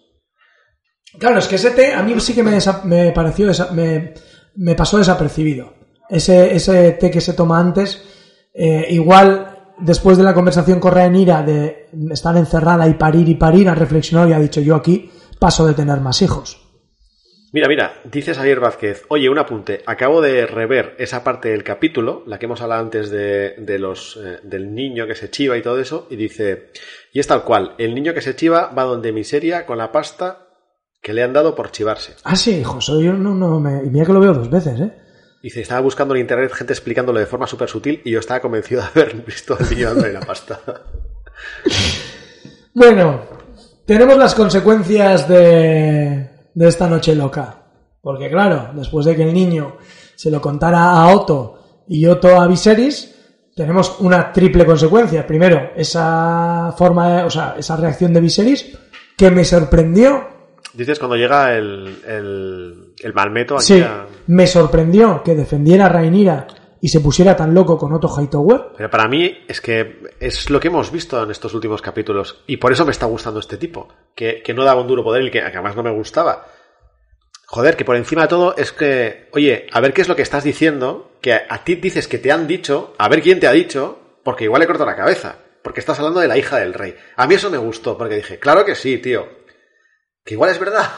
Claro, 1.19 1.39
es 1.39 1.47
que 1.47 1.57
ese 1.57 1.71
té 1.71 1.93
a 1.95 2.03
mí 2.03 2.19
sí 2.21 2.35
que 2.35 2.43
me, 2.43 2.59
me 2.85 3.13
pareció, 3.13 3.49
desa- 3.49 3.71
me, 3.71 4.15
me 4.57 4.75
pasó 4.75 4.99
desapercibido. 4.99 5.75
Ese, 6.09 6.55
ese 6.55 6.93
té 6.93 7.11
que 7.11 7.21
se 7.21 7.35
toma 7.35 7.59
antes, 7.59 8.03
eh, 8.55 8.87
igual 8.91 9.75
después 9.79 10.17
de 10.17 10.25
la 10.25 10.35
conversación 10.35 10.81
con 10.81 10.93
Rhaenyra 10.93 11.43
de 11.43 11.89
estar 12.11 12.37
encerrada 12.37 12.89
y 12.89 12.95
parir 12.95 13.29
y 13.29 13.35
parir, 13.35 13.69
ha 13.69 13.75
reflexionado 13.75 14.29
y 14.29 14.33
ha 14.33 14.39
dicho 14.39 14.61
yo 14.61 14.75
aquí 14.75 15.11
paso 15.39 15.67
de 15.67 15.75
tener 15.75 16.01
más 16.01 16.23
hijos. 16.23 16.63
Mira, 17.53 17.69
mira, 17.69 18.01
dice 18.05 18.35
Xavier 18.35 18.61
Vázquez, 18.61 19.05
oye, 19.09 19.31
un 19.31 19.39
apunte, 19.39 19.83
acabo 19.87 20.21
de 20.21 20.47
rever 20.47 20.95
esa 20.99 21.23
parte 21.23 21.51
del 21.51 21.63
capítulo, 21.63 22.23
la 22.27 22.39
que 22.39 22.47
hemos 22.47 22.61
hablado 22.61 22.83
antes 22.83 23.11
de, 23.11 23.55
de 23.59 23.79
los, 23.79 24.19
eh, 24.23 24.41
del 24.43 24.75
niño 24.75 25.07
que 25.07 25.15
se 25.15 25.31
chiva 25.31 25.57
y 25.57 25.63
todo 25.63 25.79
eso, 25.79 26.07
y 26.11 26.17
dice, 26.17 26.71
y 27.13 27.21
es 27.21 27.27
tal 27.27 27.45
cual, 27.45 27.75
el 27.79 27.95
niño 27.95 28.13
que 28.15 28.21
se 28.21 28.37
chiva 28.37 28.73
va 28.77 28.83
donde 28.83 29.13
miseria 29.13 29.65
con 29.65 29.79
la 29.79 29.93
pasta 29.93 30.46
que 31.07 31.13
le 31.13 31.23
han 31.23 31.33
dado 31.33 31.55
por 31.55 31.71
chivarse. 31.71 32.17
Ah, 32.25 32.35
sí, 32.35 32.57
hijo, 32.57 32.81
yo 32.81 33.13
no, 33.13 33.33
no 33.33 33.61
me... 33.61 33.85
Y 33.85 33.91
mira 33.91 34.05
que 34.05 34.13
lo 34.13 34.19
veo 34.19 34.35
dos 34.35 34.51
veces, 34.51 34.81
¿eh? 34.81 34.93
Dice, 35.41 35.61
estaba 35.61 35.81
buscando 35.81 36.17
en 36.17 36.23
internet 36.23 36.53
gente 36.53 36.73
explicándolo 36.73 37.21
de 37.21 37.27
forma 37.27 37.47
súper 37.47 37.69
sutil 37.69 38.03
y 38.05 38.11
yo 38.11 38.19
estaba 38.19 38.41
convencido 38.41 38.83
de 38.83 38.89
haber 38.89 39.15
visto 39.25 39.57
al 39.57 39.71
niño 39.71 39.91
dándole 39.91 40.13
la 40.13 40.21
pasta. 40.21 40.61
Bueno, 42.75 43.23
tenemos 43.87 44.19
las 44.19 44.35
consecuencias 44.35 45.27
de, 45.29 46.29
de 46.53 46.69
esta 46.69 46.89
noche 46.89 47.15
loca. 47.15 47.63
Porque 48.03 48.29
claro, 48.29 48.73
después 48.75 49.07
de 49.07 49.17
que 49.17 49.23
el 49.23 49.33
niño 49.33 49.77
se 50.15 50.31
lo 50.31 50.43
contara 50.43 50.91
a 50.91 51.09
Otto 51.15 51.85
y 51.89 52.05
Otto 52.05 52.39
a 52.39 52.47
Viserys, 52.47 53.15
tenemos 53.55 53.99
una 54.01 54.31
triple 54.31 54.67
consecuencia. 54.67 55.27
Primero, 55.27 55.71
esa 55.75 56.75
forma, 56.77 57.25
o 57.25 57.31
sea, 57.31 57.55
esa 57.57 57.77
reacción 57.77 58.13
de 58.13 58.21
Viserys 58.21 58.77
que 59.17 59.31
me 59.31 59.45
sorprendió. 59.45 60.36
Dices 60.77 60.99
cuando 60.99 61.17
llega 61.17 61.55
el, 61.57 62.03
el, 62.07 62.95
el 63.03 63.15
malmeto 63.15 63.57
aquí 63.57 63.65
Sí, 63.65 63.81
a- 63.81 64.07
me 64.27 64.47
sorprendió 64.47 65.23
que 65.25 65.35
defendiera 65.35 65.87
a 65.87 65.89
Rhaenyra 65.89 66.47
y 66.81 66.89
se 66.89 67.01
pusiera 67.01 67.35
tan 67.35 67.55
loco 67.55 67.79
con 67.79 67.93
Otto 67.95 68.09
Hightower. 68.09 68.61
Pero 68.77 68.91
para 68.91 69.09
mí 69.09 69.39
es 69.49 69.61
que 69.61 70.01
es 70.21 70.51
lo 70.51 70.61
que 70.61 70.69
hemos 70.69 70.93
visto 70.93 71.23
en 71.23 71.31
estos 71.31 71.55
últimos 71.55 71.81
capítulos. 71.83 72.43
Y 72.47 72.59
por 72.59 72.73
eso 72.73 72.85
me 72.85 72.91
está 72.93 73.07
gustando 73.07 73.41
este 73.41 73.57
tipo. 73.57 73.89
Que, 74.15 74.43
que 74.43 74.53
no 74.55 74.63
daba 74.65 74.83
un 74.83 74.87
duro 74.87 75.03
poder 75.03 75.23
y 75.25 75.31
que, 75.31 75.41
que 75.41 75.47
además 75.47 75.75
no 75.75 75.83
me 75.83 75.91
gustaba. 75.91 76.47
Joder, 77.47 77.77
que 77.77 77.85
por 77.85 77.97
encima 77.97 78.23
de 78.23 78.29
todo 78.29 78.55
es 78.57 78.73
que, 78.73 79.29
oye, 79.33 79.67
a 79.73 79.81
ver 79.81 79.93
qué 79.95 80.03
es 80.03 80.09
lo 80.09 80.17
que 80.17 80.23
estás 80.23 80.43
diciendo, 80.45 81.13
que 81.21 81.33
a, 81.33 81.47
a 81.49 81.65
ti 81.65 81.77
dices 81.77 82.09
que 82.09 82.19
te 82.19 82.33
han 82.33 82.47
dicho, 82.47 82.93
a 82.99 83.09
ver 83.09 83.23
quién 83.23 83.39
te 83.41 83.47
ha 83.47 83.53
dicho, 83.53 83.99
porque 84.25 84.45
igual 84.45 84.61
le 84.61 84.67
corto 84.67 84.85
la 84.85 84.97
cabeza. 84.97 85.37
Porque 85.63 85.81
estás 85.81 85.99
hablando 85.99 86.21
de 86.21 86.29
la 86.29 86.37
hija 86.37 86.59
del 86.59 86.75
rey. 86.75 86.95
A 87.17 87.27
mí 87.27 87.35
eso 87.37 87.51
me 87.51 87.59
gustó, 87.59 87.97
porque 87.97 88.17
dije, 88.17 88.39
claro 88.39 88.65
que 88.65 88.75
sí, 88.75 88.99
tío. 88.99 89.27
Que 90.27 90.35
igual 90.35 90.51
es 90.51 90.59
verdad. 90.59 90.91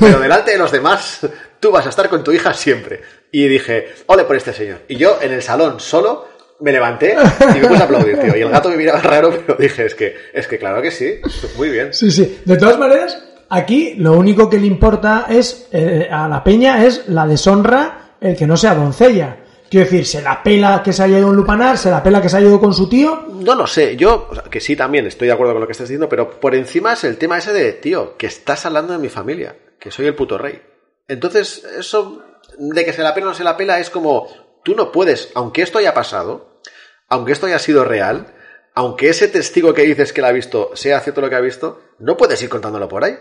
Pero 0.00 0.18
delante 0.18 0.50
de 0.50 0.58
los 0.58 0.72
demás, 0.72 1.20
tú 1.60 1.70
vas 1.70 1.86
a 1.86 1.88
estar 1.88 2.08
con 2.08 2.22
tu 2.24 2.32
hija 2.32 2.52
siempre. 2.52 3.00
Y 3.30 3.46
dije, 3.46 3.94
ole 4.06 4.24
por 4.24 4.36
este 4.36 4.52
señor. 4.52 4.80
Y 4.88 4.96
yo 4.96 5.18
en 5.22 5.32
el 5.32 5.40
salón 5.40 5.78
solo 5.78 6.28
me 6.60 6.72
levanté 6.72 7.16
y 7.56 7.60
me 7.60 7.76
a 7.76 7.84
aplaudir, 7.84 8.18
tío. 8.18 8.36
Y 8.36 8.42
el 8.42 8.50
gato 8.50 8.68
me 8.68 8.76
miraba 8.76 9.00
raro, 9.00 9.30
pero 9.30 9.56
dije, 9.58 9.86
es 9.86 9.94
que, 9.94 10.16
es 10.34 10.48
que 10.48 10.58
claro 10.58 10.82
que 10.82 10.90
sí. 10.90 11.20
Muy 11.56 11.70
bien. 11.70 11.94
Sí, 11.94 12.10
sí. 12.10 12.40
De 12.44 12.56
todas 12.56 12.76
maneras, 12.78 13.22
aquí 13.48 13.94
lo 13.98 14.14
único 14.14 14.50
que 14.50 14.58
le 14.58 14.66
importa 14.66 15.26
es 15.28 15.68
eh, 15.70 16.08
a 16.10 16.28
la 16.28 16.42
peña 16.42 16.84
es 16.84 17.08
la 17.08 17.26
deshonra 17.26 18.16
el 18.20 18.36
que 18.36 18.46
no 18.48 18.56
sea 18.56 18.74
doncella. 18.74 19.36
Quiero 19.72 19.86
decir, 19.86 20.04
se 20.04 20.20
la 20.20 20.42
pela 20.42 20.82
que 20.82 20.92
se 20.92 21.02
haya 21.02 21.16
ido 21.16 21.28
un 21.28 21.36
lupanar, 21.36 21.78
se 21.78 21.90
la 21.90 22.02
pela 22.02 22.20
que 22.20 22.28
se 22.28 22.36
haya 22.36 22.46
ido 22.46 22.60
con 22.60 22.74
su 22.74 22.90
tío. 22.90 23.24
No 23.26 23.54
lo 23.54 23.66
sé, 23.66 23.96
yo, 23.96 24.28
que 24.50 24.60
sí 24.60 24.76
también 24.76 25.06
estoy 25.06 25.28
de 25.28 25.32
acuerdo 25.32 25.54
con 25.54 25.62
lo 25.62 25.66
que 25.66 25.72
estás 25.72 25.88
diciendo, 25.88 26.10
pero 26.10 26.28
por 26.28 26.54
encima 26.54 26.92
es 26.92 27.04
el 27.04 27.16
tema 27.16 27.38
ese 27.38 27.54
de, 27.54 27.72
tío, 27.72 28.18
que 28.18 28.26
estás 28.26 28.66
hablando 28.66 28.92
de 28.92 28.98
mi 28.98 29.08
familia, 29.08 29.56
que 29.80 29.90
soy 29.90 30.04
el 30.04 30.14
puto 30.14 30.36
rey. 30.36 30.60
Entonces, 31.08 31.64
eso 31.78 32.22
de 32.58 32.84
que 32.84 32.92
se 32.92 33.00
la 33.00 33.14
pela 33.14 33.28
o 33.28 33.30
no 33.30 33.34
se 33.34 33.44
la 33.44 33.56
pela 33.56 33.78
es 33.78 33.88
como, 33.88 34.28
tú 34.62 34.74
no 34.74 34.92
puedes, 34.92 35.30
aunque 35.34 35.62
esto 35.62 35.78
haya 35.78 35.94
pasado, 35.94 36.60
aunque 37.08 37.32
esto 37.32 37.46
haya 37.46 37.58
sido 37.58 37.82
real, 37.82 38.26
aunque 38.74 39.08
ese 39.08 39.26
testigo 39.26 39.72
que 39.72 39.84
dices 39.84 40.12
que 40.12 40.20
la 40.20 40.28
ha 40.28 40.32
visto 40.32 40.72
sea 40.74 41.00
cierto 41.00 41.22
lo 41.22 41.30
que 41.30 41.36
ha 41.36 41.40
visto, 41.40 41.80
no 41.98 42.18
puedes 42.18 42.42
ir 42.42 42.50
contándolo 42.50 42.90
por 42.90 43.04
ahí. 43.04 43.18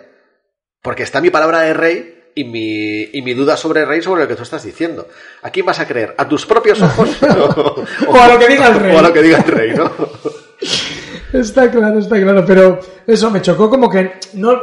Porque 0.82 1.04
está 1.04 1.22
mi 1.22 1.30
palabra 1.30 1.62
de 1.62 1.74
rey 1.74 2.21
y 2.36 2.44
mi, 2.44 3.04
y 3.14 3.22
mi 3.22 3.34
duda 3.34 3.58
sobre 3.58 3.86
rey 3.86 4.02
sobre 4.02 4.22
lo 4.22 4.28
que 4.28 4.36
tú 4.36 4.44
estás 4.44 4.64
diciendo. 4.64 5.08
¿A 5.42 5.50
quién 5.50 5.66
vas 5.66 5.80
a 5.80 5.88
creer? 5.88 6.16
¿A 6.18 6.28
tus 6.28 6.46
propios 6.46 6.82
ojos? 6.82 7.10
O 8.08 8.20
a 8.20 8.28
lo 8.28 8.40
que 8.40 8.48
diga 8.48 8.68
el 8.68 8.76
rey. 8.76 8.96
O 8.96 9.00
a 9.00 9.02
lo 9.02 9.14
que 9.14 9.22
diga 9.22 9.38
el 9.38 9.52
rey, 9.52 9.74
¿no? 9.76 9.92
Está 11.34 11.72
claro, 11.72 12.00
está 12.00 12.22
claro. 12.22 12.44
Pero 12.46 12.80
eso 13.08 13.32
me 13.32 13.42
chocó 13.42 13.70
como 13.70 13.90
que 13.90 14.14
no. 14.34 14.54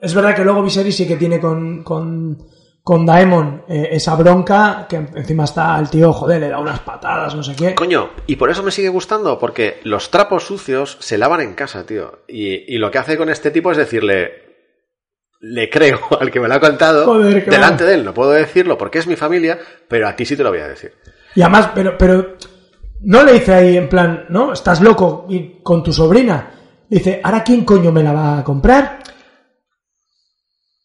Es 0.00 0.14
verdad 0.14 0.34
que 0.34 0.44
luego 0.44 0.62
Viserys 0.62 0.96
sí 0.96 1.08
que 1.08 1.16
tiene 1.16 1.40
con, 1.40 1.82
con, 1.82 2.38
con 2.84 3.04
Daemon 3.04 3.64
eh, 3.68 3.88
esa 3.92 4.14
bronca, 4.14 4.86
que 4.88 4.96
encima 4.96 5.44
está 5.44 5.76
el 5.78 5.90
tío, 5.90 6.12
joder, 6.12 6.40
le 6.40 6.48
da 6.48 6.60
unas 6.60 6.80
patadas, 6.80 7.34
no 7.34 7.42
sé 7.42 7.56
qué. 7.56 7.74
Coño, 7.74 8.10
y 8.26 8.36
por 8.36 8.48
eso 8.48 8.62
me 8.62 8.70
sigue 8.70 8.90
gustando, 8.90 9.38
porque 9.40 9.80
los 9.82 10.10
trapos 10.10 10.44
sucios 10.44 10.98
se 11.00 11.18
lavan 11.18 11.40
en 11.40 11.54
casa, 11.54 11.84
tío. 11.84 12.20
Y, 12.28 12.72
y 12.72 12.78
lo 12.78 12.92
que 12.92 12.98
hace 12.98 13.16
con 13.16 13.28
este 13.28 13.50
tipo 13.50 13.72
es 13.72 13.76
decirle, 13.76 14.47
le 15.40 15.70
creo 15.70 16.00
al 16.20 16.30
que 16.30 16.40
me 16.40 16.48
lo 16.48 16.54
ha 16.54 16.60
contado, 16.60 17.04
Joder, 17.04 17.44
delante 17.48 17.84
de 17.84 17.94
él, 17.94 18.04
no 18.04 18.14
puedo 18.14 18.30
decirlo 18.30 18.76
porque 18.76 18.98
es 18.98 19.06
mi 19.06 19.16
familia, 19.16 19.58
pero 19.88 20.08
a 20.08 20.16
ti 20.16 20.24
sí 20.24 20.36
te 20.36 20.42
lo 20.42 20.50
voy 20.50 20.60
a 20.60 20.68
decir. 20.68 20.92
Y 21.34 21.42
además, 21.42 21.70
pero, 21.74 21.96
pero 21.96 22.36
no 23.02 23.22
le 23.22 23.34
dice 23.34 23.54
ahí 23.54 23.76
en 23.76 23.88
plan, 23.88 24.26
¿no? 24.28 24.52
Estás 24.52 24.80
loco 24.80 25.26
y 25.28 25.60
con 25.62 25.82
tu 25.82 25.92
sobrina. 25.92 26.50
Dice, 26.88 27.20
¿ahora 27.22 27.44
quién 27.44 27.64
coño 27.64 27.92
me 27.92 28.02
la 28.02 28.12
va 28.12 28.38
a 28.38 28.44
comprar? 28.44 29.00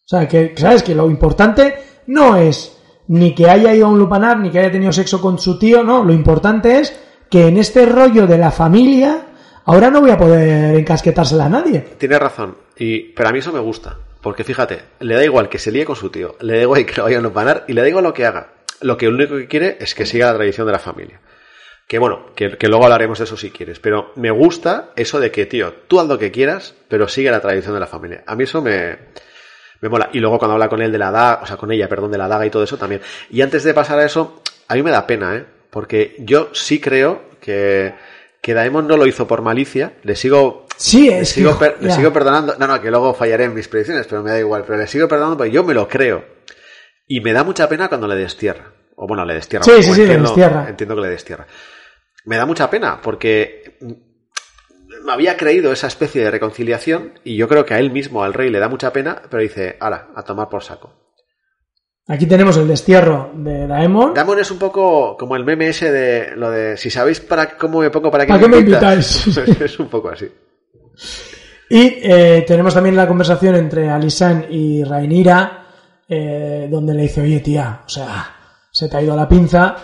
O 0.05 0.07
sea, 0.07 0.27
que, 0.27 0.53
¿sabes? 0.57 0.83
Que 0.83 0.93
lo 0.93 1.09
importante 1.09 1.75
no 2.07 2.35
es 2.35 2.77
ni 3.07 3.33
que 3.33 3.49
haya 3.49 3.73
ido 3.73 3.87
a 3.87 3.89
un 3.89 3.99
lupanar, 3.99 4.37
ni 4.37 4.51
que 4.51 4.59
haya 4.59 4.71
tenido 4.71 4.91
sexo 4.91 5.21
con 5.21 5.39
su 5.39 5.57
tío, 5.57 5.83
no. 5.83 6.03
Lo 6.03 6.13
importante 6.13 6.79
es 6.79 6.99
que 7.29 7.47
en 7.47 7.57
este 7.57 7.85
rollo 7.85 8.27
de 8.27 8.37
la 8.37 8.51
familia, 8.51 9.27
ahora 9.65 9.89
no 9.89 10.01
voy 10.01 10.11
a 10.11 10.17
poder 10.17 10.75
encasquetársela 10.75 11.45
a 11.45 11.49
nadie. 11.49 11.79
Tienes 11.97 12.19
razón, 12.19 12.57
y, 12.77 13.13
pero 13.13 13.29
a 13.29 13.31
mí 13.31 13.39
eso 13.39 13.51
me 13.51 13.59
gusta. 13.59 13.97
Porque 14.23 14.45
fíjate, 14.45 14.83
le 15.01 15.15
da 15.15 15.23
igual 15.23 15.49
que 15.49 15.59
se 15.59 15.69
líe 15.69 15.83
con 15.83 15.97
su 15.97 16.09
tío, 16.09 16.37
le 16.39 16.55
da 16.55 16.61
igual 16.61 16.85
que 16.85 16.95
lo 16.95 17.03
vayan 17.03 17.19
a 17.19 17.23
lupanar 17.23 17.65
y 17.67 17.73
le 17.73 17.81
da 17.81 17.89
igual 17.89 18.05
lo 18.05 18.13
que 18.13 18.25
haga. 18.25 18.53
Lo 18.79 18.97
que 18.97 19.09
único 19.09 19.35
que 19.35 19.49
quiere 19.49 19.77
es 19.81 19.93
que 19.93 20.05
siga 20.05 20.27
la 20.27 20.35
tradición 20.35 20.65
de 20.65 20.71
la 20.71 20.79
familia. 20.79 21.19
Que 21.87 21.99
bueno, 21.99 22.27
que, 22.33 22.57
que 22.57 22.69
luego 22.69 22.85
hablaremos 22.85 23.19
de 23.19 23.25
eso 23.25 23.35
si 23.35 23.51
quieres. 23.51 23.79
Pero 23.79 24.13
me 24.15 24.31
gusta 24.31 24.91
eso 24.95 25.19
de 25.19 25.29
que, 25.29 25.45
tío, 25.45 25.73
tú 25.87 25.99
haz 25.99 26.07
lo 26.07 26.17
que 26.17 26.31
quieras, 26.31 26.73
pero 26.87 27.09
sigue 27.09 27.29
la 27.31 27.41
tradición 27.41 27.73
de 27.73 27.81
la 27.81 27.87
familia. 27.87 28.23
A 28.25 28.35
mí 28.37 28.45
eso 28.45 28.61
me, 28.61 28.97
me 29.81 29.89
mola. 29.89 30.09
Y 30.13 30.19
luego 30.19 30.39
cuando 30.39 30.53
habla 30.53 30.69
con 30.69 30.81
él 30.81 30.93
de 30.93 30.97
la 30.97 31.11
daga, 31.11 31.43
o 31.43 31.45
sea, 31.45 31.57
con 31.57 31.71
ella, 31.73 31.89
perdón, 31.89 32.11
de 32.11 32.17
la 32.17 32.29
daga 32.29 32.45
y 32.45 32.49
todo 32.49 32.63
eso 32.63 32.77
también. 32.77 33.01
Y 33.29 33.41
antes 33.41 33.65
de 33.65 33.73
pasar 33.73 33.99
a 33.99 34.05
eso, 34.05 34.41
a 34.69 34.75
mí 34.75 34.83
me 34.83 34.91
da 34.91 35.05
pena, 35.05 35.35
¿eh? 35.35 35.45
Porque 35.69 36.15
yo 36.19 36.49
sí 36.53 36.79
creo 36.79 37.23
que, 37.41 37.93
que 38.41 38.53
Daemon 38.53 38.87
no 38.87 38.95
lo 38.95 39.05
hizo 39.05 39.27
por 39.27 39.41
malicia. 39.41 39.93
Le 40.03 40.15
sigo 40.15 40.62
Sí, 40.77 41.09
le 41.09 41.19
es 41.19 41.29
sigo, 41.29 41.57
que... 41.57 41.65
per- 41.65 41.77
le 41.81 41.91
sigo 41.91 42.11
perdonando. 42.11 42.55
No, 42.59 42.67
no, 42.67 42.81
que 42.81 42.89
luego 42.89 43.13
fallaré 43.13 43.45
en 43.45 43.53
mis 43.53 43.67
predicciones, 43.67 44.05
pero 44.07 44.23
me 44.23 44.31
da 44.31 44.39
igual. 44.39 44.63
Pero 44.65 44.77
le 44.79 44.87
sigo 44.87 45.07
perdonando 45.07 45.37
porque 45.37 45.51
yo 45.51 45.63
me 45.63 45.73
lo 45.73 45.87
creo. 45.87 46.23
Y 47.07 47.21
me 47.21 47.33
da 47.33 47.43
mucha 47.43 47.67
pena 47.69 47.87
cuando 47.89 48.07
le 48.07 48.15
destierra. 48.15 48.73
O 48.95 49.07
bueno, 49.07 49.25
le 49.25 49.33
destierra. 49.33 49.63
Sí, 49.65 49.83
sí, 49.83 49.93
sí, 49.93 50.05
le 50.05 50.17
destierra. 50.17 50.67
Entiendo 50.69 50.95
que 50.95 51.01
le 51.01 51.09
destierra. 51.09 51.47
Me 52.25 52.37
da 52.37 52.45
mucha 52.45 52.69
pena 52.69 53.01
porque 53.01 53.77
me 55.03 55.11
había 55.11 55.35
creído 55.35 55.71
esa 55.73 55.87
especie 55.87 56.23
de 56.23 56.31
reconciliación 56.31 57.19
y 57.23 57.35
yo 57.35 57.47
creo 57.47 57.65
que 57.65 57.73
a 57.73 57.79
él 57.79 57.91
mismo, 57.91 58.23
al 58.23 58.33
rey, 58.33 58.49
le 58.49 58.59
da 58.59 58.69
mucha 58.69 58.93
pena, 58.93 59.21
pero 59.29 59.41
dice, 59.41 59.75
ala, 59.79 60.09
a 60.15 60.23
tomar 60.23 60.47
por 60.49 60.63
saco. 60.63 60.93
Aquí 62.07 62.25
tenemos 62.25 62.57
el 62.57 62.67
destierro 62.67 63.31
de 63.33 63.65
Daemon. 63.67 64.13
Damon 64.13 64.39
es 64.39 64.51
un 64.51 64.59
poco 64.59 65.15
como 65.17 65.35
el 65.37 65.45
meme 65.45 65.69
ese 65.69 65.91
de 65.91 66.35
lo 66.35 66.51
de 66.51 66.75
si 66.77 66.89
sabéis 66.89 67.19
para 67.21 67.57
cómo 67.57 67.79
me 67.79 67.89
pongo 67.89 68.11
para 68.11 68.25
qué, 68.25 68.29
¿Para 68.33 68.43
qué 68.43 68.49
me 68.49 68.57
invitas?". 68.59 69.25
invitáis? 69.27 69.61
es 69.61 69.79
un 69.79 69.87
poco 69.89 70.09
así. 70.09 70.29
Y 71.69 71.99
eh, 72.01 72.43
tenemos 72.47 72.73
también 72.73 72.95
la 72.95 73.07
conversación 73.07 73.55
entre 73.55 73.89
Alisan 73.89 74.45
y 74.49 74.83
Rhaenyra, 74.83 75.67
eh, 76.07 76.67
donde 76.69 76.93
le 76.93 77.03
dice, 77.03 77.21
oye 77.21 77.39
tía, 77.39 77.81
o 77.85 77.89
sea, 77.89 78.35
se 78.71 78.87
te 78.87 78.97
ha 78.97 79.01
ido 79.01 79.15
la 79.15 79.27
pinza, 79.27 79.75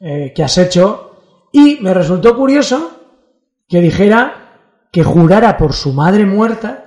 eh, 0.00 0.32
¿qué 0.34 0.44
has 0.44 0.58
hecho? 0.58 1.48
Y 1.52 1.78
me 1.80 1.94
resultó 1.94 2.36
curioso 2.36 2.90
que 3.68 3.80
dijera 3.80 4.88
que 4.92 5.02
jurara 5.02 5.56
por 5.56 5.72
su 5.72 5.92
madre 5.92 6.26
muerta 6.26 6.84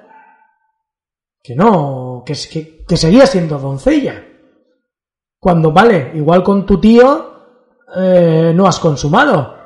que 1.47 1.55
no, 1.55 2.23
que, 2.25 2.33
que, 2.51 2.83
que 2.85 2.97
seguía 2.97 3.25
siendo 3.25 3.57
doncella. 3.57 4.21
Cuando, 5.39 5.71
vale, 5.71 6.11
igual 6.15 6.43
con 6.43 6.65
tu 6.65 6.77
tío 6.77 7.37
eh, 7.95 8.51
no 8.53 8.67
has 8.67 8.79
consumado. 8.79 9.56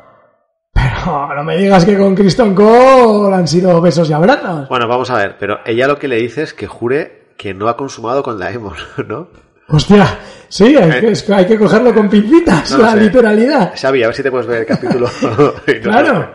No 1.05 1.43
me 1.43 1.57
digas 1.57 1.85
que 1.85 1.97
con 1.97 2.15
Kristen 2.15 2.53
Cole 2.55 3.35
han 3.35 3.47
sido 3.47 3.79
besos 3.81 4.09
y 4.09 4.13
abrazos. 4.13 4.67
Bueno, 4.69 4.87
vamos 4.87 5.09
a 5.09 5.15
ver, 5.17 5.35
pero 5.39 5.59
ella 5.65 5.87
lo 5.87 5.97
que 5.97 6.07
le 6.07 6.17
dice 6.17 6.43
es 6.43 6.53
que 6.53 6.67
jure 6.67 7.33
que 7.37 7.53
no 7.53 7.67
ha 7.69 7.77
consumado 7.77 8.21
con 8.23 8.37
Daemon, 8.39 8.75
¿no? 9.07 9.29
Hostia, 9.69 10.19
sí, 10.49 10.75
hay 10.75 10.99
que, 10.99 11.11
es 11.11 11.23
que 11.23 11.33
hay 11.33 11.45
que 11.47 11.57
cogerlo 11.57 11.93
con 11.93 12.09
pincitas, 12.09 12.71
No 12.71 12.79
la 12.79 12.91
sé. 12.91 12.97
literalidad. 13.01 13.73
Xavi, 13.79 14.03
a 14.03 14.07
ver 14.07 14.15
si 14.15 14.23
te 14.23 14.29
puedes 14.31 14.45
ver 14.47 14.59
el 14.59 14.65
capítulo. 14.65 15.07
Claro, 15.81 16.29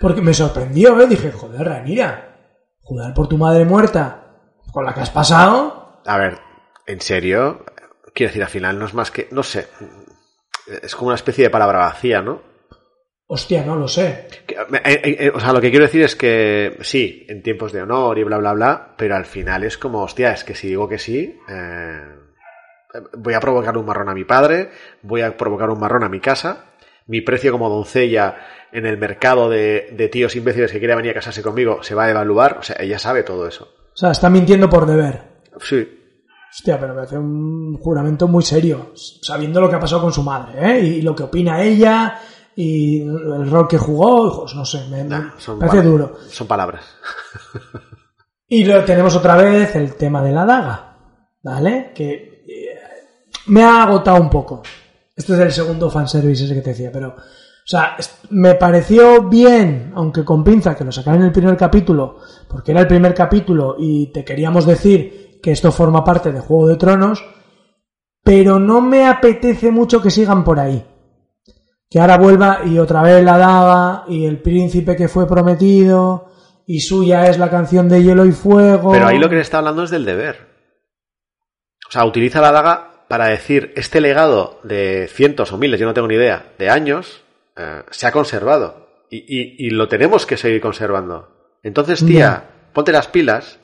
porque 0.00 0.20
me 0.20 0.34
sorprendió, 0.34 1.00
¿eh? 1.00 1.06
Dije, 1.06 1.32
joder, 1.32 1.66
Ranira, 1.66 2.36
jurar 2.82 3.14
por 3.14 3.28
tu 3.28 3.38
madre 3.38 3.64
muerta 3.64 4.24
con 4.72 4.84
la 4.84 4.92
que 4.92 5.00
has 5.00 5.10
pasado. 5.10 6.00
A 6.04 6.18
ver, 6.18 6.38
¿en 6.86 7.00
serio? 7.00 7.64
Quiero 8.14 8.28
decir, 8.30 8.42
al 8.42 8.50
final 8.50 8.78
no 8.78 8.84
es 8.84 8.92
más 8.94 9.10
que, 9.10 9.28
no 9.30 9.42
sé, 9.42 9.68
es 10.82 10.94
como 10.94 11.06
una 11.08 11.14
especie 11.16 11.44
de 11.44 11.50
palabra 11.50 11.78
vacía, 11.78 12.20
¿no? 12.20 12.42
Hostia, 13.34 13.64
no 13.64 13.76
lo 13.76 13.88
sé. 13.88 14.26
Eh, 14.46 14.56
eh, 14.84 15.16
eh, 15.20 15.32
o 15.34 15.40
sea, 15.40 15.54
lo 15.54 15.60
que 15.62 15.70
quiero 15.70 15.86
decir 15.86 16.02
es 16.02 16.14
que 16.14 16.76
sí, 16.82 17.24
en 17.30 17.42
tiempos 17.42 17.72
de 17.72 17.80
honor 17.80 18.18
y 18.18 18.24
bla, 18.24 18.36
bla, 18.36 18.52
bla, 18.52 18.94
pero 18.94 19.16
al 19.16 19.24
final 19.24 19.64
es 19.64 19.78
como, 19.78 20.02
hostia, 20.02 20.32
es 20.32 20.44
que 20.44 20.54
si 20.54 20.68
digo 20.68 20.86
que 20.86 20.98
sí, 20.98 21.40
eh, 21.48 22.02
voy 23.16 23.32
a 23.32 23.40
provocar 23.40 23.78
un 23.78 23.86
marrón 23.86 24.10
a 24.10 24.14
mi 24.14 24.24
padre, 24.24 24.68
voy 25.00 25.22
a 25.22 25.34
provocar 25.34 25.70
un 25.70 25.80
marrón 25.80 26.04
a 26.04 26.10
mi 26.10 26.20
casa, 26.20 26.66
mi 27.06 27.22
precio 27.22 27.52
como 27.52 27.70
doncella 27.70 28.36
en 28.70 28.84
el 28.84 28.98
mercado 28.98 29.48
de, 29.48 29.88
de 29.96 30.08
tíos 30.08 30.36
imbéciles 30.36 30.70
que 30.70 30.78
quieren 30.78 30.98
venir 30.98 31.12
a 31.12 31.14
casarse 31.14 31.42
conmigo 31.42 31.82
se 31.82 31.94
va 31.94 32.04
a 32.04 32.10
evaluar, 32.10 32.58
o 32.58 32.62
sea, 32.62 32.76
ella 32.80 32.98
sabe 32.98 33.22
todo 33.22 33.48
eso. 33.48 33.64
O 33.94 33.96
sea, 33.96 34.10
está 34.10 34.28
mintiendo 34.28 34.68
por 34.68 34.84
deber. 34.84 35.22
Sí, 35.58 35.88
Hostia, 36.54 36.78
pero 36.78 36.94
me 36.94 37.00
hace 37.00 37.16
un 37.16 37.78
juramento 37.78 38.28
muy 38.28 38.42
serio, 38.42 38.92
sabiendo 38.94 39.58
lo 39.58 39.70
que 39.70 39.76
ha 39.76 39.80
pasado 39.80 40.02
con 40.02 40.12
su 40.12 40.22
madre, 40.22 40.76
¿eh? 40.76 40.80
Y 40.80 41.00
lo 41.00 41.14
que 41.14 41.22
opina 41.22 41.62
ella, 41.62 42.20
y 42.56 43.00
el 43.00 43.50
rol 43.50 43.68
que 43.68 43.78
jugó, 43.78 44.26
hijos, 44.26 44.54
no 44.54 44.64
sé, 44.64 44.86
me, 44.88 45.04
me 45.04 45.10
Nah, 45.10 45.30
son 45.38 45.58
parece 45.58 45.82
duro. 45.82 46.16
Son 46.28 46.46
palabras. 46.46 46.84
Y 48.48 48.64
lo 48.64 48.84
tenemos 48.84 49.16
otra 49.16 49.36
vez 49.36 49.74
el 49.76 49.94
tema 49.94 50.22
de 50.22 50.32
la 50.32 50.44
daga, 50.44 50.96
¿vale? 51.42 51.92
Que 51.94 52.44
eh, 52.46 52.78
me 53.46 53.62
ha 53.62 53.84
agotado 53.84 54.20
un 54.20 54.28
poco. 54.28 54.62
Este 55.16 55.32
es 55.32 55.38
el 55.38 55.52
segundo 55.52 55.90
fanservice 55.90 56.44
ese 56.44 56.54
que 56.54 56.60
te 56.60 56.70
decía, 56.70 56.90
pero... 56.92 57.14
O 57.64 57.64
sea, 57.64 57.96
me 58.30 58.56
pareció 58.56 59.22
bien, 59.22 59.92
aunque 59.94 60.24
con 60.24 60.42
pinza, 60.42 60.74
que 60.74 60.84
lo 60.84 60.90
sacaran 60.90 61.20
en 61.20 61.26
el 61.28 61.32
primer 61.32 61.56
capítulo, 61.56 62.18
porque 62.48 62.72
era 62.72 62.80
el 62.80 62.88
primer 62.88 63.14
capítulo 63.14 63.76
y 63.78 64.12
te 64.12 64.24
queríamos 64.24 64.66
decir 64.66 65.38
que 65.40 65.52
esto 65.52 65.70
forma 65.70 66.04
parte 66.04 66.32
de 66.32 66.40
Juego 66.40 66.68
de 66.68 66.76
Tronos, 66.76 67.24
pero 68.22 68.58
no 68.58 68.80
me 68.80 69.06
apetece 69.06 69.70
mucho 69.70 70.02
que 70.02 70.10
sigan 70.10 70.44
por 70.44 70.60
ahí. 70.60 70.84
Que 71.92 72.00
ahora 72.00 72.16
vuelva 72.16 72.60
y 72.64 72.78
otra 72.78 73.02
vez 73.02 73.22
la 73.22 73.36
daga 73.36 74.04
y 74.08 74.24
el 74.24 74.38
príncipe 74.40 74.96
que 74.96 75.08
fue 75.08 75.28
prometido 75.28 76.30
y 76.66 76.80
suya 76.80 77.26
es 77.28 77.38
la 77.38 77.50
canción 77.50 77.88
de 77.88 78.02
Hielo 78.02 78.24
y 78.24 78.32
Fuego. 78.32 78.92
Pero 78.92 79.06
ahí 79.08 79.18
lo 79.18 79.28
que 79.28 79.34
le 79.34 79.40
está 79.42 79.58
hablando 79.58 79.82
es 79.82 79.90
del 79.90 80.04
deber. 80.06 80.48
O 81.88 81.92
sea, 81.92 82.04
utiliza 82.06 82.40
la 82.40 82.52
daga 82.52 83.04
para 83.08 83.26
decir, 83.26 83.72
este 83.76 84.00
legado 84.00 84.58
de 84.62 85.06
cientos 85.12 85.52
o 85.52 85.58
miles, 85.58 85.78
yo 85.78 85.84
no 85.86 85.92
tengo 85.92 86.08
ni 86.08 86.14
idea, 86.14 86.52
de 86.58 86.70
años, 86.70 87.22
eh, 87.56 87.82
se 87.90 88.06
ha 88.06 88.12
conservado. 88.12 88.88
Y, 89.10 89.18
y- 89.28 89.66
y 89.66 89.70
lo 89.70 89.88
tenemos 89.88 90.24
que 90.24 90.38
seguir 90.38 90.62
conservando. 90.62 91.28
Entonces, 91.62 92.02
tía, 92.06 92.44
ponte 92.72 92.92
las 92.92 93.08
pilas, 93.08 93.58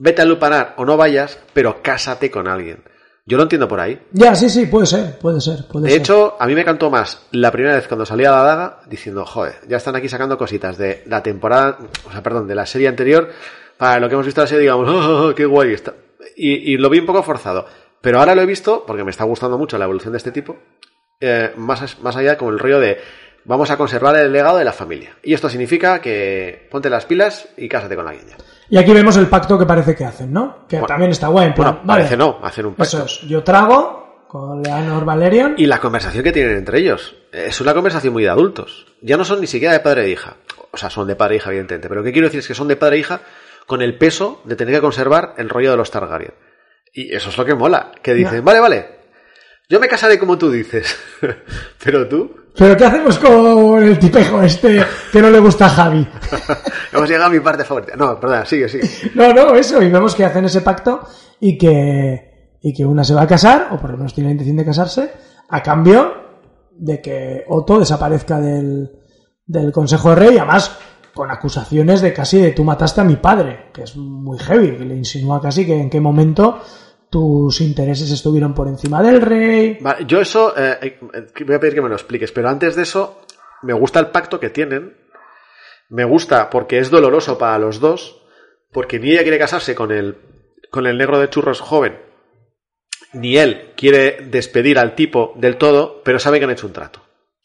vete 0.00 0.22
a 0.22 0.24
lupanar 0.24 0.74
o 0.78 0.84
no 0.84 0.96
vayas, 0.96 1.38
pero 1.54 1.80
cásate 1.82 2.32
con 2.32 2.48
alguien. 2.48 2.82
Yo 3.28 3.36
lo 3.36 3.42
entiendo 3.42 3.66
por 3.66 3.80
ahí. 3.80 4.00
Ya, 4.12 4.34
sí, 4.36 4.48
sí, 4.48 4.66
puede 4.66 4.86
ser, 4.86 5.18
puede 5.18 5.40
ser, 5.40 5.66
puede 5.66 5.86
De 5.86 5.90
ser. 5.92 6.00
hecho, 6.00 6.36
a 6.38 6.46
mí 6.46 6.54
me 6.54 6.64
cantó 6.64 6.90
más 6.90 7.26
la 7.32 7.50
primera 7.50 7.74
vez 7.74 7.88
cuando 7.88 8.06
salía 8.06 8.30
la 8.30 8.42
daga 8.42 8.80
diciendo, 8.88 9.26
joder, 9.26 9.56
ya 9.68 9.78
están 9.78 9.96
aquí 9.96 10.08
sacando 10.08 10.38
cositas 10.38 10.78
de 10.78 11.02
la 11.06 11.22
temporada, 11.24 11.76
o 12.08 12.12
sea, 12.12 12.22
perdón, 12.22 12.46
de 12.46 12.54
la 12.54 12.66
serie 12.66 12.86
anterior, 12.86 13.28
para 13.76 13.98
lo 13.98 14.08
que 14.08 14.14
hemos 14.14 14.26
visto 14.26 14.40
la 14.42 14.46
serie, 14.46 14.62
digamos, 14.62 14.88
"Oh, 14.90 15.26
oh, 15.30 15.34
qué 15.34 15.44
guay 15.44 15.72
está. 15.72 15.94
Y, 16.36 16.72
y 16.72 16.76
lo 16.76 16.88
vi 16.88 17.00
un 17.00 17.06
poco 17.06 17.22
forzado. 17.24 17.66
Pero 18.00 18.20
ahora 18.20 18.36
lo 18.36 18.42
he 18.42 18.46
visto, 18.46 18.84
porque 18.86 19.02
me 19.02 19.10
está 19.10 19.24
gustando 19.24 19.58
mucho 19.58 19.76
la 19.76 19.84
evolución 19.86 20.12
de 20.12 20.18
este 20.18 20.30
tipo, 20.30 20.56
eh, 21.20 21.52
más, 21.56 21.98
más 22.00 22.14
allá 22.14 22.38
como 22.38 22.52
el 22.52 22.58
rollo 22.60 22.78
de, 22.78 22.98
vamos 23.44 23.70
a 23.70 23.76
conservar 23.76 24.14
el 24.16 24.30
legado 24.32 24.58
de 24.58 24.64
la 24.64 24.72
familia. 24.72 25.16
Y 25.24 25.34
esto 25.34 25.48
significa 25.48 26.00
que 26.00 26.68
ponte 26.70 26.88
las 26.90 27.06
pilas 27.06 27.48
y 27.56 27.68
cásate 27.68 27.96
con 27.96 28.04
la 28.04 28.12
guiña. 28.12 28.36
Y 28.68 28.78
aquí 28.78 28.92
vemos 28.92 29.16
el 29.16 29.28
pacto 29.28 29.58
que 29.58 29.66
parece 29.66 29.94
que 29.94 30.04
hacen, 30.04 30.32
¿no? 30.32 30.66
Que 30.68 30.76
Bueno, 30.76 30.86
también 30.88 31.10
está 31.12 31.28
guay, 31.28 31.48
en 31.48 31.54
plan, 31.54 31.72
Bueno, 31.74 31.86
vale, 31.86 32.02
parece 32.02 32.16
no, 32.16 32.38
hacer 32.42 32.66
un 32.66 32.74
pacto. 32.74 32.82
Eso 32.82 33.04
es, 33.04 33.20
yo 33.28 33.42
trago 33.42 34.24
con 34.28 34.62
Leonor 34.62 35.04
Valerian. 35.04 35.54
Y 35.56 35.66
la 35.66 35.78
conversación 35.78 36.24
que 36.24 36.32
tienen 36.32 36.56
entre 36.56 36.80
ellos. 36.80 37.14
Es 37.32 37.60
una 37.60 37.74
conversación 37.74 38.12
muy 38.12 38.24
de 38.24 38.30
adultos. 38.30 38.86
Ya 39.00 39.16
no 39.16 39.24
son 39.24 39.40
ni 39.40 39.46
siquiera 39.46 39.72
de 39.72 39.80
padre 39.80 40.06
e 40.06 40.10
hija. 40.10 40.36
O 40.72 40.76
sea, 40.76 40.90
son 40.90 41.06
de 41.06 41.16
padre 41.16 41.34
e 41.34 41.36
hija, 41.38 41.50
evidentemente. 41.50 41.88
Pero 41.88 42.00
lo 42.00 42.04
que 42.04 42.12
quiero 42.12 42.26
decir 42.26 42.40
es 42.40 42.48
que 42.48 42.54
son 42.54 42.68
de 42.68 42.76
padre 42.76 42.96
e 42.96 43.00
hija 43.00 43.20
con 43.66 43.82
el 43.82 43.96
peso 43.98 44.40
de 44.44 44.56
tener 44.56 44.74
que 44.74 44.80
conservar 44.80 45.34
el 45.38 45.48
rollo 45.48 45.70
de 45.70 45.76
los 45.76 45.90
Targaryen. 45.90 46.34
Y 46.92 47.14
eso 47.14 47.28
es 47.30 47.38
lo 47.38 47.44
que 47.44 47.54
mola. 47.54 47.92
Que 48.02 48.14
dicen, 48.14 48.44
vale, 48.44 48.60
vale. 48.60 48.95
Yo 49.68 49.80
me 49.80 49.88
casaré 49.88 50.18
como 50.18 50.38
tú 50.38 50.50
dices. 50.50 50.96
Pero 51.84 52.08
tú. 52.08 52.30
Pero 52.56 52.76
¿qué 52.76 52.84
hacemos 52.84 53.18
con 53.18 53.82
el 53.82 53.98
tipejo 53.98 54.40
este 54.40 54.82
que 55.12 55.20
no 55.20 55.28
le 55.28 55.40
gusta 55.40 55.66
a 55.66 55.70
Javi? 55.70 56.08
Hemos 56.92 57.08
llegado 57.08 57.26
a 57.26 57.30
mi 57.30 57.40
parte 57.40 57.64
favorita. 57.64 57.96
No, 57.96 58.18
perdón, 58.18 58.46
sigue, 58.46 58.68
sigue. 58.68 58.88
No, 59.14 59.32
no, 59.32 59.54
eso, 59.56 59.82
y 59.82 59.90
vemos 59.90 60.14
que 60.14 60.24
hacen 60.24 60.44
ese 60.44 60.60
pacto 60.60 61.06
y 61.40 61.58
que, 61.58 62.58
y 62.62 62.72
que 62.72 62.86
una 62.86 63.02
se 63.02 63.12
va 63.12 63.22
a 63.22 63.26
casar, 63.26 63.68
o 63.72 63.78
por 63.78 63.90
lo 63.90 63.96
menos 63.98 64.14
tiene 64.14 64.28
la 64.28 64.32
intención 64.32 64.56
de 64.56 64.64
casarse, 64.64 65.12
a 65.50 65.62
cambio 65.62 66.14
de 66.70 67.02
que 67.02 67.44
Otto 67.48 67.80
desaparezca 67.80 68.40
del, 68.40 68.90
del 69.44 69.72
Consejo 69.72 70.10
de 70.10 70.14
Rey, 70.14 70.38
además 70.38 70.78
con 71.12 71.30
acusaciones 71.30 72.00
de 72.00 72.12
casi 72.12 72.40
de 72.40 72.52
tú 72.52 72.62
mataste 72.62 73.00
a 73.00 73.04
mi 73.04 73.16
padre, 73.16 73.70
que 73.74 73.82
es 73.82 73.96
muy 73.96 74.38
heavy, 74.38 74.78
que 74.78 74.84
le 74.84 74.96
insinúa 74.96 75.40
casi 75.40 75.66
que 75.66 75.78
en 75.78 75.90
qué 75.90 76.00
momento 76.00 76.60
tus 77.16 77.62
intereses 77.62 78.10
estuvieron 78.10 78.52
por 78.52 78.68
encima 78.68 79.02
del 79.02 79.22
rey. 79.22 79.78
Yo 80.06 80.20
eso, 80.20 80.52
eh, 80.54 80.98
eh, 81.14 81.44
voy 81.46 81.54
a 81.54 81.58
pedir 81.58 81.72
que 81.72 81.80
me 81.80 81.88
lo 81.88 81.94
expliques, 81.94 82.30
pero 82.30 82.50
antes 82.50 82.76
de 82.76 82.82
eso, 82.82 83.22
me 83.62 83.72
gusta 83.72 84.00
el 84.00 84.08
pacto 84.08 84.38
que 84.38 84.50
tienen. 84.50 84.94
Me 85.88 86.04
gusta 86.04 86.50
porque 86.50 86.78
es 86.78 86.90
doloroso 86.90 87.38
para 87.38 87.58
los 87.58 87.80
dos, 87.80 88.22
porque 88.70 88.98
ni 88.98 89.12
ella 89.12 89.22
quiere 89.22 89.38
casarse 89.38 89.74
con 89.74 89.92
el, 89.92 90.18
con 90.70 90.86
el 90.86 90.98
negro 90.98 91.18
de 91.18 91.30
churros 91.30 91.62
joven, 91.62 91.98
ni 93.14 93.38
él 93.38 93.72
quiere 93.78 94.26
despedir 94.26 94.78
al 94.78 94.94
tipo 94.94 95.32
del 95.36 95.56
todo, 95.56 96.02
pero 96.04 96.18
sabe 96.18 96.38
que 96.38 96.44
han 96.44 96.50
hecho 96.50 96.66
un 96.66 96.74
trato. 96.74 97.00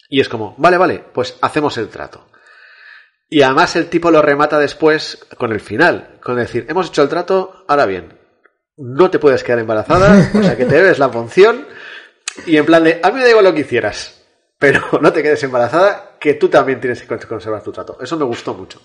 Y 0.09 0.19
es 0.19 0.28
como, 0.28 0.53
vale, 0.57 0.76
vale, 0.76 1.01
pues 1.13 1.38
hacemos 1.41 1.78
el 1.78 1.88
trato. 1.88 2.28
Y 3.30 3.41
además 3.43 3.78
el 3.78 3.88
tipo 3.88 4.11
lo 4.11 4.22
remata 4.22 4.59
después 4.59 5.26
con 5.38 5.53
el 5.53 5.61
final, 5.61 6.19
con 6.22 6.36
decir, 6.36 6.65
hemos 6.67 6.89
hecho 6.89 7.03
el 7.03 7.07
trato, 7.07 7.63
ahora 7.69 7.86
bien, 7.86 8.19
no 8.78 9.09
te 9.09 9.19
puedes 9.19 9.43
quedar 9.43 9.59
embarazada, 9.59 10.32
o 10.39 10.43
sea 10.43 10.55
que 10.57 10.65
te 10.65 10.76
debes 10.76 10.99
la 10.99 11.09
función, 11.09 11.65
y 12.45 12.57
en 12.57 12.65
plan 12.65 12.84
de, 12.84 12.99
a 13.03 13.09
mí 13.09 13.15
me 13.17 13.24
da 13.24 13.30
igual 13.30 13.45
lo 13.45 13.53
que 13.53 13.61
hicieras, 13.61 14.24
pero 14.59 14.82
no 15.01 15.11
te 15.13 15.22
quedes 15.24 15.43
embarazada, 15.43 16.11
que 16.19 16.36
tú 16.36 16.49
también 16.49 16.80
tienes 16.80 17.01
que 17.03 17.28
conservar 17.28 17.61
tu 17.63 17.72
trato. 17.72 17.97
Eso 18.01 18.17
me 18.17 18.26
gustó 18.26 18.53
mucho. 18.53 18.80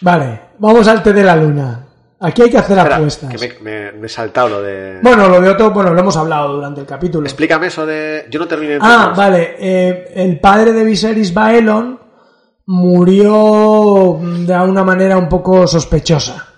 Vale, 0.00 0.40
vamos 0.58 0.86
al 0.88 1.02
té 1.02 1.12
de 1.12 1.22
la 1.24 1.36
luna. 1.36 1.86
Aquí 2.20 2.42
hay 2.42 2.50
que 2.50 2.58
hacer 2.58 2.78
Espera, 2.78 2.96
apuestas. 2.96 3.30
que 3.30 3.38
me, 3.38 3.60
me- 3.60 3.92
me 3.92 4.06
he 4.06 4.08
saltado 4.08 4.48
lo 4.48 4.62
de... 4.62 4.98
Bueno, 5.02 5.28
lo 5.28 5.40
de 5.40 5.50
Otto, 5.50 5.70
bueno, 5.72 5.92
lo 5.92 6.00
hemos 6.00 6.16
hablado 6.16 6.54
durante 6.54 6.80
el 6.80 6.86
capítulo. 6.86 7.26
Explícame 7.26 7.66
eso 7.66 7.84
de... 7.84 8.26
Yo 8.30 8.38
no 8.40 8.46
terminé... 8.48 8.78
Ah, 8.80 9.12
vale. 9.14 9.56
eh, 9.58 10.12
el 10.14 10.40
padre 10.40 10.72
de 10.72 10.84
Viserys 10.84 11.34
Baelon 11.34 12.00
murió 12.66 14.18
de 14.22 14.54
una 14.54 14.84
manera 14.84 15.16
un 15.18 15.28
poco 15.28 15.66
sospechosa. 15.66 16.53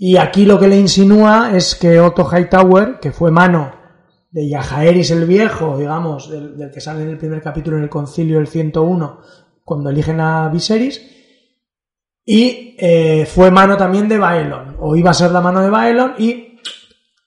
Y 0.00 0.16
aquí 0.16 0.44
lo 0.44 0.60
que 0.60 0.68
le 0.68 0.78
insinúa 0.78 1.50
es 1.56 1.74
que 1.74 1.98
Otto 1.98 2.24
Hightower, 2.24 3.00
que 3.00 3.10
fue 3.10 3.32
mano 3.32 3.74
de 4.30 4.48
Yajaeris 4.48 5.10
el 5.10 5.24
Viejo, 5.24 5.76
digamos, 5.76 6.30
del, 6.30 6.70
que 6.72 6.80
sale 6.80 7.02
en 7.02 7.10
el 7.10 7.18
primer 7.18 7.42
capítulo 7.42 7.76
en 7.76 7.82
el 7.82 7.88
concilio 7.88 8.36
del 8.36 8.46
101, 8.46 9.20
cuando 9.64 9.90
eligen 9.90 10.20
a 10.20 10.48
Viserys, 10.50 11.02
y 12.24 12.76
eh, 12.78 13.26
fue 13.26 13.50
mano 13.50 13.76
también 13.76 14.08
de 14.08 14.18
Baelon, 14.18 14.76
o 14.78 14.94
iba 14.94 15.10
a 15.10 15.14
ser 15.14 15.32
la 15.32 15.40
mano 15.40 15.62
de 15.62 15.70
Baelon, 15.70 16.14
y 16.18 16.58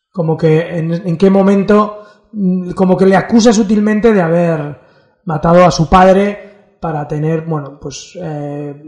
como 0.10 0.38
que 0.38 0.62
en, 0.78 0.94
en 0.94 1.18
qué 1.18 1.30
momento, 1.30 2.06
mm, 2.32 2.72
como 2.72 2.96
que 2.96 3.06
le 3.06 3.18
acusa 3.18 3.52
sutilmente 3.52 4.14
de 4.14 4.22
haber 4.22 4.80
matado 5.26 5.66
a 5.66 5.72
su 5.72 5.90
padre 5.90 6.78
para 6.80 7.06
tener, 7.06 7.42
bueno, 7.42 7.78
pues 7.82 8.18
eh, 8.22 8.82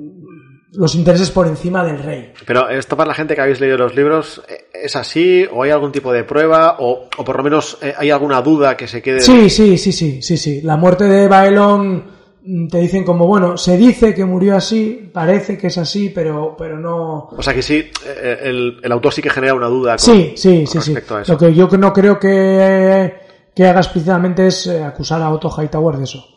los 0.75 0.95
intereses 0.95 1.29
por 1.29 1.47
encima 1.47 1.83
del 1.83 1.99
rey. 2.01 2.33
Pero 2.45 2.69
esto 2.69 2.97
para 2.97 3.09
la 3.09 3.13
gente 3.13 3.35
que 3.35 3.41
habéis 3.41 3.59
leído 3.59 3.77
los 3.77 3.95
libros, 3.95 4.41
¿eh, 4.47 4.65
¿es 4.73 4.95
así? 4.95 5.45
¿O 5.51 5.63
hay 5.63 5.71
algún 5.71 5.91
tipo 5.91 6.11
de 6.11 6.23
prueba? 6.23 6.77
¿O, 6.79 7.07
o 7.17 7.23
por 7.23 7.37
lo 7.37 7.43
menos 7.43 7.77
eh, 7.81 7.93
hay 7.97 8.09
alguna 8.09 8.41
duda 8.41 8.75
que 8.75 8.87
se 8.87 9.01
quede? 9.01 9.21
Sí, 9.21 9.49
sí, 9.49 9.77
sí, 9.77 9.91
sí, 9.91 10.21
sí, 10.21 10.37
sí. 10.37 10.61
La 10.61 10.75
muerte 10.75 11.03
de 11.05 11.27
Baelon 11.27 12.03
mm, 12.43 12.67
te 12.69 12.79
dicen 12.79 13.03
como, 13.03 13.27
bueno, 13.27 13.55
se 13.57 13.77
dice 13.77 14.13
que 14.15 14.25
murió 14.25 14.55
así, 14.55 15.09
parece 15.13 15.57
que 15.57 15.67
es 15.67 15.77
así, 15.77 16.09
pero, 16.09 16.55
pero 16.57 16.79
no... 16.79 17.29
O 17.37 17.41
sea 17.43 17.53
que 17.53 17.61
sí, 17.61 17.91
eh, 18.05 18.39
el, 18.43 18.79
el 18.81 18.91
autor 18.91 19.13
sí 19.13 19.21
que 19.21 19.29
genera 19.29 19.53
una 19.53 19.67
duda 19.67 19.91
con, 19.91 19.99
Sí, 19.99 20.33
sí, 20.35 20.63
con 20.65 20.67
sí, 20.67 20.81
sí. 20.81 20.93
respecto 20.93 21.17
a 21.17 21.21
eso. 21.21 21.33
Lo 21.33 21.37
que 21.37 21.53
yo 21.53 21.67
no 21.77 21.93
creo 21.93 22.19
que, 22.19 23.13
que 23.55 23.65
haga 23.67 23.79
explícitamente 23.79 24.47
es 24.47 24.65
eh, 24.67 24.83
acusar 24.83 25.21
a 25.21 25.29
Otto 25.29 25.49
Hightower 25.55 25.97
de 25.97 26.03
eso. 26.05 26.32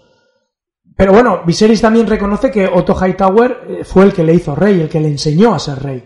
Pero 0.97 1.13
bueno, 1.13 1.43
Viserys 1.45 1.81
también 1.83 2.07
reconoce 2.07 2.51
que 2.51 2.67
Otto 2.67 2.95
Hightower 2.95 3.61
eh, 3.69 3.85
fue 3.85 4.05
el 4.05 4.13
que 4.15 4.25
le 4.25 4.33
hizo 4.35 4.55
rey, 4.55 4.81
el 4.81 4.89
que 4.89 5.01
le 5.01 5.09
enseñó 5.09 5.55
a 5.55 5.59
ser 5.59 5.79
rey. 5.83 6.03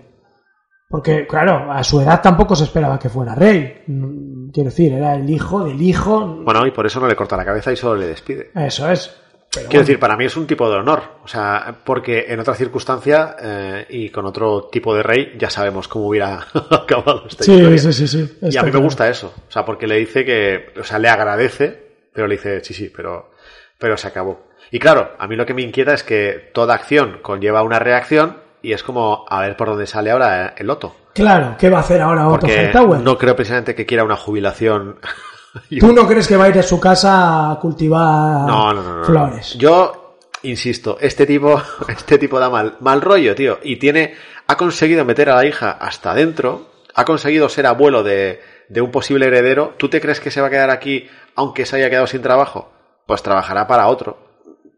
Porque, 0.88 1.26
claro, 1.28 1.70
a 1.70 1.84
su 1.84 2.00
edad 2.00 2.20
tampoco 2.20 2.56
se 2.56 2.64
esperaba 2.64 2.98
que 2.98 3.08
fuera 3.08 3.34
rey. 3.34 3.82
Mm, 3.86 4.50
Quiero 4.50 4.70
decir, 4.70 4.92
era 4.92 5.14
el 5.14 5.30
hijo 5.30 5.62
del 5.62 5.80
hijo. 5.80 6.26
Bueno, 6.42 6.66
y 6.66 6.72
por 6.72 6.84
eso 6.84 6.98
no 6.98 7.06
le 7.06 7.14
corta 7.14 7.36
la 7.36 7.44
cabeza 7.44 7.70
y 7.70 7.76
solo 7.76 7.94
le 8.00 8.08
despide. 8.08 8.50
Eso 8.56 8.90
es. 8.90 9.06
Pero 9.52 9.68
Quiero 9.68 9.68
bueno. 9.68 9.80
decir, 9.82 10.00
para 10.00 10.16
mí 10.16 10.24
es 10.24 10.36
un 10.36 10.48
tipo 10.48 10.68
de 10.68 10.78
honor. 10.78 11.02
O 11.22 11.28
sea, 11.28 11.76
porque 11.84 12.24
en 12.26 12.40
otra 12.40 12.54
circunstancia 12.56 13.36
eh, 13.40 13.86
y 13.90 14.08
con 14.10 14.26
otro 14.26 14.64
tipo 14.72 14.92
de 14.96 15.04
rey 15.04 15.34
ya 15.38 15.50
sabemos 15.50 15.86
cómo 15.86 16.08
hubiera 16.08 16.40
acabado 16.72 17.26
esta 17.28 17.44
Sí, 17.44 17.52
historia. 17.52 17.78
sí, 17.78 17.92
sí, 17.92 18.08
sí. 18.08 18.38
Y 18.42 18.56
a 18.56 18.62
mí 18.64 18.72
me 18.72 18.80
gusta 18.80 19.08
eso. 19.08 19.32
O 19.48 19.52
sea, 19.52 19.64
porque 19.64 19.86
le 19.86 19.96
dice 19.98 20.24
que, 20.24 20.72
o 20.80 20.82
sea, 20.82 20.98
le 20.98 21.08
agradece, 21.08 22.08
pero 22.12 22.26
le 22.26 22.34
dice, 22.34 22.64
sí, 22.64 22.74
sí, 22.74 22.90
pero, 22.94 23.30
pero 23.78 23.96
se 23.96 24.08
acabó. 24.08 24.49
Y 24.70 24.78
claro, 24.78 25.12
a 25.18 25.26
mí 25.26 25.36
lo 25.36 25.46
que 25.46 25.54
me 25.54 25.62
inquieta 25.62 25.94
es 25.94 26.02
que 26.02 26.50
toda 26.54 26.74
acción 26.74 27.18
conlleva 27.22 27.62
una 27.62 27.78
reacción 27.78 28.38
y 28.62 28.72
es 28.72 28.82
como 28.82 29.24
a 29.28 29.40
ver 29.40 29.56
por 29.56 29.68
dónde 29.68 29.86
sale 29.86 30.10
ahora 30.10 30.54
el 30.56 30.70
Otto. 30.70 30.94
Claro, 31.14 31.56
¿qué 31.58 31.68
va 31.68 31.78
a 31.78 31.80
hacer 31.80 32.00
ahora 32.00 32.28
Otto 32.28 32.40
Porque 32.40 32.72
no 33.02 33.18
creo 33.18 33.34
precisamente 33.34 33.74
que 33.74 33.86
quiera 33.86 34.04
una 34.04 34.16
jubilación. 34.16 34.98
¿Tú 35.80 35.92
no 35.92 36.06
crees 36.06 36.28
que 36.28 36.36
va 36.36 36.44
a 36.44 36.48
ir 36.48 36.58
a 36.58 36.62
su 36.62 36.78
casa 36.78 37.50
a 37.50 37.58
cultivar 37.58 38.46
no, 38.46 38.72
no, 38.72 38.98
no. 38.98 39.04
flores? 39.04 39.54
Yo 39.58 40.16
insisto, 40.42 40.98
este 41.00 41.26
tipo, 41.26 41.60
este 41.88 42.18
tipo 42.18 42.38
da 42.38 42.48
mal, 42.48 42.76
mal 42.80 43.00
rollo, 43.00 43.34
tío, 43.34 43.58
y 43.62 43.76
tiene, 43.76 44.14
ha 44.46 44.56
conseguido 44.56 45.04
meter 45.04 45.30
a 45.30 45.36
la 45.36 45.46
hija 45.46 45.72
hasta 45.72 46.12
adentro, 46.12 46.68
ha 46.94 47.04
conseguido 47.04 47.48
ser 47.48 47.66
abuelo 47.66 48.04
de, 48.04 48.40
de 48.68 48.80
un 48.80 48.90
posible 48.90 49.26
heredero. 49.26 49.74
¿Tú 49.76 49.88
te 49.88 50.00
crees 50.00 50.20
que 50.20 50.30
se 50.30 50.40
va 50.40 50.46
a 50.46 50.50
quedar 50.50 50.70
aquí 50.70 51.08
aunque 51.34 51.66
se 51.66 51.76
haya 51.76 51.90
quedado 51.90 52.06
sin 52.06 52.22
trabajo? 52.22 52.70
Pues 53.06 53.22
trabajará 53.22 53.66
para 53.66 53.88
otro. 53.88 54.29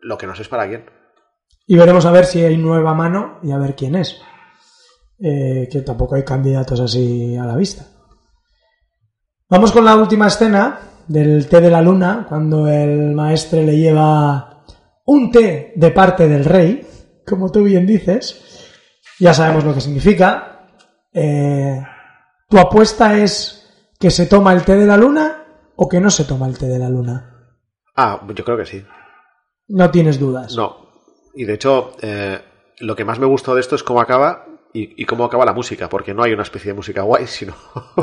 Lo 0.02 0.18
que 0.18 0.26
no 0.26 0.34
sé 0.34 0.42
es 0.42 0.48
para 0.48 0.68
quién. 0.68 0.84
Y 1.66 1.76
veremos 1.76 2.04
a 2.06 2.12
ver 2.12 2.26
si 2.26 2.42
hay 2.44 2.56
nueva 2.56 2.92
mano 2.92 3.38
y 3.42 3.52
a 3.52 3.58
ver 3.58 3.74
quién 3.74 3.94
es. 3.94 4.20
Eh, 5.18 5.68
que 5.70 5.82
tampoco 5.82 6.16
hay 6.16 6.24
candidatos 6.24 6.80
así 6.80 7.36
a 7.36 7.44
la 7.44 7.56
vista. 7.56 7.86
Vamos 9.48 9.70
con 9.70 9.84
la 9.84 9.94
última 9.94 10.26
escena 10.26 10.80
del 11.06 11.46
té 11.48 11.60
de 11.60 11.70
la 11.70 11.80
luna, 11.80 12.26
cuando 12.28 12.66
el 12.66 13.12
maestre 13.12 13.62
le 13.64 13.76
lleva 13.76 14.64
un 15.06 15.30
té 15.30 15.72
de 15.76 15.90
parte 15.90 16.26
del 16.26 16.44
rey, 16.44 16.86
como 17.24 17.52
tú 17.52 17.62
bien 17.62 17.86
dices. 17.86 18.70
Ya 19.20 19.32
sabemos 19.32 19.64
lo 19.64 19.74
que 19.74 19.80
significa. 19.80 20.66
Eh, 21.12 21.80
¿Tu 22.48 22.58
apuesta 22.58 23.16
es 23.16 23.90
que 24.00 24.10
se 24.10 24.26
toma 24.26 24.52
el 24.52 24.64
té 24.64 24.74
de 24.74 24.86
la 24.86 24.96
luna 24.96 25.44
o 25.76 25.88
que 25.88 26.00
no 26.00 26.10
se 26.10 26.24
toma 26.24 26.48
el 26.48 26.58
té 26.58 26.66
de 26.66 26.78
la 26.78 26.88
luna? 26.88 27.54
Ah, 27.94 28.20
yo 28.34 28.44
creo 28.44 28.56
que 28.56 28.66
sí. 28.66 28.84
No 29.68 29.90
tienes 29.90 30.18
dudas. 30.18 30.56
No. 30.56 30.88
Y 31.34 31.44
de 31.44 31.54
hecho, 31.54 31.92
eh, 32.00 32.40
lo 32.80 32.94
que 32.96 33.04
más 33.04 33.18
me 33.18 33.26
gustó 33.26 33.54
de 33.54 33.60
esto 33.60 33.76
es 33.76 33.82
cómo 33.82 34.00
acaba 34.00 34.46
y, 34.72 35.02
y, 35.02 35.04
cómo 35.06 35.24
acaba 35.24 35.44
la 35.44 35.52
música, 35.52 35.88
porque 35.88 36.14
no 36.14 36.22
hay 36.22 36.32
una 36.32 36.42
especie 36.42 36.70
de 36.70 36.76
música 36.76 37.02
guay, 37.02 37.26
sino... 37.26 37.54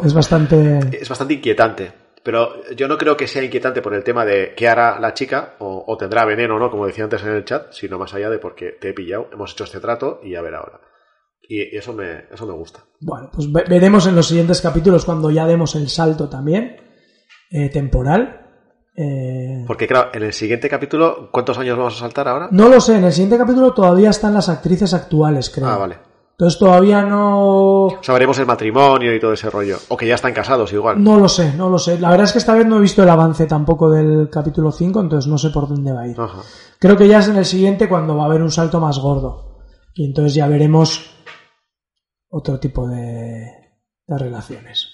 Es 0.03 0.13
bastante... 0.13 0.79
es 1.01 1.09
bastante 1.09 1.35
inquietante. 1.35 1.91
Pero 2.23 2.69
yo 2.71 2.87
no 2.87 2.97
creo 2.97 3.15
que 3.15 3.27
sea 3.27 3.43
inquietante 3.43 3.81
por 3.81 3.93
el 3.93 4.03
tema 4.03 4.25
de 4.25 4.53
qué 4.55 4.67
hará 4.67 4.99
la 4.99 5.13
chica, 5.13 5.55
o, 5.59 5.85
o 5.87 5.97
tendrá 5.97 6.25
veneno, 6.25 6.59
¿no? 6.59 6.69
Como 6.69 6.85
decía 6.85 7.05
antes 7.05 7.23
en 7.23 7.29
el 7.29 7.45
chat, 7.45 7.71
sino 7.71 7.97
más 7.97 8.13
allá 8.13 8.29
de 8.29 8.39
porque 8.39 8.71
te 8.73 8.89
he 8.89 8.93
pillado, 8.93 9.29
hemos 9.31 9.53
hecho 9.53 9.63
este 9.63 9.79
trato 9.79 10.19
y 10.23 10.35
a 10.35 10.41
ver 10.41 10.55
ahora. 10.55 10.81
Y, 11.49 11.75
eso, 11.75 11.93
me, 11.93 12.25
eso 12.31 12.45
me 12.45 12.53
gusta. 12.53 12.85
Bueno, 13.01 13.31
pues 13.33 13.51
ve 13.51 13.63
veremos 13.67 14.05
en 14.05 14.15
los 14.15 14.27
siguientes 14.27 14.61
capítulos 14.61 15.03
cuando 15.03 15.31
ya 15.31 15.47
demos 15.47 15.75
el 15.75 15.89
salto 15.89 16.29
también 16.29 16.77
eh, 17.49 17.69
temporal. 17.69 18.48
Eh... 19.01 19.63
Porque 19.65 19.87
claro, 19.87 20.09
en 20.13 20.23
el 20.23 20.33
siguiente 20.33 20.67
capítulo, 20.67 21.29
¿cuántos 21.31 21.57
años 21.57 21.77
vamos 21.77 21.95
a 21.95 21.99
saltar 21.99 22.27
ahora? 22.27 22.49
No 22.51 22.67
lo 22.67 22.81
sé, 22.81 22.97
en 22.97 23.05
el 23.05 23.13
siguiente 23.13 23.37
capítulo 23.37 23.73
todavía 23.73 24.09
están 24.09 24.33
las 24.33 24.49
actrices 24.49 24.93
actuales, 24.93 25.49
creo. 25.49 25.67
Ah, 25.67 25.77
vale. 25.77 25.97
Entonces 26.31 26.59
todavía 26.59 27.01
no... 27.03 27.87
Sabremos 28.01 28.37
el 28.39 28.45
matrimonio 28.45 29.15
y 29.15 29.19
todo 29.19 29.33
ese 29.33 29.49
rollo. 29.49 29.77
O 29.87 29.95
que 29.95 30.05
ya 30.07 30.15
están 30.15 30.33
casados 30.33 30.73
igual. 30.73 31.01
No 31.01 31.17
lo 31.17 31.29
sé, 31.29 31.53
no 31.53 31.69
lo 31.69 31.77
sé. 31.77 31.97
La 31.97 32.09
verdad 32.09 32.25
es 32.25 32.33
que 32.33 32.39
esta 32.39 32.53
vez 32.53 32.65
no 32.65 32.77
he 32.77 32.81
visto 32.81 33.03
el 33.03 33.09
avance 33.09 33.45
tampoco 33.45 33.89
del 33.89 34.29
capítulo 34.29 34.71
5, 34.71 34.99
entonces 34.99 35.29
no 35.29 35.37
sé 35.37 35.49
por 35.49 35.69
dónde 35.69 35.93
va 35.93 36.01
a 36.01 36.07
ir. 36.07 36.19
Ajá. 36.19 36.41
Creo 36.77 36.97
que 36.97 37.07
ya 37.07 37.19
es 37.19 37.29
en 37.29 37.37
el 37.37 37.45
siguiente 37.45 37.87
cuando 37.87 38.17
va 38.17 38.23
a 38.23 38.25
haber 38.25 38.41
un 38.41 38.51
salto 38.51 38.81
más 38.81 38.99
gordo. 38.99 39.59
Y 39.93 40.05
entonces 40.05 40.33
ya 40.33 40.47
veremos 40.47 41.09
otro 42.29 42.59
tipo 42.59 42.87
de, 42.87 43.47
de 44.07 44.17
relaciones. 44.17 44.89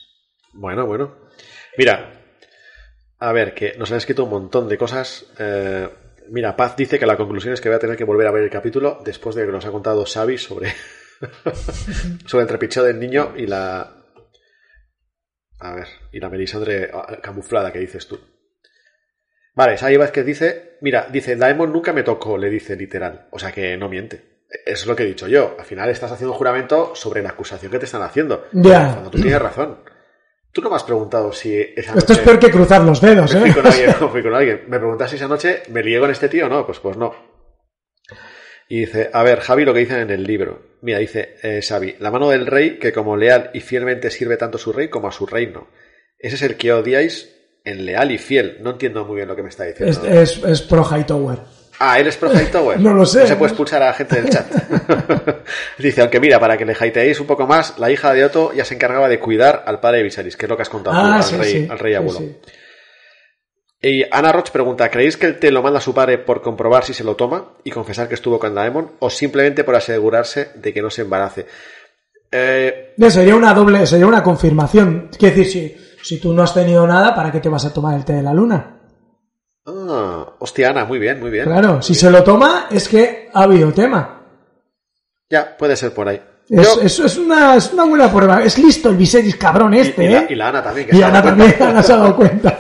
Bueno, 0.54 0.86
bueno. 0.86 1.12
Mira, 1.78 2.25
a 3.26 3.32
ver, 3.32 3.56
que 3.56 3.74
nos 3.76 3.92
han 3.92 3.98
escrito 3.98 4.26
un 4.26 4.30
montón 4.30 4.70
de 4.70 4.78
cosas. 4.78 5.26
Eh, 5.40 5.90
mira, 6.30 6.56
Paz 6.56 6.76
dice 6.78 7.00
que 7.00 7.08
la 7.08 7.18
conclusión 7.18 7.56
es 7.56 7.60
que 7.60 7.70
voy 7.70 7.76
a 7.76 7.80
tener 7.80 7.98
que 7.98 8.04
volver 8.04 8.28
a 8.28 8.32
ver 8.32 8.44
el 8.44 8.52
capítulo 8.52 9.02
después 9.04 9.36
de 9.36 9.48
que 9.48 9.52
nos 9.52 9.66
ha 9.66 9.72
contado 9.72 10.06
Xavi 10.06 10.38
sobre, 10.38 10.72
sobre 12.28 12.44
el 12.44 12.48
trepicheo 12.48 12.84
del 12.84 13.00
niño 13.00 13.34
y 13.36 13.48
la. 13.48 13.96
A 15.58 15.74
ver, 15.74 15.88
y 16.12 16.20
la 16.20 16.30
Melisandre 16.30 16.92
camuflada 17.24 17.74
que 17.74 17.80
dices 17.80 18.08
tú. 18.08 18.20
Vale, 19.56 19.76
Xavi 19.76 19.98
Vázquez 19.98 20.24
dice: 20.24 20.78
Mira, 20.82 21.08
dice, 21.12 21.36
Daemon 21.36 21.74
nunca 21.74 21.94
me 21.94 22.04
tocó, 22.04 22.38
le 22.38 22.52
dice 22.52 22.76
literal. 22.76 23.28
O 23.32 23.40
sea 23.40 23.52
que 23.52 23.76
no 23.76 23.90
miente. 23.90 24.44
Eso 24.48 24.84
es 24.84 24.86
lo 24.86 24.96
que 24.96 25.02
he 25.02 25.08
dicho 25.08 25.28
yo. 25.28 25.56
Al 25.58 25.66
final 25.66 25.90
estás 25.90 26.12
haciendo 26.12 26.34
un 26.34 26.38
juramento 26.38 26.94
sobre 26.94 27.24
la 27.24 27.30
acusación 27.30 27.72
que 27.72 27.80
te 27.80 27.86
están 27.86 28.04
haciendo. 28.04 28.46
Ya. 28.52 28.92
Cuando 28.92 29.10
tú 29.10 29.20
tienes 29.20 29.42
razón. 29.42 29.80
Tú 30.56 30.62
no 30.62 30.70
me 30.70 30.78
has 30.78 30.84
preguntado 30.84 31.34
si 31.34 31.54
esa 31.54 31.96
Esto 31.96 31.96
noche 31.96 32.14
es 32.14 32.20
peor 32.20 32.40
que 32.40 32.50
cruzar 32.50 32.82
los 32.82 33.02
dedos, 33.02 33.36
¿eh? 33.36 33.42
fui 33.42 33.52
con 33.52 33.68
alguien, 33.68 33.96
no 34.00 34.10
fui 34.10 34.24
con 34.24 34.34
alguien. 34.34 34.62
Me 34.70 34.78
preguntas 34.78 35.10
si 35.10 35.18
esa 35.18 35.28
noche 35.28 35.64
me 35.68 35.84
lié 35.84 36.00
con 36.00 36.10
este 36.10 36.30
tío 36.30 36.46
o 36.46 36.50
no. 36.50 36.66
Pues, 36.66 36.80
pues 36.80 36.96
no. 36.96 37.14
Y 38.70 38.80
dice, 38.80 39.10
a 39.12 39.22
ver, 39.22 39.42
Javi, 39.42 39.66
lo 39.66 39.74
que 39.74 39.82
dicen 39.82 40.00
en 40.00 40.12
el 40.12 40.24
libro. 40.24 40.78
Mira, 40.80 41.00
dice 41.00 41.36
eh, 41.44 41.60
Xavi, 41.62 41.98
la 42.00 42.10
mano 42.10 42.30
del 42.30 42.46
rey 42.46 42.80
que 42.80 42.94
como 42.94 43.18
leal 43.18 43.50
y 43.54 43.60
fielmente 43.60 44.10
sirve 44.10 44.38
tanto 44.38 44.56
a 44.56 44.62
su 44.62 44.72
rey 44.72 44.88
como 44.88 45.10
a 45.10 45.12
su 45.12 45.26
reino. 45.26 45.68
Ese 46.18 46.36
es 46.36 46.42
el 46.42 46.56
que 46.56 46.72
odiáis 46.72 47.36
en 47.66 47.86
leal 47.86 48.14
y 48.14 48.18
fiel. 48.18 48.60
No 48.62 48.70
entiendo 48.70 49.04
muy 49.04 49.18
bien 49.18 49.28
lo 49.28 49.36
que 49.36 49.44
me 49.44 49.50
está 49.50 49.66
diciendo. 49.66 50.08
Es, 50.08 50.38
es, 50.38 50.42
es 50.42 50.62
pro 50.62 50.86
Hightower. 50.86 51.40
Ah, 51.80 52.00
¿él 52.00 52.08
es 52.08 52.16
pro 52.18 52.32
Hightower? 52.32 52.80
No 52.80 52.94
lo 52.94 53.06
sé. 53.06 53.22
No 53.22 53.28
se 53.28 53.36
puede 53.36 53.50
expulsar 53.52 53.82
a 53.84 53.88
la 53.88 53.94
gente 53.94 54.22
del 54.22 54.30
chat. 54.30 54.48
Dice, 55.78 56.02
aunque 56.02 56.20
mira, 56.20 56.40
para 56.40 56.58
que 56.58 56.66
le 56.66 56.74
hateéis 56.74 57.20
un 57.20 57.28
poco 57.28 57.46
más, 57.48 57.78
la 57.80 57.92
hija 57.92 58.14
de 58.14 58.24
Otto 58.26 58.54
ya 58.54 58.64
se 58.66 58.76
encargaba 58.76 59.10
de 59.10 59.20
cuidar 59.20 59.64
al 59.68 59.80
padre 59.80 59.98
de 59.98 60.04
Viserys, 60.04 60.38
que 60.38 60.46
es 60.46 60.50
lo 60.50 60.56
que 60.56 60.62
has 60.62 60.70
contado 60.70 60.96
tú, 61.00 61.06
Ah, 61.06 61.18
al, 61.18 61.24
sí, 61.24 61.36
rey, 61.38 61.52
sí. 61.52 61.68
al 61.70 61.80
rey 61.80 61.94
abuelo. 61.96 62.20
sí. 62.20 62.36
Y 63.82 64.04
Ana 64.10 64.32
Roch 64.32 64.50
pregunta, 64.50 64.90
¿creéis 64.90 65.16
que 65.18 65.28
el 65.28 65.38
té 65.38 65.52
lo 65.52 65.62
manda 65.62 65.78
a 65.80 65.82
su 65.82 65.94
padre 65.94 66.18
por 66.18 66.42
comprobar 66.42 66.84
si 66.86 66.94
se 66.94 67.04
lo 67.04 67.16
toma 67.16 67.50
y 67.64 67.70
confesar 67.72 68.08
que 68.08 68.16
estuvo 68.16 68.40
con 68.40 68.56
Daemon 68.56 68.94
o 69.00 69.10
simplemente 69.10 69.64
por 69.64 69.76
asegurarse 69.76 70.52
de 70.56 70.74
que 70.74 70.82
no 70.82 70.90
se 70.90 71.02
embarace? 71.04 71.46
Eh, 72.32 72.94
Sería 73.10 73.36
una 73.36 73.54
doble, 73.54 73.86
sería 73.86 74.08
una 74.08 74.24
confirmación. 74.24 75.10
Quiero 75.20 75.36
decir, 75.36 75.78
si, 76.00 76.16
si 76.16 76.20
tú 76.20 76.34
no 76.34 76.42
has 76.42 76.54
tenido 76.54 76.88
nada, 76.88 77.14
¿para 77.14 77.32
qué 77.32 77.40
te 77.40 77.50
vas 77.50 77.66
a 77.66 77.74
tomar 77.74 77.96
el 77.96 78.06
té 78.06 78.14
de 78.14 78.24
la 78.24 78.34
luna? 78.34 78.75
Ah, 79.90 80.36
hostia, 80.40 80.70
Ana, 80.70 80.86
muy 80.86 81.00
bien, 81.00 81.20
muy 81.20 81.30
bien. 81.30 81.46
Claro, 81.46 81.74
Muy 81.74 81.84
si 81.84 81.94
bien. 81.94 82.00
se 82.02 82.12
lo 82.12 82.24
toma, 82.24 82.68
es 82.72 82.88
que 82.88 83.30
ha 83.34 83.44
habido 83.44 83.72
tema. 83.74 84.22
Ya, 85.30 85.56
puede 85.58 85.76
ser 85.76 85.94
por 85.94 86.08
ahí. 86.08 86.22
Es, 86.50 86.76
Yo- 86.76 86.82
es 87.06 87.18
una, 87.18 87.56
es 87.56 87.74
una 87.74 87.86
buena 87.86 88.12
prueba. 88.12 88.44
Es 88.44 88.58
listo 88.60 88.90
el 88.90 88.98
Viserys 88.98 89.36
cabrón 89.38 89.74
este, 89.74 90.06
y 90.06 90.10
la, 90.10 90.20
¿eh? 90.22 90.28
y 90.30 90.36
la 90.36 90.50
Ana 90.50 90.64
también. 90.64 90.88
que 90.88 90.96
Y 90.96 91.02
Ana 91.02 91.24
también. 91.24 91.56
Ana 91.60 91.82
se 91.82 91.94
ha 91.94 91.98
dado 91.98 92.16
cuenta. 92.16 92.60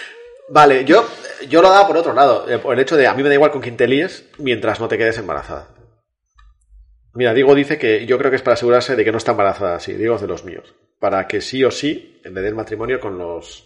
Vale, 0.48 0.84
yo, 0.84 1.04
yo 1.48 1.60
lo 1.60 1.68
daba 1.68 1.86
por 1.86 1.96
otro 1.98 2.12
lado, 2.14 2.48
eh, 2.48 2.58
por 2.58 2.72
el 2.72 2.80
hecho 2.80 2.96
de 2.96 3.06
a 3.06 3.14
mí 3.14 3.22
me 3.22 3.28
da 3.28 3.34
igual 3.34 3.50
con 3.50 3.60
quién 3.60 3.76
te 3.76 3.86
líes 3.88 4.24
mientras 4.38 4.80
no 4.80 4.88
te 4.88 4.96
quedes 4.96 5.18
embarazada. 5.18 5.68
Mira, 7.14 7.34
Diego 7.34 7.54
dice 7.54 7.78
que 7.78 8.06
yo 8.06 8.16
creo 8.18 8.30
que 8.30 8.36
es 8.36 8.42
para 8.42 8.54
asegurarse 8.54 8.94
de 8.94 9.04
que 9.04 9.10
no 9.12 9.18
está 9.18 9.32
embarazada, 9.32 9.80
sí, 9.80 9.92
Diego 9.94 10.14
es 10.16 10.20
de 10.20 10.26
los 10.28 10.44
míos. 10.44 10.74
Para 11.00 11.26
que 11.26 11.40
sí 11.40 11.64
o 11.64 11.70
sí 11.70 12.20
le 12.24 12.30
dé 12.40 12.48
el 12.48 12.54
matrimonio 12.54 13.00
con 13.00 13.18
los... 13.18 13.65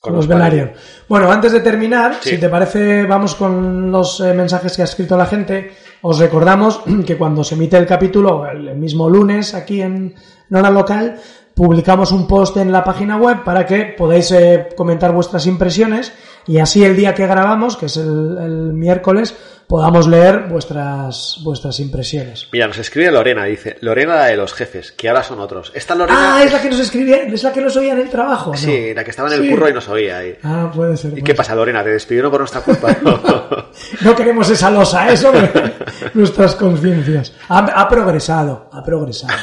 Con 0.00 0.14
los 0.14 0.26
Velaryon. 0.26 0.72
Bueno, 1.08 1.30
antes 1.30 1.52
de 1.52 1.60
terminar, 1.60 2.14
Sí. 2.22 2.30
si 2.30 2.38
te 2.38 2.48
parece, 2.48 3.04
vamos 3.04 3.34
con 3.34 3.92
los 3.92 4.18
eh, 4.20 4.32
mensajes 4.32 4.74
que 4.74 4.80
ha 4.80 4.86
escrito 4.86 5.14
la 5.14 5.26
gente. 5.26 5.72
Os 6.00 6.18
recordamos 6.18 6.80
que 7.06 7.18
cuando 7.18 7.44
se 7.44 7.54
emite 7.54 7.76
el 7.76 7.86
capítulo, 7.86 8.46
el 8.46 8.68
el 8.68 8.78
mismo 8.78 9.10
lunes, 9.10 9.54
aquí 9.54 9.82
en 9.82 10.14
Nora 10.48 10.70
Local, 10.70 11.16
publicamos 11.54 12.12
un 12.12 12.26
post 12.26 12.56
en 12.56 12.72
la 12.72 12.82
página 12.82 13.18
web 13.18 13.44
para 13.44 13.66
que 13.66 13.94
podáis 13.98 14.30
eh, 14.32 14.68
comentar 14.74 15.12
vuestras 15.12 15.46
impresiones 15.46 16.12
y 16.46 16.58
así 16.58 16.84
el 16.84 16.96
día 16.96 17.14
que 17.14 17.26
grabamos, 17.26 17.76
que 17.76 17.86
es 17.86 17.96
el, 17.96 18.36
el 18.38 18.72
miércoles, 18.72 19.34
podamos 19.66 20.08
leer 20.08 20.46
vuestras, 20.48 21.38
vuestras 21.44 21.78
impresiones. 21.78 22.48
Mira, 22.52 22.66
nos 22.66 22.78
escribe 22.78 23.10
Lorena, 23.12 23.44
dice, 23.44 23.76
Lorena 23.82 24.16
la 24.16 24.24
de 24.26 24.36
los 24.36 24.52
jefes, 24.52 24.90
que 24.90 25.08
ahora 25.08 25.22
son 25.22 25.38
otros. 25.38 25.70
Esta 25.74 25.94
Lorena... 25.94 26.38
Ah, 26.38 26.42
es 26.42 26.52
la 26.52 26.60
que 26.60 26.70
nos 26.70 26.80
escribía, 26.80 27.18
es 27.18 27.42
la 27.44 27.52
que 27.52 27.60
nos 27.60 27.76
oía 27.76 27.92
en 27.92 28.00
el 28.00 28.08
trabajo. 28.10 28.50
¿no? 28.50 28.56
Sí, 28.56 28.92
la 28.94 29.04
que 29.04 29.10
estaba 29.10 29.28
en 29.28 29.34
el 29.34 29.42
Sí. 29.44 29.50
curro 29.50 29.68
y 29.68 29.72
nos 29.72 29.88
oía 29.88 30.18
ahí. 30.18 30.36
Ah, 30.42 30.70
puede 30.74 30.96
ser. 30.96 31.10
¿Y 31.10 31.12
puede 31.12 31.22
qué 31.22 31.30
ser. 31.32 31.36
pasa, 31.36 31.54
Lorena? 31.54 31.84
¿Te 31.84 31.90
despidieron 31.90 32.30
por 32.32 32.40
nuestra 32.40 32.62
culpa? 32.62 32.96
No 34.00 34.14
queremos 34.16 34.50
esa 34.50 34.70
losa, 34.70 35.08
¿eh? 35.12 35.16
Sobre 35.16 35.48
nuestras 36.14 36.56
conciencias. 36.56 37.32
Ha, 37.48 37.58
ha 37.58 37.88
progresado, 37.88 38.68
ha 38.72 38.82
progresado. 38.82 39.34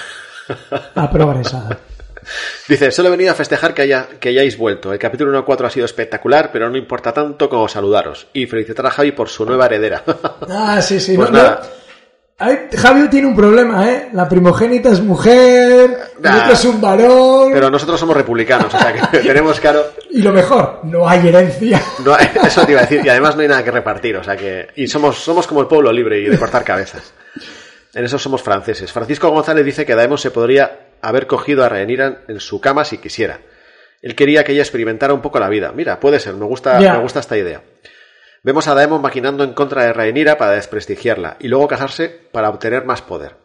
Ha 0.96 1.10
progresado. 1.10 1.70
Dice, 2.68 2.92
solo 2.92 3.08
he 3.08 3.12
venido 3.12 3.32
a 3.32 3.36
festejar 3.36 3.74
que, 3.74 3.84
haya, 3.84 4.08
que 4.20 4.30
hayáis 4.30 4.58
vuelto. 4.58 4.92
El 4.94 5.00
capítulo 5.00 5.46
1.4 5.46 5.66
ha 5.66 5.70
sido 5.70 5.86
espectacular, 5.86 6.50
pero 6.52 6.70
no 6.70 6.78
importa 6.78 7.14
tanto 7.14 7.50
como 7.50 7.68
saludaros. 7.68 8.28
Y 8.34 8.46
felicitar 8.48 8.86
a 8.86 8.92
Javi 8.92 9.12
por 9.12 9.30
su 9.30 9.46
nueva 9.46 9.66
heredera. 9.68 10.04
Ah, 10.50 10.82
sí, 10.82 11.00
sí. 11.00 11.16
Pues 11.16 11.30
no, 11.32 11.38
no. 11.38 11.44
nada. 11.44 11.62
Ay, 12.40 12.68
Javi 12.78 13.08
tiene 13.10 13.26
un 13.28 13.36
problema, 13.36 13.90
¿eh? 13.90 14.10
La 14.14 14.30
primogénita 14.30 14.90
es 14.90 15.02
mujer, 15.02 15.90
el 16.18 16.22
Nah. 16.22 16.42
otro 16.42 16.54
es 16.54 16.66
un 16.66 16.80
varón. 16.80 17.50
Pero 17.52 17.72
nosotros 17.72 18.00
somos 18.00 18.16
republicanos, 18.16 18.72
o 18.72 18.78
sea 18.78 18.94
que 19.12 19.18
tenemos 19.28 19.60
claro... 19.60 19.84
Y 20.12 20.22
lo 20.22 20.32
mejor, 20.32 20.82
no 20.84 21.08
hay 21.10 21.28
herencia. 21.28 21.82
No 22.06 22.14
hay- 22.14 22.30
eso 22.46 22.64
te 22.64 22.74
iba 22.74 22.82
a 22.82 22.84
decir, 22.84 23.02
y 23.04 23.10
además 23.10 23.36
no 23.36 23.42
hay 23.42 23.48
nada 23.48 23.64
que 23.64 23.72
repartir, 23.72 24.18
o 24.18 24.24
sea 24.24 24.36
que... 24.38 24.68
Y 24.76 24.86
somos, 24.88 25.18
somos 25.18 25.48
como 25.48 25.62
el 25.62 25.68
pueblo 25.68 25.92
libre 25.92 26.20
y 26.20 26.26
de 26.26 26.38
cortar 26.38 26.64
cabezas. 26.64 27.12
En 27.96 28.06
eso 28.06 28.20
somos 28.20 28.44
franceses. 28.44 28.92
Francisco 28.92 29.30
González 29.32 29.66
dice 29.66 29.84
que 29.84 29.96
Daemon 29.96 30.20
se 30.20 30.30
podría 30.30 30.87
haber 31.02 31.28
cogido 31.28 31.64
a 31.64 31.70
Rhaenyra 31.70 32.24
en 32.28 32.40
su 32.40 32.62
cama 32.62 32.86
si 32.86 32.98
quisiera. 32.98 33.42
Él 34.02 34.16
quería 34.16 34.44
que 34.44 34.52
ella 34.52 34.62
experimentara 34.62 35.14
un 35.14 35.22
poco 35.22 35.40
la 35.40 35.50
vida. 35.50 35.72
Mira, 35.74 36.00
puede 36.00 36.20
ser, 36.20 36.36
me 36.36 36.46
gusta, 36.46 36.80
me 36.80 37.00
gusta 37.00 37.20
esta 37.20 37.38
idea. 37.38 37.64
Vemos 38.44 38.68
a 38.68 38.76
Daemon 38.76 39.02
maquinando 39.02 39.44
en 39.44 39.54
contra 39.54 39.84
de 39.84 39.94
Rhaenyra 39.94 40.38
para 40.38 40.52
desprestigiarla 40.52 41.38
y 41.40 41.48
luego 41.48 41.68
casarse 41.68 42.08
para 42.32 42.50
obtener 42.50 42.86
más 42.86 43.02
poder. 43.02 43.36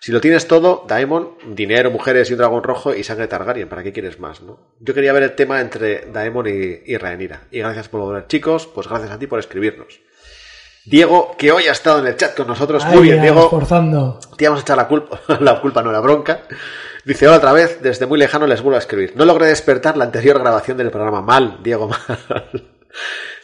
Si 0.00 0.12
lo 0.12 0.20
tienes 0.22 0.48
todo, 0.48 0.86
Daemon, 0.88 1.36
dinero, 1.54 1.90
mujeres 1.90 2.30
y 2.30 2.32
un 2.32 2.38
dragón 2.38 2.62
rojo 2.62 2.94
y 2.94 3.04
sangre 3.04 3.28
Targaryen, 3.28 3.68
¿para 3.68 3.82
qué 3.82 3.92
quieres 3.92 4.18
más, 4.18 4.40
no? 4.40 4.58
Yo 4.80 4.94
quería 4.94 5.12
ver 5.12 5.24
el 5.24 5.34
tema 5.34 5.60
entre 5.60 6.06
Daemon 6.10 6.46
y, 6.48 6.90
y 6.90 6.96
Rhaenyra. 6.96 7.42
Y 7.50 7.58
gracias 7.58 7.88
por 7.88 8.00
volver, 8.00 8.26
chicos, 8.26 8.66
pues 8.66 8.88
gracias 8.88 9.10
a 9.10 9.18
ti 9.18 9.26
por 9.26 9.38
escribirnos. 9.38 10.00
Diego, 10.86 11.36
que 11.36 11.52
hoy 11.52 11.68
ha 11.68 11.72
estado 11.72 11.98
en 12.00 12.06
el 12.06 12.16
chat 12.16 12.34
con 12.34 12.46
nosotros. 12.46 12.84
Muy 12.86 13.02
bien, 13.02 13.20
Diego. 13.20 13.44
Esforzando. 13.44 14.18
Te 14.36 14.46
vamos 14.46 14.60
a 14.60 14.62
echar 14.62 14.76
la 14.78 14.88
culpa, 14.88 15.20
la 15.40 15.60
culpa 15.60 15.82
no 15.82 15.92
la 15.92 16.00
bronca. 16.00 16.42
Dice, 17.04 17.26
hola 17.26 17.38
otra 17.38 17.52
vez, 17.52 17.78
desde 17.82 18.06
muy 18.06 18.18
lejano 18.18 18.46
les 18.46 18.60
vuelvo 18.62 18.76
a 18.76 18.80
escribir. 18.80 19.12
No 19.16 19.24
logré 19.24 19.46
despertar 19.46 19.96
la 19.96 20.04
anterior 20.04 20.38
grabación 20.38 20.76
del 20.76 20.90
programa. 20.90 21.22
Mal, 21.22 21.58
Diego, 21.62 21.88
mal. 21.88 21.98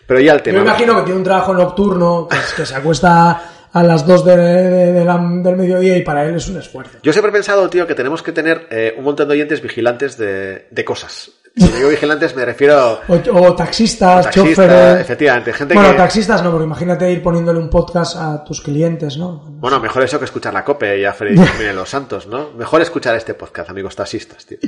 Pero 0.07 0.21
ya 0.21 0.33
el 0.35 0.39
Yo 0.39 0.45
tema. 0.45 0.59
me 0.59 0.65
imagino 0.67 0.97
que 0.97 1.03
tiene 1.03 1.19
un 1.19 1.25
trabajo 1.25 1.55
nocturno, 1.55 2.29
que, 2.29 2.37
que 2.57 2.67
se 2.67 2.75
acuesta 2.75 3.43
a 3.73 3.83
las 3.83 4.07
2 4.07 4.25
de, 4.25 4.37
de- 4.37 4.93
de 4.93 5.05
la- 5.05 5.19
del 5.19 5.57
mediodía 5.57 5.97
y 5.97 6.03
para 6.03 6.25
él 6.25 6.37
es 6.37 6.49
un 6.49 6.59
esfuerzo. 6.59 6.99
Yo 7.03 7.13
siempre 7.13 7.31
he 7.31 7.33
pensado, 7.33 7.69
tío, 7.69 7.87
que 7.87 7.95
tenemos 7.95 8.23
que 8.23 8.33
tener 8.33 8.67
eh, 8.71 8.95
un 8.97 9.05
montón 9.05 9.27
de 9.29 9.35
oyentes 9.35 9.61
vigilantes 9.61 10.17
de, 10.17 10.67
de 10.71 10.85
cosas. 10.85 11.31
Si 11.57 11.69
digo 11.69 11.89
vigilantes 11.89 12.37
me 12.37 12.45
refiero 12.45 13.01
O, 13.09 13.15
o 13.15 13.55
taxistas, 13.55 14.29
choferes. 14.31 15.01
efectivamente, 15.01 15.53
gente 15.55 15.73
Bueno, 15.75 15.93
que... 15.93 15.97
taxistas 15.97 16.43
no, 16.43 16.51
porque 16.51 16.65
imagínate 16.65 17.11
ir 17.11 17.23
poniéndole 17.23 17.59
un 17.59 17.71
podcast 17.71 18.17
a 18.17 18.45
tus 18.45 18.61
clientes, 18.61 19.17
¿no? 19.17 19.43
Bueno, 19.49 19.81
mejor 19.81 20.03
eso 20.03 20.19
que 20.19 20.27
escuchar 20.27 20.53
la 20.53 20.65
COPE 20.65 20.99
y 21.01 21.05
a 21.07 21.15
Freddy 21.15 21.35
Los 21.75 21.89
Santos, 21.89 22.27
¿no? 22.27 22.51
Mejor 22.53 22.83
escuchar 22.83 23.17
este 23.17 23.33
podcast, 23.35 23.71
amigos 23.71 23.97
taxistas, 23.97 24.45
tío. 24.45 24.59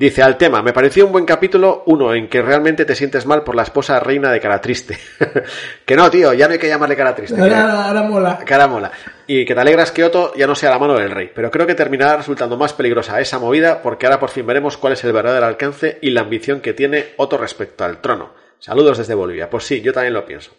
Dice, 0.00 0.22
al 0.22 0.38
tema, 0.38 0.62
me 0.62 0.72
pareció 0.72 1.04
un 1.04 1.12
buen 1.12 1.26
capítulo, 1.26 1.82
uno, 1.84 2.14
en 2.14 2.26
que 2.26 2.40
realmente 2.40 2.86
te 2.86 2.94
sientes 2.94 3.26
mal 3.26 3.44
por 3.44 3.54
la 3.54 3.64
esposa 3.64 4.00
reina 4.00 4.32
de 4.32 4.40
cara 4.40 4.58
triste. 4.58 4.98
que 5.84 5.94
no, 5.94 6.10
tío, 6.10 6.32
ya 6.32 6.46
no 6.46 6.54
hay 6.54 6.58
que 6.58 6.68
llamarle 6.68 6.96
cara 6.96 7.14
triste. 7.14 7.36
que- 7.36 7.42
Ahora, 7.42 7.84
ahora 7.88 8.02
mola. 8.04 8.38
Cara 8.46 8.66
mola. 8.66 8.90
Y 9.26 9.44
que 9.44 9.54
te 9.54 9.60
alegras 9.60 9.92
que 9.92 10.02
Otto 10.02 10.32
ya 10.34 10.46
no 10.46 10.54
sea 10.54 10.70
la 10.70 10.78
mano 10.78 10.94
del 10.94 11.10
rey. 11.10 11.30
Pero 11.34 11.50
creo 11.50 11.66
que 11.66 11.74
terminará 11.74 12.16
resultando 12.16 12.56
más 12.56 12.72
peligrosa 12.72 13.20
esa 13.20 13.38
movida 13.38 13.82
porque 13.82 14.06
ahora 14.06 14.18
por 14.18 14.30
fin 14.30 14.46
veremos 14.46 14.78
cuál 14.78 14.94
es 14.94 15.04
el 15.04 15.12
verdadero 15.12 15.44
alcance 15.44 15.98
y 16.00 16.08
la 16.12 16.22
ambición 16.22 16.60
que 16.62 16.72
tiene 16.72 17.08
Otto 17.18 17.36
respecto 17.36 17.84
al 17.84 18.00
trono. 18.00 18.32
Saludos 18.58 18.96
desde 18.96 19.12
Bolivia. 19.12 19.50
Pues 19.50 19.64
sí, 19.64 19.82
yo 19.82 19.92
también 19.92 20.14
lo 20.14 20.24
pienso. 20.24 20.52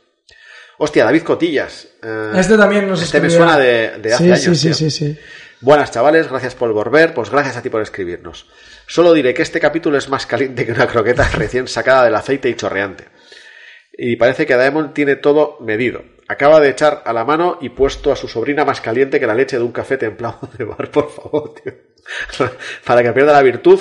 Hostia, 0.77 1.03
David 1.03 1.23
Cotillas. 1.23 1.87
eh, 2.03 2.31
Este 2.35 2.55
también 2.57 2.87
nos 2.87 3.01
este 3.01 3.19
me 3.19 3.29
suena 3.31 3.57
de, 3.57 3.97
de 3.97 4.13
hace 4.13 4.23
sí, 4.23 4.29
años. 4.31 4.43
Sí, 4.43 4.55
sí, 4.55 4.67
tío. 4.67 4.73
sí, 4.75 4.91
sí. 4.91 5.19
Buenas 5.61 5.89
chavales, 5.91 6.27
gracias 6.29 6.53
por 6.55 6.71
volver, 6.73 7.13
pues 7.15 7.29
gracias 7.31 7.57
a 7.57 7.61
ti 7.63 7.69
por 7.69 7.81
escribirnos. 7.81 8.47
Solo 8.91 9.13
diré 9.13 9.33
que 9.33 9.41
este 9.41 9.61
capítulo 9.61 9.97
es 9.97 10.09
más 10.09 10.25
caliente 10.25 10.65
que 10.65 10.73
una 10.73 10.85
croqueta 10.85 11.25
recién 11.33 11.65
sacada 11.69 12.03
del 12.03 12.15
aceite 12.15 12.49
y 12.49 12.55
chorreante. 12.55 13.05
Y 13.97 14.17
parece 14.17 14.45
que 14.45 14.55
Daemon 14.57 14.93
tiene 14.93 15.15
todo 15.15 15.57
medido. 15.61 16.01
Acaba 16.27 16.59
de 16.59 16.67
echar 16.69 17.01
a 17.05 17.13
la 17.13 17.23
mano 17.23 17.57
y 17.61 17.69
puesto 17.69 18.11
a 18.11 18.17
su 18.17 18.27
sobrina 18.27 18.65
más 18.65 18.81
caliente 18.81 19.17
que 19.17 19.27
la 19.27 19.33
leche 19.33 19.57
de 19.57 19.63
un 19.63 19.71
café 19.71 19.97
templado 19.97 20.39
de 20.57 20.65
bar, 20.65 20.91
por 20.91 21.09
favor, 21.09 21.53
tío. 21.53 21.71
Para 22.85 23.01
que 23.01 23.13
pierda 23.13 23.31
la 23.31 23.41
virtud. 23.41 23.79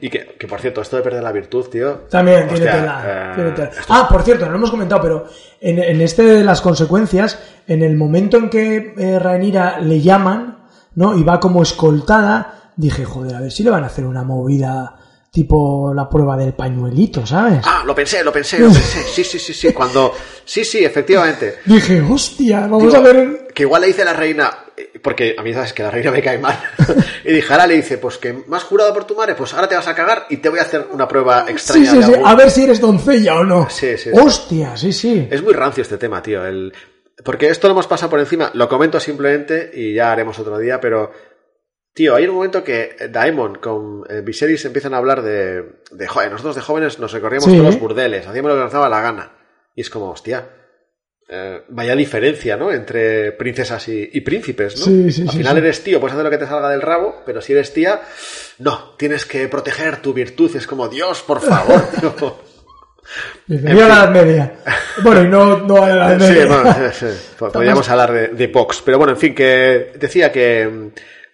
Y 0.00 0.10
que, 0.10 0.36
que, 0.38 0.46
por 0.46 0.60
cierto, 0.60 0.82
esto 0.82 0.96
de 0.96 1.02
perder 1.02 1.22
la 1.22 1.32
virtud, 1.32 1.66
tío. 1.70 2.06
También 2.10 2.46
tiene 2.48 2.66
tela, 2.66 3.02
eh, 3.06 3.32
tiene 3.34 3.50
tela. 3.52 3.68
esto- 3.70 3.84
Ah, 3.88 4.06
por 4.10 4.22
cierto, 4.24 4.44
no 4.44 4.50
lo 4.52 4.56
hemos 4.58 4.70
comentado, 4.70 5.00
pero 5.00 5.26
en, 5.60 5.78
en 5.78 6.00
este 6.02 6.22
de 6.22 6.44
las 6.44 6.60
consecuencias, 6.60 7.38
en 7.66 7.82
el 7.82 7.96
momento 7.96 8.36
en 8.36 8.50
que 8.50 8.92
eh, 8.98 9.18
Rhaenyra 9.18 9.78
le 9.80 10.00
llaman, 10.00 10.64
¿no? 10.96 11.16
Y 11.16 11.22
va 11.22 11.38
como 11.40 11.62
escoltada, 11.62 12.63
dije, 12.76 13.04
joder, 13.04 13.36
a 13.36 13.40
ver 13.40 13.50
si 13.52 13.62
le 13.62 13.70
van 13.70 13.84
a 13.84 13.86
hacer 13.86 14.04
una 14.04 14.22
movida 14.22 14.96
tipo 15.30 15.92
la 15.92 16.08
prueba 16.08 16.36
del 16.36 16.52
pañuelito, 16.54 17.26
¿sabes? 17.26 17.58
Ah, 17.64 17.82
lo 17.84 17.92
pensé, 17.94 18.22
lo 18.22 18.32
pensé, 18.32 18.58
lo 18.60 18.66
pensé. 18.68 19.02
Sí, 19.02 19.24
sí, 19.24 19.38
sí, 19.40 19.52
sí. 19.52 19.72
Cuando. 19.72 20.12
Sí, 20.44 20.64
sí, 20.64 20.84
efectivamente. 20.84 21.56
Dije, 21.64 22.00
hostia, 22.02 22.60
vamos 22.60 22.84
Digo, 22.84 22.96
a 22.96 23.00
ver. 23.00 23.48
Que 23.52 23.64
igual 23.64 23.80
le 23.80 23.88
dice 23.88 24.04
la 24.04 24.12
reina, 24.12 24.50
eh, 24.76 24.92
porque 25.02 25.34
a 25.36 25.42
mí 25.42 25.52
sabes 25.52 25.72
que 25.72 25.82
la 25.82 25.90
reina 25.90 26.12
me 26.12 26.22
cae 26.22 26.38
mal. 26.38 26.56
y 27.24 27.32
dije, 27.32 27.52
ahora 27.52 27.66
le 27.66 27.74
dice, 27.74 27.98
pues 27.98 28.16
que 28.18 28.32
me 28.46 28.56
has 28.56 28.62
jurado 28.62 28.94
por 28.94 29.04
tu 29.06 29.16
madre, 29.16 29.34
pues 29.34 29.52
ahora 29.54 29.66
te 29.68 29.74
vas 29.74 29.88
a 29.88 29.94
cagar 29.96 30.26
y 30.30 30.36
te 30.36 30.48
voy 30.48 30.60
a 30.60 30.62
hacer 30.62 30.86
una 30.92 31.08
prueba 31.08 31.46
Sí, 31.46 31.52
extraña. 31.52 31.90
sí, 31.90 31.96
de 31.98 32.02
sí, 32.04 32.12
algún- 32.14 32.28
a 32.28 32.34
ver 32.36 32.50
si 32.52 32.62
eres 32.62 32.80
doncella 32.80 33.34
o 33.36 33.44
no. 33.44 33.68
Sí, 33.70 33.96
sí, 33.98 34.10
sí. 34.12 34.18
Hostia, 34.20 34.76
sí, 34.76 34.92
sí. 34.92 35.26
Es 35.30 35.42
muy 35.42 35.52
rancio 35.52 35.82
este 35.82 35.98
tema, 35.98 36.22
tío. 36.22 36.46
El... 36.46 36.72
Porque 37.24 37.48
esto 37.48 37.66
lo 37.66 37.72
hemos 37.72 37.88
pasado 37.88 38.10
por 38.10 38.20
encima, 38.20 38.50
lo 38.54 38.68
comento 38.68 39.00
simplemente 39.00 39.70
y 39.74 39.94
ya 39.94 40.12
haremos 40.12 40.38
otro 40.38 40.58
día, 40.58 40.80
pero. 40.80 41.10
Tío, 41.94 42.16
hay 42.16 42.26
un 42.26 42.34
momento 42.34 42.64
que 42.64 42.96
Daemon 43.10 43.54
con 43.56 44.02
eh, 44.10 44.20
Viserys 44.20 44.64
empiezan 44.64 44.94
a 44.94 44.96
hablar 44.98 45.22
de, 45.22 45.62
de. 45.92 46.06
Joder, 46.08 46.30
nosotros 46.32 46.56
de 46.56 46.60
jóvenes 46.62 46.98
nos 46.98 47.12
recorríamos 47.12 47.44
Sí. 47.44 47.52
todos 47.56 47.66
los 47.72 47.80
burdeles, 47.80 48.26
hacíamos 48.26 48.50
lo 48.50 48.56
que 48.58 48.64
nos 48.64 48.72
daba 48.72 48.88
la 48.88 49.00
gana. 49.00 49.32
Y 49.76 49.80
es 49.82 49.90
como, 49.90 50.10
hostia. 50.10 50.48
eh, 51.28 51.62
vaya 51.68 51.94
diferencia, 51.96 52.56
¿no? 52.56 52.70
Entre 52.72 53.30
princesas 53.32 53.86
y, 53.88 54.10
y 54.12 54.20
príncipes, 54.22 54.78
¿no? 54.80 54.84
Sí, 54.86 55.12
sí, 55.12 55.22
Al 55.22 55.30
final 55.36 55.56
eres 55.58 55.82
tío, 55.84 56.00
puedes 56.00 56.14
hacer 56.14 56.24
lo 56.24 56.30
que 56.30 56.38
te 56.38 56.46
salga 56.46 56.68
del 56.68 56.82
rabo, 56.82 57.22
pero 57.24 57.40
si 57.40 57.52
eres 57.52 57.72
tía, 57.72 58.02
no, 58.58 58.94
tienes 58.98 59.24
que 59.24 59.46
proteger 59.48 59.98
tu 60.02 60.12
virtud. 60.12 60.54
Es 60.56 60.66
como, 60.66 60.88
Dios, 60.88 61.22
por 61.22 61.40
favor, 61.40 61.80
tío. 62.00 62.14
Dice, 63.46 63.68
"Viva 63.68 63.86
la 63.88 63.94
Edad 63.94 64.10
Media. 64.10 64.52
Bueno, 65.02 65.22
y 65.22 65.28
no, 65.28 65.58
no 65.58 65.76
a 65.82 65.88
la 65.90 66.14
Edad 66.14 66.26
Sí, 66.26 66.32
Media. 66.32 66.46
bueno, 66.46 66.74
sí, 66.92 67.06
sí. 67.06 67.34
podríamos 67.38 67.88
hablar 67.88 68.12
de, 68.12 68.28
de 68.28 68.46
Vox, 68.48 68.82
pero 68.84 68.98
bueno, 68.98 69.12
en 69.12 69.18
fin, 69.18 69.34
que 69.34 69.92
decía 69.96 70.32
que 70.32 70.66
mm, 70.66 70.88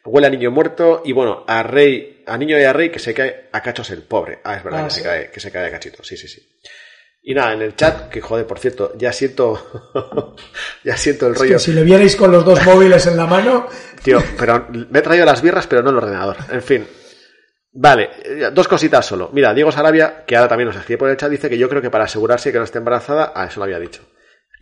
huele 0.04 0.26
a 0.26 0.30
niño 0.30 0.50
muerto 0.50 1.02
y 1.04 1.12
bueno, 1.12 1.44
a 1.46 1.62
Rey, 1.62 2.22
a 2.26 2.36
niño 2.38 2.58
y 2.58 2.64
a 2.64 2.72
Rey 2.72 2.90
que 2.90 2.98
se 2.98 3.14
cae 3.14 3.48
a 3.52 3.62
cachos 3.62 3.90
el 3.90 4.02
pobre. 4.02 4.40
Ah, 4.44 4.56
es 4.56 4.64
verdad 4.64 4.80
Ah, 4.80 4.84
que 4.84 4.90
sí. 4.90 5.00
se 5.00 5.02
cae, 5.06 5.30
que 5.30 5.40
se 5.40 5.50
cae 5.50 5.66
a 5.66 5.70
cachitos, 5.70 6.06
sí, 6.06 6.16
sí, 6.16 6.28
sí. 6.28 6.46
Y 7.22 7.34
nada, 7.34 7.52
en 7.52 7.60
el 7.60 7.76
chat, 7.76 8.08
que 8.08 8.22
joder, 8.22 8.46
por 8.46 8.58
cierto, 8.58 8.92
ya 8.96 9.12
siento, 9.12 10.36
ya 10.84 10.96
siento 10.96 11.26
el 11.26 11.34
Es 11.34 11.38
rollo. 11.38 11.52
que 11.54 11.58
si 11.58 11.72
le 11.72 11.82
vierais 11.84 12.16
con 12.16 12.32
los 12.32 12.44
dos 12.44 12.64
móviles 12.64 13.06
en 13.06 13.16
la 13.16 13.26
mano, 13.26 13.66
Tío, 14.02 14.22
pero 14.38 14.66
me 14.70 15.00
he 15.00 15.02
traído 15.02 15.26
las 15.26 15.42
birras, 15.42 15.66
pero 15.66 15.82
no 15.82 15.90
el 15.90 15.96
ordenador. 15.96 16.38
En 16.50 16.62
fin. 16.62 16.86
Vale, 17.72 18.08
eh, 18.24 18.48
dos 18.52 18.66
cositas 18.66 19.04
solo. 19.04 19.28
Mira, 19.34 19.52
Diego 19.52 19.70
Sarabia, 19.70 20.24
que 20.26 20.34
ahora 20.34 20.48
también 20.48 20.68
nos 20.68 20.76
escribe 20.76 20.96
por 20.98 21.10
el 21.10 21.18
chat, 21.18 21.30
dice 21.30 21.50
que 21.50 21.58
yo 21.58 21.68
creo 21.68 21.82
que 21.82 21.90
para 21.90 22.04
asegurarse 22.04 22.50
que 22.50 22.56
no 22.58 22.64
esté 22.64 22.78
embarazada, 22.78 23.32
ah, 23.34 23.44
eso 23.44 23.60
lo 23.60 23.64
había 23.64 23.78
dicho. 23.78 24.02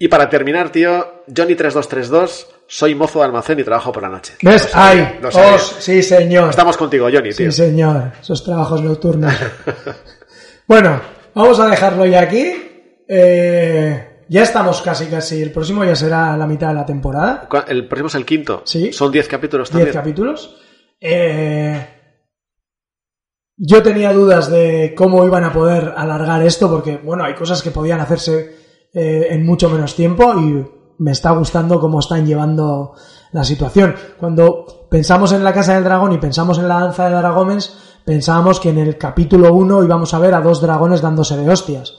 Y 0.01 0.09
para 0.09 0.29
terminar, 0.29 0.71
tío, 0.73 1.25
Johnny3232, 1.29 2.47
soy 2.69 2.95
mozo 2.95 3.19
de 3.21 3.25
almacén 3.25 3.59
y 3.59 3.65
trabajo 3.65 3.91
por 3.91 4.03
la 4.03 4.11
noche. 4.11 4.35
¿ves? 4.43 4.71
¡Ay! 4.75 5.19
¡Os! 5.25 5.77
Sí, 5.81 6.03
señor. 6.03 6.51
Estamos 6.51 6.77
contigo, 6.77 7.07
Johnny, 7.11 7.31
tío. 7.33 7.51
Sí, 7.51 7.63
señor. 7.65 8.13
Esos 8.21 8.45
trabajos 8.45 8.83
nocturnos. 8.83 9.33
bueno, 10.69 11.01
vamos 11.35 11.59
a 11.61 11.67
dejarlo 11.69 12.05
ya 12.07 12.21
aquí. 12.21 12.53
Eh, 13.09 14.25
ya 14.29 14.43
estamos 14.43 14.83
casi, 14.83 15.07
casi. 15.07 15.41
El 15.43 15.51
próximo 15.51 15.83
ya 15.85 15.97
será 15.97 16.37
la 16.37 16.47
mitad 16.47 16.69
de 16.69 16.75
la 16.75 16.85
temporada. 16.87 17.47
¿Cuál- 17.49 17.65
El 17.69 17.89
próximo 17.89 18.09
es 18.09 18.15
el 18.17 18.27
quinto. 18.27 18.63
Sí. 18.67 18.93
Son 18.93 19.11
10 19.11 19.27
capítulos 19.29 19.71
Diez 19.71 19.77
también. 19.85 19.95
capítulos. 19.95 20.57
Eh, 21.01 21.87
yo 23.57 23.83
tenía 23.83 24.13
dudas 24.13 24.51
de 24.51 24.95
cómo 24.97 25.25
iban 25.25 25.45
a 25.45 25.53
poder 25.53 25.95
alargar 25.97 26.43
esto, 26.45 26.71
porque, 26.71 26.99
bueno, 26.99 27.25
hay 27.25 27.35
cosas 27.35 27.63
que 27.63 27.71
podían 27.71 28.01
hacerse 28.01 28.57
eh, 28.93 29.29
en 29.31 29.45
mucho 29.45 29.69
menos 29.71 29.95
tiempo 29.97 30.33
y 30.39 30.65
me 30.99 31.13
está 31.13 31.31
gustando 31.31 31.81
cómo 31.81 32.01
están 32.01 32.27
llevando 32.27 32.95
la 33.33 33.45
situación. 33.45 33.95
Cuando 34.19 34.87
pensamos 34.91 35.33
en 35.33 35.45
la 35.45 35.53
Casa 35.53 35.75
del 35.75 35.85
Dragón 35.85 36.13
y 36.13 36.19
pensamos 36.19 36.59
en 36.59 36.69
la 36.69 36.81
danza 36.81 37.09
de 37.09 37.15
Dragómens, 37.17 38.01
pensábamos 38.05 38.59
que 38.61 38.71
en 38.71 38.79
el 38.79 38.97
capítulo 38.99 39.53
1 39.55 39.85
íbamos 39.85 40.15
a 40.15 40.19
ver 40.19 40.35
a 40.35 40.41
dos 40.41 40.61
dragones 40.61 41.01
dándose 41.03 41.37
de 41.37 41.49
hostias. 41.51 41.95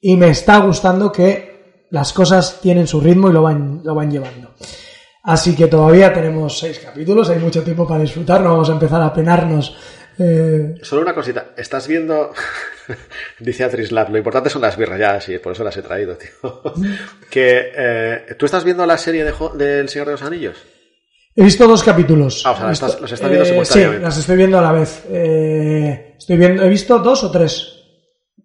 Y 0.00 0.16
me 0.16 0.28
está 0.28 0.58
gustando 0.58 1.10
que 1.10 1.86
las 1.90 2.12
cosas 2.12 2.60
tienen 2.60 2.86
su 2.86 3.00
ritmo 3.00 3.30
y 3.30 3.32
lo 3.32 3.42
van, 3.42 3.80
lo 3.82 3.94
van 3.94 4.10
llevando. 4.10 4.50
Así 5.22 5.56
que 5.56 5.68
todavía 5.68 6.12
tenemos 6.12 6.58
seis 6.58 6.78
capítulos, 6.78 7.30
hay 7.30 7.38
mucho 7.38 7.62
tiempo 7.62 7.86
para 7.88 8.02
disfrutar, 8.02 8.42
no 8.42 8.50
vamos 8.50 8.68
a 8.68 8.74
empezar 8.74 9.00
a 9.00 9.12
penarnos. 9.14 9.74
eh, 10.18 10.74
Solo 10.82 11.00
una 11.00 11.14
cosita. 11.14 11.52
¿Estás 11.56 11.88
viendo? 11.88 12.30
Dice 13.38 13.64
Atrislab, 13.64 14.10
lo 14.10 14.18
importante 14.18 14.50
son 14.50 14.62
las 14.62 14.76
birras, 14.76 14.98
ya, 14.98 15.20
sí, 15.20 15.38
por 15.38 15.52
eso 15.52 15.64
las 15.64 15.76
he 15.76 15.82
traído, 15.82 16.16
tío. 16.18 16.62
que, 17.30 17.72
eh, 17.76 18.26
¿Tú 18.38 18.46
estás 18.46 18.64
viendo 18.64 18.84
la 18.86 18.98
serie 18.98 19.24
de 19.24 19.32
Jo- 19.32 19.50
del 19.56 19.88
Señor 19.88 20.06
de 20.06 20.12
los 20.12 20.22
Anillos? 20.22 20.56
he 21.36 21.42
visto 21.42 21.66
dos 21.66 21.82
capítulos. 21.82 22.42
Ah, 22.46 22.52
o 22.52 22.56
sea, 22.56 22.66
las 22.66 22.80
visto- 22.80 23.00
las 23.02 23.12
estás 23.12 23.28
viendo 23.28 23.44
eh, 23.44 23.48
simultáneamente. 23.48 23.98
Sí, 23.98 24.02
las 24.04 24.18
estoy 24.18 24.36
viendo 24.36 24.58
a 24.58 24.62
la 24.62 24.72
vez. 24.72 25.02
Eh, 25.10 26.14
estoy 26.18 26.36
viendo, 26.36 26.62
he 26.62 26.68
visto 26.68 26.98
dos 27.00 27.24
o 27.24 27.30
tres. 27.30 27.70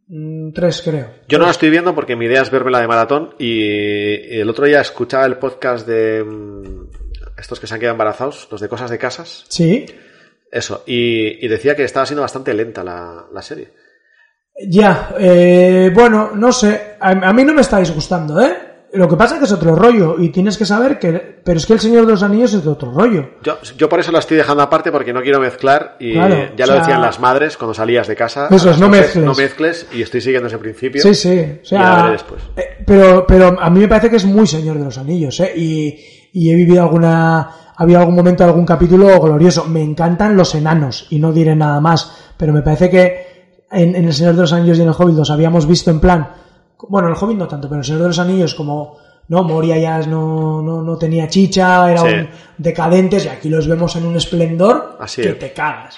Mm, 0.08 0.54
tres, 0.54 0.82
creo. 0.84 1.08
Yo 1.28 1.38
no 1.38 1.46
la 1.46 1.52
estoy 1.52 1.70
viendo 1.70 1.94
porque 1.94 2.16
mi 2.16 2.26
idea 2.26 2.42
es 2.42 2.50
verme 2.50 2.72
la 2.72 2.80
de 2.82 2.88
maratón 2.88 3.36
y, 3.38 4.26
y 4.36 4.40
el 4.40 4.50
otro 4.50 4.66
día 4.66 4.82
escuchaba 4.82 5.26
el 5.28 5.38
podcast 5.38 5.88
de 5.88 6.24
mm, 6.24 6.88
estos 7.38 7.60
que 7.60 7.68
se 7.68 7.76
han 7.76 7.80
quedado 7.80 7.94
embarazados, 7.94 8.48
los 8.52 8.60
de 8.60 8.68
cosas 8.70 8.90
de 8.90 8.98
casas, 8.98 9.46
Sí, 9.50 9.86
eso, 10.52 10.84
y, 10.88 11.46
y 11.46 11.48
decía 11.48 11.76
que 11.76 11.84
estaba 11.84 12.08
siendo 12.08 12.24
bastante 12.24 12.56
lenta 12.56 12.84
la, 12.84 13.28
la 13.32 13.42
serie. 13.44 13.70
Ya. 14.68 15.10
eh, 15.20 15.92
bueno, 15.94 16.32
no 16.36 16.52
sé. 16.52 16.96
A, 17.00 17.10
a 17.12 17.34
mí 17.34 17.44
no 17.44 17.54
me 17.54 17.62
está 17.62 17.78
disgustando, 17.80 18.42
¿eh? 18.42 18.54
Lo 18.94 19.08
que 19.08 19.16
pasa 19.16 19.36
es 19.36 19.40
que 19.40 19.46
es 19.46 19.52
otro 19.52 19.76
rollo 19.76 20.16
y 20.18 20.30
tienes 20.30 20.58
que 20.58 20.66
saber 20.66 20.98
que... 20.98 21.12
Pero 21.44 21.58
es 21.60 21.68
que 21.68 21.74
El 21.74 21.80
Señor 21.80 22.08
de 22.08 22.14
los 22.14 22.24
Anillos 22.24 22.56
es 22.56 22.64
de 22.64 22.72
otro 22.72 22.92
rollo. 22.92 23.34
Yo, 23.44 23.60
yo 23.78 23.88
por 23.88 24.00
eso 24.00 24.12
la 24.12 24.18
estoy 24.18 24.36
dejando 24.38 24.64
aparte 24.64 24.92
porque 24.92 25.14
no 25.14 25.22
quiero 25.22 25.40
mezclar 25.40 25.96
y 26.00 26.14
Claro, 26.14 26.36
ya 26.58 26.66
o 26.66 26.68
lo 26.70 26.74
sea- 26.74 26.80
decían 26.80 27.02
las 27.04 27.20
madres 27.20 27.56
cuando 27.56 27.76
salías 27.76 28.08
de 28.08 28.16
casa. 28.16 28.48
Eso 28.50 28.72
es, 28.72 28.80
no 28.80 28.88
12, 28.88 29.00
mezcles. 29.00 29.26
No 29.26 29.34
mezcles 29.36 29.86
y 29.94 30.02
estoy 30.02 30.22
siguiendo 30.22 30.48
ese 30.48 30.58
principio. 30.58 31.04
Sí, 31.04 31.14
sí. 31.14 31.60
O 31.62 31.66
sea, 31.66 31.80
Ya 31.82 31.96
veré 31.98 32.12
después. 32.14 32.42
eh, 32.58 32.64
pero, 32.84 33.28
pero 33.28 33.56
a 33.62 33.70
mí 33.70 33.80
me 33.80 33.88
parece 33.88 34.10
que 34.10 34.16
es 34.16 34.26
muy 34.26 34.48
Señor 34.48 34.80
de 34.80 34.86
los 34.86 34.98
Anillos, 34.98 35.40
¿eh? 35.40 35.54
Y, 35.56 36.00
y 36.34 36.52
he 36.52 36.56
vivido 36.56 36.82
alguna, 36.82 37.48
había 37.78 38.00
algún 38.00 38.16
momento, 38.16 38.44
algún 38.44 38.66
capítulo 38.66 39.20
glorioso. 39.22 39.66
Me 39.66 39.84
encantan 39.84 40.36
los 40.36 40.56
enanos 40.56 41.06
y 41.12 41.20
no 41.20 41.32
diré 41.32 41.56
nada 41.56 41.80
más, 41.80 42.32
pero 42.38 42.54
me 42.54 42.64
parece 42.64 42.90
que 42.90 43.29
en, 43.72 43.96
en 43.96 44.06
El 44.06 44.14
Señor 44.14 44.36
de 44.36 44.42
los 44.42 44.54
Anillos 44.54 44.78
y 44.78 44.82
en 44.82 44.88
El 44.90 44.96
Hobbit 44.98 45.16
los 45.18 45.30
habíamos 45.30 45.66
visto 45.68 45.92
en 45.92 46.00
plan, 46.00 46.30
bueno, 46.88 47.08
en 47.10 47.14
El 47.16 47.20
Hobbit 47.24 47.38
no 47.38 47.48
tanto, 47.48 47.68
pero 47.68 47.76
en 47.76 47.80
El 47.80 47.86
Señor 47.86 48.02
de 48.02 48.08
los 48.08 48.20
Anillos 48.20 48.56
como, 48.56 48.98
no, 49.28 49.44
Moria 49.44 49.78
ya 49.78 50.00
no, 50.08 50.62
no, 50.62 50.82
no 50.82 50.98
tenía 50.98 51.28
chicha, 51.28 51.90
eran 51.92 52.06
Sí. 52.06 52.14
un 52.14 52.30
decadentes 52.58 53.26
y 53.26 53.30
aquí 53.30 53.50
los 53.50 53.68
vemos 53.68 53.96
en 53.96 54.06
un 54.06 54.16
esplendor 54.18 54.98
Así 55.00 55.22
que 55.22 55.30
es. 55.30 55.40
te 55.40 55.54
cagas. 55.54 55.98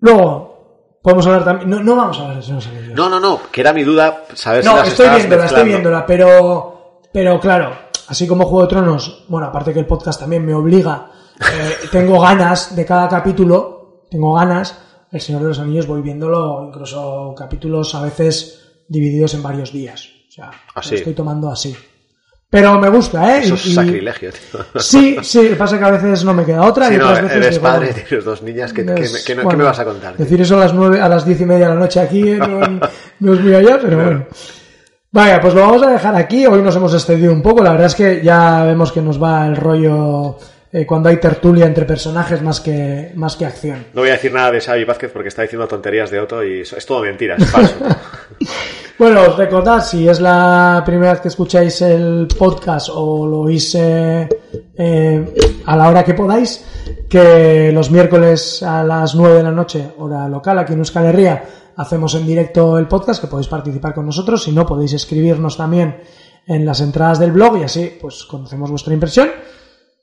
Luego, 0.00 0.98
podemos 1.02 1.26
hablar 1.26 1.44
también, 1.44 1.70
no, 1.70 1.80
no 1.82 1.96
vamos 1.96 2.18
a 2.18 2.22
hablar 2.22 2.34
de 2.36 2.40
El 2.40 2.44
Señor 2.44 2.60
de 2.62 2.66
los 2.68 2.76
Anillos. 2.78 2.96
No, 2.98 3.08
no, 3.08 3.20
no, 3.20 3.40
que 3.50 3.60
era 3.60 3.72
mi 3.72 3.82
duda 3.84 4.24
saber 4.34 4.62
si 4.62 4.68
No, 4.68 4.76
las 4.76 4.88
estoy 4.88 5.06
viéndola, 5.08 5.24
estoy 5.24 5.38
mezclando. 5.42 5.64
viéndola, 5.68 6.06
pero, 6.06 7.00
pero 7.12 7.40
claro, 7.40 7.70
así 8.08 8.26
como 8.26 8.44
Juego 8.44 8.62
de 8.62 8.68
Tronos, 8.68 9.24
bueno, 9.28 9.46
aparte 9.46 9.72
que 9.72 9.80
el 9.80 9.86
podcast 9.86 10.20
también 10.20 10.44
me 10.44 10.54
obliga, 10.54 11.10
eh, 11.40 11.86
tengo 11.90 12.20
ganas 12.20 12.76
de 12.76 12.84
cada 12.84 13.08
capítulo, 13.08 14.02
tengo 14.10 14.34
ganas, 14.34 14.78
El 15.14 15.20
Señor 15.20 15.42
de 15.42 15.48
los 15.48 15.58
Anillos 15.60 15.86
voy 15.86 16.02
viéndolo, 16.02 16.66
incluso 16.68 17.34
capítulos 17.38 17.94
a 17.94 18.02
veces 18.02 18.60
divididos 18.88 19.32
en 19.34 19.42
varios 19.42 19.72
días. 19.72 20.08
O 20.28 20.32
sea, 20.32 20.50
Así. 20.74 20.90
lo 20.90 20.96
estoy 20.98 21.14
tomando 21.14 21.48
así. 21.50 21.74
Pero 22.50 22.78
me 22.80 22.88
gusta, 22.88 23.36
¿eh? 23.36 23.40
Eso 23.44 23.54
es 23.54 23.66
y- 23.66 23.74
sacrilegio, 23.74 24.30
tío. 24.32 24.60
Sí, 24.80 25.16
sí, 25.22 25.54
pasa 25.58 25.78
que 25.78 25.84
a 25.84 25.90
veces 25.92 26.24
no 26.24 26.34
me 26.34 26.44
queda 26.44 26.62
otra 26.62 26.88
Si 26.88 26.94
y 26.94 26.98
no, 26.98 27.04
otras 27.06 27.22
veces 27.22 27.36
eres 27.36 27.50
digo, 27.52 27.62
padre, 27.62 27.86
bueno, 27.92 28.02
tienes 28.08 28.24
dos 28.24 28.42
niñas, 28.42 28.72
¿qué, 28.72 28.80
es- 28.96 29.24
qué- 29.24 29.34
qué 29.34 29.40
bueno, 29.42 29.58
me 29.58 29.64
vas 29.64 29.78
a 29.78 29.84
contar? 29.84 30.14
tío? 30.14 30.24
Decir 30.24 30.40
eso 30.40 30.56
a 30.56 30.60
las 30.60 30.74
nueve, 30.74 31.00
a 31.00 31.08
las 31.08 31.24
diez 31.24 31.40
y 31.40 31.46
media 31.46 31.68
de 31.68 31.74
la 31.74 31.80
noche 31.80 32.00
aquí 32.00 32.28
eh, 32.30 32.36
no, 32.38 32.60
no 33.20 33.34
es 33.34 33.40
muy 33.40 33.54
allá, 33.54 33.78
pero 33.80 33.96
bueno. 34.04 34.26
Vaya, 35.12 35.40
pues 35.40 35.54
lo 35.54 35.60
vamos 35.60 35.82
a 35.84 35.90
dejar 35.90 36.16
aquí. 36.16 36.44
Hoy 36.46 36.60
nos 36.60 36.74
hemos 36.74 36.92
excedido 36.92 37.32
un 37.32 37.40
poco. 37.42 37.62
La 37.62 37.70
verdad 37.70 37.86
es 37.86 37.94
que 37.94 38.20
ya 38.22 38.64
vemos 38.64 38.90
que 38.90 39.00
nos 39.00 39.22
va 39.22 39.46
el 39.46 39.54
rollo 39.54 40.36
eh, 40.74 40.84
cuando 40.84 41.08
hay 41.08 41.18
tertulia 41.18 41.66
entre 41.66 41.84
personajes 41.84 42.42
más 42.42 42.60
que, 42.60 43.12
más 43.14 43.36
que 43.36 43.46
acción. 43.46 43.86
No 43.94 44.00
voy 44.00 44.10
a 44.10 44.14
decir 44.14 44.32
nada 44.32 44.50
de 44.50 44.60
Xavi 44.60 44.84
Vázquez 44.84 45.12
porque 45.12 45.28
está 45.28 45.42
diciendo 45.42 45.68
tonterías 45.68 46.10
de 46.10 46.18
Otto 46.18 46.42
y 46.42 46.62
es 46.62 46.84
todo 46.84 47.02
mentira, 47.02 47.36
es 47.36 47.48
falso. 47.48 47.76
Bueno, 48.96 49.22
os 49.22 49.36
recordad, 49.36 49.84
si 49.84 50.08
es 50.08 50.20
la 50.20 50.80
primera 50.86 51.12
vez 51.14 51.20
que 51.20 51.26
escucháis 51.26 51.82
el 51.82 52.28
podcast 52.38 52.90
o 52.92 53.26
lo 53.26 53.40
oís 53.40 53.74
eh, 53.74 54.28
eh, 54.76 55.34
a 55.66 55.76
la 55.76 55.88
hora 55.88 56.04
que 56.04 56.14
podáis, 56.14 56.64
que 57.08 57.72
los 57.72 57.90
miércoles 57.90 58.62
a 58.62 58.84
las 58.84 59.16
9 59.16 59.38
de 59.38 59.42
la 59.42 59.50
noche, 59.50 59.94
hora 59.98 60.28
local, 60.28 60.60
aquí 60.60 60.74
en 60.74 60.78
Euskal 60.78 61.06
Herria, 61.06 61.42
hacemos 61.76 62.14
en 62.14 62.24
directo 62.24 62.78
el 62.78 62.86
podcast, 62.86 63.20
que 63.20 63.26
podéis 63.26 63.48
participar 63.48 63.94
con 63.94 64.06
nosotros. 64.06 64.44
Si 64.44 64.52
no, 64.52 64.64
podéis 64.64 64.92
escribirnos 64.92 65.56
también 65.56 65.96
en 66.46 66.64
las 66.64 66.80
entradas 66.80 67.18
del 67.18 67.32
blog 67.32 67.58
y 67.58 67.64
así 67.64 67.98
pues 68.00 68.24
conocemos 68.24 68.70
vuestra 68.70 68.94
impresión. 68.94 69.28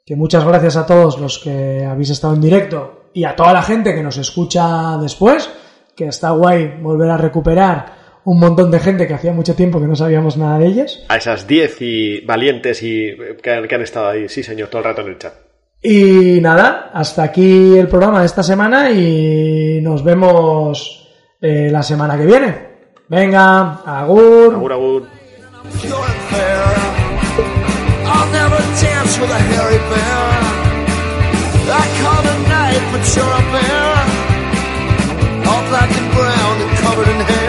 Que 0.05 0.15
muchas 0.15 0.43
gracias 0.43 0.77
a 0.77 0.85
todos 0.85 1.19
los 1.19 1.39
que 1.39 1.85
habéis 1.85 2.09
estado 2.09 2.33
en 2.33 2.41
directo 2.41 3.09
y 3.13 3.23
a 3.23 3.35
toda 3.35 3.53
la 3.53 3.61
gente 3.61 3.93
que 3.93 4.03
nos 4.03 4.17
escucha 4.17 4.97
después, 4.97 5.49
que 5.95 6.07
está 6.07 6.31
guay 6.31 6.79
volver 6.81 7.09
a 7.09 7.17
recuperar 7.17 8.01
un 8.23 8.39
montón 8.39 8.69
de 8.69 8.79
gente 8.79 9.07
que 9.07 9.13
hacía 9.13 9.33
mucho 9.33 9.55
tiempo 9.55 9.79
que 9.79 9.87
no 9.87 9.95
sabíamos 9.95 10.37
nada 10.37 10.59
de 10.59 10.67
ellas. 10.67 11.03
A 11.09 11.17
esas 11.17 11.47
10 11.47 11.81
y 11.81 12.21
valientes 12.21 12.81
y 12.83 13.15
que 13.41 13.51
han, 13.51 13.67
que 13.67 13.75
han 13.75 13.81
estado 13.81 14.09
ahí, 14.09 14.29
sí 14.29 14.43
señor, 14.43 14.69
todo 14.69 14.79
el 14.79 14.85
rato 14.85 15.01
en 15.01 15.07
el 15.07 15.17
chat. 15.17 15.33
Y 15.83 16.39
nada, 16.41 16.91
hasta 16.93 17.23
aquí 17.23 17.77
el 17.77 17.87
programa 17.87 18.19
de 18.19 18.27
esta 18.27 18.43
semana 18.43 18.91
y 18.91 19.79
nos 19.81 20.03
vemos 20.03 21.09
eh, 21.41 21.69
la 21.71 21.81
semana 21.81 22.17
que 22.17 22.25
viene. 22.25 22.71
Venga, 23.07 23.81
agur. 23.83 24.53
Agur, 24.53 24.73
agur. 24.73 25.07
with 29.19 29.29
a 29.29 29.39
hairy 29.39 29.77
bear. 29.89 30.61
I 31.73 31.85
call 32.01 32.23
a 32.33 32.37
knife, 32.49 32.85
but 32.91 33.03
you're 33.15 33.35
a 33.41 33.43
bear. 33.53 33.91
All 35.49 35.63
black 35.69 35.91
and 35.99 36.09
brown 36.15 36.55
and 36.61 36.71
covered 36.83 37.07
in 37.07 37.19
hair. 37.19 37.40